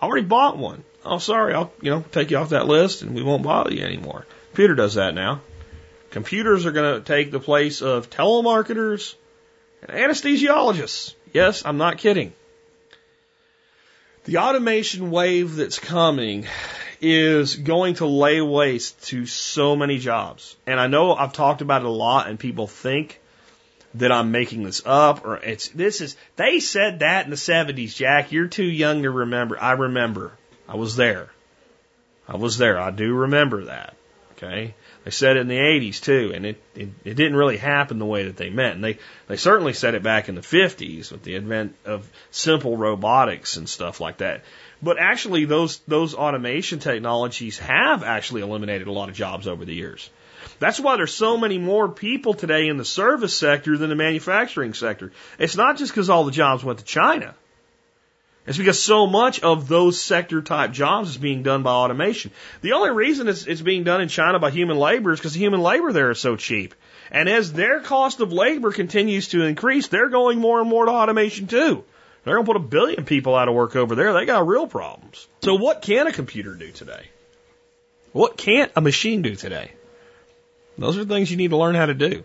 I 0.00 0.06
already 0.06 0.26
bought 0.26 0.56
one. 0.58 0.84
Oh, 1.04 1.18
sorry, 1.18 1.54
I'll 1.54 1.72
you 1.80 1.90
know 1.90 2.04
take 2.12 2.30
you 2.30 2.38
off 2.38 2.50
that 2.50 2.66
list, 2.66 3.02
and 3.02 3.14
we 3.14 3.22
won't 3.22 3.42
bother 3.42 3.72
you 3.72 3.84
anymore. 3.84 4.26
Computer 4.50 4.74
does 4.74 4.94
that 4.94 5.14
now. 5.14 5.40
Computers 6.10 6.66
are 6.66 6.72
going 6.72 6.94
to 6.94 7.04
take 7.04 7.30
the 7.30 7.40
place 7.40 7.82
of 7.82 8.10
telemarketers 8.10 9.14
and 9.82 9.96
anesthesiologists. 9.96 11.14
Yes, 11.32 11.64
I'm 11.64 11.76
not 11.76 11.98
kidding. 11.98 12.32
The 14.24 14.38
automation 14.38 15.10
wave 15.10 15.56
that's 15.56 15.78
coming 15.78 16.46
is 17.00 17.54
going 17.54 17.94
to 17.96 18.06
lay 18.06 18.40
waste 18.40 19.08
to 19.08 19.26
so 19.26 19.76
many 19.76 19.98
jobs. 19.98 20.56
And 20.66 20.80
I 20.80 20.86
know 20.86 21.14
I've 21.14 21.32
talked 21.32 21.60
about 21.60 21.82
it 21.82 21.86
a 21.86 21.90
lot 21.90 22.28
and 22.28 22.38
people 22.38 22.66
think 22.66 23.20
that 23.98 24.12
I'm 24.12 24.30
making 24.30 24.62
this 24.62 24.82
up 24.84 25.24
or 25.24 25.36
it's 25.36 25.68
this 25.68 26.00
is 26.00 26.16
they 26.36 26.60
said 26.60 27.00
that 27.00 27.24
in 27.24 27.30
the 27.30 27.36
70s, 27.36 27.94
Jack. 27.94 28.32
You're 28.32 28.48
too 28.48 28.64
young 28.64 29.02
to 29.02 29.10
remember. 29.10 29.60
I 29.60 29.72
remember. 29.72 30.32
I 30.68 30.76
was 30.76 30.96
there. 30.96 31.30
I 32.28 32.36
was 32.36 32.58
there. 32.58 32.78
I 32.78 32.90
do 32.90 33.14
remember 33.14 33.64
that. 33.66 33.94
Okay. 34.32 34.74
They 35.04 35.10
said 35.10 35.36
it 35.36 35.40
in 35.40 35.48
the 35.48 35.56
80s 35.56 36.00
too, 36.00 36.32
and 36.34 36.44
it, 36.44 36.60
it, 36.74 36.88
it 37.04 37.14
didn't 37.14 37.36
really 37.36 37.56
happen 37.56 37.98
the 37.98 38.04
way 38.04 38.24
that 38.24 38.36
they 38.36 38.50
meant. 38.50 38.74
And 38.74 38.84
they, 38.84 38.98
they 39.28 39.36
certainly 39.36 39.72
said 39.72 39.94
it 39.94 40.02
back 40.02 40.28
in 40.28 40.34
the 40.34 40.40
50s 40.40 41.12
with 41.12 41.22
the 41.22 41.36
advent 41.36 41.76
of 41.84 42.10
simple 42.32 42.76
robotics 42.76 43.56
and 43.56 43.68
stuff 43.68 44.00
like 44.00 44.18
that. 44.18 44.42
But 44.82 44.98
actually, 44.98 45.44
those, 45.44 45.78
those 45.86 46.14
automation 46.14 46.80
technologies 46.80 47.58
have 47.60 48.02
actually 48.02 48.42
eliminated 48.42 48.88
a 48.88 48.92
lot 48.92 49.08
of 49.08 49.14
jobs 49.14 49.46
over 49.46 49.64
the 49.64 49.74
years. 49.74 50.10
That's 50.58 50.80
why 50.80 50.96
there's 50.96 51.14
so 51.14 51.36
many 51.36 51.58
more 51.58 51.88
people 51.88 52.34
today 52.34 52.68
in 52.68 52.76
the 52.76 52.84
service 52.84 53.36
sector 53.36 53.76
than 53.76 53.90
the 53.90 53.96
manufacturing 53.96 54.74
sector. 54.74 55.12
It's 55.38 55.56
not 55.56 55.76
just 55.76 55.92
because 55.92 56.10
all 56.10 56.24
the 56.24 56.32
jobs 56.32 56.64
went 56.64 56.78
to 56.78 56.84
China. 56.84 57.34
It's 58.46 58.58
because 58.58 58.80
so 58.80 59.06
much 59.06 59.40
of 59.40 59.66
those 59.66 60.00
sector 60.00 60.40
type 60.40 60.70
jobs 60.70 61.10
is 61.10 61.16
being 61.16 61.42
done 61.42 61.64
by 61.64 61.72
automation. 61.72 62.30
The 62.62 62.72
only 62.72 62.90
reason 62.90 63.26
it's, 63.28 63.46
it's 63.46 63.60
being 63.60 63.82
done 63.82 64.00
in 64.00 64.08
China 64.08 64.38
by 64.38 64.50
human 64.50 64.76
labor 64.76 65.12
is 65.12 65.18
because 65.18 65.34
the 65.34 65.40
human 65.40 65.60
labor 65.60 65.92
there 65.92 66.10
is 66.10 66.20
so 66.20 66.36
cheap. 66.36 66.74
And 67.10 67.28
as 67.28 67.52
their 67.52 67.80
cost 67.80 68.20
of 68.20 68.32
labor 68.32 68.70
continues 68.70 69.28
to 69.28 69.42
increase, 69.42 69.88
they're 69.88 70.08
going 70.08 70.38
more 70.38 70.60
and 70.60 70.68
more 70.68 70.84
to 70.84 70.92
automation 70.92 71.48
too. 71.48 71.84
They're 72.24 72.34
going 72.34 72.46
to 72.46 72.52
put 72.52 72.56
a 72.56 72.68
billion 72.68 73.04
people 73.04 73.34
out 73.34 73.48
of 73.48 73.54
work 73.54 73.76
over 73.76 73.94
there. 73.94 74.12
They 74.12 74.26
got 74.26 74.46
real 74.46 74.66
problems. 74.66 75.26
So 75.42 75.54
what 75.56 75.82
can 75.82 76.06
a 76.06 76.12
computer 76.12 76.54
do 76.54 76.70
today? 76.70 77.08
What 78.12 78.36
can't 78.36 78.72
a 78.74 78.80
machine 78.80 79.22
do 79.22 79.34
today? 79.34 79.72
Those 80.78 80.98
are 80.98 81.04
things 81.04 81.30
you 81.30 81.36
need 81.36 81.50
to 81.50 81.56
learn 81.56 81.74
how 81.74 81.86
to 81.86 81.94
do. 81.94 82.24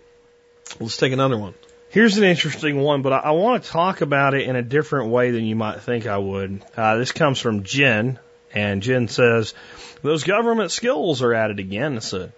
Let's 0.80 0.98
take 0.98 1.14
another 1.14 1.38
one. 1.38 1.54
Here's 1.90 2.18
an 2.18 2.24
interesting 2.24 2.80
one, 2.80 3.02
but 3.02 3.14
I, 3.14 3.18
I 3.18 3.32
want 3.32 3.64
to 3.64 3.70
talk 3.70 4.02
about 4.02 4.34
it 4.34 4.48
in 4.48 4.56
a 4.56 4.62
different 4.62 5.10
way 5.10 5.32
than 5.32 5.44
you 5.44 5.56
might 5.56 5.82
think 5.82 6.08
I 6.08 6.18
would. 6.18 6.64
Uh, 6.76 6.98
this 6.98 7.12
comes 7.12 7.40
from 7.40 7.64
Jen, 7.64 8.20
and 8.54 8.82
Jen 8.82 9.08
says, 9.08 9.54
Those 10.02 10.24
government 10.24 10.72
skills 10.72 11.22
are 11.22 11.34
at 11.34 11.52
it 11.52 11.60
again. 11.60 11.98
It's 11.98 12.14
a 12.14 12.32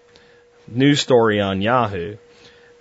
news 0.67 1.01
story 1.01 1.39
on 1.39 1.61
Yahoo. 1.61 2.13
It 2.13 2.19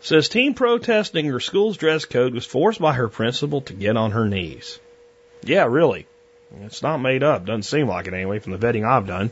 says, 0.01 0.29
Teen 0.29 0.55
protesting 0.55 1.27
her 1.27 1.41
school's 1.41 1.77
dress 1.77 2.07
code 2.07 2.33
was 2.33 2.47
forced 2.47 2.81
by 2.81 2.95
her 2.95 3.09
principal 3.09 3.61
to 3.63 3.75
get 3.75 3.97
on 3.97 4.13
her 4.13 4.27
knees. 4.27 4.79
Yeah, 5.43 5.67
really. 5.67 6.07
It's 6.61 6.83
not 6.83 6.99
made 6.99 7.23
up. 7.23 7.47
Doesn't 7.47 7.63
seem 7.63 7.89
like 7.89 8.07
it 8.07 8.15
anyway 8.15 8.39
from 8.39 8.53
the 8.53 8.59
vetting 8.59 8.87
I've 8.87 9.07
done. 9.07 9.31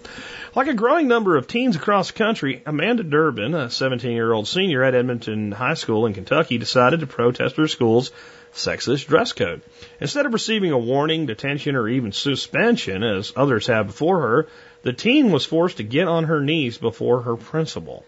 Like 0.54 0.68
a 0.68 0.74
growing 0.74 1.06
number 1.06 1.36
of 1.36 1.46
teens 1.46 1.76
across 1.76 2.10
the 2.10 2.18
country, 2.18 2.62
Amanda 2.64 3.02
Durbin, 3.02 3.54
a 3.54 3.70
17 3.70 4.12
year 4.12 4.32
old 4.32 4.48
senior 4.48 4.82
at 4.82 4.94
Edmonton 4.94 5.52
High 5.52 5.74
School 5.74 6.06
in 6.06 6.14
Kentucky, 6.14 6.58
decided 6.58 7.00
to 7.00 7.06
protest 7.06 7.56
her 7.56 7.68
school's 7.68 8.10
sexist 8.54 9.06
dress 9.06 9.32
code. 9.32 9.60
Instead 10.00 10.26
of 10.26 10.32
receiving 10.32 10.72
a 10.72 10.78
warning, 10.78 11.26
detention, 11.26 11.76
or 11.76 11.88
even 11.88 12.12
suspension, 12.12 13.02
as 13.02 13.32
others 13.36 13.66
have 13.66 13.88
before 13.88 14.20
her, 14.20 14.48
the 14.82 14.92
teen 14.92 15.30
was 15.30 15.44
forced 15.44 15.76
to 15.76 15.82
get 15.82 16.08
on 16.08 16.24
her 16.24 16.40
knees 16.40 16.78
before 16.78 17.22
her 17.22 17.36
principal. 17.36 18.04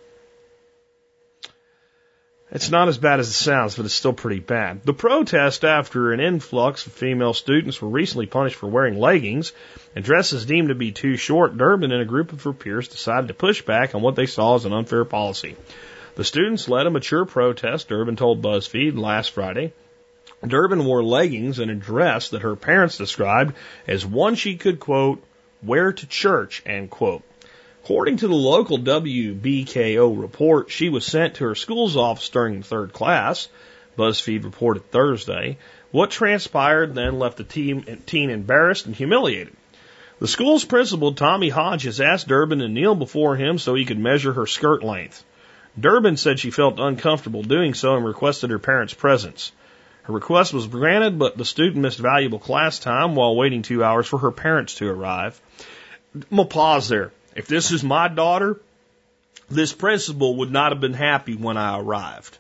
It's 2.55 2.71
not 2.71 2.89
as 2.89 2.99
bad 2.99 3.19
as 3.19 3.29
it 3.29 3.33
sounds, 3.33 3.77
but 3.77 3.87
it's 3.87 3.95
still 3.95 4.13
pretty 4.13 4.41
bad. 4.41 4.83
The 4.85 4.93
protest 4.93 5.65
after 5.65 6.13
an 6.13 6.21
influx 6.21 6.87
of 6.87 6.93
female 6.93 7.33
students 7.33 7.81
were 7.81 7.89
recently 7.89 8.27
punished 8.27 8.57
for 8.57 8.67
wearing 8.67 9.01
leggings 9.01 9.55
and 9.97 10.05
dresses 10.05 10.45
deemed 10.45 10.69
to 10.69 10.75
be 10.75 10.93
too 10.93 11.17
short. 11.17 11.57
Durbin 11.57 11.93
and 11.93 12.03
a 12.03 12.05
group 12.05 12.31
of 12.31 12.43
her 12.43 12.53
peers 12.53 12.89
decided 12.89 13.29
to 13.29 13.35
push 13.35 13.63
back 13.63 13.95
on 13.95 14.03
what 14.03 14.17
they 14.17 14.27
saw 14.27 14.55
as 14.55 14.67
an 14.67 14.75
unfair 14.75 15.07
policy. 15.07 15.57
The 16.17 16.25
students 16.25 16.69
led 16.69 16.87
a 16.87 16.91
mature 16.91 17.25
protest, 17.25 17.89
Durbin 17.89 18.17
told 18.17 18.43
BuzzFeed 18.43 18.99
last 18.99 19.31
Friday. 19.31 19.73
Durbin 20.47 20.85
wore 20.85 21.03
leggings 21.03 21.59
and 21.59 21.71
a 21.71 21.75
dress 21.75 22.29
that 22.31 22.43
her 22.43 22.55
parents 22.55 22.99
described 22.99 23.55
as 23.89 24.05
one 24.05 24.35
she 24.35 24.57
could, 24.59 24.79
quote, 24.79 25.25
wear 25.63 25.91
to 25.91 26.07
church, 26.07 26.63
end 26.67 26.91
quote. 26.91 27.23
According 27.85 28.19
to 28.19 28.29
the 28.29 28.35
local 28.35 28.79
WBKO 28.79 30.21
report, 30.21 30.71
she 30.71 30.89
was 30.89 31.05
sent 31.05 31.35
to 31.35 31.45
her 31.47 31.57
school's 31.57 31.97
office 31.97 32.29
during 32.29 32.59
the 32.59 32.65
third 32.65 32.93
class. 32.93 33.49
BuzzFeed 33.99 34.45
reported 34.45 34.89
Thursday. 34.93 35.59
What 35.91 36.13
transpired 36.13 36.95
then 36.95 37.19
left 37.19 37.39
the 37.39 37.45
teen, 37.45 37.83
teen 38.07 38.31
embarrassed 38.31 38.87
and 38.87 38.95
humiliated. 38.95 39.57
The 40.21 40.29
school's 40.29 40.65
principal, 40.65 41.13
Tommy 41.15 41.49
Hodges, 41.49 42.01
asked 42.01 42.29
Durbin 42.29 42.61
to 42.61 42.69
kneel 42.69 42.95
before 42.95 43.35
him 43.35 43.59
so 43.59 43.75
he 43.75 43.85
could 43.85 43.99
measure 43.99 44.33
her 44.33 44.47
skirt 44.47 44.85
length. 44.85 45.25
Durbin 45.79 46.17
said 46.17 46.39
she 46.39 46.53
felt 46.53 46.79
uncomfortable 46.79 47.43
doing 47.43 47.75
so 47.75 47.97
and 47.97 48.05
requested 48.05 48.51
her 48.51 48.61
parents' 48.61 48.95
presence. 48.95 49.51
Her 50.05 50.13
request 50.13 50.55
was 50.55 50.69
granted, 50.69 51.19
but 51.19 51.37
the 51.37 51.45
student 51.45 51.83
missed 51.83 51.99
valuable 51.99 52.39
class 52.39 52.79
time 52.79 53.17
while 53.17 53.35
waiting 53.35 53.63
two 53.63 53.83
hours 53.83 54.07
for 54.07 54.21
her 54.21 54.31
parents 54.31 54.77
to 54.77 54.89
arrive. 54.89 55.41
I'm 56.15 56.23
gonna 56.31 56.45
pause 56.45 56.89
there. 56.89 57.11
If 57.35 57.47
this 57.47 57.71
is 57.71 57.83
my 57.83 58.09
daughter, 58.09 58.61
this 59.51 59.73
principal 59.73 60.37
would 60.37 60.51
not 60.51 60.73
have 60.73 60.81
been 60.81 60.95
happy 60.95 61.35
when 61.35 61.57
I 61.57 61.79
arrived. 61.79 62.39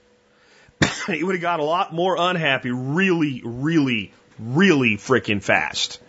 he 1.06 1.22
would 1.22 1.34
have 1.34 1.42
got 1.42 1.60
a 1.60 1.64
lot 1.64 1.92
more 1.92 2.16
unhappy 2.18 2.70
really, 2.70 3.42
really, 3.44 4.12
really 4.38 4.96
freaking 4.96 5.42
fast. 5.42 6.00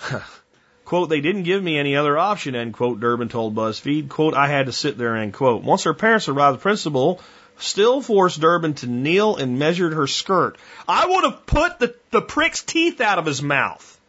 quote, 0.84 1.08
they 1.08 1.20
didn't 1.20 1.44
give 1.44 1.62
me 1.62 1.78
any 1.78 1.96
other 1.96 2.18
option, 2.18 2.54
end 2.54 2.74
quote, 2.74 3.00
Durbin 3.00 3.28
told 3.28 3.54
BuzzFeed. 3.54 4.08
Quote, 4.08 4.34
I 4.34 4.48
had 4.48 4.66
to 4.66 4.72
sit 4.72 4.98
there, 4.98 5.16
end 5.16 5.34
quote. 5.34 5.62
Once 5.62 5.84
her 5.84 5.94
parents 5.94 6.28
arrived, 6.28 6.58
the 6.58 6.62
principal 6.62 7.20
still 7.58 8.00
forced 8.00 8.40
Durbin 8.40 8.74
to 8.74 8.86
kneel 8.86 9.36
and 9.36 9.58
measured 9.58 9.92
her 9.92 10.06
skirt. 10.06 10.58
I 10.88 11.06
would 11.06 11.24
have 11.24 11.46
put 11.46 11.78
the, 11.78 11.94
the 12.10 12.22
prick's 12.22 12.62
teeth 12.62 13.00
out 13.00 13.18
of 13.18 13.26
his 13.26 13.42
mouth. 13.42 14.00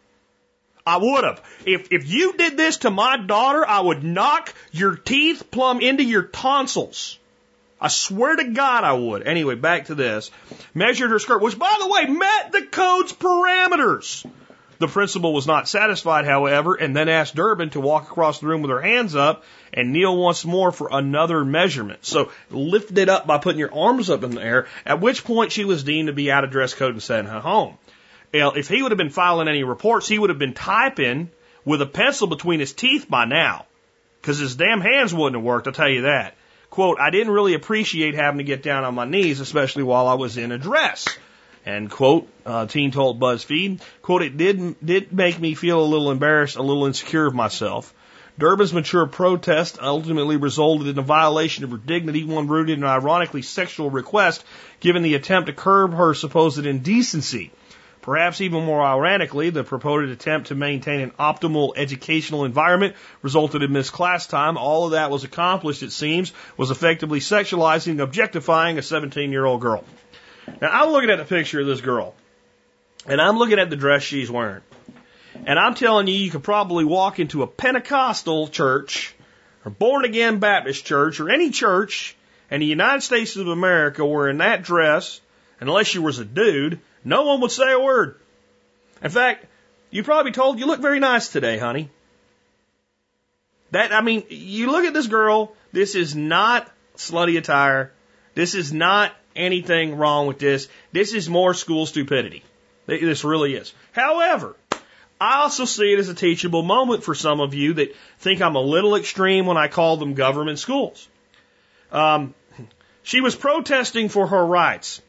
I 0.86 0.98
would 0.98 1.24
have. 1.24 1.42
If 1.66 1.92
if 1.92 2.08
you 2.08 2.34
did 2.34 2.56
this 2.56 2.78
to 2.78 2.90
my 2.90 3.16
daughter, 3.16 3.66
I 3.66 3.80
would 3.80 4.04
knock 4.04 4.54
your 4.70 4.94
teeth 4.94 5.50
plumb 5.50 5.80
into 5.80 6.04
your 6.04 6.22
tonsils. 6.22 7.18
I 7.80 7.88
swear 7.88 8.36
to 8.36 8.44
God 8.44 8.84
I 8.84 8.92
would. 8.92 9.26
Anyway, 9.26 9.56
back 9.56 9.86
to 9.86 9.94
this. 9.94 10.30
Measured 10.74 11.10
her 11.10 11.18
skirt, 11.18 11.42
which 11.42 11.58
by 11.58 11.76
the 11.78 11.88
way 11.88 12.06
met 12.06 12.52
the 12.52 12.62
code's 12.62 13.12
parameters. 13.12 14.24
The 14.78 14.88
principal 14.88 15.32
was 15.32 15.46
not 15.46 15.68
satisfied, 15.68 16.26
however, 16.26 16.74
and 16.74 16.94
then 16.94 17.08
asked 17.08 17.34
Durbin 17.34 17.70
to 17.70 17.80
walk 17.80 18.04
across 18.04 18.40
the 18.40 18.46
room 18.46 18.60
with 18.60 18.70
her 18.70 18.82
hands 18.82 19.16
up 19.16 19.44
and 19.72 19.92
kneel 19.92 20.16
once 20.16 20.44
more 20.44 20.70
for 20.70 20.90
another 20.92 21.44
measurement. 21.44 22.04
So 22.04 22.30
lifted 22.50 22.98
it 22.98 23.08
up 23.08 23.26
by 23.26 23.38
putting 23.38 23.58
your 23.58 23.74
arms 23.74 24.10
up 24.10 24.22
in 24.22 24.32
the 24.32 24.42
air, 24.42 24.66
at 24.84 25.00
which 25.00 25.24
point 25.24 25.52
she 25.52 25.64
was 25.64 25.82
deemed 25.82 26.08
to 26.08 26.12
be 26.12 26.30
out 26.30 26.44
of 26.44 26.50
dress 26.50 26.74
code 26.74 26.92
and 26.92 27.02
sent 27.02 27.26
her 27.26 27.40
home. 27.40 27.78
If 28.38 28.68
he 28.68 28.82
would 28.82 28.92
have 28.92 28.98
been 28.98 29.10
filing 29.10 29.48
any 29.48 29.64
reports, 29.64 30.08
he 30.08 30.18
would 30.18 30.30
have 30.30 30.38
been 30.38 30.54
typing 30.54 31.30
with 31.64 31.82
a 31.82 31.86
pencil 31.86 32.26
between 32.26 32.60
his 32.60 32.72
teeth 32.72 33.06
by 33.08 33.24
now. 33.24 33.66
Because 34.20 34.38
his 34.38 34.56
damn 34.56 34.80
hands 34.80 35.14
wouldn't 35.14 35.36
have 35.36 35.44
worked, 35.44 35.66
I'll 35.66 35.72
tell 35.72 35.88
you 35.88 36.02
that. 36.02 36.34
Quote, 36.70 36.98
I 37.00 37.10
didn't 37.10 37.32
really 37.32 37.54
appreciate 37.54 38.14
having 38.14 38.38
to 38.38 38.44
get 38.44 38.62
down 38.62 38.84
on 38.84 38.94
my 38.94 39.04
knees, 39.04 39.40
especially 39.40 39.82
while 39.82 40.08
I 40.08 40.14
was 40.14 40.36
in 40.36 40.52
a 40.52 40.58
dress. 40.58 41.06
And 41.64 41.90
quote, 41.90 42.28
uh, 42.44 42.66
teen 42.66 42.92
told 42.92 43.20
BuzzFeed, 43.20 43.80
quote, 44.02 44.22
it 44.22 44.36
did, 44.36 44.76
did 44.84 45.12
make 45.12 45.38
me 45.38 45.54
feel 45.54 45.80
a 45.80 45.86
little 45.86 46.10
embarrassed, 46.10 46.56
a 46.56 46.62
little 46.62 46.86
insecure 46.86 47.26
of 47.26 47.34
myself. 47.34 47.92
Durbin's 48.38 48.72
mature 48.72 49.06
protest 49.06 49.78
ultimately 49.80 50.36
resulted 50.36 50.88
in 50.88 50.98
a 50.98 51.02
violation 51.02 51.64
of 51.64 51.70
her 51.70 51.78
dignity, 51.78 52.22
one 52.22 52.48
rooted 52.48 52.78
in 52.78 52.84
an 52.84 52.90
ironically 52.90 53.42
sexual 53.42 53.90
request, 53.90 54.44
given 54.78 55.02
the 55.02 55.14
attempt 55.14 55.46
to 55.46 55.54
curb 55.54 55.94
her 55.94 56.12
supposed 56.12 56.64
indecency. 56.64 57.50
Perhaps 58.06 58.40
even 58.40 58.64
more 58.64 58.80
ironically, 58.80 59.50
the 59.50 59.64
purported 59.64 60.10
attempt 60.10 60.46
to 60.46 60.54
maintain 60.54 61.00
an 61.00 61.10
optimal 61.18 61.72
educational 61.76 62.44
environment 62.44 62.94
resulted 63.20 63.64
in 63.64 63.72
missed 63.72 63.92
class 63.92 64.28
time. 64.28 64.56
All 64.56 64.84
of 64.84 64.92
that 64.92 65.10
was 65.10 65.24
accomplished, 65.24 65.82
it 65.82 65.90
seems, 65.90 66.32
was 66.56 66.70
effectively 66.70 67.18
sexualizing 67.18 67.90
and 67.90 68.00
objectifying 68.00 68.78
a 68.78 68.82
17 68.82 69.32
year 69.32 69.44
old 69.44 69.60
girl. 69.60 69.82
Now, 70.60 70.70
I'm 70.70 70.90
looking 70.90 71.10
at 71.10 71.18
the 71.18 71.24
picture 71.24 71.60
of 71.60 71.66
this 71.66 71.80
girl, 71.80 72.14
and 73.06 73.20
I'm 73.20 73.38
looking 73.38 73.58
at 73.58 73.70
the 73.70 73.76
dress 73.76 74.04
she's 74.04 74.30
wearing. 74.30 74.62
And 75.44 75.58
I'm 75.58 75.74
telling 75.74 76.06
you, 76.06 76.14
you 76.14 76.30
could 76.30 76.44
probably 76.44 76.84
walk 76.84 77.18
into 77.18 77.42
a 77.42 77.48
Pentecostal 77.48 78.46
church, 78.46 79.16
or 79.64 79.72
born 79.72 80.04
again 80.04 80.38
Baptist 80.38 80.84
church, 80.84 81.18
or 81.18 81.28
any 81.28 81.50
church 81.50 82.16
in 82.52 82.60
the 82.60 82.66
United 82.66 83.00
States 83.00 83.34
of 83.34 83.48
America 83.48 84.06
wearing 84.06 84.38
that 84.38 84.62
dress, 84.62 85.20
unless 85.58 85.92
you 85.92 86.02
was 86.02 86.20
a 86.20 86.24
dude, 86.24 86.78
no 87.06 87.22
one 87.22 87.40
would 87.40 87.52
say 87.52 87.72
a 87.72 87.78
word. 87.78 88.16
In 89.00 89.10
fact, 89.10 89.46
you'd 89.90 90.04
probably 90.04 90.32
told, 90.32 90.58
you 90.58 90.66
look 90.66 90.80
very 90.80 90.98
nice 90.98 91.28
today, 91.28 91.56
honey. 91.56 91.88
That, 93.70 93.92
I 93.92 94.00
mean, 94.00 94.24
you 94.28 94.72
look 94.72 94.84
at 94.84 94.92
this 94.92 95.06
girl, 95.06 95.54
this 95.70 95.94
is 95.94 96.16
not 96.16 96.68
slutty 96.96 97.38
attire. 97.38 97.92
This 98.34 98.56
is 98.56 98.72
not 98.72 99.12
anything 99.36 99.96
wrong 99.96 100.26
with 100.26 100.40
this. 100.40 100.66
This 100.90 101.14
is 101.14 101.28
more 101.28 101.54
school 101.54 101.86
stupidity. 101.86 102.42
This 102.86 103.22
really 103.22 103.54
is. 103.54 103.72
However, 103.92 104.56
I 105.20 105.42
also 105.42 105.64
see 105.64 105.92
it 105.92 106.00
as 106.00 106.08
a 106.08 106.14
teachable 106.14 106.64
moment 106.64 107.04
for 107.04 107.14
some 107.14 107.38
of 107.38 107.54
you 107.54 107.74
that 107.74 107.94
think 108.18 108.42
I'm 108.42 108.56
a 108.56 108.60
little 108.60 108.96
extreme 108.96 109.46
when 109.46 109.56
I 109.56 109.68
call 109.68 109.96
them 109.96 110.14
government 110.14 110.58
schools. 110.58 111.06
Um, 111.92 112.34
she 113.04 113.20
was 113.20 113.36
protesting 113.36 114.08
for 114.08 114.26
her 114.26 114.44
rights. 114.44 115.00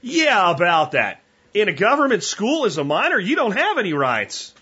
Yeah, 0.00 0.48
about 0.52 0.92
that 0.92 1.22
in 1.54 1.68
a 1.68 1.72
government 1.72 2.24
school 2.24 2.66
as 2.66 2.76
a 2.76 2.84
minor, 2.84 3.18
you 3.18 3.36
don't 3.36 3.56
have 3.56 3.78
any 3.78 3.92
rights. 3.92 4.52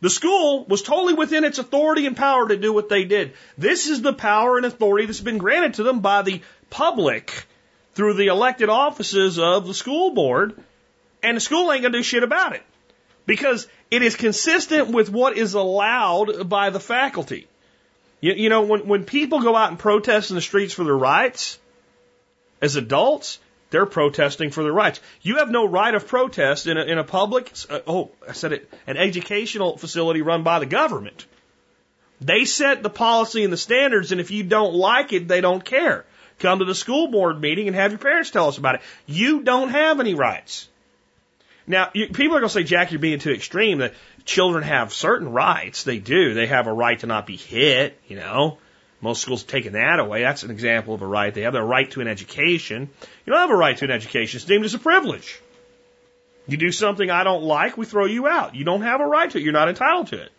The 0.00 0.10
school 0.10 0.64
was 0.64 0.82
totally 0.82 1.14
within 1.14 1.42
its 1.42 1.58
authority 1.58 2.06
and 2.06 2.16
power 2.16 2.48
to 2.48 2.56
do 2.56 2.72
what 2.72 2.88
they 2.88 3.04
did. 3.04 3.32
This 3.58 3.88
is 3.88 4.00
the 4.00 4.12
power 4.12 4.56
and 4.56 4.64
authority 4.64 5.06
that's 5.06 5.20
been 5.20 5.38
granted 5.38 5.74
to 5.74 5.82
them 5.82 6.00
by 6.00 6.22
the 6.22 6.40
public 6.70 7.46
through 7.94 8.14
the 8.14 8.28
elected 8.28 8.68
offices 8.68 9.40
of 9.40 9.66
the 9.66 9.74
school 9.74 10.12
board, 10.12 10.54
and 11.20 11.36
the 11.36 11.40
school 11.40 11.72
ain't 11.72 11.82
gonna 11.82 11.98
do 11.98 12.04
shit 12.04 12.22
about 12.22 12.54
it. 12.54 12.62
Because 13.26 13.66
it 13.90 14.02
is 14.02 14.14
consistent 14.14 14.88
with 14.90 15.10
what 15.10 15.36
is 15.36 15.54
allowed 15.54 16.48
by 16.48 16.70
the 16.70 16.78
faculty. 16.78 17.48
You, 18.20 18.34
you 18.34 18.48
know, 18.50 18.62
when, 18.62 18.86
when 18.86 19.04
people 19.04 19.40
go 19.40 19.56
out 19.56 19.70
and 19.70 19.78
protest 19.78 20.30
in 20.30 20.36
the 20.36 20.42
streets 20.42 20.72
for 20.72 20.84
their 20.84 20.96
rights, 20.96 21.58
as 22.62 22.76
adults, 22.76 23.40
they're 23.70 23.86
protesting 23.86 24.50
for 24.50 24.62
their 24.62 24.72
rights. 24.72 25.00
You 25.22 25.36
have 25.36 25.50
no 25.50 25.66
right 25.66 25.94
of 25.94 26.06
protest 26.06 26.66
in 26.66 26.76
a, 26.76 26.82
in 26.82 26.98
a 26.98 27.04
public, 27.04 27.52
uh, 27.68 27.80
oh, 27.86 28.10
I 28.26 28.32
said 28.32 28.52
it, 28.52 28.72
an 28.86 28.96
educational 28.96 29.76
facility 29.76 30.22
run 30.22 30.42
by 30.42 30.58
the 30.58 30.66
government. 30.66 31.26
They 32.20 32.44
set 32.44 32.82
the 32.82 32.90
policy 32.90 33.44
and 33.44 33.52
the 33.52 33.58
standards, 33.58 34.10
and 34.10 34.20
if 34.20 34.30
you 34.30 34.42
don't 34.42 34.74
like 34.74 35.12
it, 35.12 35.28
they 35.28 35.40
don't 35.40 35.64
care. 35.64 36.04
Come 36.38 36.60
to 36.60 36.64
the 36.64 36.74
school 36.74 37.08
board 37.08 37.40
meeting 37.40 37.66
and 37.66 37.76
have 37.76 37.92
your 37.92 37.98
parents 37.98 38.30
tell 38.30 38.48
us 38.48 38.58
about 38.58 38.76
it. 38.76 38.80
You 39.06 39.42
don't 39.42 39.70
have 39.70 40.00
any 40.00 40.14
rights. 40.14 40.68
Now, 41.66 41.90
you, 41.92 42.08
people 42.08 42.36
are 42.36 42.40
going 42.40 42.48
to 42.48 42.54
say, 42.54 42.62
Jack, 42.62 42.92
you're 42.92 43.00
being 43.00 43.18
too 43.18 43.32
extreme. 43.32 43.78
That 43.78 43.94
children 44.24 44.64
have 44.64 44.92
certain 44.92 45.30
rights. 45.30 45.82
They 45.82 45.98
do. 45.98 46.34
They 46.34 46.46
have 46.46 46.66
a 46.66 46.72
right 46.72 46.98
to 47.00 47.06
not 47.06 47.26
be 47.26 47.36
hit, 47.36 48.00
you 48.08 48.16
know. 48.16 48.58
Most 49.00 49.22
schools 49.22 49.42
have 49.42 49.48
taken 49.48 49.74
that 49.74 50.00
away. 50.00 50.22
That's 50.22 50.42
an 50.42 50.50
example 50.50 50.94
of 50.94 51.02
a 51.02 51.06
right. 51.06 51.32
They 51.32 51.42
have 51.42 51.52
their 51.52 51.64
right 51.64 51.90
to 51.92 52.00
an 52.00 52.08
education. 52.08 52.90
You 53.24 53.32
don't 53.32 53.40
have 53.40 53.50
a 53.50 53.56
right 53.56 53.76
to 53.76 53.84
an 53.84 53.90
education. 53.92 54.38
It's 54.38 54.44
deemed 54.44 54.64
as 54.64 54.74
a 54.74 54.78
privilege. 54.78 55.40
You 56.48 56.56
do 56.56 56.72
something 56.72 57.10
I 57.10 57.24
don't 57.24 57.42
like, 57.42 57.76
we 57.76 57.84
throw 57.84 58.06
you 58.06 58.26
out. 58.26 58.54
You 58.54 58.64
don't 58.64 58.82
have 58.82 59.00
a 59.00 59.06
right 59.06 59.30
to 59.30 59.38
it. 59.38 59.44
You're 59.44 59.52
not 59.52 59.68
entitled 59.68 60.08
to 60.08 60.22
it. 60.22 60.32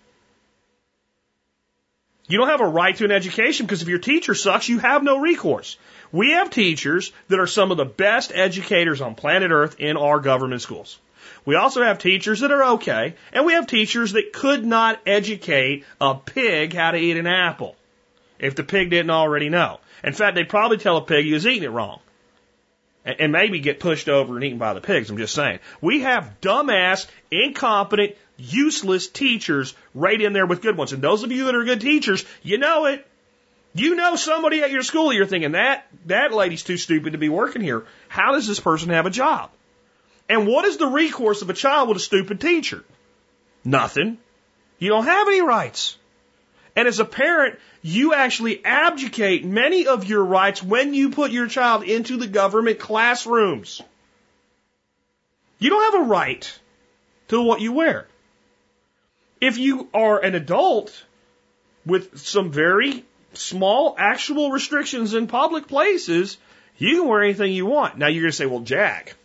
You 2.28 2.38
don't 2.38 2.50
have 2.50 2.62
a 2.62 2.68
right 2.68 2.96
to 2.98 3.06
an 3.06 3.12
education 3.12 3.66
because 3.66 3.82
if 3.82 3.88
your 3.88 4.00
teacher 4.00 4.36
sucks, 4.36 4.70
you 4.70 4.80
have 4.80 5.04
no 5.04 5.20
recourse. 5.20 5.78
We 6.12 6.32
have 6.32 6.50
teachers 6.50 7.12
that 7.28 7.40
are 7.40 7.48
some 7.48 7.72
of 7.72 7.78
the 7.78 7.86
best 7.86 8.32
educators 8.34 9.02
on 9.02 9.16
planet 9.16 9.52
Earth 9.52 9.80
in 9.80 9.98
our 9.98 10.20
government 10.20 10.62
schools. 10.62 11.00
We 11.46 11.56
also 11.56 11.82
have 11.84 11.98
teachers 11.98 12.42
that 12.42 12.52
are 12.52 12.74
okay, 12.74 13.16
and 13.32 13.46
we 13.46 13.54
have 13.54 13.68
teachers 13.68 14.14
that 14.14 14.34
could 14.34 14.66
not 14.66 15.00
educate 15.06 15.86
a 16.02 16.16
pig 16.16 16.74
how 16.74 16.92
to 16.92 16.98
eat 16.98 17.18
an 17.18 17.28
apple 17.28 17.76
if 18.40 18.56
the 18.56 18.64
pig 18.64 18.90
didn't 18.90 19.12
already 19.12 19.50
know. 19.50 19.80
In 20.04 20.14
fact, 20.14 20.36
they'd 20.36 20.50
probably 20.50 20.78
tell 20.78 20.98
a 20.98 21.02
pig 21.02 21.26
he 21.26 21.34
was 21.34 21.46
eating 21.46 21.64
it 21.64 21.72
wrong. 21.72 22.00
And 23.06 23.22
and 23.22 23.32
maybe 23.32 23.60
get 23.60 23.80
pushed 23.80 24.10
over 24.10 24.36
and 24.36 24.44
eaten 24.44 24.58
by 24.58 24.74
the 24.74 24.82
pigs. 24.82 25.10
I'm 25.10 25.18
just 25.18 25.36
saying. 25.36 25.60
We 25.82 26.02
have 26.02 26.38
dumbass, 26.42 27.08
incompetent, 27.32 28.16
useless 28.38 29.08
teachers 29.08 29.74
right 29.94 30.20
in 30.20 30.34
there 30.34 30.46
with 30.46 30.62
good 30.62 30.78
ones. 30.78 30.94
And 30.94 31.02
those 31.02 31.24
of 31.24 31.32
you 31.32 31.46
that 31.46 31.56
are 31.56 31.64
good 31.64 31.82
teachers, 31.82 32.26
you 32.44 32.58
know 32.58 32.86
it. 32.86 33.06
You 33.74 33.96
know 33.96 34.16
somebody 34.16 34.64
at 34.64 34.72
your 34.72 34.82
school, 34.82 35.14
you're 35.14 35.28
thinking 35.28 35.52
that, 35.52 35.86
that 36.08 36.34
lady's 36.34 36.64
too 36.64 36.78
stupid 36.78 37.12
to 37.12 37.20
be 37.20 37.30
working 37.30 37.62
here. 37.62 37.86
How 38.08 38.32
does 38.32 38.48
this 38.48 38.60
person 38.60 38.90
have 38.90 39.06
a 39.06 39.12
job? 39.12 39.52
And 40.28 40.48
what 40.48 40.66
is 40.66 40.78
the 40.78 40.88
recourse 40.88 41.44
of 41.44 41.50
a 41.50 41.54
child 41.54 41.88
with 41.88 41.98
a 41.98 42.02
stupid 42.02 42.42
teacher? 42.42 42.84
Nothing. 43.64 44.18
You 44.80 44.90
don't 44.90 45.06
have 45.06 45.28
any 45.28 45.42
rights. 45.42 45.98
And 46.76 46.88
as 46.88 47.00
a 47.00 47.06
parent, 47.06 47.60
you 47.82 48.14
actually 48.14 48.64
abdicate 48.64 49.46
many 49.46 49.88
of 49.88 50.06
your 50.06 50.24
rights 50.24 50.62
when 50.62 50.94
you 50.94 51.10
put 51.10 51.32
your 51.32 51.48
child 51.48 51.84
into 51.84 52.18
the 52.18 52.28
government 52.28 52.80
classrooms. 52.80 53.82
You 55.58 55.70
don't 55.70 55.92
have 55.92 56.02
a 56.02 56.10
right 56.10 56.60
to 57.30 57.42
what 57.42 57.62
you 57.62 57.74
wear. 57.74 58.08
If 59.42 59.58
you 59.58 59.90
are 59.94 60.20
an 60.20 60.36
adult 60.36 61.04
with 61.86 62.20
some 62.20 62.52
very 62.52 63.06
small 63.34 63.96
actual 63.98 64.52
restrictions 64.52 65.14
in 65.14 65.28
public 65.28 65.68
places, 65.68 66.38
you 66.78 67.02
can 67.02 67.08
wear 67.08 67.24
anything 67.24 67.54
you 67.54 67.66
want. 67.66 67.98
Now 67.98 68.08
you're 68.08 68.24
going 68.24 68.32
to 68.32 68.38
say, 68.38 68.46
well, 68.46 68.62
Jack, 68.62 69.16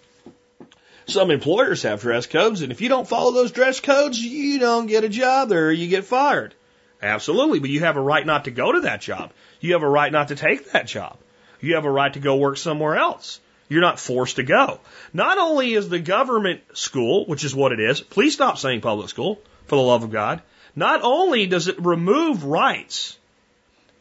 some 1.07 1.31
employers 1.31 1.83
have 1.83 2.01
dress 2.01 2.27
codes, 2.27 2.63
and 2.63 2.73
if 2.73 2.81
you 2.81 2.89
don't 2.89 3.09
follow 3.09 3.33
those 3.33 3.53
dress 3.53 3.81
codes, 3.81 4.19
you 4.19 4.59
don't 4.59 4.87
get 4.87 5.05
a 5.05 5.09
job 5.09 5.49
there 5.49 5.69
or 5.69 5.73
you 5.73 5.89
get 5.89 6.05
fired. 6.05 6.55
Absolutely, 7.05 7.59
but 7.59 7.69
you 7.69 7.81
have 7.81 7.99
a 7.99 8.01
right 8.01 8.25
not 8.25 8.47
to 8.47 8.51
go 8.51 8.73
to 8.73 8.81
that 8.81 9.03
job. 9.03 9.31
You 9.61 9.75
have 9.75 9.83
a 9.83 9.89
right 9.89 10.11
not 10.11 10.29
to 10.29 10.37
take 10.37 10.73
that 10.73 10.87
job. 10.87 11.19
You 11.61 11.75
have 11.75 11.85
a 11.85 11.91
right 11.91 12.13
to 12.15 12.19
go 12.19 12.37
work 12.37 12.57
somewhere 12.57 12.97
else. 12.97 13.41
You're 13.69 13.83
not 13.83 14.01
forced 14.01 14.37
to 14.37 14.43
go. 14.43 14.81
Not 15.13 15.37
only 15.37 15.75
is 15.75 15.91
the 15.91 15.99
government 15.99 16.63
school, 16.73 17.27
which 17.27 17.45
is 17.45 17.55
what 17.55 17.73
it 17.73 17.81
is, 17.81 18.01
please 18.01 18.33
stop 18.33 18.57
saying 18.57 18.81
public 18.81 19.11
school 19.11 19.39
for 19.67 19.77
the 19.77 19.83
love 19.83 20.03
of 20.03 20.13
God. 20.13 20.41
Not 20.75 21.01
only 21.03 21.47
does 21.47 21.69
it 21.69 21.79
remove 21.79 22.45
rights 22.45 23.19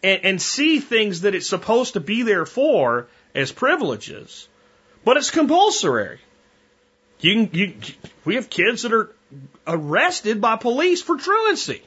and, 0.01 0.23
and 0.23 0.41
see 0.41 0.79
things 0.79 1.21
that 1.21 1.35
it's 1.35 1.47
supposed 1.47 1.93
to 1.93 1.99
be 1.99 2.23
there 2.23 2.45
for 2.45 3.07
as 3.35 3.51
privileges, 3.51 4.47
but 5.03 5.17
it's 5.17 5.29
compulsory. 5.29 6.19
You 7.19 7.47
can, 7.47 7.49
you, 7.59 7.73
we 8.23 8.35
have 8.35 8.49
kids 8.49 8.83
that 8.83 8.93
are 8.93 9.13
arrested 9.67 10.39
by 10.39 10.55
police 10.55 11.01
for 11.01 11.17
truancy. 11.17 11.81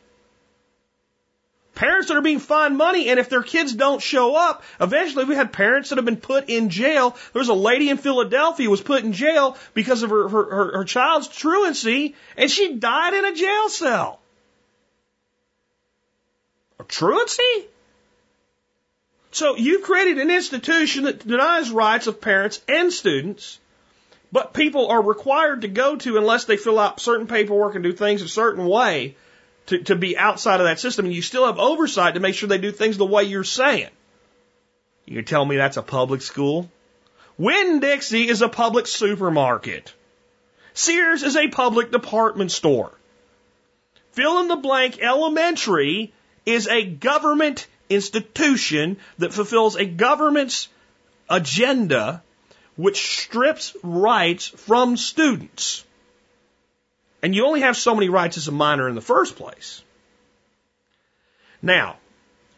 Parents 1.77 2.09
that 2.09 2.17
are 2.17 2.23
being 2.23 2.39
fined 2.39 2.79
money, 2.79 3.11
and 3.11 3.21
if 3.21 3.29
their 3.29 3.43
kids 3.43 3.75
don't 3.75 4.01
show 4.01 4.35
up, 4.35 4.65
eventually 4.81 5.27
we 5.27 5.35
had 5.35 5.53
parents 5.53 5.91
that 5.91 5.99
have 5.99 6.07
been 6.07 6.17
put 6.17 6.49
in 6.49 6.71
jail. 6.71 7.11
There 7.35 7.41
was 7.41 7.51
a 7.51 7.55
lady 7.55 7.91
in 7.91 7.99
Philadelphia 7.99 8.71
was 8.71 8.81
put 8.81 9.05
in 9.05 9.13
jail 9.13 9.59
because 9.75 10.03
of 10.03 10.09
her, 10.09 10.27
her, 10.27 10.73
her, 10.79 10.85
child's 10.85 11.29
truancy, 11.29 12.15
and 12.39 12.51
she 12.51 12.77
died 12.77 13.13
in 13.13 13.27
a 13.27 13.35
jail 13.35 13.69
cell. 13.69 14.21
A 16.81 16.85
truancy? 16.85 17.67
So 19.33 19.57
you've 19.57 19.83
created 19.83 20.17
an 20.17 20.31
institution 20.31 21.05
that 21.05 21.29
denies 21.29 21.71
rights 21.71 22.07
of 22.07 22.23
parents 22.23 22.59
and 22.67 22.91
students, 22.91 23.59
but 24.33 24.55
people 24.55 24.89
are 24.89 25.03
required 25.03 25.61
to 25.61 25.69
go 25.69 25.97
to 25.97 26.17
unless 26.17 26.47
they 26.47 26.57
fill 26.57 26.79
out 26.79 27.01
certain 27.01 27.27
paperwork 27.27 27.75
and 27.75 27.85
do 27.85 27.93
things 27.93 28.23
a 28.23 28.29
certain 28.29 28.65
way 28.65 29.15
to, 29.67 29.79
to 29.85 29.97
be 29.97 30.17
outside 30.17 30.61
of 30.61 30.67
that 30.67 30.81
system, 30.81 31.07
and 31.07 31.15
you 31.15 31.23
still 31.23 31.47
have 31.47 31.59
oversight 31.59 32.15
to 32.15 32.21
make 32.21 32.35
sure 32.35 32.49
they 32.49 32.59
do 32.59 32.73
things 32.73 32.97
the 32.97 33.07
way 33.07 33.25
you're 33.25 33.45
saying. 33.45 33.91
You 35.05 35.23
tell 35.23 35.45
me 35.45 35.57
that's 35.57 35.77
a 35.77 35.83
public 35.83 36.23
school? 36.23 36.71
Winn 37.39 37.81
Dixie 37.81 38.29
is 38.29 38.43
a 38.43 38.49
public 38.49 38.87
supermarket. 38.87 39.93
Sears 40.75 41.23
is 41.23 41.37
a 41.37 41.49
public 41.49 41.91
department 41.91 42.51
store. 42.51 42.93
Fill 44.13 44.41
in 44.41 44.49
the 44.49 44.57
blank 44.57 44.99
elementary 45.01 46.13
is 46.45 46.67
a 46.69 46.85
government 46.85 47.67
institution 47.89 48.97
that 49.19 49.33
fulfills 49.33 49.77
a 49.77 49.85
government's 49.85 50.69
agenda 51.29 52.23
which 52.77 53.21
strips 53.23 53.75
rights 53.83 54.49
from 54.49 54.97
students. 54.97 55.85
And 57.27 57.35
you 57.35 57.45
only 57.45 57.63
have 57.63 57.77
so 57.77 57.93
many 57.93 58.09
rights 58.09 58.37
as 58.37 58.47
a 58.47 58.53
minor 58.53 58.89
in 58.89 58.95
the 58.95 59.01
first 59.01 59.35
place. 59.35 59.83
Now, 61.61 61.97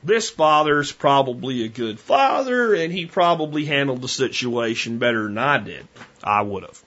this 0.05 0.29
father's 0.29 0.93
probably 0.93 1.65
a 1.65 1.69
good 1.69 1.99
father, 1.99 2.75
and 2.75 2.93
he 2.93 3.07
probably 3.07 3.65
handled 3.65 4.03
the 4.03 4.09
situation 4.09 4.99
better 4.99 5.23
than 5.23 5.39
I 5.39 5.57
did. 5.57 5.89
I 6.23 6.43
would 6.43 6.65
have. 6.65 6.83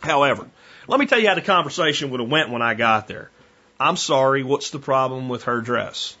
However, 0.00 0.48
let 0.88 0.98
me 0.98 1.06
tell 1.06 1.20
you 1.20 1.28
how 1.28 1.36
the 1.36 1.42
conversation 1.42 2.10
would 2.10 2.18
have 2.18 2.28
went 2.28 2.50
when 2.50 2.60
I 2.60 2.74
got 2.74 3.06
there. 3.06 3.30
I'm 3.78 3.96
sorry, 3.96 4.42
what's 4.42 4.70
the 4.70 4.80
problem 4.80 5.28
with 5.28 5.44
her 5.44 5.60
dress? 5.60 6.16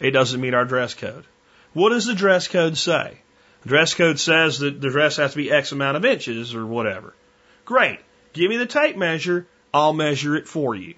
It 0.00 0.12
doesn't 0.12 0.40
meet 0.40 0.54
our 0.54 0.64
dress 0.64 0.94
code. 0.94 1.26
What 1.74 1.90
does 1.90 2.06
the 2.06 2.14
dress 2.14 2.48
code 2.48 2.78
say? 2.78 3.18
The 3.64 3.68
dress 3.68 3.92
code 3.92 4.18
says 4.18 4.60
that 4.60 4.80
the 4.80 4.88
dress 4.88 5.18
has 5.18 5.32
to 5.32 5.36
be 5.36 5.52
X 5.52 5.72
amount 5.72 5.98
of 5.98 6.06
inches 6.06 6.54
or 6.54 6.64
whatever. 6.64 7.12
Great. 7.66 7.98
Give 8.32 8.48
me 8.48 8.56
the 8.56 8.64
tape 8.64 8.96
measure 8.96 9.46
I'll 9.72 9.92
measure 9.92 10.36
it 10.36 10.48
for 10.48 10.74
you. 10.74 10.94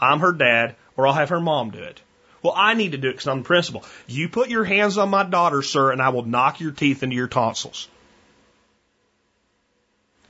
I'm 0.00 0.20
her 0.20 0.32
dad, 0.32 0.76
or 0.96 1.06
I'll 1.06 1.12
have 1.12 1.28
her 1.28 1.40
mom 1.40 1.70
do 1.70 1.78
it. 1.78 2.00
Well, 2.42 2.54
I 2.56 2.74
need 2.74 2.92
to 2.92 2.98
do 2.98 3.08
it 3.08 3.12
because 3.12 3.28
I'm 3.28 3.38
the 3.38 3.44
principal. 3.44 3.84
You 4.08 4.28
put 4.28 4.48
your 4.48 4.64
hands 4.64 4.98
on 4.98 5.10
my 5.10 5.22
daughter, 5.22 5.62
sir, 5.62 5.92
and 5.92 6.02
I 6.02 6.08
will 6.08 6.24
knock 6.24 6.60
your 6.60 6.72
teeth 6.72 7.02
into 7.02 7.14
your 7.14 7.28
tonsils. 7.28 7.88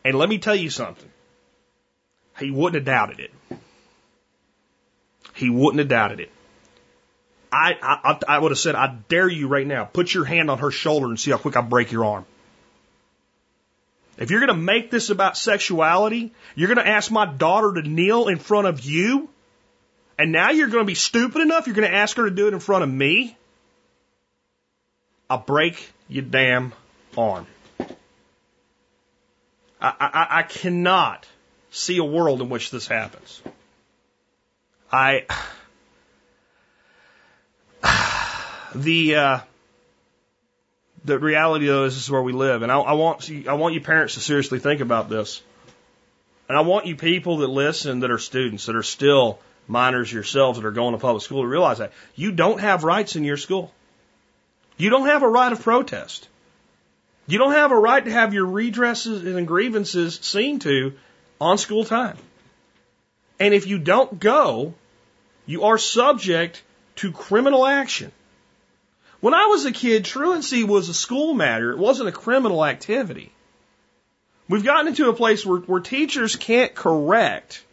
And 0.04 0.18
let 0.18 0.28
me 0.28 0.38
tell 0.38 0.54
you 0.54 0.68
something. 0.68 1.08
He 2.38 2.50
wouldn't 2.50 2.74
have 2.74 2.84
doubted 2.84 3.20
it. 3.20 3.30
He 5.34 5.48
wouldn't 5.48 5.78
have 5.78 5.88
doubted 5.88 6.20
it. 6.20 6.30
I, 7.50 7.74
I, 7.82 8.18
I 8.28 8.38
would 8.38 8.50
have 8.50 8.58
said, 8.58 8.74
I 8.74 8.96
dare 9.08 9.28
you 9.28 9.46
right 9.46 9.66
now, 9.66 9.84
put 9.84 10.12
your 10.12 10.24
hand 10.24 10.50
on 10.50 10.58
her 10.58 10.70
shoulder 10.70 11.06
and 11.06 11.20
see 11.20 11.30
how 11.30 11.36
quick 11.36 11.56
I 11.56 11.60
break 11.60 11.92
your 11.92 12.04
arm. 12.04 12.24
If 14.22 14.30
you're 14.30 14.38
going 14.38 14.56
to 14.56 14.62
make 14.62 14.88
this 14.88 15.10
about 15.10 15.36
sexuality, 15.36 16.32
you're 16.54 16.72
going 16.72 16.78
to 16.78 16.86
ask 16.86 17.10
my 17.10 17.26
daughter 17.26 17.72
to 17.72 17.82
kneel 17.82 18.28
in 18.28 18.38
front 18.38 18.68
of 18.68 18.80
you, 18.80 19.28
and 20.16 20.30
now 20.30 20.50
you're 20.50 20.68
going 20.68 20.84
to 20.84 20.86
be 20.86 20.94
stupid 20.94 21.42
enough, 21.42 21.66
you're 21.66 21.74
going 21.74 21.90
to 21.90 21.96
ask 21.96 22.16
her 22.18 22.26
to 22.26 22.30
do 22.30 22.46
it 22.46 22.54
in 22.54 22.60
front 22.60 22.84
of 22.84 22.88
me, 22.88 23.36
I'll 25.28 25.38
break 25.38 25.92
your 26.08 26.22
damn 26.22 26.72
arm. 27.18 27.48
I, 29.80 29.92
I, 29.98 30.26
I 30.30 30.42
cannot 30.44 31.26
see 31.72 31.98
a 31.98 32.04
world 32.04 32.40
in 32.42 32.48
which 32.48 32.70
this 32.70 32.86
happens. 32.86 33.42
I, 34.92 35.26
the, 38.76 39.16
uh, 39.16 39.38
the 41.04 41.18
reality 41.18 41.66
though 41.66 41.84
is 41.84 41.94
this 41.94 42.04
is 42.04 42.10
where 42.10 42.22
we 42.22 42.32
live, 42.32 42.62
and 42.62 42.70
I, 42.70 42.78
I 42.78 42.92
want 42.92 43.30
I 43.48 43.54
want 43.54 43.74
you 43.74 43.80
parents 43.80 44.14
to 44.14 44.20
seriously 44.20 44.58
think 44.58 44.80
about 44.80 45.08
this, 45.08 45.42
and 46.48 46.56
I 46.56 46.62
want 46.62 46.86
you 46.86 46.96
people 46.96 47.38
that 47.38 47.48
listen 47.48 48.00
that 48.00 48.10
are 48.10 48.18
students 48.18 48.66
that 48.66 48.76
are 48.76 48.82
still 48.82 49.38
minors 49.68 50.12
yourselves 50.12 50.58
that 50.58 50.66
are 50.66 50.72
going 50.72 50.92
to 50.92 50.98
public 50.98 51.22
school 51.22 51.42
to 51.42 51.48
realize 51.48 51.78
that 51.78 51.92
you 52.14 52.32
don't 52.32 52.60
have 52.60 52.84
rights 52.84 53.16
in 53.16 53.24
your 53.24 53.36
school. 53.36 53.72
You 54.76 54.90
don't 54.90 55.06
have 55.06 55.22
a 55.22 55.28
right 55.28 55.52
of 55.52 55.62
protest. 55.62 56.28
You 57.26 57.38
don't 57.38 57.52
have 57.52 57.70
a 57.70 57.78
right 57.78 58.04
to 58.04 58.10
have 58.10 58.34
your 58.34 58.46
redresses 58.46 59.24
and 59.24 59.46
grievances 59.46 60.18
seen 60.22 60.58
to 60.60 60.94
on 61.40 61.58
school 61.58 61.84
time. 61.84 62.16
And 63.38 63.54
if 63.54 63.66
you 63.66 63.78
don't 63.78 64.18
go, 64.18 64.74
you 65.46 65.64
are 65.64 65.78
subject 65.78 66.62
to 66.96 67.12
criminal 67.12 67.66
action. 67.66 68.12
When 69.22 69.34
I 69.34 69.46
was 69.46 69.64
a 69.66 69.70
kid, 69.70 70.04
truancy 70.04 70.64
was 70.64 70.88
a 70.88 70.94
school 70.94 71.32
matter. 71.32 71.70
It 71.70 71.78
wasn't 71.78 72.08
a 72.08 72.12
criminal 72.12 72.64
activity. 72.64 73.30
We've 74.48 74.64
gotten 74.64 74.88
into 74.88 75.08
a 75.08 75.14
place 75.14 75.46
where, 75.46 75.60
where 75.60 75.78
teachers 75.78 76.34
can't 76.34 76.74
correct 76.74 77.64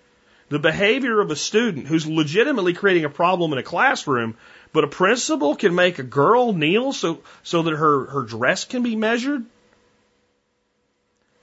the 0.50 0.60
behavior 0.60 1.20
of 1.20 1.32
a 1.32 1.36
student 1.36 1.88
who's 1.88 2.06
legitimately 2.06 2.74
creating 2.74 3.06
a 3.06 3.10
problem 3.10 3.52
in 3.52 3.58
a 3.58 3.64
classroom, 3.64 4.38
but 4.74 4.84
a 4.84 4.88
principal 4.88 5.56
can 5.56 5.74
make 5.74 5.98
a 5.98 6.04
girl 6.04 6.54
kneel 6.54 6.94
so, 6.94 7.24
so 7.42 7.64
that 7.64 7.74
her, 7.74 8.06
her 8.06 8.22
dress 8.22 8.66
can 8.66 8.84
be 8.84 8.96
measured. 8.96 9.44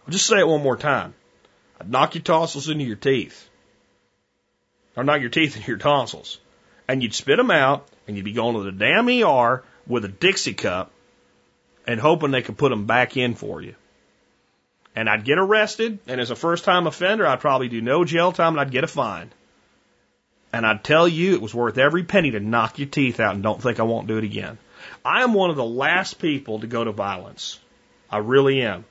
I'll 0.06 0.12
just 0.12 0.26
say 0.26 0.38
it 0.38 0.46
one 0.46 0.62
more 0.62 0.76
time. 0.76 1.14
I'd 1.80 1.90
knock 1.90 2.14
your 2.14 2.22
tonsils 2.22 2.68
into 2.68 2.84
your 2.84 2.94
teeth. 2.94 3.50
Or 4.96 5.02
knock 5.02 5.20
your 5.20 5.30
teeth 5.30 5.56
into 5.56 5.66
your 5.72 5.78
tonsils. 5.78 6.38
And 6.86 7.02
you'd 7.02 7.12
spit 7.12 7.38
them 7.38 7.50
out 7.50 7.88
And 8.06 8.16
you'd 8.16 8.24
be 8.24 8.32
going 8.32 8.54
to 8.54 8.62
the 8.62 8.70
damn 8.70 9.08
ER 9.08 9.64
with 9.86 10.04
a 10.04 10.08
Dixie 10.08 10.54
cup 10.54 10.90
and 11.86 12.00
hoping 12.00 12.30
they 12.30 12.42
could 12.42 12.58
put 12.58 12.70
them 12.70 12.86
back 12.86 13.16
in 13.16 13.34
for 13.34 13.60
you. 13.60 13.74
And 14.94 15.08
I'd 15.08 15.24
get 15.24 15.38
arrested, 15.38 15.98
and 16.06 16.20
as 16.20 16.30
a 16.30 16.36
first 16.36 16.64
time 16.64 16.86
offender, 16.86 17.26
I'd 17.26 17.40
probably 17.40 17.68
do 17.68 17.80
no 17.80 18.04
jail 18.04 18.32
time 18.32 18.54
and 18.54 18.60
I'd 18.60 18.70
get 18.70 18.84
a 18.84 18.88
fine. 18.88 19.30
And 20.52 20.66
I'd 20.66 20.82
tell 20.82 21.06
you 21.06 21.34
it 21.34 21.42
was 21.42 21.54
worth 21.54 21.76
every 21.76 22.04
penny 22.04 22.30
to 22.30 22.40
knock 22.40 22.78
your 22.78 22.88
teeth 22.88 23.20
out 23.20 23.34
and 23.34 23.42
don't 23.42 23.62
think 23.62 23.78
I 23.78 23.82
won't 23.82 24.06
do 24.06 24.16
it 24.16 24.24
again. 24.24 24.58
I 25.04 25.22
am 25.22 25.34
one 25.34 25.50
of 25.50 25.56
the 25.56 25.64
last 25.64 26.18
people 26.18 26.60
to 26.60 26.66
go 26.66 26.82
to 26.82 26.92
violence. 26.92 27.58
I 28.10 28.18
really 28.18 28.62
am. 28.62 28.84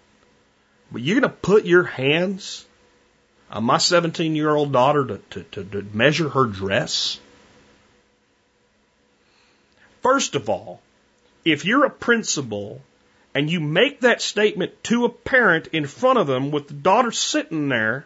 But 0.92 1.02
you're 1.02 1.20
going 1.20 1.32
to 1.32 1.38
put 1.38 1.66
your 1.66 1.84
hands 1.84 2.66
on 3.50 3.64
my 3.64 3.78
17 3.78 4.36
year 4.36 4.50
old 4.50 4.72
daughter 4.72 5.06
to, 5.06 5.18
to, 5.32 5.44
to, 5.44 5.64
to 5.64 5.88
measure 5.96 6.30
her 6.30 6.46
dress? 6.46 7.20
First 10.02 10.36
of 10.36 10.50
all, 10.50 10.82
if 11.46 11.64
you're 11.64 11.86
a 11.86 11.90
principal 11.92 12.82
and 13.34 13.50
you 13.50 13.60
make 13.60 14.02
that 14.02 14.22
statement 14.22 14.84
to 14.86 15.06
a 15.06 15.10
parent 15.10 15.68
in 15.68 15.86
front 15.86 16.18
of 16.18 16.28
them 16.28 16.52
with 16.52 16.68
the 16.68 16.74
daughter 16.74 17.12
sitting 17.12 17.70
there, 17.70 18.06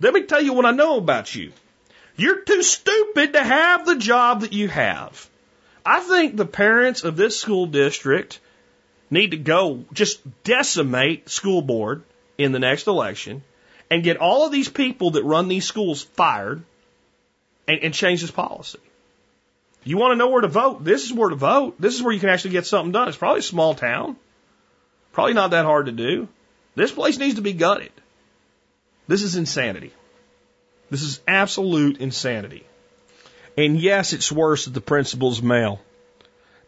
let 0.00 0.12
me 0.12 0.22
tell 0.22 0.42
you 0.42 0.52
what 0.52 0.66
I 0.66 0.70
know 0.70 0.98
about 0.98 1.34
you. 1.34 1.52
You're 2.16 2.42
too 2.42 2.62
stupid 2.62 3.32
to 3.32 3.42
have 3.42 3.86
the 3.86 3.96
job 3.96 4.42
that 4.42 4.52
you 4.52 4.68
have. 4.68 5.28
I 5.86 6.00
think 6.00 6.36
the 6.36 6.46
parents 6.46 7.02
of 7.02 7.16
this 7.16 7.40
school 7.40 7.66
district 7.66 8.40
need 9.10 9.30
to 9.30 9.38
go 9.38 9.84
just 9.92 10.20
decimate 10.44 11.30
school 11.30 11.62
board 11.62 12.02
in 12.36 12.52
the 12.52 12.58
next 12.58 12.86
election 12.86 13.42
and 13.90 14.04
get 14.04 14.18
all 14.18 14.44
of 14.44 14.52
these 14.52 14.68
people 14.68 15.12
that 15.12 15.24
run 15.24 15.48
these 15.48 15.64
schools 15.64 16.02
fired 16.02 16.62
and, 17.66 17.80
and 17.80 17.94
change 17.94 18.20
this 18.20 18.30
policy. 18.30 18.78
You 19.84 19.96
want 19.96 20.12
to 20.12 20.16
know 20.16 20.28
where 20.28 20.42
to 20.42 20.48
vote? 20.48 20.84
This 20.84 21.04
is 21.04 21.12
where 21.12 21.30
to 21.30 21.36
vote. 21.36 21.80
This 21.80 21.94
is 21.94 22.02
where 22.02 22.12
you 22.12 22.20
can 22.20 22.28
actually 22.28 22.50
get 22.50 22.66
something 22.66 22.92
done. 22.92 23.08
It's 23.08 23.16
probably 23.16 23.40
a 23.40 23.42
small 23.42 23.74
town. 23.74 24.16
Probably 25.12 25.34
not 25.34 25.52
that 25.52 25.64
hard 25.64 25.86
to 25.86 25.92
do. 25.92 26.28
This 26.74 26.92
place 26.92 27.18
needs 27.18 27.36
to 27.36 27.42
be 27.42 27.52
gutted. 27.52 27.92
This 29.08 29.22
is 29.22 29.36
insanity. 29.36 29.92
This 30.90 31.02
is 31.02 31.20
absolute 31.26 31.98
insanity. 31.98 32.66
And 33.56 33.80
yes, 33.80 34.12
it's 34.12 34.30
worse 34.30 34.66
that 34.66 34.74
the 34.74 34.80
principal's 34.80 35.42
male. 35.42 35.80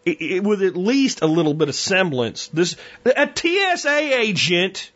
It, 0.04 0.20
it, 0.20 0.44
with 0.44 0.62
at 0.62 0.76
least 0.76 1.22
a 1.22 1.26
little 1.26 1.54
bit 1.54 1.68
of 1.68 1.74
semblance. 1.74 2.48
This 2.48 2.76
a 3.04 3.30
TSA 3.32 4.18
agent 4.18 4.90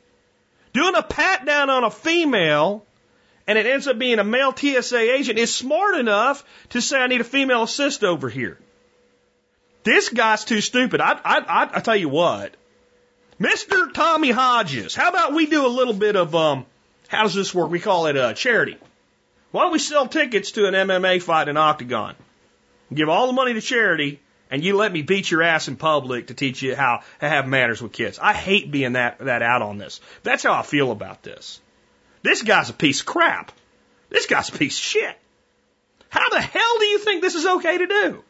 doing 0.72 0.96
a 0.96 1.02
pat 1.02 1.46
down 1.46 1.70
on 1.70 1.84
a 1.84 1.90
female 1.90 2.84
and 3.46 3.58
it 3.58 3.66
ends 3.66 3.86
up 3.86 3.98
being 3.98 4.18
a 4.18 4.24
male 4.24 4.54
TSA 4.54 4.98
agent 4.98 5.38
is 5.38 5.54
smart 5.54 5.96
enough 5.96 6.44
to 6.70 6.80
say, 6.80 6.98
I 6.98 7.06
need 7.06 7.20
a 7.20 7.24
female 7.24 7.62
assist 7.62 8.02
over 8.02 8.28
here. 8.28 8.58
This 9.84 10.08
guy's 10.08 10.44
too 10.44 10.60
stupid. 10.60 11.00
I, 11.00 11.12
I, 11.12 11.38
I, 11.38 11.70
I 11.74 11.80
tell 11.80 11.94
you 11.94 12.08
what, 12.08 12.54
Mr. 13.40 13.92
Tommy 13.92 14.30
Hodges, 14.30 14.94
how 14.96 15.10
about 15.10 15.34
we 15.34 15.46
do 15.46 15.64
a 15.64 15.68
little 15.68 15.94
bit 15.94 16.16
of, 16.16 16.34
um, 16.34 16.66
how 17.08 17.22
does 17.22 17.34
this 17.34 17.54
work? 17.54 17.70
We 17.70 17.78
call 17.78 18.06
it 18.06 18.16
uh, 18.16 18.32
charity. 18.32 18.78
Why 19.52 19.62
don't 19.62 19.72
we 19.72 19.78
sell 19.78 20.08
tickets 20.08 20.52
to 20.52 20.66
an 20.66 20.74
MMA 20.74 21.22
fight 21.22 21.48
in 21.48 21.56
Octagon? 21.56 22.16
Give 22.92 23.08
all 23.08 23.28
the 23.28 23.32
money 23.32 23.54
to 23.54 23.60
charity, 23.60 24.20
and 24.50 24.64
you 24.64 24.76
let 24.76 24.92
me 24.92 25.02
beat 25.02 25.30
your 25.30 25.42
ass 25.42 25.68
in 25.68 25.76
public 25.76 26.28
to 26.28 26.34
teach 26.34 26.62
you 26.62 26.74
how 26.74 27.02
to 27.20 27.28
have 27.28 27.46
manners 27.46 27.80
with 27.80 27.92
kids. 27.92 28.18
I 28.20 28.32
hate 28.32 28.70
being 28.70 28.94
that, 28.94 29.18
that 29.18 29.42
out 29.42 29.62
on 29.62 29.78
this. 29.78 30.00
That's 30.22 30.42
how 30.42 30.54
I 30.54 30.62
feel 30.62 30.90
about 30.90 31.22
this. 31.22 31.60
This 32.26 32.42
guy's 32.42 32.70
a 32.70 32.72
piece 32.72 33.00
of 33.02 33.06
crap. 33.06 33.52
This 34.10 34.26
guy's 34.26 34.48
a 34.48 34.58
piece 34.58 34.76
of 34.76 34.82
shit. 34.82 35.16
How 36.08 36.28
the 36.28 36.40
hell 36.40 36.78
do 36.80 36.84
you 36.86 36.98
think 36.98 37.22
this 37.22 37.36
is 37.36 37.46
okay 37.46 37.78
to 37.78 37.86
do? 37.86 38.24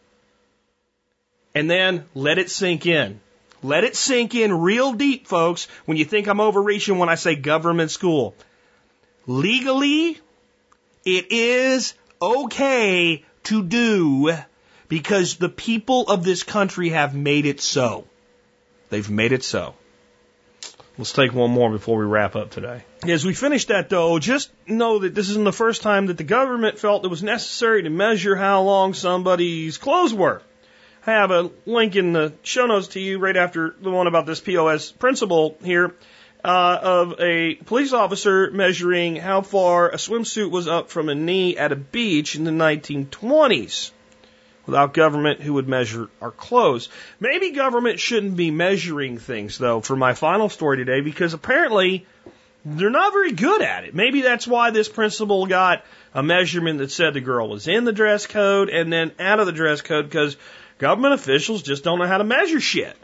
And 1.54 1.70
then 1.70 2.04
let 2.14 2.36
it 2.36 2.50
sink 2.50 2.84
in. 2.84 3.20
Let 3.62 3.84
it 3.84 3.96
sink 3.96 4.34
in 4.34 4.52
real 4.52 4.92
deep, 4.92 5.26
folks, 5.26 5.66
when 5.86 5.96
you 5.96 6.04
think 6.04 6.26
I'm 6.26 6.42
overreaching 6.42 6.98
when 6.98 7.08
I 7.08 7.14
say 7.14 7.36
government 7.36 7.90
school. 7.90 8.34
Legally, 9.26 10.20
it 11.06 11.32
is 11.32 11.94
okay 12.20 13.24
to 13.44 13.62
do 13.62 14.36
because 14.88 15.36
the 15.36 15.48
people 15.48 16.02
of 16.08 16.22
this 16.22 16.42
country 16.42 16.90
have 16.90 17.14
made 17.14 17.46
it 17.46 17.62
so. 17.62 18.06
They've 18.90 19.08
made 19.08 19.32
it 19.32 19.42
so. 19.42 19.74
Let's 20.98 21.12
take 21.12 21.34
one 21.34 21.50
more 21.50 21.70
before 21.70 21.98
we 21.98 22.06
wrap 22.06 22.36
up 22.36 22.50
today. 22.50 22.82
As 23.06 23.24
we 23.24 23.34
finish 23.34 23.66
that 23.66 23.90
though, 23.90 24.18
just 24.18 24.50
know 24.66 25.00
that 25.00 25.14
this 25.14 25.28
isn't 25.28 25.44
the 25.44 25.52
first 25.52 25.82
time 25.82 26.06
that 26.06 26.16
the 26.16 26.24
government 26.24 26.78
felt 26.78 27.04
it 27.04 27.08
was 27.08 27.22
necessary 27.22 27.82
to 27.82 27.90
measure 27.90 28.34
how 28.34 28.62
long 28.62 28.94
somebody's 28.94 29.76
clothes 29.76 30.14
were. 30.14 30.40
I 31.06 31.10
have 31.10 31.30
a 31.30 31.50
link 31.66 31.96
in 31.96 32.12
the 32.12 32.32
show 32.42 32.66
notes 32.66 32.88
to 32.88 33.00
you 33.00 33.18
right 33.18 33.36
after 33.36 33.76
the 33.80 33.90
one 33.90 34.06
about 34.06 34.24
this 34.24 34.40
POS 34.40 34.90
principal 34.90 35.58
here 35.62 35.94
uh, 36.42 36.78
of 36.82 37.20
a 37.20 37.56
police 37.56 37.92
officer 37.92 38.50
measuring 38.50 39.16
how 39.16 39.42
far 39.42 39.90
a 39.90 39.96
swimsuit 39.96 40.50
was 40.50 40.66
up 40.66 40.90
from 40.90 41.08
a 41.08 41.14
knee 41.14 41.58
at 41.58 41.72
a 41.72 41.76
beach 41.76 42.36
in 42.36 42.44
the 42.44 42.50
1920s 42.50 43.90
without 44.66 44.92
government 44.92 45.40
who 45.40 45.54
would 45.54 45.68
measure 45.68 46.08
our 46.20 46.30
clothes. 46.30 46.88
Maybe 47.20 47.50
government 47.50 48.00
shouldn't 48.00 48.36
be 48.36 48.50
measuring 48.50 49.18
things 49.18 49.58
though 49.58 49.80
for 49.80 49.96
my 49.96 50.14
final 50.14 50.48
story 50.48 50.76
today 50.76 51.00
because 51.00 51.34
apparently 51.34 52.06
they're 52.64 52.90
not 52.90 53.12
very 53.12 53.32
good 53.32 53.62
at 53.62 53.84
it. 53.84 53.94
Maybe 53.94 54.22
that's 54.22 54.46
why 54.46 54.70
this 54.70 54.88
principal 54.88 55.46
got 55.46 55.84
a 56.12 56.22
measurement 56.22 56.78
that 56.80 56.90
said 56.90 57.14
the 57.14 57.20
girl 57.20 57.48
was 57.48 57.68
in 57.68 57.84
the 57.84 57.92
dress 57.92 58.26
code 58.26 58.68
and 58.68 58.92
then 58.92 59.12
out 59.20 59.38
of 59.38 59.46
the 59.46 59.52
dress 59.52 59.82
code 59.82 60.06
because 60.06 60.36
government 60.78 61.14
officials 61.14 61.62
just 61.62 61.84
don't 61.84 62.00
know 62.00 62.06
how 62.06 62.18
to 62.18 62.24
measure 62.24 62.60
shit. 62.60 62.96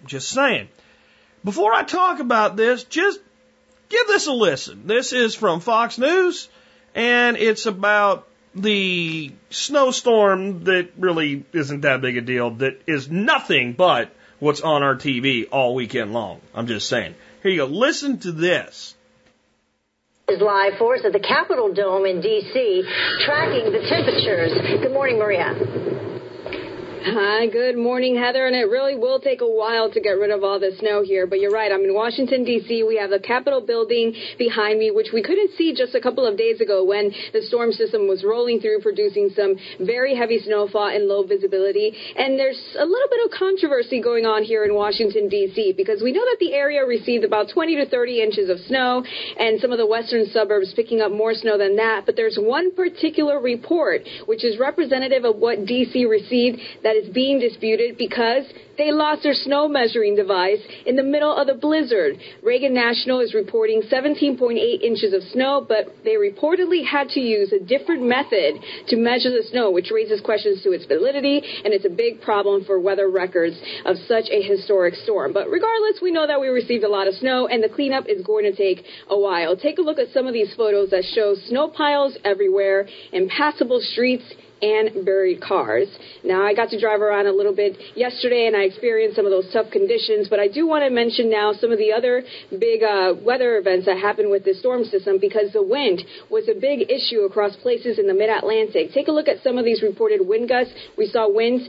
I'm 0.00 0.06
just 0.06 0.30
saying. 0.30 0.68
Before 1.44 1.74
I 1.74 1.82
talk 1.82 2.20
about 2.20 2.56
this, 2.56 2.84
just 2.84 3.20
give 3.88 4.06
this 4.06 4.28
a 4.28 4.32
listen. 4.32 4.86
This 4.86 5.12
is 5.12 5.34
from 5.34 5.60
Fox 5.60 5.98
News 5.98 6.48
and 6.94 7.36
it's 7.36 7.66
about 7.66 8.26
the 8.54 9.32
snowstorm 9.50 10.64
that 10.64 10.90
really 10.98 11.44
isn't 11.52 11.82
that 11.82 12.00
big 12.00 12.16
a 12.16 12.20
deal, 12.20 12.50
that 12.56 12.82
is 12.86 13.10
nothing 13.10 13.72
but 13.72 14.14
what's 14.38 14.60
on 14.60 14.82
our 14.82 14.96
TV 14.96 15.46
all 15.50 15.74
weekend 15.74 16.12
long. 16.12 16.40
I'm 16.54 16.66
just 16.66 16.88
saying. 16.88 17.14
Here 17.42 17.52
you 17.52 17.58
go. 17.58 17.66
Listen 17.66 18.18
to 18.20 18.32
this. 18.32 18.94
Is 20.28 20.40
live 20.40 20.74
for 20.78 20.94
us 20.94 21.04
at 21.04 21.12
the 21.12 21.20
Capitol 21.20 21.72
Dome 21.74 22.06
in 22.06 22.20
D.C., 22.20 22.84
tracking 23.24 23.72
the 23.72 23.80
temperatures. 23.88 24.80
Good 24.80 24.92
morning, 24.92 25.18
Maria. 25.18 26.00
Hi, 27.04 27.48
good 27.48 27.76
morning, 27.76 28.14
Heather. 28.14 28.46
And 28.46 28.54
it 28.54 28.70
really 28.70 28.94
will 28.94 29.18
take 29.18 29.40
a 29.40 29.50
while 29.50 29.90
to 29.90 30.00
get 30.00 30.22
rid 30.22 30.30
of 30.30 30.44
all 30.44 30.60
the 30.60 30.70
snow 30.78 31.02
here. 31.02 31.26
But 31.26 31.40
you're 31.40 31.50
right. 31.50 31.72
I'm 31.72 31.82
in 31.82 31.94
Washington, 31.94 32.44
D.C. 32.44 32.84
We 32.84 32.96
have 32.96 33.10
the 33.10 33.18
Capitol 33.18 33.60
building 33.60 34.14
behind 34.38 34.78
me, 34.78 34.92
which 34.92 35.08
we 35.12 35.20
couldn't 35.20 35.50
see 35.58 35.74
just 35.74 35.96
a 35.96 36.00
couple 36.00 36.24
of 36.24 36.38
days 36.38 36.60
ago 36.60 36.84
when 36.84 37.10
the 37.32 37.42
storm 37.42 37.72
system 37.72 38.06
was 38.06 38.22
rolling 38.22 38.60
through, 38.60 38.82
producing 38.82 39.30
some 39.34 39.56
very 39.84 40.14
heavy 40.14 40.38
snowfall 40.38 40.94
and 40.94 41.08
low 41.08 41.26
visibility. 41.26 41.90
And 42.14 42.38
there's 42.38 42.62
a 42.78 42.86
little 42.86 43.10
bit 43.10 43.26
of 43.26 43.36
controversy 43.36 44.00
going 44.00 44.24
on 44.24 44.44
here 44.44 44.64
in 44.64 44.72
Washington, 44.72 45.28
D.C., 45.28 45.74
because 45.76 46.02
we 46.04 46.12
know 46.12 46.22
that 46.22 46.38
the 46.38 46.54
area 46.54 46.86
received 46.86 47.24
about 47.24 47.50
20 47.52 47.82
to 47.82 47.86
30 47.90 48.22
inches 48.22 48.48
of 48.48 48.60
snow, 48.70 49.02
and 49.40 49.58
some 49.58 49.72
of 49.72 49.78
the 49.78 49.86
western 49.86 50.26
suburbs 50.26 50.72
picking 50.76 51.00
up 51.00 51.10
more 51.10 51.34
snow 51.34 51.58
than 51.58 51.74
that. 51.82 52.06
But 52.06 52.14
there's 52.14 52.38
one 52.40 52.72
particular 52.76 53.40
report, 53.40 54.02
which 54.26 54.44
is 54.44 54.56
representative 54.60 55.24
of 55.24 55.42
what 55.42 55.66
D.C. 55.66 56.06
received, 56.06 56.62
that 56.84 56.91
that 56.92 56.98
is 56.98 57.14
being 57.14 57.38
disputed 57.40 57.96
because 57.96 58.44
they 58.76 58.92
lost 58.92 59.22
their 59.22 59.32
snow 59.32 59.66
measuring 59.68 60.14
device 60.14 60.60
in 60.84 60.96
the 60.96 61.02
middle 61.02 61.34
of 61.34 61.46
the 61.46 61.54
blizzard. 61.54 62.16
Reagan 62.42 62.74
National 62.74 63.20
is 63.20 63.32
reporting 63.32 63.82
17.8 63.90 64.82
inches 64.82 65.14
of 65.14 65.22
snow, 65.32 65.64
but 65.66 65.86
they 66.04 66.16
reportedly 66.16 66.84
had 66.84 67.08
to 67.10 67.20
use 67.20 67.52
a 67.52 67.64
different 67.64 68.02
method 68.02 68.60
to 68.88 68.96
measure 68.96 69.30
the 69.30 69.44
snow, 69.50 69.70
which 69.70 69.90
raises 69.90 70.20
questions 70.20 70.62
to 70.62 70.72
its 70.72 70.84
validity, 70.84 71.40
and 71.64 71.72
it's 71.72 71.86
a 71.86 71.90
big 71.90 72.20
problem 72.20 72.64
for 72.64 72.78
weather 72.78 73.08
records 73.08 73.56
of 73.86 73.96
such 74.06 74.24
a 74.30 74.42
historic 74.42 74.94
storm. 74.96 75.32
But 75.32 75.48
regardless, 75.48 76.00
we 76.02 76.12
know 76.12 76.26
that 76.26 76.40
we 76.40 76.48
received 76.48 76.84
a 76.84 76.88
lot 76.88 77.08
of 77.08 77.14
snow, 77.14 77.46
and 77.46 77.62
the 77.62 77.70
cleanup 77.70 78.04
is 78.06 78.22
going 78.22 78.44
to 78.44 78.54
take 78.54 78.84
a 79.08 79.18
while. 79.18 79.56
Take 79.56 79.78
a 79.78 79.82
look 79.82 79.98
at 79.98 80.12
some 80.12 80.26
of 80.26 80.34
these 80.34 80.52
photos 80.56 80.90
that 80.90 81.04
show 81.14 81.36
snow 81.48 81.68
piles 81.68 82.18
everywhere, 82.24 82.86
impassable 83.12 83.80
streets, 83.80 84.24
and 84.62 85.04
buried 85.04 85.42
cars. 85.42 85.88
Now, 86.24 86.46
I 86.46 86.54
got 86.54 86.70
to 86.70 86.80
drive 86.80 87.02
around 87.02 87.26
a 87.26 87.32
little 87.32 87.54
bit 87.54 87.76
yesterday 87.96 88.46
and 88.46 88.56
I 88.56 88.62
experienced 88.62 89.16
some 89.16 89.26
of 89.26 89.32
those 89.32 89.52
tough 89.52 89.70
conditions, 89.70 90.28
but 90.28 90.38
I 90.38 90.46
do 90.46 90.66
want 90.66 90.84
to 90.84 90.90
mention 90.90 91.28
now 91.28 91.52
some 91.52 91.72
of 91.72 91.78
the 91.78 91.92
other 91.92 92.22
big 92.58 92.82
uh, 92.82 93.14
weather 93.20 93.58
events 93.58 93.86
that 93.86 93.98
happened 93.98 94.30
with 94.30 94.44
the 94.44 94.54
storm 94.54 94.84
system 94.84 95.18
because 95.20 95.52
the 95.52 95.62
wind 95.62 96.02
was 96.30 96.48
a 96.48 96.54
big 96.54 96.90
issue 96.90 97.22
across 97.22 97.56
places 97.56 97.98
in 97.98 98.06
the 98.06 98.14
mid 98.14 98.30
Atlantic. 98.30 98.92
Take 98.94 99.08
a 99.08 99.12
look 99.12 99.28
at 99.28 99.42
some 99.42 99.58
of 99.58 99.64
these 99.64 99.82
reported 99.82 100.26
wind 100.26 100.48
gusts. 100.48 100.72
We 100.96 101.06
saw 101.06 101.28
winds 101.28 101.68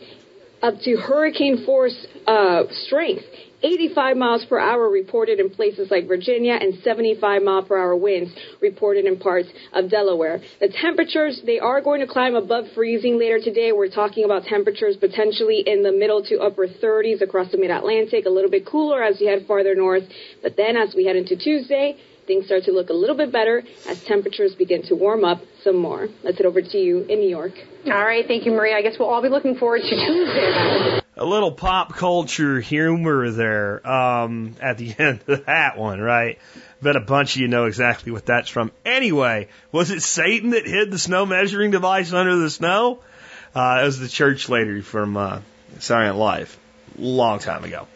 up 0.62 0.76
to 0.82 0.96
hurricane 0.96 1.66
force 1.66 2.08
uh, 2.26 2.64
strength 2.86 3.26
85 3.64 4.18
miles 4.18 4.46
per 4.46 4.60
hour 4.60 4.90
reported 4.90 5.40
in 5.40 5.50
places 5.50 5.90
like 5.90 6.08
Virginia 6.08 6.54
and 6.54 6.76
75 6.84 7.42
mile 7.42 7.64
per 7.64 7.78
hour 7.78 7.96
winds 7.96 8.32
reported 8.62 9.06
in 9.06 9.18
parts 9.18 9.48
of 9.72 9.90
Delaware. 9.90 10.42
The 10.60 10.68
temperatures, 10.68 11.42
they 11.46 11.60
are 11.60 11.82
going 11.82 12.02
to 12.02 12.08
climb 12.08 12.36
above 12.36 12.66
freezing 12.76 13.18
later 13.18 13.40
today. 13.40 13.72
We're 13.72 13.90
talking 13.90 14.26
about 14.26 14.44
temperatures 14.44 14.98
potentially 14.98 15.64
in 15.66 15.82
the 15.84 15.92
middle 15.92 16.24
to 16.26 16.40
upper 16.40 16.68
30s 16.68 17.22
across 17.22 17.52
the 17.52 17.58
mid-Atlantic, 17.58 18.26
a 18.26 18.30
little 18.30 18.52
bit 18.52 18.66
cooler 18.66 19.02
as 19.02 19.20
we 19.20 19.28
head 19.28 19.46
farther 19.48 19.76
north. 19.76 20.04
But 20.42 20.58
then 20.58 20.76
as 20.76 20.94
we 20.96 21.06
head 21.06 21.16
into 21.16 21.38
Tuesday, 21.38 21.98
things 22.28 22.46
start 22.46 22.64
to 22.64 22.72
look 22.72 22.90
a 22.90 22.94
little 22.94 23.18
bit 23.18 23.32
better 23.32 23.64
as 23.88 24.04
temperatures 24.04 24.56
begin 24.56 24.84
to 24.84 24.96
warm 24.96 25.24
up 25.24 25.40
some 25.64 25.78
more. 25.78 26.08
Let's 26.24 26.38
head 26.38 26.46
over 26.46 26.62
to 26.62 26.78
you 26.78 27.02
in 27.04 27.20
New 27.20 27.30
York. 27.30 27.54
All 27.86 27.94
right, 27.94 28.26
thank 28.28 28.46
you, 28.46 28.52
Maria. 28.52 28.78
I 28.78 28.82
guess 28.82 28.96
we'll 29.00 29.10
all 29.10 29.22
be 29.22 29.30
looking 29.30 29.56
forward 29.56 29.82
to 29.82 29.90
Tuesday. 29.90 31.03
A 31.16 31.24
little 31.24 31.52
pop 31.52 31.94
culture 31.94 32.60
humor 32.60 33.30
there 33.30 33.88
um, 33.88 34.56
at 34.60 34.80
the 34.80 34.96
end 35.00 35.22
of 35.28 35.46
that 35.46 35.78
one, 35.78 36.02
right? 36.02 36.40
Bet 36.82 36.96
a 36.96 37.02
bunch 37.02 37.36
of 37.36 37.42
you 37.42 37.48
know 37.48 37.66
exactly 37.66 38.12
what 38.12 38.26
that's 38.26 38.50
from. 38.50 38.72
Anyway, 38.84 39.48
was 39.72 39.92
it 39.92 40.02
Satan 40.02 40.52
that 40.52 40.66
hid 40.66 40.90
the 40.90 40.98
snow 40.98 41.26
measuring 41.26 41.72
device 41.72 42.14
under 42.14 42.36
the 42.38 42.50
snow? 42.50 43.00
Uh, 43.56 43.80
it 43.82 43.86
was 43.86 44.00
the 44.00 44.08
church 44.08 44.50
lady 44.50 44.82
from 44.82 45.16
uh, 45.16 45.40
Night 45.90 46.12
Live, 46.12 46.58
long 46.98 47.38
time 47.38 47.64
ago. 47.64 47.88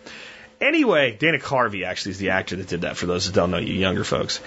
Anyway, 0.61 1.15
Dana 1.17 1.39
Carvey 1.39 1.85
actually 1.85 2.11
is 2.11 2.17
the 2.19 2.31
actor 2.31 2.55
that 2.55 2.67
did 2.67 2.81
that. 2.81 2.97
For 2.97 3.07
those 3.07 3.25
that 3.25 3.33
don't 3.33 3.51
know, 3.51 3.57
you 3.57 3.73
younger 3.73 4.03
folks. 4.03 4.39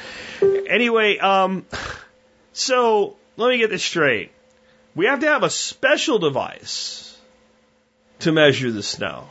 Anyway, 0.43 1.19
um, 1.19 1.67
so 2.53 3.17
let 3.37 3.49
me 3.49 3.59
get 3.59 3.71
this 3.71 3.83
straight. 3.83 4.31
We 4.95 5.07
have 5.07 5.21
to 5.21 5.27
have 5.27 5.43
a 5.43 5.51
special 5.51 6.19
device 6.19 7.10
to 8.21 8.33
measure 8.33 8.71
the 8.71 8.83
snow 8.83 9.29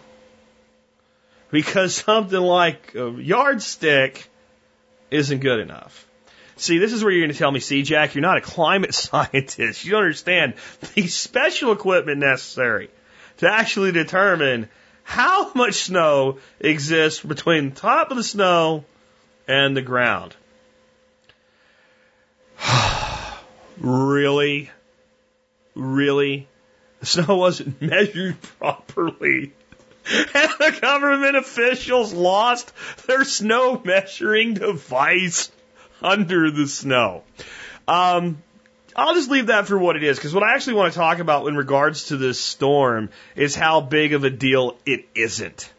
because 1.52 1.96
something 1.96 2.40
like 2.40 2.94
a 2.96 3.12
yardstick 3.12 4.30
isn't 5.12 5.40
good 5.40 5.60
enough. 5.60 6.06
See, 6.58 6.78
this 6.78 6.92
is 6.92 7.04
where 7.04 7.12
you're 7.12 7.22
going 7.22 7.34
to 7.34 7.38
tell 7.38 7.52
me, 7.52 7.62
see, 7.62 7.84
Jack, 7.84 8.16
you're 8.16 8.22
not 8.22 8.38
a 8.38 8.42
climate 8.42 8.94
scientist. 8.96 9.86
You 9.86 9.92
don't 9.92 10.04
understand 10.04 10.56
the 10.96 11.08
special 11.08 11.72
equipment 11.72 12.20
necessary 12.20 12.90
to 13.38 13.50
actually 13.50 13.92
determine 13.92 14.70
how 15.04 15.54
much 15.54 15.76
snow 15.76 16.38
exists 16.60 17.24
between 17.24 17.70
the 17.70 17.76
top 17.76 18.12
of 18.12 18.18
the 18.18 18.24
snow 18.24 18.84
and 19.48 19.76
the 19.76 19.82
ground. 19.82 20.36
really? 23.80 24.70
Really? 25.74 26.48
The 27.00 27.06
snow 27.06 27.38
wasn't 27.38 27.82
measured 27.82 28.42
properly. 28.60 29.54
And 30.12 30.52
the 30.60 30.78
government 30.82 31.36
officials 31.36 32.14
lost 32.14 32.72
their 33.06 33.24
snow 33.24 33.82
measuring 33.84 34.56
device 34.56 35.52
under 36.02 36.50
the 36.52 36.68
snow. 36.68 37.24
Um, 37.88 38.42
I'll 38.96 39.14
just 39.14 39.30
leave 39.30 39.48
that 39.48 39.68
for 39.68 39.78
what 39.78 39.96
it 39.96 40.04
is, 40.04 40.18
because 40.18 40.34
what 40.34 40.44
I 40.44 40.56
actually 40.56 40.76
want 40.76 40.94
to 40.94 41.00
talk 41.00 41.20
about 41.20 41.48
in 41.48 41.56
regards 41.56 42.06
to 42.06 42.18
this 42.18 42.40
storm 42.40 43.10
is 43.36 43.56
how 43.56 43.82
big 43.82 44.14
of 44.14 44.24
a 44.24 44.30
deal 44.30 44.78
it 44.86 45.08
isn't. 45.16 45.72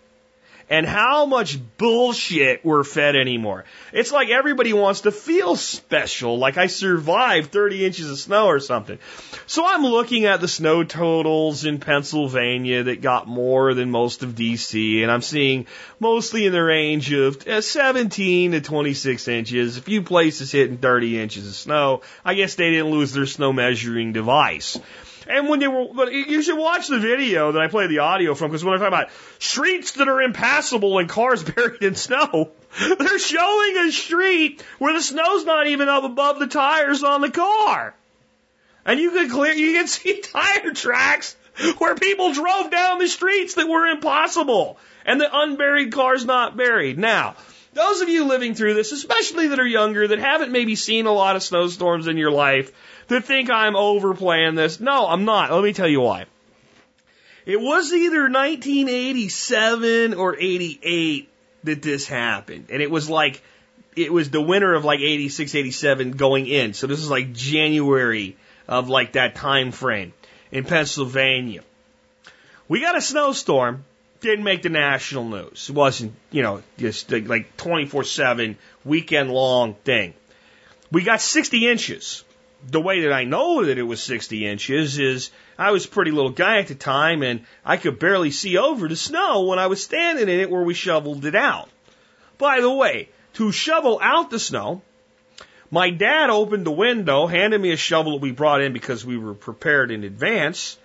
And 0.71 0.87
how 0.87 1.27
much 1.27 1.59
bullshit 1.79 2.65
we're 2.65 2.85
fed 2.85 3.17
anymore. 3.17 3.65
It's 3.93 4.13
like 4.13 4.29
everybody 4.29 4.73
wants 4.73 5.01
to 5.01 5.11
feel 5.11 5.57
special, 5.57 6.39
like 6.39 6.59
I 6.59 6.69
survived 6.69 7.51
30 7.51 7.85
inches 7.85 8.09
of 8.09 8.19
snow 8.19 8.47
or 8.47 8.61
something. 8.61 9.01
So 9.47 9.67
I'm 9.67 9.83
looking 9.83 10.27
at 10.27 10.41
the 10.41 10.47
snow 10.47 10.85
totals 10.85 11.65
in 11.65 11.81
Pennsylvania 11.81 12.85
that 12.85 13.03
got 13.03 13.27
more 13.27 13.75
than 13.75 13.91
most 13.91 14.23
of 14.23 14.37
DC, 14.37 15.03
and 15.03 15.11
I'm 15.11 15.23
seeing 15.23 15.67
mostly 15.99 16.47
in 16.47 16.53
the 16.53 16.63
range 16.63 17.13
of 17.13 17.47
uh, 17.49 17.61
17 17.61 18.53
to 18.53 18.61
26 18.61 19.27
inches. 19.27 19.77
A 19.77 19.83
few 19.83 20.03
places 20.03 20.53
hitting 20.53 20.79
30 20.79 21.21
inches 21.21 21.49
of 21.49 21.55
snow. 21.55 22.03
I 22.25 22.35
guess 22.35 22.55
they 22.55 22.71
didn't 22.71 22.93
lose 22.93 23.13
their 23.13 23.27
snow 23.27 23.53
measuring 23.53 24.13
device. 24.13 24.79
And 25.31 25.49
when 25.49 25.61
they 25.61 25.69
were, 25.69 25.87
but 25.95 26.13
you 26.13 26.43
should 26.43 26.59
watch 26.59 26.89
the 26.89 26.99
video 26.99 27.53
that 27.53 27.63
I 27.63 27.69
played 27.69 27.91
the 27.91 28.01
audio 28.01 28.35
from 28.35 28.51
because 28.51 28.65
when 28.65 28.75
I 28.75 28.79
talk 28.79 28.89
about 28.89 29.11
streets 29.39 29.93
that 29.93 30.09
are 30.09 30.21
impassable 30.21 30.99
and 30.99 31.09
cars 31.09 31.43
buried 31.55 31.83
in 31.83 31.95
snow, 31.95 32.51
they're 32.99 33.19
showing 33.19 33.77
a 33.77 33.93
street 33.93 34.65
where 34.79 34.93
the 34.93 35.03
snow's 35.03 35.45
not 35.45 35.69
even 35.69 35.89
up 35.89 36.05
above 36.05 36.39
the 36.39 36.47
tires 36.47 37.05
on 37.05 37.21
the 37.21 37.31
car. 37.31 37.95
And 38.85 38.99
you 38.99 39.13
can 39.13 39.31
clear, 39.31 39.53
you 39.53 39.75
can 39.75 39.87
see 39.87 40.21
tire 40.21 40.73
tracks 40.73 41.37
where 41.79 41.95
people 41.95 42.33
drove 42.33 42.71
down 42.71 42.99
the 42.99 43.09
streets 43.09 43.55
that 43.55 43.69
were 43.69 43.87
impossible 43.87 44.79
and 45.05 45.21
the 45.21 45.29
unburied 45.33 45.93
car's 45.93 46.25
not 46.25 46.57
buried. 46.57 46.99
Now, 46.99 47.37
those 47.73 48.01
of 48.01 48.09
you 48.09 48.25
living 48.25 48.55
through 48.55 48.75
this, 48.75 48.93
especially 48.93 49.49
that 49.49 49.61
are 49.61 49.67
younger, 49.67 50.09
that 50.09 50.19
haven't 50.19 50.51
maybe 50.51 50.75
seen 50.75 51.07
a 51.07 51.13
lot 51.13 51.37
of 51.37 51.43
snowstorms 51.43 52.09
in 52.09 52.17
your 52.17 52.31
life, 52.31 52.73
that 53.11 53.25
think 53.25 53.51
I'm 53.51 53.77
overplaying 53.77 54.55
this. 54.55 54.81
No, 54.81 55.07
I'm 55.07 55.25
not. 55.25 55.51
Let 55.53 55.63
me 55.63 55.73
tell 55.73 55.89
you 55.89 56.01
why. 56.01 56.27
It 57.45 57.61
was 57.61 57.93
either 57.93 58.23
1987 58.23 60.15
or 60.15 60.37
88 60.37 61.29
that 61.65 61.83
this 61.83 62.07
happened. 62.07 62.67
And 62.71 62.81
it 62.81 62.91
was 62.91 63.11
like, 63.11 63.43
it 63.97 64.13
was 64.13 64.31
the 64.31 64.41
winter 64.41 64.73
of 64.75 64.85
like 64.85 65.01
86, 65.01 65.55
87 65.55 66.13
going 66.13 66.47
in. 66.47 66.73
So 66.73 66.87
this 66.87 67.01
is 67.01 67.11
like 67.11 67.33
January 67.33 68.37
of 68.69 68.89
like 68.89 69.13
that 69.13 69.35
time 69.35 69.73
frame 69.73 70.13
in 70.53 70.65
Pennsylvania. 70.65 71.63
We 72.69 72.81
got 72.81 72.97
a 72.97 73.01
snowstorm. 73.01 73.85
Didn't 74.21 74.45
make 74.45 74.63
the 74.63 74.69
national 74.69 75.25
news. 75.25 75.71
It 75.71 75.75
wasn't, 75.75 76.13
you 76.31 76.43
know, 76.43 76.63
just 76.79 77.11
like 77.11 77.57
24 77.57 78.05
7 78.05 78.57
weekend 78.85 79.33
long 79.33 79.75
thing. 79.75 80.15
We 80.93 81.03
got 81.03 81.21
60 81.21 81.69
inches 81.69 82.23
the 82.67 82.81
way 82.81 83.03
that 83.03 83.13
I 83.13 83.25
know 83.25 83.65
that 83.65 83.79
it 83.79 83.83
was 83.83 84.03
60 84.03 84.47
inches 84.47 84.99
is 84.99 85.31
I 85.59 85.71
was 85.71 85.85
a 85.85 85.89
pretty 85.89 86.11
little 86.11 86.31
guy 86.31 86.59
at 86.59 86.69
the 86.69 86.75
time 86.75 87.23
and 87.23 87.45
I 87.65 87.77
could 87.77 87.99
barely 87.99 88.31
see 88.31 88.59
over 88.59 88.89
the 88.89 88.97
snow 88.97 89.45
when 89.45 89.59
I 89.59 89.67
was 89.67 89.83
standing 89.83 90.29
in 90.29 90.41
it 90.41 90.51
where 90.51 90.63
we 90.63 90.75
shoveled 90.75 91.25
it 91.25 91.35
out. 91.35 91.69
By 92.39 92.61
the 92.61 92.71
way, 92.71 93.09
to 93.35 93.53
shovel 93.53 93.99
out 94.03 94.31
the 94.31 94.39
snow, 94.39 94.83
my 95.71 95.91
dad 95.91 96.31
opened 96.31 96.67
the 96.67 96.73
window, 96.73 97.27
handed 97.27 97.61
me 97.61 97.73
a 97.73 97.77
shovel 97.77 98.13
that 98.13 98.23
we 98.23 98.33
brought 98.33 98.61
in 98.61 98.73
because 98.73 99.05
we 99.05 99.17
were 99.17 99.35
prepared 99.35 99.91
in 99.91 100.05
advance, 100.05 100.79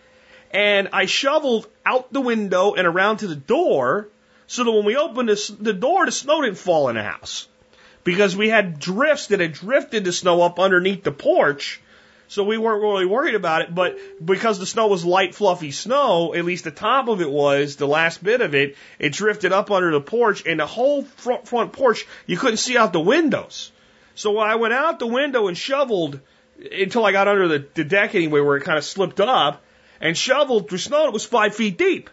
and 0.51 0.89
I 0.93 1.05
shoveled 1.05 1.67
out 1.85 2.13
the 2.13 2.21
window 2.21 2.75
and 2.75 2.85
around 2.85 3.17
to 3.17 3.27
the 3.27 3.35
door 3.35 4.07
so 4.47 4.63
that 4.63 4.71
when 4.71 4.85
we 4.85 4.95
opened 4.95 5.29
the, 5.29 5.55
the 5.59 5.73
door, 5.73 6.05
the 6.05 6.11
snow 6.11 6.41
didn't 6.43 6.59
fall 6.59 6.89
in 6.89 6.95
the 6.95 7.03
house 7.03 7.47
because 8.05 8.37
we 8.37 8.47
had 8.47 8.79
drifts 8.79 9.27
that 9.27 9.41
had 9.41 9.51
drifted 9.51 10.05
the 10.05 10.13
snow 10.13 10.41
up 10.43 10.57
underneath 10.59 11.03
the 11.03 11.11
porch. 11.11 11.81
So 12.27 12.43
we 12.43 12.57
weren't 12.57 12.81
really 12.81 13.05
worried 13.05 13.35
about 13.35 13.61
it, 13.61 13.75
but 13.75 13.99
because 14.23 14.57
the 14.57 14.65
snow 14.65 14.87
was 14.87 15.05
light, 15.05 15.35
fluffy 15.35 15.71
snow, 15.71 16.33
at 16.33 16.45
least 16.45 16.63
the 16.63 16.71
top 16.71 17.07
of 17.07 17.21
it 17.21 17.29
was, 17.29 17.75
the 17.75 17.87
last 17.87 18.23
bit 18.23 18.41
of 18.41 18.55
it, 18.55 18.77
it 18.97 19.13
drifted 19.13 19.51
up 19.51 19.69
under 19.69 19.91
the 19.91 20.01
porch 20.01 20.43
and 20.45 20.59
the 20.59 20.65
whole 20.65 21.03
front, 21.03 21.47
front 21.47 21.73
porch, 21.73 22.07
you 22.25 22.37
couldn't 22.37 22.57
see 22.57 22.77
out 22.77 22.93
the 22.93 22.99
windows. 22.99 23.71
So 24.15 24.39
I 24.39 24.55
went 24.55 24.73
out 24.73 24.97
the 24.97 25.07
window 25.07 25.47
and 25.47 25.57
shoveled 25.57 26.19
until 26.71 27.05
I 27.05 27.11
got 27.11 27.27
under 27.27 27.47
the, 27.47 27.67
the 27.73 27.83
deck 27.83 28.15
anyway, 28.15 28.39
where 28.39 28.57
it 28.57 28.63
kind 28.63 28.77
of 28.77 28.85
slipped 28.85 29.19
up 29.19 29.61
and 30.01 30.17
shoveled 30.17 30.69
through 30.69 30.79
snow, 30.79 31.07
it 31.07 31.13
was 31.13 31.25
five 31.25 31.55
feet 31.55 31.77
deep. 31.77 32.09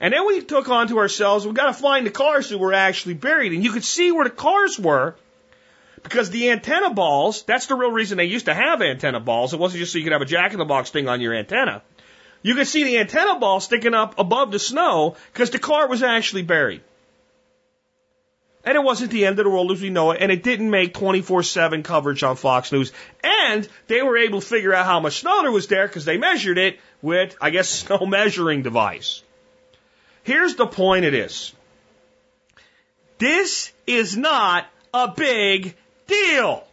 And 0.00 0.12
then 0.12 0.26
we 0.26 0.42
took 0.42 0.68
on 0.68 0.88
to 0.88 0.98
ourselves, 0.98 1.46
we 1.46 1.52
got 1.52 1.66
to 1.66 1.72
find 1.72 2.06
the 2.06 2.10
cars 2.10 2.50
that 2.50 2.58
were 2.58 2.74
actually 2.74 3.14
buried. 3.14 3.52
And 3.52 3.64
you 3.64 3.72
could 3.72 3.84
see 3.84 4.12
where 4.12 4.24
the 4.24 4.30
cars 4.30 4.78
were 4.78 5.14
because 6.02 6.30
the 6.30 6.50
antenna 6.50 6.90
balls, 6.90 7.42
that's 7.42 7.66
the 7.66 7.74
real 7.74 7.90
reason 7.90 8.18
they 8.18 8.26
used 8.26 8.46
to 8.46 8.54
have 8.54 8.82
antenna 8.82 9.20
balls. 9.20 9.54
It 9.54 9.58
wasn't 9.58 9.80
just 9.80 9.92
so 9.92 9.98
you 9.98 10.04
could 10.04 10.12
have 10.12 10.22
a 10.22 10.26
jack 10.26 10.52
in 10.52 10.58
the 10.58 10.64
box 10.64 10.90
thing 10.90 11.08
on 11.08 11.20
your 11.20 11.34
antenna. 11.34 11.82
You 12.42 12.54
could 12.54 12.68
see 12.68 12.84
the 12.84 12.98
antenna 12.98 13.38
ball 13.38 13.60
sticking 13.60 13.94
up 13.94 14.18
above 14.18 14.52
the 14.52 14.58
snow 14.58 15.16
because 15.32 15.50
the 15.50 15.58
car 15.58 15.88
was 15.88 16.02
actually 16.02 16.42
buried. 16.42 16.82
And 18.64 18.76
it 18.76 18.82
wasn't 18.82 19.12
the 19.12 19.26
end 19.26 19.38
of 19.38 19.44
the 19.44 19.50
world 19.50 19.70
as 19.70 19.80
we 19.80 19.90
know 19.90 20.10
it, 20.10 20.20
and 20.20 20.32
it 20.32 20.42
didn't 20.42 20.70
make 20.70 20.92
24-7 20.92 21.84
coverage 21.84 22.24
on 22.24 22.34
Fox 22.34 22.72
News. 22.72 22.92
And 23.22 23.66
they 23.86 24.02
were 24.02 24.18
able 24.18 24.40
to 24.40 24.46
figure 24.46 24.74
out 24.74 24.86
how 24.86 24.98
much 24.98 25.20
snow 25.20 25.42
there 25.42 25.52
was 25.52 25.68
there 25.68 25.86
because 25.86 26.04
they 26.04 26.18
measured 26.18 26.58
it 26.58 26.78
with, 27.00 27.36
I 27.40 27.50
guess, 27.50 27.68
snow 27.86 28.06
measuring 28.06 28.62
device. 28.62 29.22
Here's 30.26 30.56
the 30.56 30.66
point 30.66 31.04
it 31.04 31.14
is. 31.14 31.52
This 33.18 33.72
is 33.86 34.16
not 34.16 34.66
a 34.92 35.06
big 35.06 35.76
deal. 36.08 36.66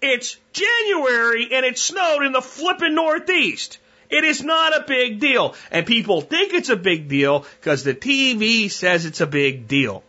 It's 0.00 0.38
January 0.54 1.50
and 1.52 1.66
it 1.66 1.78
snowed 1.78 2.24
in 2.24 2.32
the 2.32 2.40
flippin' 2.40 2.94
Northeast. 2.94 3.76
It 4.08 4.24
is 4.24 4.42
not 4.42 4.74
a 4.74 4.86
big 4.88 5.20
deal. 5.20 5.54
And 5.70 5.84
people 5.84 6.22
think 6.22 6.54
it's 6.54 6.70
a 6.70 6.76
big 6.76 7.06
deal 7.06 7.44
because 7.60 7.84
the 7.84 7.92
TV 7.92 8.70
says 8.70 9.04
it's 9.04 9.20
a 9.20 9.26
big 9.26 9.68
deal. 9.68 10.02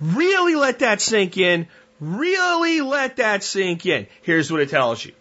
Really 0.00 0.54
let 0.54 0.78
that 0.78 1.00
sink 1.00 1.36
in. 1.36 1.66
Really 1.98 2.80
let 2.80 3.16
that 3.16 3.42
sink 3.42 3.86
in. 3.86 4.06
Here's 4.22 4.52
what 4.52 4.60
it 4.60 4.70
tells 4.70 5.04
you. 5.04 5.14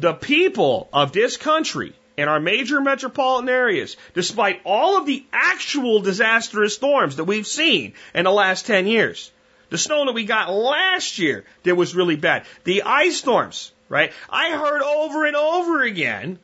The 0.00 0.14
people 0.14 0.88
of 0.92 1.12
this 1.12 1.36
country 1.36 1.94
in 2.18 2.28
our 2.28 2.40
major 2.40 2.80
metropolitan 2.80 3.48
areas, 3.48 3.96
despite 4.12 4.60
all 4.64 4.98
of 4.98 5.06
the 5.06 5.24
actual 5.32 6.00
disastrous 6.00 6.74
storms 6.74 7.16
that 7.16 7.24
we've 7.24 7.46
seen 7.46 7.94
in 8.12 8.24
the 8.24 8.32
last 8.32 8.66
10 8.66 8.88
years. 8.88 9.30
The 9.70 9.78
snow 9.78 10.04
that 10.04 10.12
we 10.12 10.24
got 10.24 10.52
last 10.52 11.20
year 11.20 11.44
that 11.62 11.76
was 11.76 11.94
really 11.94 12.16
bad. 12.16 12.44
The 12.64 12.82
ice 12.82 13.18
storms, 13.18 13.70
right? 13.88 14.12
I 14.28 14.50
heard 14.50 14.82
over 14.82 15.26
and 15.26 15.36
over 15.36 15.82
again 15.82 16.40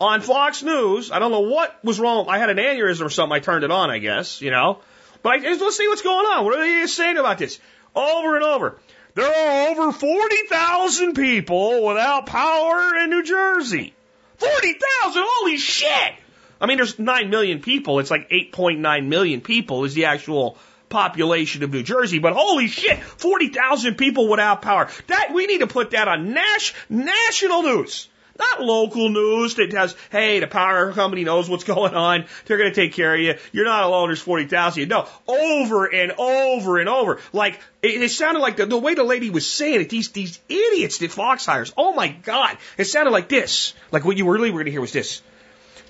on 0.00 0.20
Fox 0.20 0.64
News. 0.64 1.12
I 1.12 1.20
don't 1.20 1.30
know 1.30 1.40
what 1.40 1.78
was 1.84 2.00
wrong. 2.00 2.26
I 2.28 2.38
had 2.38 2.50
an 2.50 2.56
aneurysm 2.56 3.06
or 3.06 3.10
something. 3.10 3.36
I 3.36 3.40
turned 3.40 3.62
it 3.62 3.70
on, 3.70 3.90
I 3.90 3.98
guess, 3.98 4.40
you 4.40 4.50
know. 4.50 4.80
But 5.22 5.34
I, 5.34 5.54
let's 5.54 5.76
see 5.76 5.86
what's 5.86 6.02
going 6.02 6.26
on. 6.26 6.44
What 6.44 6.58
are 6.58 6.80
they 6.80 6.86
saying 6.88 7.18
about 7.18 7.38
this? 7.38 7.60
Over 7.94 8.34
and 8.34 8.44
over. 8.44 8.78
There 9.14 9.24
are 9.24 9.68
over 9.68 9.92
40,000 9.92 11.14
people 11.14 11.86
without 11.86 12.26
power 12.26 12.96
in 12.96 13.10
New 13.10 13.22
Jersey. 13.22 13.94
40,000! 14.38 15.22
Holy 15.26 15.56
shit! 15.56 16.14
I 16.60 16.66
mean, 16.66 16.78
there's 16.78 16.98
9 16.98 17.30
million 17.30 17.60
people. 17.60 17.98
It's 17.98 18.10
like 18.10 18.30
8.9 18.30 19.06
million 19.06 19.40
people 19.40 19.84
is 19.84 19.94
the 19.94 20.06
actual 20.06 20.56
population 20.88 21.62
of 21.62 21.72
New 21.72 21.82
Jersey, 21.82 22.20
but 22.20 22.32
holy 22.34 22.68
shit, 22.68 23.02
40,000 23.02 23.96
people 23.96 24.28
without 24.28 24.62
power. 24.62 24.88
That, 25.08 25.32
we 25.34 25.46
need 25.46 25.58
to 25.58 25.66
put 25.66 25.90
that 25.90 26.08
on 26.08 26.32
nas- 26.32 26.72
national 26.88 27.62
news. 27.62 28.08
Not 28.38 28.62
local 28.62 29.08
news 29.10 29.54
that 29.56 29.72
has, 29.72 29.94
hey, 30.10 30.40
the 30.40 30.46
power 30.46 30.92
company 30.92 31.24
knows 31.24 31.48
what's 31.48 31.64
going 31.74 31.94
on. 31.94 32.24
They're 32.46 32.58
going 32.58 32.72
to 32.72 32.74
take 32.74 32.92
care 32.92 33.14
of 33.14 33.20
you. 33.20 33.34
You're 33.52 33.64
not 33.64 33.84
alone. 33.84 34.08
There's 34.08 34.20
40,000. 34.20 34.88
No, 34.88 35.06
over 35.28 35.86
and 35.86 36.12
over 36.18 36.78
and 36.78 36.88
over. 36.88 37.20
Like, 37.32 37.60
it, 37.82 38.02
it 38.02 38.10
sounded 38.10 38.40
like 38.40 38.56
the, 38.56 38.66
the 38.66 38.78
way 38.78 38.94
the 38.94 39.04
lady 39.04 39.30
was 39.30 39.46
saying 39.46 39.80
it, 39.80 39.88
these, 39.88 40.10
these 40.10 40.40
idiots 40.48 40.98
that 40.98 41.12
Fox 41.12 41.46
hires. 41.46 41.72
Oh 41.76 41.92
my 41.94 42.08
God. 42.08 42.56
It 42.76 42.86
sounded 42.86 43.12
like 43.12 43.28
this. 43.28 43.74
Like 43.92 44.04
what 44.04 44.16
you 44.16 44.28
really 44.28 44.50
were 44.50 44.58
going 44.58 44.66
to 44.66 44.72
hear 44.72 44.80
was 44.80 44.92
this. 44.92 45.22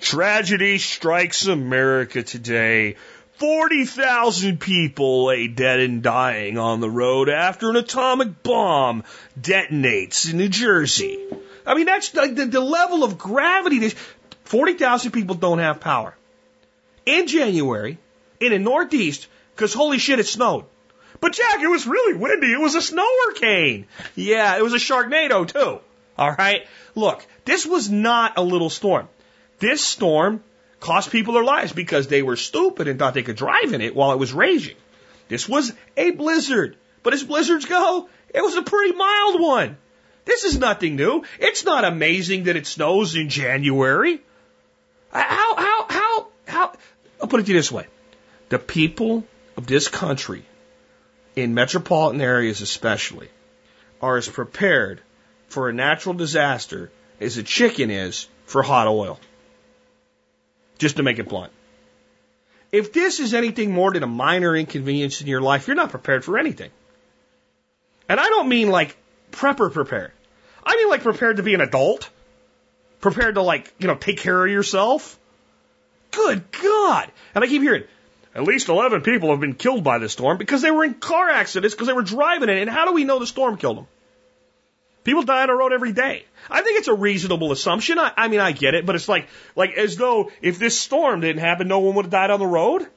Tragedy 0.01 0.77
strikes 0.77 1.47
America 1.47 2.21
today. 2.21 2.95
40,000 3.37 4.61
people 4.61 5.25
lay 5.25 5.47
dead 5.47 5.79
and 5.81 6.01
dying 6.01 6.57
on 6.57 6.79
the 6.79 6.89
road 6.89 7.27
after 7.27 7.69
an 7.69 7.75
atomic 7.75 8.43
bomb 8.43 9.03
detonates 9.39 10.29
in 10.29 10.37
New 10.37 10.47
Jersey. 10.47 11.19
I 11.65 11.75
mean, 11.75 11.85
that's 11.85 12.13
like 12.13 12.35
the, 12.35 12.45
the 12.45 12.59
level 12.61 13.03
of 13.03 13.17
gravity. 13.17 13.79
This 13.79 13.95
40,000 14.45 15.11
people 15.11 15.35
don't 15.35 15.59
have 15.59 15.79
power. 15.79 16.15
In 17.05 17.27
January, 17.27 17.97
in 18.39 18.51
the 18.51 18.59
Northeast, 18.59 19.27
because 19.55 19.73
holy 19.73 19.97
shit, 19.97 20.19
it 20.19 20.27
snowed. 20.27 20.65
But 21.19 21.33
Jack, 21.33 21.61
it 21.61 21.67
was 21.67 21.87
really 21.87 22.17
windy. 22.17 22.51
It 22.51 22.59
was 22.59 22.75
a 22.75 22.81
snow 22.81 23.07
hurricane. 23.25 23.87
Yeah, 24.15 24.57
it 24.57 24.63
was 24.63 24.73
a 24.73 24.77
Sharknado 24.77 25.47
too. 25.47 25.79
All 26.17 26.31
right. 26.31 26.67
Look, 26.93 27.25
this 27.45 27.65
was 27.65 27.89
not 27.89 28.37
a 28.37 28.43
little 28.43 28.69
storm. 28.69 29.07
This 29.59 29.83
storm 29.83 30.43
cost 30.79 31.11
people 31.11 31.33
their 31.33 31.43
lives 31.43 31.73
because 31.73 32.07
they 32.07 32.21
were 32.21 32.35
stupid 32.35 32.87
and 32.87 32.99
thought 32.99 33.13
they 33.13 33.23
could 33.23 33.35
drive 33.35 33.73
in 33.73 33.81
it 33.81 33.95
while 33.95 34.11
it 34.11 34.19
was 34.19 34.33
raging. 34.33 34.75
This 35.27 35.49
was 35.49 35.73
a 35.97 36.11
blizzard. 36.11 36.77
But 37.01 37.13
as 37.13 37.23
blizzards 37.23 37.65
go, 37.65 38.09
it 38.33 38.41
was 38.41 38.55
a 38.55 38.61
pretty 38.61 38.93
mild 38.95 39.41
one. 39.41 39.77
This 40.25 40.43
is 40.43 40.57
nothing 40.57 40.95
new. 40.95 41.23
It's 41.39 41.63
not 41.63 41.85
amazing 41.85 42.43
that 42.45 42.55
it 42.55 42.67
snows 42.67 43.15
in 43.15 43.29
January. 43.29 44.21
Uh, 45.11 45.23
how, 45.23 45.55
how, 45.55 45.85
how, 45.87 46.27
how, 46.47 46.73
I'll 47.21 47.27
put 47.27 47.39
it 47.39 47.43
to 47.43 47.53
you 47.53 47.59
this 47.59 47.71
way. 47.71 47.87
The 48.49 48.59
people 48.59 49.23
of 49.55 49.67
this 49.67 49.87
country, 49.87 50.43
in 51.35 51.53
metropolitan 51.53 52.21
areas 52.21 52.61
especially, 52.61 53.29
are 54.01 54.17
as 54.17 54.27
prepared 54.27 55.01
for 55.47 55.69
a 55.69 55.73
natural 55.73 56.15
disaster 56.15 56.91
as 57.19 57.37
a 57.37 57.43
chicken 57.43 57.91
is 57.91 58.27
for 58.45 58.63
hot 58.63 58.87
oil. 58.87 59.19
Just 60.77 60.97
to 60.97 61.03
make 61.03 61.19
it 61.19 61.29
blunt. 61.29 61.53
If 62.71 62.91
this 62.91 63.19
is 63.19 63.33
anything 63.33 63.71
more 63.71 63.93
than 63.93 64.03
a 64.03 64.07
minor 64.07 64.55
inconvenience 64.55 65.21
in 65.21 65.27
your 65.27 65.39
life, 65.39 65.67
you're 65.67 65.75
not 65.75 65.91
prepared 65.91 66.25
for 66.25 66.37
anything. 66.37 66.71
And 68.09 68.19
I 68.19 68.25
don't 68.25 68.49
mean 68.49 68.69
like 68.69 68.97
prepper 69.31 69.71
prepared. 69.71 70.11
I 70.65 70.75
mean 70.75 70.89
like 70.89 71.03
prepared 71.03 71.37
to 71.37 71.43
be 71.43 71.53
an 71.53 71.61
adult. 71.61 72.09
Prepared 73.01 73.35
to 73.35 73.41
like, 73.41 73.73
you 73.77 73.87
know, 73.87 73.95
take 73.95 74.19
care 74.19 74.45
of 74.45 74.51
yourself. 74.51 75.19
Good 76.11 76.51
God. 76.51 77.11
And 77.35 77.43
I 77.43 77.47
keep 77.47 77.61
hearing, 77.61 77.83
at 78.33 78.43
least 78.43 78.69
11 78.69 79.01
people 79.01 79.31
have 79.31 79.39
been 79.39 79.53
killed 79.53 79.83
by 79.83 79.99
this 79.99 80.13
storm 80.13 80.37
because 80.37 80.61
they 80.61 80.71
were 80.71 80.83
in 80.83 80.95
car 80.95 81.29
accidents 81.29 81.75
because 81.75 81.87
they 81.87 81.93
were 81.93 82.01
driving 82.01 82.49
it. 82.49 82.57
And 82.57 82.69
how 82.69 82.85
do 82.85 82.93
we 82.93 83.03
know 83.03 83.19
the 83.19 83.27
storm 83.27 83.57
killed 83.57 83.77
them? 83.77 83.87
People 85.03 85.21
die 85.21 85.43
on 85.43 85.47
the 85.47 85.53
road 85.53 85.71
every 85.71 85.93
day. 85.93 86.25
I 86.49 86.61
think 86.61 86.79
it's 86.79 86.87
a 86.87 86.93
reasonable 86.93 87.51
assumption. 87.51 87.99
I, 87.99 88.11
I 88.17 88.27
mean, 88.27 88.39
I 88.39 88.53
get 88.53 88.73
it, 88.73 88.87
but 88.87 88.95
it's 88.95 89.07
like, 89.07 89.27
like 89.55 89.73
as 89.75 89.97
though 89.97 90.31
if 90.41 90.57
this 90.57 90.79
storm 90.79 91.21
didn't 91.21 91.41
happen, 91.41 91.67
no 91.67 91.79
one 91.79 91.95
would 91.95 92.05
have 92.05 92.11
died 92.11 92.31
on 92.31 92.39
the 92.39 92.47
road. 92.47 92.87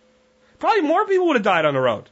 Probably 0.59 0.81
more 0.81 1.07
people 1.07 1.27
would 1.27 1.37
have 1.37 1.45
died 1.45 1.67
on 1.67 1.75
the 1.75 1.81
road. 1.81 2.09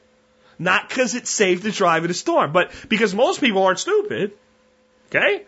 Not 0.58 0.88
because 0.88 1.14
it's 1.14 1.30
safe 1.30 1.62
to 1.62 1.70
drive 1.70 2.04
in 2.04 2.10
a 2.10 2.14
storm, 2.14 2.52
but 2.52 2.72
because 2.88 3.14
most 3.14 3.40
people 3.40 3.62
aren't 3.62 3.78
stupid. 3.78 4.32
Okay? 5.08 5.44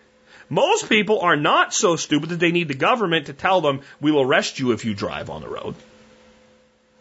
Most 0.48 0.88
people 0.88 1.20
are 1.20 1.36
not 1.36 1.74
so 1.74 1.96
stupid 1.96 2.30
that 2.30 2.40
they 2.40 2.52
need 2.52 2.68
the 2.68 2.74
government 2.74 3.26
to 3.26 3.32
tell 3.32 3.60
them, 3.60 3.82
we 4.00 4.12
will 4.12 4.22
arrest 4.22 4.58
you 4.58 4.72
if 4.72 4.84
you 4.84 4.94
drive 4.94 5.28
on 5.28 5.42
the 5.42 5.48
road. 5.48 5.74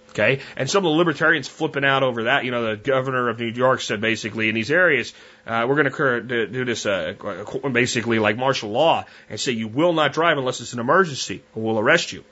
Okay? 0.10 0.42
And 0.56 0.70
some 0.70 0.84
of 0.86 0.92
the 0.92 0.98
libertarians 0.98 1.48
flipping 1.48 1.86
out 1.86 2.04
over 2.04 2.24
that. 2.24 2.44
You 2.44 2.52
know, 2.52 2.70
the 2.70 2.76
governor 2.76 3.30
of 3.30 3.40
New 3.40 3.52
York 3.52 3.82
said 3.82 4.02
basically 4.02 4.50
in 4.50 4.56
these 4.56 4.72
areas, 4.72 5.14
uh, 5.46 5.66
we're 5.68 5.76
going 5.76 5.92
to 6.26 6.48
do 6.48 6.66
this 6.66 6.86
uh, 6.86 7.14
basically 7.72 8.20
like 8.20 8.36
martial 8.36 8.72
law 8.72 9.06
and 9.30 9.40
say 9.40 9.52
you 9.52 9.68
will 9.68 9.94
not 9.94 10.14
drive 10.14 10.38
unless 10.38 10.60
it's 10.60 10.74
an 10.74 10.80
emergency 10.80 11.44
or 11.54 11.64
we'll 11.64 11.80
arrest 11.80 12.12
you. 12.12 12.24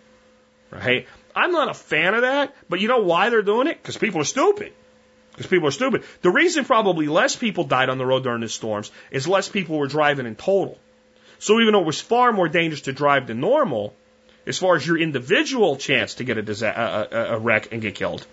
Right? 0.72 1.08
I'm 1.36 1.52
not 1.52 1.70
a 1.70 1.74
fan 1.74 2.16
of 2.16 2.22
that, 2.22 2.56
but 2.68 2.80
you 2.80 2.88
know 2.88 3.00
why 3.00 3.30
they're 3.30 3.44
doing 3.44 3.68
it? 3.68 3.82
Because 3.82 3.98
people 3.98 4.20
are 4.20 4.26
stupid. 4.26 4.74
Because 5.36 5.48
people 5.48 5.68
are 5.68 5.72
stupid. 5.72 6.03
The 6.22 6.30
reason 6.30 6.64
probably 6.64 7.07
less 7.07 7.36
people 7.36 7.66
died 7.66 7.90
on 7.90 7.98
the 7.98 8.06
road 8.06 8.24
during 8.24 8.40
the 8.40 8.48
storms 8.48 8.90
is 9.12 9.28
less 9.28 9.49
people 9.49 9.78
were 9.78 9.88
driving 9.88 10.26
in 10.26 10.36
total. 10.36 10.78
So 11.40 11.60
even 11.60 11.74
though 11.74 11.82
it 11.82 11.86
was 11.86 11.99
far 11.99 12.32
more 12.32 12.48
dangerous 12.48 12.82
to 12.82 12.94
drive 12.94 13.28
than 13.28 13.41
normal, 13.41 13.94
as 14.48 14.57
far 14.57 14.78
as 14.78 14.88
your 14.88 14.98
individual 14.98 15.76
chance 15.76 16.16
to 16.16 16.24
get 16.24 16.38
a, 16.38 16.41
disa- 16.41 17.10
a, 17.12 17.36
a, 17.36 17.40
wreck 17.40 17.74
and 17.74 17.82
get 17.82 17.95
killed, 17.95 18.26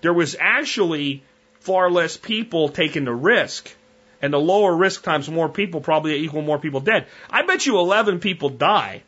there 0.00 0.12
was 0.12 0.36
actually 0.38 1.24
far 1.58 1.90
less 1.90 2.16
people 2.16 2.68
taking 2.68 3.04
the 3.04 3.14
risk. 3.14 3.74
And 4.20 4.32
the 4.32 4.38
lower 4.38 4.76
risk 4.76 5.02
times 5.02 5.28
more 5.28 5.48
people 5.48 5.80
probably 5.80 6.14
equal 6.14 6.42
more 6.42 6.60
people 6.60 6.78
dead. 6.78 7.06
I 7.28 7.42
bet 7.42 7.66
you 7.66 7.78
11 7.78 8.20
people 8.20 8.50
die 8.50 9.02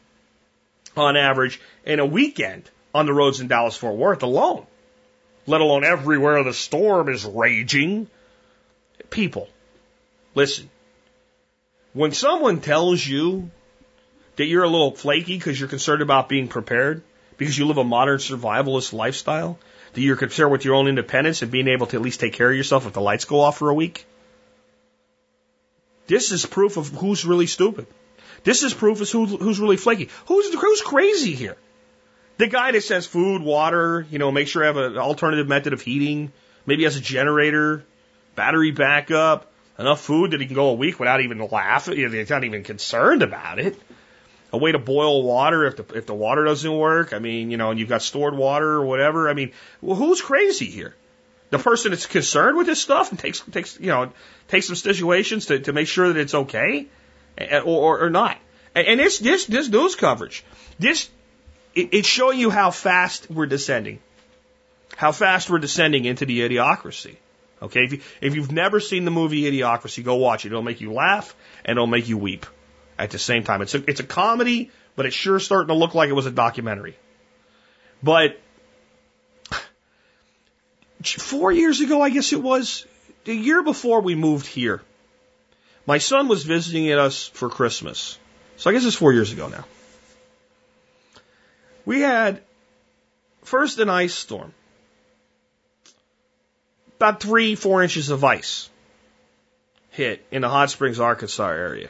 on 0.97 1.17
average 1.17 1.61
in 1.85 2.01
a 2.01 2.07
weekend 2.07 2.69
on 2.93 3.07
the 3.07 3.13
roads 3.13 3.39
in 3.41 3.47
Dallas 3.47 3.77
Fort 3.77 3.95
Worth 3.95 4.25
alone 4.25 4.67
let 5.47 5.61
alone 5.61 5.85
everywhere 5.85 6.43
the 6.43 6.53
storm 6.53 7.09
is 7.09 7.25
raging. 7.25 8.09
People, 9.11 9.49
listen. 10.35 10.71
When 11.93 12.13
someone 12.13 12.61
tells 12.61 13.07
you 13.07 13.51
that 14.37 14.47
you're 14.47 14.65
a 14.65 14.69
little 14.69 14.93
flaky 14.93 15.37
because 15.37 15.59
you're 15.59 15.69
concerned 15.69 16.03
about 16.03 16.29
being 16.29 16.49
prepared, 16.49 17.03
because 17.37 17.57
you 17.57 17.67
live 17.67 17.79
a 17.79 17.85
modern 17.85 18.19
survivalist 18.19 18.93
lifestyle, 18.93 19.59
that 19.93 20.01
you're 20.01 20.17
concerned 20.17 20.51
with 20.51 20.65
your 20.65 20.75
own 20.75 20.89
independence 20.89 21.43
and 21.43 21.53
being 21.53 21.69
able 21.69 21.87
to 21.87 21.97
at 21.97 22.03
least 22.03 22.21
take 22.21 22.33
care 22.33 22.51
of 22.51 22.57
yourself 22.57 22.87
if 22.87 22.93
the 22.93 23.01
lights 23.01 23.25
go 23.25 23.41
off 23.41 23.59
for 23.59 23.71
a 23.71 23.75
week, 23.75 24.07
this 26.07 26.33
is 26.33 26.45
proof 26.45 26.77
of 26.77 26.89
who's 26.89 27.25
really 27.25 27.47
stupid. 27.47 27.87
This 28.43 28.63
is 28.63 28.75
proof 28.75 29.01
of 29.01 29.09
who, 29.09 29.27
who's 29.27 29.59
really 29.59 29.77
flaky. 29.77 30.11
Who's, 30.27 30.53
who's 30.53 30.83
crazy 30.83 31.35
here? 31.35 31.57
The 32.37 32.49
guy 32.49 32.73
that 32.73 32.83
says 32.83 33.07
food, 33.07 33.43
water, 33.43 34.07
you 34.11 34.19
know, 34.19 34.33
make 34.33 34.49
sure 34.49 34.65
I 34.65 34.67
have 34.67 34.77
an 34.77 34.99
alternative 34.99 35.47
method 35.47 35.73
of 35.73 35.81
heating, 35.81 36.33
maybe 36.67 36.85
has 36.85 36.97
a 36.97 37.01
generator, 37.01 37.85
battery 38.35 38.73
backup, 38.73 39.53
enough 39.79 40.01
food 40.01 40.33
that 40.33 40.41
he 40.41 40.47
can 40.47 40.55
go 40.55 40.71
a 40.71 40.75
week 40.75 40.99
without 40.99 41.21
even 41.21 41.39
laughing. 41.39 41.97
He's 41.97 42.31
not 42.31 42.45
even 42.45 42.65
concerned 42.65 43.23
about 43.23 43.59
it. 43.59 43.77
A 44.53 44.59
way 44.59 44.73
to 44.73 44.79
boil 44.79 45.23
water 45.25 45.67
if 45.67 45.77
the 45.77 45.97
if 45.97 46.07
the 46.07 46.15
water 46.15 46.45
doesn't 46.45 46.77
work. 46.77 47.13
I 47.13 47.19
mean, 47.19 47.51
you 47.51 47.57
know, 47.57 47.71
and 47.71 47.79
you've 47.79 47.89
got 47.89 48.03
stored 48.03 48.37
water 48.37 48.69
or 48.69 48.85
whatever. 48.85 49.29
I 49.29 49.35
mean, 49.35 49.53
well, 49.81 49.97
who's 49.97 50.21
crazy 50.21 50.67
here? 50.67 50.95
The 51.51 51.59
person 51.59 51.91
that's 51.91 52.07
concerned 52.07 52.57
with 52.57 52.67
this 52.67 52.81
stuff 52.81 53.11
and 53.11 53.19
takes 53.19 53.41
takes 53.41 53.79
you 53.81 53.89
know 53.89 54.13
takes 54.49 54.69
some 54.69 54.77
situations 54.77 55.47
to, 55.47 55.59
to 55.59 55.73
make 55.73 55.89
sure 55.89 56.13
that 56.13 56.19
it's 56.19 56.35
okay, 56.35 56.87
eh, 57.37 57.61
or 57.61 58.05
or 58.05 58.11
not. 58.11 58.39
And 58.77 59.01
this 59.01 59.19
this 59.19 59.47
this 59.47 59.69
news 59.69 59.97
coverage, 59.97 60.45
this 60.79 61.09
it's 61.75 62.09
showing 62.09 62.39
you 62.39 62.51
how 62.51 62.71
fast 62.71 63.31
we're 63.31 63.47
descending. 63.47 63.99
How 64.97 65.13
fast 65.13 65.51
we're 65.51 65.59
descending 65.59 66.05
into 66.05 66.25
the 66.25 66.41
idiocracy. 66.41 67.17
Okay, 67.63 67.85
if, 67.85 67.93
you, 67.93 68.01
if 68.21 68.35
you've 68.35 68.53
never 68.53 68.79
seen 68.79 69.05
the 69.05 69.11
movie 69.11 69.43
Idiocracy, 69.43 70.05
go 70.05 70.17
watch 70.17 70.45
it. 70.45 70.49
It'll 70.49 70.63
make 70.63 70.81
you 70.81 70.93
laugh 70.93 71.35
and 71.65 71.77
it'll 71.77 71.87
make 71.87 72.09
you 72.09 72.19
weep 72.19 72.47
at 72.99 73.11
the 73.11 73.19
same 73.19 73.43
time. 73.43 73.63
It's 73.63 73.75
a, 73.75 73.83
it's 73.89 74.01
a 74.01 74.05
comedy, 74.05 74.71
but 74.97 75.07
it's 75.07 75.17
sure 75.17 75.41
starting 75.41 75.69
to 75.69 75.75
look 75.75 75.95
like 75.95 76.11
it 76.11 76.13
was 76.13 76.27
a 76.27 76.31
documentary. 76.31 76.97
But 78.03 78.39
four 81.03 81.53
years 81.53 81.81
ago, 81.81 82.03
I 82.03 82.11
guess 82.11 82.33
it 82.33 82.43
was, 82.43 82.87
the 83.25 83.35
year 83.35 83.63
before 83.63 84.03
we 84.03 84.15
moved 84.15 84.47
here, 84.47 84.83
my 85.87 85.99
son 85.99 86.29
was 86.29 86.45
visiting 86.45 86.93
us 86.93 87.29
for 87.29 87.49
Christmas. 87.49 88.19
So 88.57 88.71
I 88.71 88.73
guess 88.73 88.85
it's 88.85 88.97
four 88.97 89.13
years 89.13 89.33
ago 89.33 89.49
now. 89.49 89.65
We 91.85 92.01
had 92.01 92.43
first 93.43 93.79
an 93.79 93.91
ice 93.91 94.15
storm, 94.15 94.53
about 96.97 97.21
three, 97.21 97.55
four 97.55 97.83
inches 97.83 98.11
of 98.11 98.25
ice 98.25 98.71
hit 99.91 100.25
in 100.31 100.43
the 100.43 100.49
Hot 100.49 100.71
Springs, 100.71 100.99
Arkansas 100.99 101.49
area. 101.49 101.89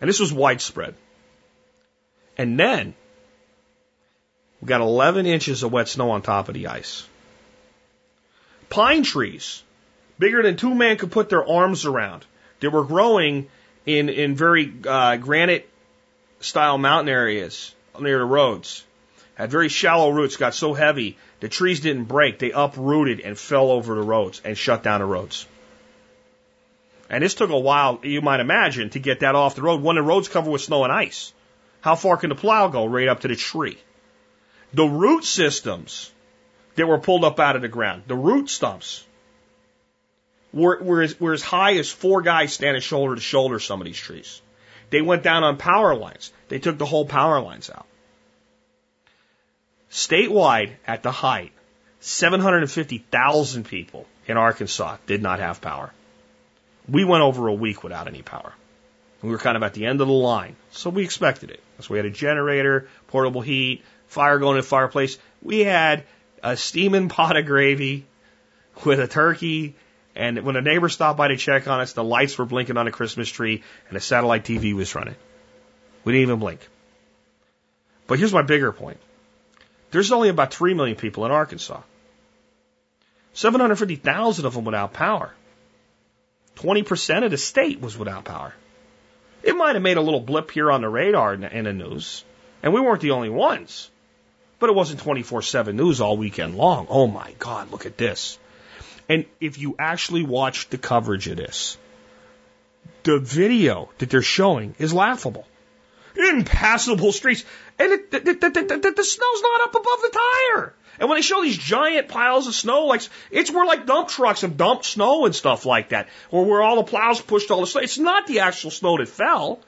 And 0.00 0.08
this 0.08 0.20
was 0.20 0.32
widespread. 0.32 0.94
And 2.36 2.58
then 2.58 2.94
we 4.60 4.66
got 4.66 4.80
11 4.80 5.26
inches 5.26 5.62
of 5.62 5.72
wet 5.72 5.88
snow 5.88 6.10
on 6.10 6.22
top 6.22 6.48
of 6.48 6.54
the 6.54 6.68
ice. 6.68 7.06
Pine 8.70 9.02
trees, 9.02 9.62
bigger 10.18 10.42
than 10.42 10.56
two 10.56 10.74
men 10.74 10.96
could 10.96 11.12
put 11.12 11.28
their 11.28 11.46
arms 11.46 11.84
around, 11.84 12.24
that 12.60 12.70
were 12.70 12.84
growing 12.84 13.48
in, 13.86 14.08
in 14.08 14.34
very 14.34 14.72
uh, 14.86 15.16
granite 15.16 15.68
style 16.40 16.78
mountain 16.78 17.10
areas 17.10 17.74
near 18.00 18.18
the 18.18 18.24
roads. 18.24 18.84
Had 19.34 19.50
very 19.50 19.68
shallow 19.68 20.10
roots, 20.10 20.36
got 20.36 20.54
so 20.54 20.74
heavy, 20.74 21.18
the 21.40 21.48
trees 21.48 21.80
didn't 21.80 22.04
break. 22.04 22.38
They 22.38 22.52
uprooted 22.52 23.20
and 23.20 23.38
fell 23.38 23.70
over 23.70 23.94
the 23.94 24.02
roads 24.02 24.40
and 24.44 24.56
shut 24.56 24.82
down 24.82 25.00
the 25.00 25.06
roads. 25.06 25.46
And 27.10 27.22
this 27.22 27.34
took 27.34 27.50
a 27.50 27.58
while, 27.58 28.00
you 28.02 28.20
might 28.20 28.40
imagine, 28.40 28.90
to 28.90 28.98
get 28.98 29.20
that 29.20 29.34
off 29.34 29.56
the 29.56 29.62
road 29.62 29.82
when 29.82 29.96
the 29.96 30.02
road's 30.02 30.28
covered 30.28 30.50
with 30.50 30.62
snow 30.62 30.84
and 30.84 30.92
ice. 30.92 31.32
How 31.80 31.96
far 31.96 32.16
can 32.16 32.30
the 32.30 32.34
plow 32.34 32.68
go? 32.68 32.86
Right 32.86 33.08
up 33.08 33.20
to 33.20 33.28
the 33.28 33.36
tree. 33.36 33.78
The 34.72 34.86
root 34.86 35.24
systems 35.24 36.10
that 36.76 36.86
were 36.86 36.98
pulled 36.98 37.24
up 37.24 37.38
out 37.38 37.56
of 37.56 37.62
the 37.62 37.68
ground, 37.68 38.04
the 38.06 38.16
root 38.16 38.48
stumps, 38.48 39.04
were, 40.52 40.82
were, 40.82 41.02
as, 41.02 41.20
were 41.20 41.32
as 41.32 41.42
high 41.42 41.74
as 41.74 41.90
four 41.90 42.22
guys 42.22 42.52
standing 42.52 42.80
shoulder 42.80 43.16
to 43.16 43.20
shoulder 43.20 43.58
some 43.58 43.80
of 43.80 43.84
these 43.84 43.98
trees. 43.98 44.40
They 44.94 45.02
went 45.02 45.24
down 45.24 45.42
on 45.42 45.56
power 45.56 45.96
lines. 45.96 46.32
They 46.46 46.60
took 46.60 46.78
the 46.78 46.86
whole 46.86 47.04
power 47.04 47.40
lines 47.40 47.68
out. 47.68 47.84
Statewide, 49.90 50.74
at 50.86 51.02
the 51.02 51.10
height, 51.10 51.50
750,000 51.98 53.64
people 53.64 54.06
in 54.28 54.36
Arkansas 54.36 54.98
did 55.06 55.20
not 55.20 55.40
have 55.40 55.60
power. 55.60 55.92
We 56.88 57.02
went 57.02 57.24
over 57.24 57.48
a 57.48 57.52
week 57.52 57.82
without 57.82 58.06
any 58.06 58.22
power. 58.22 58.52
We 59.20 59.30
were 59.30 59.38
kind 59.38 59.56
of 59.56 59.64
at 59.64 59.74
the 59.74 59.84
end 59.84 60.00
of 60.00 60.06
the 60.06 60.14
line, 60.14 60.54
so 60.70 60.90
we 60.90 61.02
expected 61.02 61.50
it. 61.50 61.60
So 61.80 61.88
we 61.90 61.98
had 61.98 62.06
a 62.06 62.10
generator, 62.10 62.86
portable 63.08 63.40
heat, 63.40 63.82
fire 64.06 64.38
going 64.38 64.58
in 64.58 64.60
the 64.60 64.68
fireplace. 64.68 65.18
We 65.42 65.64
had 65.64 66.04
a 66.40 66.56
steaming 66.56 67.08
pot 67.16 67.36
of 67.36 67.46
gravy 67.46 68.06
with 68.84 69.00
a 69.00 69.08
turkey, 69.08 69.74
and 70.16 70.42
when 70.42 70.56
a 70.56 70.62
neighbor 70.62 70.88
stopped 70.88 71.18
by 71.18 71.28
to 71.28 71.36
check 71.36 71.66
on 71.66 71.80
us, 71.80 71.92
the 71.92 72.04
lights 72.04 72.38
were 72.38 72.44
blinking 72.44 72.76
on 72.76 72.86
a 72.86 72.92
Christmas 72.92 73.28
tree, 73.28 73.62
and 73.88 73.96
a 73.96 74.00
satellite 74.00 74.44
TV 74.44 74.74
was 74.74 74.94
running. 74.94 75.16
We 76.04 76.12
didn't 76.12 76.28
even 76.28 76.38
blink. 76.38 76.60
But 78.06 78.18
here's 78.18 78.32
my 78.32 78.42
bigger 78.42 78.72
point. 78.72 78.98
There's 79.90 80.12
only 80.12 80.28
about 80.28 80.52
3 80.52 80.74
million 80.74 80.96
people 80.96 81.24
in 81.24 81.32
Arkansas. 81.32 81.80
750,000 83.32 84.44
of 84.44 84.54
them 84.54 84.64
without 84.64 84.92
power. 84.92 85.34
20% 86.56 87.24
of 87.24 87.30
the 87.30 87.36
state 87.36 87.80
was 87.80 87.98
without 87.98 88.24
power. 88.24 88.54
It 89.42 89.56
might 89.56 89.74
have 89.74 89.82
made 89.82 89.96
a 89.96 90.02
little 90.02 90.20
blip 90.20 90.50
here 90.50 90.70
on 90.70 90.80
the 90.80 90.88
radar 90.88 91.34
in 91.34 91.64
the 91.64 91.72
news, 91.72 92.24
and 92.62 92.72
we 92.72 92.80
weren't 92.80 93.00
the 93.00 93.10
only 93.10 93.30
ones. 93.30 93.90
But 94.58 94.70
it 94.70 94.76
wasn't 94.76 95.00
24 95.00 95.42
7 95.42 95.76
news 95.76 96.00
all 96.00 96.16
weekend 96.16 96.56
long. 96.56 96.86
Oh 96.88 97.06
my 97.06 97.32
God, 97.38 97.72
look 97.72 97.86
at 97.86 97.98
this. 97.98 98.38
And 99.08 99.26
if 99.40 99.58
you 99.58 99.76
actually 99.78 100.22
watch 100.22 100.68
the 100.68 100.78
coverage 100.78 101.28
of 101.28 101.36
this, 101.36 101.76
the 103.02 103.18
video 103.18 103.90
that 103.98 104.10
they're 104.10 104.22
showing 104.22 104.74
is 104.78 104.94
laughable. 104.94 105.46
Impassable 106.16 107.12
streets. 107.12 107.44
And 107.78 107.92
it, 107.92 108.10
the, 108.10 108.20
the, 108.20 108.32
the, 108.32 108.94
the, 108.96 109.04
snow's 109.04 109.42
not 109.42 109.60
up 109.62 109.74
above 109.74 110.02
the 110.02 110.20
tire. 110.52 110.74
And 110.98 111.08
when 111.08 111.18
they 111.18 111.22
show 111.22 111.42
these 111.42 111.58
giant 111.58 112.08
piles 112.08 112.46
of 112.46 112.54
snow, 112.54 112.86
like 112.86 113.02
it's 113.30 113.50
where 113.50 113.66
like 113.66 113.84
dump 113.84 114.08
trucks 114.08 114.42
and 114.42 114.56
dumped 114.56 114.84
snow 114.84 115.26
and 115.26 115.34
stuff 115.34 115.66
like 115.66 115.88
that, 115.88 116.08
or 116.30 116.44
where 116.44 116.62
all 116.62 116.76
the 116.76 116.84
plows 116.84 117.20
pushed 117.20 117.50
all 117.50 117.60
the 117.60 117.66
snow. 117.66 117.80
It's 117.80 117.98
not 117.98 118.26
the 118.26 118.40
actual 118.40 118.70
snow 118.70 118.96
that 118.98 119.08
fell. 119.08 119.58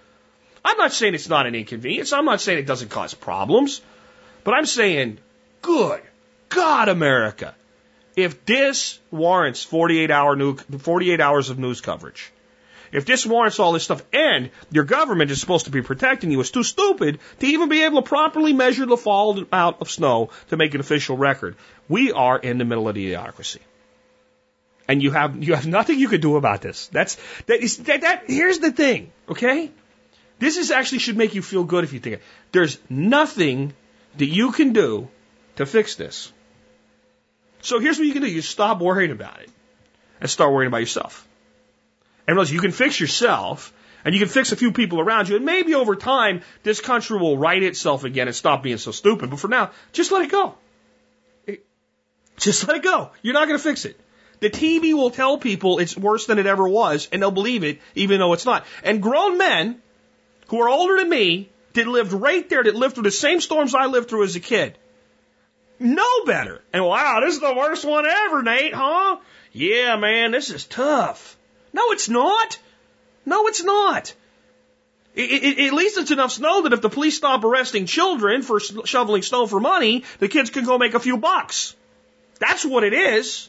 I'm 0.65 0.79
not 0.79 0.93
saying 0.93 1.15
it's 1.15 1.29
not 1.29 1.47
an 1.47 1.55
inconvenience. 1.55 2.13
I'm 2.13 2.25
not 2.25 2.41
saying 2.41 2.59
it 2.59 2.67
doesn't 2.67 2.91
cause 2.91 3.13
problems, 3.13 3.81
but 4.45 4.55
I'm 4.55 4.67
saying, 4.67 5.19
good 5.63 6.01
God, 6.49 6.89
America, 6.89 7.55
if 8.17 8.47
this 8.47 8.99
warrants 9.11 9.63
48 9.63 10.11
hour 10.11 10.35
new, 10.35 10.57
48 10.57 11.21
hours 11.21 11.51
of 11.51 11.59
news 11.59 11.83
coverage, 11.83 12.33
if 12.93 13.05
this 13.05 13.27
warrants 13.27 13.59
all 13.59 13.73
this 13.73 13.85
stuff, 13.85 14.03
and 14.13 14.51
your 14.71 14.85
government 14.85 15.31
is 15.31 15.41
supposed 15.41 15.67
to 15.67 15.71
be 15.71 15.83
protecting 15.83 16.31
you, 16.31 16.41
it's 16.41 16.51
too 16.51 16.63
stupid 16.63 17.19
to 17.41 17.47
even 17.47 17.69
be 17.69 17.83
able 17.83 18.01
to 18.01 18.09
properly 18.09 18.53
measure 18.53 18.87
the 18.87 18.97
fall 18.97 19.45
out 19.53 19.83
of 19.83 19.91
snow 19.91 20.31
to 20.49 20.57
make 20.57 20.75
an 20.75 20.81
official 20.81 21.17
record. 21.17 21.57
We 21.89 22.13
are 22.13 22.39
in 22.39 22.59
the 22.59 22.65
middle 22.65 22.89
of 22.89 22.95
the 22.95 23.13
idiocracy. 23.13 23.59
And 24.89 25.03
you 25.03 25.11
have 25.11 25.43
you 25.43 25.55
have 25.55 25.67
nothing 25.67 25.99
you 25.99 26.09
can 26.09 26.21
do 26.21 26.37
about 26.37 26.63
this. 26.63 26.87
That's 26.87 27.17
that 27.47 27.61
is 27.61 27.79
that, 27.79 28.03
that 28.03 28.25
here's 28.29 28.61
the 28.61 28.71
thing, 28.71 29.11
okay? 29.29 29.71
This 30.39 30.57
is 30.57 30.71
actually 30.71 31.01
should 31.01 31.17
make 31.17 31.35
you 31.35 31.43
feel 31.43 31.65
good 31.65 31.83
if 31.83 31.93
you 31.93 31.99
think 31.99 32.17
it. 32.17 32.23
There's 32.53 32.79
nothing 32.89 33.75
that 34.17 34.27
you 34.27 34.53
can 34.53 34.73
do 34.73 35.09
to 35.57 35.67
fix 35.67 35.97
this. 35.97 36.33
So 37.61 37.79
here's 37.79 37.99
what 37.99 38.07
you 38.07 38.13
can 38.13 38.23
do. 38.23 38.29
You 38.29 38.43
stop 38.43 38.81
worrying 38.81 39.11
about 39.11 39.41
it 39.41 39.51
and 40.21 40.31
start 40.31 40.53
worrying 40.53 40.69
about 40.69 40.81
yourself. 40.81 41.27
And 42.27 42.37
realize 42.37 42.53
you 42.53 42.61
can 42.61 42.73
fix 42.73 42.99
yourself 42.99 43.73
and 44.05 44.15
you 44.15 44.21
can 44.21 44.29
fix 44.29 44.53
a 44.53 44.57
few 44.57 44.73
people 44.73 45.01
around 45.01 45.29
you. 45.29 45.37
And 45.37 45.45
maybe 45.45 45.75
over 45.75 45.97
time, 45.97 46.43
this 46.63 46.81
country 46.81 47.19
will 47.19 47.37
right 47.39 47.63
itself 47.63 48.05
again 48.05 48.29
and 48.29 48.37
stop 48.37 48.63
being 48.63 48.79
so 48.79 48.93
stupid. 48.93 49.31
But 49.31 49.41
for 49.41 49.49
now, 49.49 49.71
just 49.93 50.13
let 50.13 50.23
it 50.23 50.31
go. 50.31 50.55
Just 52.37 52.69
let 52.69 52.77
it 52.77 52.83
go. 52.83 53.11
You're 53.23 53.35
not 53.35 53.49
going 53.49 53.59
to 53.59 53.63
fix 53.63 53.85
it. 53.85 53.99
The 54.41 54.51
TV 54.51 54.93
will 54.93 55.11
tell 55.11 55.39
people 55.39 55.79
it's 55.79 55.97
worse 55.97 56.27
than 56.27 56.39
it 56.39 56.47
ever 56.47 56.69
was, 56.69 57.09
and 57.11 57.23
they'll 57.23 57.31
believe 57.31 57.65
it, 57.65 57.81
even 57.95 58.21
though 58.21 58.35
it's 58.35 58.45
not. 58.45 58.67
And 58.85 59.03
grown 59.03 59.39
men 59.39 59.81
who 60.49 60.61
are 60.61 60.69
older 60.69 60.99
than 60.99 61.09
me, 61.09 61.49
that 61.73 61.87
lived 61.87 62.13
right 62.13 62.49
there, 62.49 62.63
that 62.63 62.75
lived 62.75 62.95
through 62.95 63.05
the 63.05 63.11
same 63.11 63.41
storms 63.41 63.75
I 63.75 63.87
lived 63.87 64.09
through 64.09 64.25
as 64.25 64.37
a 64.37 64.41
kid, 64.41 64.77
know 65.79 66.25
better. 66.25 66.63
And 66.73 66.85
wow, 66.85 67.21
this 67.21 67.35
is 67.35 67.41
the 67.41 67.55
worst 67.55 67.85
one 67.85 68.07
ever, 68.07 68.43
Nate, 68.43 68.75
huh? 68.75 69.19
Yeah, 69.53 69.97
man, 69.97 70.33
this 70.33 70.51
is 70.51 70.65
tough. 70.65 71.37
No, 71.73 71.93
it's 71.93 72.09
not. 72.09 72.59
No, 73.25 73.47
it's 73.47 73.63
not. 73.63 74.15
It, 75.15 75.31
it, 75.31 75.67
at 75.69 75.73
least 75.73 75.97
it's 75.97 76.11
enough 76.11 76.33
snow 76.33 76.63
that 76.63 76.75
if 76.75 76.83
the 76.83 76.91
police 76.91 77.17
stop 77.17 77.43
arresting 77.43 77.87
children 77.87 78.43
for 78.43 78.61
shoveling 78.61 79.23
snow 79.23 79.47
for 79.47 79.61
money, 79.61 80.05
the 80.19 80.29
kids 80.29 80.51
can 80.51 80.65
go 80.65 80.77
make 80.77 80.95
a 80.95 81.01
few 81.01 81.17
bucks. 81.17 81.75
That's 82.39 82.65
what 82.65 82.85
it 82.85 82.93
is. 82.93 83.49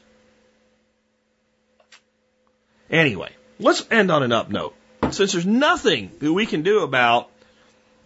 Anyway, 2.89 3.31
let's 3.59 3.85
end 3.91 4.11
on 4.11 4.23
an 4.23 4.31
up 4.31 4.49
note. 4.49 4.75
Since 5.11 5.33
there's 5.33 5.45
nothing 5.45 6.11
that 6.19 6.31
we 6.31 6.45
can 6.45 6.63
do 6.63 6.83
about 6.83 7.29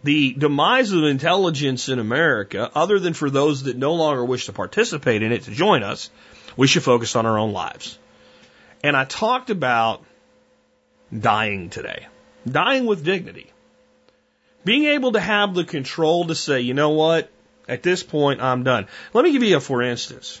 the 0.02 0.34
demise 0.34 0.92
of 0.92 1.04
intelligence 1.04 1.88
in 1.88 1.98
America, 1.98 2.70
other 2.74 2.98
than 2.98 3.14
for 3.14 3.30
those 3.30 3.64
that 3.64 3.76
no 3.76 3.94
longer 3.94 4.24
wish 4.24 4.46
to 4.46 4.52
participate 4.52 5.22
in 5.22 5.32
it 5.32 5.42
to 5.44 5.50
join 5.50 5.82
us, 5.82 6.10
we 6.56 6.66
should 6.66 6.82
focus 6.82 7.16
on 7.16 7.26
our 7.26 7.38
own 7.38 7.52
lives. 7.52 7.98
And 8.82 8.96
I 8.96 9.04
talked 9.04 9.50
about 9.50 10.04
dying 11.16 11.70
today. 11.70 12.06
Dying 12.48 12.86
with 12.86 13.04
dignity. 13.04 13.52
Being 14.64 14.86
able 14.86 15.12
to 15.12 15.20
have 15.20 15.54
the 15.54 15.64
control 15.64 16.26
to 16.26 16.34
say, 16.34 16.60
you 16.60 16.74
know 16.74 16.90
what, 16.90 17.30
at 17.68 17.82
this 17.82 18.02
point 18.02 18.40
I'm 18.40 18.64
done. 18.64 18.86
Let 19.12 19.24
me 19.24 19.32
give 19.32 19.42
you 19.42 19.56
a 19.56 19.60
for 19.60 19.82
instance. 19.82 20.40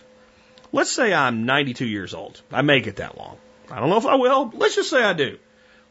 Let's 0.72 0.90
say 0.90 1.12
I'm 1.12 1.44
92 1.44 1.86
years 1.86 2.14
old. 2.14 2.40
I 2.50 2.62
make 2.62 2.86
it 2.86 2.96
that 2.96 3.18
long. 3.18 3.36
I 3.70 3.78
don't 3.78 3.90
know 3.90 3.98
if 3.98 4.06
I 4.06 4.16
will. 4.16 4.50
Let's 4.54 4.74
just 4.74 4.90
say 4.90 5.02
I 5.02 5.12
do. 5.12 5.38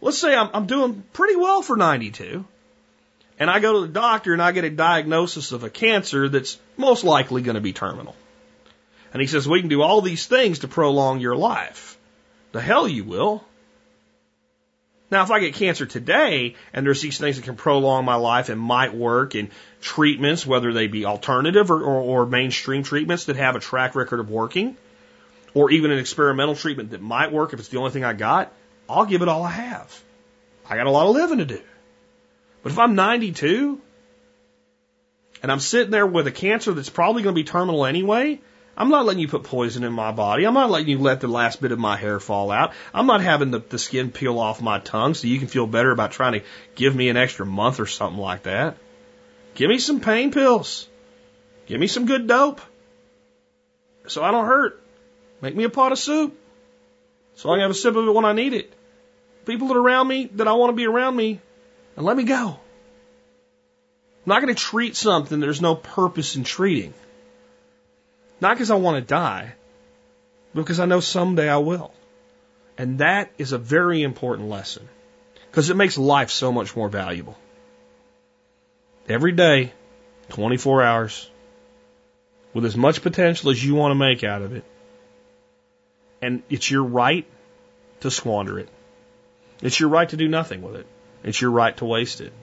Let's 0.02 0.18
say 0.18 0.36
I'm, 0.36 0.50
I'm 0.54 0.66
doing 0.66 1.04
pretty 1.14 1.36
well 1.36 1.62
for 1.62 1.78
92. 1.78 2.46
And 3.42 3.50
I 3.50 3.60
go 3.60 3.74
to 3.74 3.88
the 3.88 3.92
doctor 3.92 4.34
and 4.34 4.42
I 4.42 4.52
get 4.52 4.66
a 4.66 4.70
diagnosis 4.70 5.52
of 5.52 5.64
a 5.64 5.70
cancer 5.72 6.30
that's 6.30 6.60
most 6.78 7.04
likely 7.04 7.42
going 7.42 7.56
to 7.56 7.62
be 7.62 7.74
terminal. 7.74 8.16
And 9.12 9.20
he 9.20 9.28
says, 9.28 9.48
we 9.48 9.62
can 9.62 9.68
do 9.68 9.82
all 9.82 10.02
these 10.02 10.28
things 10.28 10.60
to 10.60 10.68
prolong 10.68 11.20
your 11.20 11.36
life. 11.36 11.98
The 12.52 12.62
hell 12.62 12.88
you 12.88 13.04
will. 13.04 13.44
Now, 15.10 15.24
if 15.24 15.32
I 15.32 15.40
get 15.40 15.56
cancer 15.56 15.88
today 15.88 16.56
and 16.72 16.86
there's 16.86 17.02
these 17.02 17.18
things 17.18 17.38
that 17.38 17.44
can 17.44 17.56
prolong 17.56 18.06
my 18.06 18.14
life 18.14 18.50
and 18.50 18.62
might 18.62 18.94
work 18.94 19.34
and 19.34 19.50
treatments, 19.82 20.46
whether 20.46 20.72
they 20.72 20.86
be 20.86 21.06
alternative 21.06 21.72
or, 21.72 21.82
or, 21.82 22.22
or 22.22 22.26
mainstream 22.28 22.84
treatments 22.84 23.26
that 23.26 23.38
have 23.38 23.56
a 23.56 23.60
track 23.60 23.96
record 23.96 24.20
of 24.20 24.30
working, 24.30 24.78
or 25.56 25.72
even 25.72 25.90
an 25.90 25.98
experimental 25.98 26.54
treatment 26.54 26.92
that 26.92 27.02
might 27.02 27.32
work 27.32 27.54
if 27.54 27.60
it's 27.60 27.70
the 27.70 27.80
only 27.80 27.90
thing 27.90 28.04
I 28.04 28.14
got, 28.14 28.54
I'll 28.88 29.08
give 29.08 29.24
it 29.24 29.28
all 29.28 29.42
I 29.42 29.50
have. 29.50 30.04
I 30.70 30.76
got 30.76 30.86
a 30.86 30.92
lot 30.92 31.08
of 31.08 31.16
living 31.16 31.40
to 31.40 31.46
do. 31.46 31.62
But 32.64 32.72
if 32.72 32.80
I'm 32.80 32.96
92 32.96 33.80
and 35.42 35.52
I'm 35.52 35.60
sitting 35.60 35.92
there 35.92 36.06
with 36.06 36.28
a 36.28 36.32
cancer 36.32 36.74
that's 36.74 36.90
probably 36.90 37.24
going 37.24 37.36
to 37.36 37.42
be 37.42 37.44
terminal 37.44 37.86
anyway, 37.86 38.40
I'm 38.78 38.90
not 38.90 39.06
letting 39.06 39.22
you 39.22 39.28
put 39.28 39.44
poison 39.44 39.84
in 39.84 39.94
my 39.94 40.12
body. 40.12 40.46
I'm 40.46 40.54
not 40.54 40.70
letting 40.70 40.88
you 40.88 41.00
let 41.00 41.20
the 41.20 41.28
last 41.28 41.62
bit 41.62 41.72
of 41.72 41.80
my 41.80 41.98
hair 41.98 42.20
fall 42.20 42.52
out. 42.52 42.74
I'm 42.94 43.06
not 43.06 43.22
having 43.22 43.52
the, 43.52 43.60
the 43.60 43.78
skin 43.78 44.12
peel 44.12 44.40
off 44.40 44.62
my 44.62 44.80
tongue 44.80 45.14
so 45.14 45.28
you 45.28 45.40
can 45.40 45.48
feel 45.48 45.68
better 45.68 45.92
about 45.92 46.12
trying 46.12 46.34
to 46.34 46.44
give 46.76 46.96
me 46.96 47.10
an 47.10 47.18
extra 47.18 47.46
month 47.46 47.80
or 47.80 47.86
something 47.86 48.20
like 48.20 48.44
that. 48.44 48.78
Give 49.56 49.70
me 49.70 49.78
some 49.78 50.00
pain 50.00 50.32
pills. 50.32 50.88
Give 51.66 51.80
me 51.80 51.88
some 51.88 52.06
good 52.06 52.28
dope. 52.28 52.62
So 54.08 54.24
I 54.24 54.32
don't 54.32 54.46
hurt. 54.46 54.82
Make 55.42 55.56
me 55.56 55.64
a 55.64 55.70
pot 55.70 55.92
of 55.92 56.00
soup. 56.00 56.38
So 57.36 57.50
I 57.50 57.56
can 57.56 57.62
have 57.62 57.72
a 57.72 57.76
sip 57.76 57.96
of 57.96 58.08
it 58.08 58.12
when 58.12 58.26
I 58.26 58.34
need 58.34 58.54
it. 58.54 58.74
People 59.46 59.68
that 59.70 59.78
are 59.78 59.82
around 59.82 60.08
me 60.08 60.30
that 60.36 60.48
I 60.48 60.54
want 60.54 60.70
to 60.72 60.76
be 60.76 60.86
around 60.86 61.16
me, 61.16 61.40
and 62.02 62.08
let 62.08 62.18
me 62.18 62.24
go. 62.24 62.48
I'm 62.48 62.58
not 64.26 64.42
going 64.42 64.54
to 64.54 64.60
treat 64.60 64.96
something 64.96 65.40
there's 65.40 65.62
no 65.62 65.76
purpose 65.76 66.36
in 66.36 66.44
treating. 66.44 66.96
Not 68.42 68.56
because 68.56 68.72
I 68.72 68.76
want 68.76 68.98
to 68.98 69.08
die, 69.08 69.54
but 70.56 70.62
because 70.62 70.80
I 70.80 70.88
know 70.88 71.00
someday 71.00 71.48
I 71.48 71.58
will. 71.58 71.94
And 72.76 72.98
that 73.00 73.30
is 73.38 73.52
a 73.52 73.60
very 73.60 74.02
important 74.02 74.50
lesson 74.50 74.90
because 75.52 75.70
it 75.70 75.76
makes 75.76 75.96
life 75.96 76.32
so 76.32 76.52
much 76.52 76.76
more 76.76 76.90
valuable. 76.90 77.38
Every 79.08 79.34
day, 79.34 79.72
24 80.30 80.82
hours, 80.82 81.30
with 82.52 82.66
as 82.66 82.76
much 82.76 83.04
potential 83.04 83.52
as 83.52 83.64
you 83.64 83.76
want 83.76 83.92
to 83.92 83.96
make 83.96 84.24
out 84.24 84.42
of 84.42 84.54
it. 84.54 84.64
And 86.20 86.42
it's 86.50 86.72
your 86.72 86.84
right 86.84 87.28
to 88.00 88.10
squander 88.10 88.58
it. 88.58 88.70
It's 89.62 89.80
your 89.80 89.90
right 89.90 90.10
to 90.10 90.18
do 90.18 90.28
nothing 90.28 90.64
with 90.64 90.78
it. 90.78 90.88
It's 91.24 91.40
your 91.40 91.52
right 91.52 91.76
to 91.78 91.86
waste 91.86 92.22
it. 92.22 92.34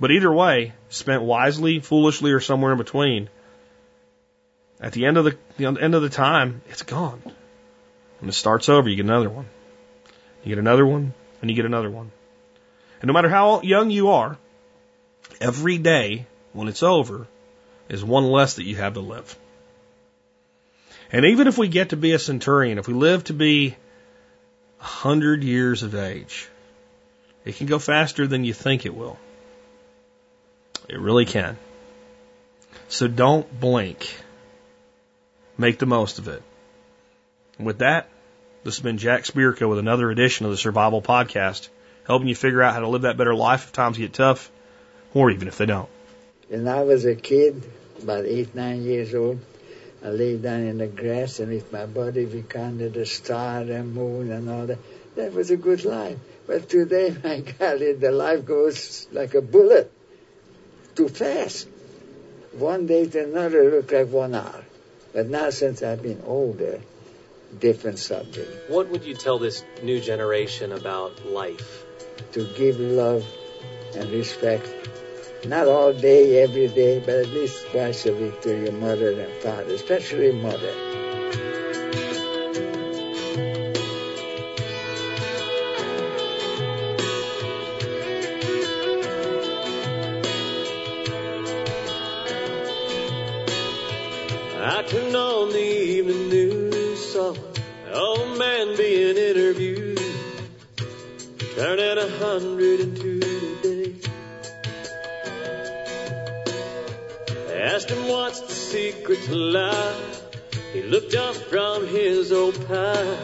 But 0.00 0.10
either 0.10 0.32
way, 0.32 0.72
spent 0.88 1.22
wisely, 1.22 1.80
foolishly, 1.80 2.32
or 2.32 2.40
somewhere 2.40 2.72
in 2.72 2.78
between, 2.78 3.28
at 4.80 4.92
the 4.92 5.06
end 5.06 5.16
of 5.16 5.24
the, 5.24 5.36
the 5.58 5.66
end 5.66 5.94
of 5.94 6.02
the 6.02 6.08
time, 6.08 6.62
it's 6.68 6.82
gone. 6.82 7.22
When 8.18 8.28
it 8.28 8.32
starts 8.32 8.68
over, 8.68 8.88
you 8.88 8.96
get 8.96 9.04
another 9.04 9.30
one. 9.30 9.46
You 10.42 10.48
get 10.48 10.58
another 10.58 10.84
one, 10.84 11.14
and 11.40 11.50
you 11.50 11.54
get 11.54 11.66
another 11.66 11.90
one. 11.90 12.10
And 13.00 13.06
no 13.08 13.12
matter 13.12 13.28
how 13.28 13.62
young 13.62 13.90
you 13.90 14.10
are, 14.10 14.36
every 15.40 15.78
day 15.78 16.26
when 16.52 16.68
it's 16.68 16.82
over 16.82 17.26
is 17.88 18.04
one 18.04 18.24
less 18.24 18.54
that 18.54 18.64
you 18.64 18.76
have 18.76 18.94
to 18.94 19.00
live. 19.00 19.36
And 21.12 21.26
even 21.26 21.46
if 21.46 21.58
we 21.58 21.68
get 21.68 21.90
to 21.90 21.96
be 21.96 22.12
a 22.12 22.18
centurion, 22.18 22.78
if 22.78 22.88
we 22.88 22.94
live 22.94 23.24
to 23.24 23.34
be 23.34 23.76
a 24.80 24.84
hundred 24.84 25.44
years 25.44 25.82
of 25.82 25.94
age, 25.94 26.48
it 27.44 27.56
can 27.56 27.66
go 27.66 27.78
faster 27.78 28.26
than 28.26 28.44
you 28.44 28.54
think 28.54 28.86
it 28.86 28.94
will. 28.94 29.18
It 30.88 30.98
really 30.98 31.24
can. 31.24 31.58
So 32.88 33.08
don't 33.08 33.60
blink. 33.60 34.14
Make 35.58 35.78
the 35.78 35.86
most 35.86 36.18
of 36.18 36.28
it. 36.28 36.42
And 37.58 37.66
with 37.66 37.78
that, 37.78 38.08
this 38.64 38.76
has 38.76 38.82
been 38.82 38.98
Jack 38.98 39.24
Spirko 39.24 39.68
with 39.68 39.78
another 39.78 40.10
edition 40.10 40.46
of 40.46 40.52
the 40.52 40.56
Survival 40.56 41.02
Podcast, 41.02 41.68
helping 42.06 42.28
you 42.28 42.34
figure 42.34 42.62
out 42.62 42.74
how 42.74 42.80
to 42.80 42.88
live 42.88 43.02
that 43.02 43.16
better 43.16 43.34
life 43.34 43.64
if 43.64 43.72
times 43.72 43.98
get 43.98 44.12
tough, 44.12 44.50
or 45.14 45.30
even 45.30 45.48
if 45.48 45.58
they 45.58 45.66
don't. 45.66 45.88
When 46.48 46.68
I 46.68 46.82
was 46.82 47.04
a 47.04 47.14
kid, 47.14 47.62
about 48.02 48.24
eight, 48.24 48.54
nine 48.54 48.82
years 48.82 49.14
old, 49.14 49.40
I 50.04 50.08
lay 50.08 50.36
down 50.36 50.62
in 50.62 50.78
the 50.78 50.86
grass 50.86 51.38
and 51.40 51.52
with 51.52 51.72
my 51.72 51.86
body 51.86 52.24
we 52.24 52.42
counted 52.42 52.94
the 52.94 53.06
star 53.06 53.60
and 53.60 53.94
moon 53.94 54.32
and 54.32 54.50
all 54.50 54.66
that. 54.66 54.78
That 55.14 55.32
was 55.32 55.50
a 55.50 55.56
good 55.56 55.84
life. 55.84 56.18
But 56.46 56.68
today, 56.68 57.14
my 57.24 57.40
golly, 57.40 57.92
the 57.92 58.12
life 58.12 58.44
goes 58.44 59.06
like 59.12 59.34
a 59.34 59.40
bullet. 59.40 59.92
Too 60.94 61.08
fast. 61.08 61.68
One 62.52 62.86
day 62.86 63.06
to 63.06 63.24
another 63.24 63.70
look 63.70 63.92
like 63.92 64.08
one 64.08 64.34
hour. 64.34 64.64
But 65.12 65.28
now 65.28 65.50
since 65.50 65.82
I've 65.82 66.02
been 66.02 66.22
older, 66.26 66.80
different 67.58 67.98
subject. 67.98 68.48
What 68.68 68.88
would 68.88 69.04
you 69.04 69.14
tell 69.14 69.38
this 69.38 69.64
new 69.82 70.00
generation 70.00 70.72
about 70.72 71.24
life? 71.26 71.84
To 72.32 72.44
give 72.56 72.78
love 72.78 73.24
and 73.94 74.10
respect 74.10 74.68
not 75.46 75.66
all 75.66 75.92
day, 75.92 76.42
every 76.42 76.68
day, 76.68 77.00
but 77.00 77.16
at 77.16 77.28
least 77.28 77.66
twice 77.72 78.06
a 78.06 78.14
week 78.14 78.40
to 78.42 78.64
your 78.64 78.72
mother 78.72 79.10
and 79.10 79.32
father, 79.42 79.74
especially 79.74 80.32
mother. 80.32 80.91
Old 98.72 98.78
man 98.78 98.86
being 98.86 99.16
interviewed, 99.16 100.00
turning 101.54 101.98
a 101.98 102.08
hundred 102.18 102.80
and 102.80 102.96
two 102.96 103.20
today. 103.20 103.94
I 107.48 107.52
asked 107.74 107.90
him 107.90 108.08
what's 108.08 108.40
the 108.40 108.52
secret 108.52 109.22
to 109.24 109.34
life. 109.34 110.22
He 110.72 110.82
looked 110.82 111.14
up 111.14 111.34
from 111.34 111.86
his 111.86 112.32
old 112.32 112.54
pipe, 112.66 113.18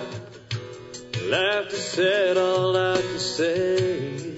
laughed 1.24 1.72
and 1.72 1.82
said, 1.82 2.36
"All 2.36 2.76
I 2.76 2.96
can 3.00 3.18
say 3.18 4.34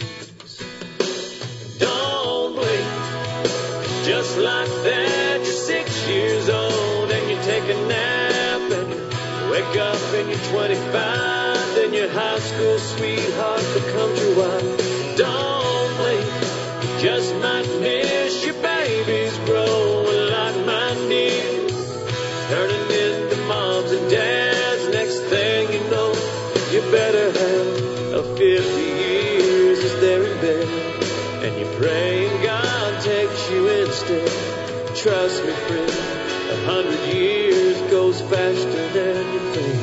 don't 1.79 2.55
blink." 2.55 4.05
Just 4.05 4.39
like 4.39 4.69
that, 4.85 5.41
you're 5.45 5.45
six 5.45 6.07
years 6.09 6.49
old 6.49 6.70
25. 10.51 11.75
Then 11.77 11.95
your 11.95 12.09
high 12.11 12.41
school 12.41 12.79
sweetheart 12.79 13.63
becomes 13.73 14.21
your 14.21 14.37
wife. 14.37 15.17
Don't 15.17 15.97
blink, 15.97 17.01
just 17.01 17.35
might 17.37 17.69
miss 17.79 18.45
your 18.45 18.55
babies 18.55 19.39
growing 19.47 20.31
like 20.33 20.67
mine 20.67 21.09
did. 21.09 21.71
Turning 22.49 22.91
into 22.91 23.37
moms 23.47 23.93
and 23.93 24.11
dads. 24.11 24.89
Next 24.89 25.21
thing 25.31 25.73
you 25.73 25.89
know, 25.89 26.11
you 26.73 26.81
better 26.91 27.27
have 27.31 28.19
a 28.19 28.37
50 28.37 28.43
years 28.43 29.79
as 29.79 30.01
they're 30.01 30.25
in 30.25 30.41
bed. 30.41 31.45
And 31.45 31.61
you're 31.61 31.81
praying 31.81 32.43
God 32.43 33.01
takes 33.03 33.51
you 33.51 33.69
instead. 33.69 34.27
Trust 34.97 35.45
me, 35.45 35.53
friend, 35.53 35.91
a 36.51 36.57
hundred 36.67 37.15
years 37.15 37.81
goes 37.89 38.21
faster 38.23 38.89
than 38.89 39.33
you 39.33 39.41
think. 39.55 39.80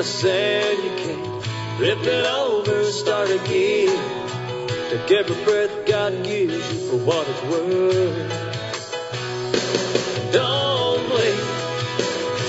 Of 0.00 0.06
sand, 0.06 0.78
you 0.84 0.90
can't 1.04 1.80
rip 1.80 2.02
it 2.02 2.26
over 2.26 2.80
and 2.80 2.92
start 2.92 3.30
again. 3.30 3.88
Take 4.90 5.10
every 5.10 5.44
breath 5.44 5.86
God 5.86 6.22
gives 6.22 6.52
you 6.52 6.90
for 6.90 6.96
what 6.98 7.26
it's 7.28 7.42
worth. 7.44 8.32
Don't 10.32 11.08
blink. 11.08 11.40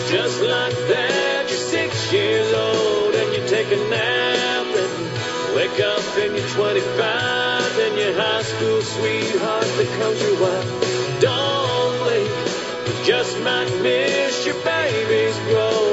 Just 0.10 0.42
like 0.42 0.76
that, 0.92 1.46
you're 1.50 1.58
six 1.58 2.12
years 2.12 2.54
old 2.54 3.16
and 3.16 3.34
you 3.34 3.48
take 3.48 3.72
a 3.72 3.78
nap 3.90 4.68
and 4.76 5.56
wake 5.56 5.80
up 5.80 6.18
and 6.18 6.36
you're 6.36 6.50
25 6.50 7.80
and 7.80 7.98
your 7.98 8.14
high 8.14 8.44
school 8.44 8.82
sweetheart 8.82 9.68
becomes 9.78 10.22
your 10.22 10.42
wife. 10.42 11.22
Don't 11.22 11.98
blink, 12.04 12.30
you 12.88 13.06
just 13.06 13.40
might 13.42 13.70
miss 13.82 14.46
your 14.46 14.56
babies 14.64 15.38
growing 15.50 15.87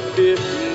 have 0.00 0.18
a 0.18 0.69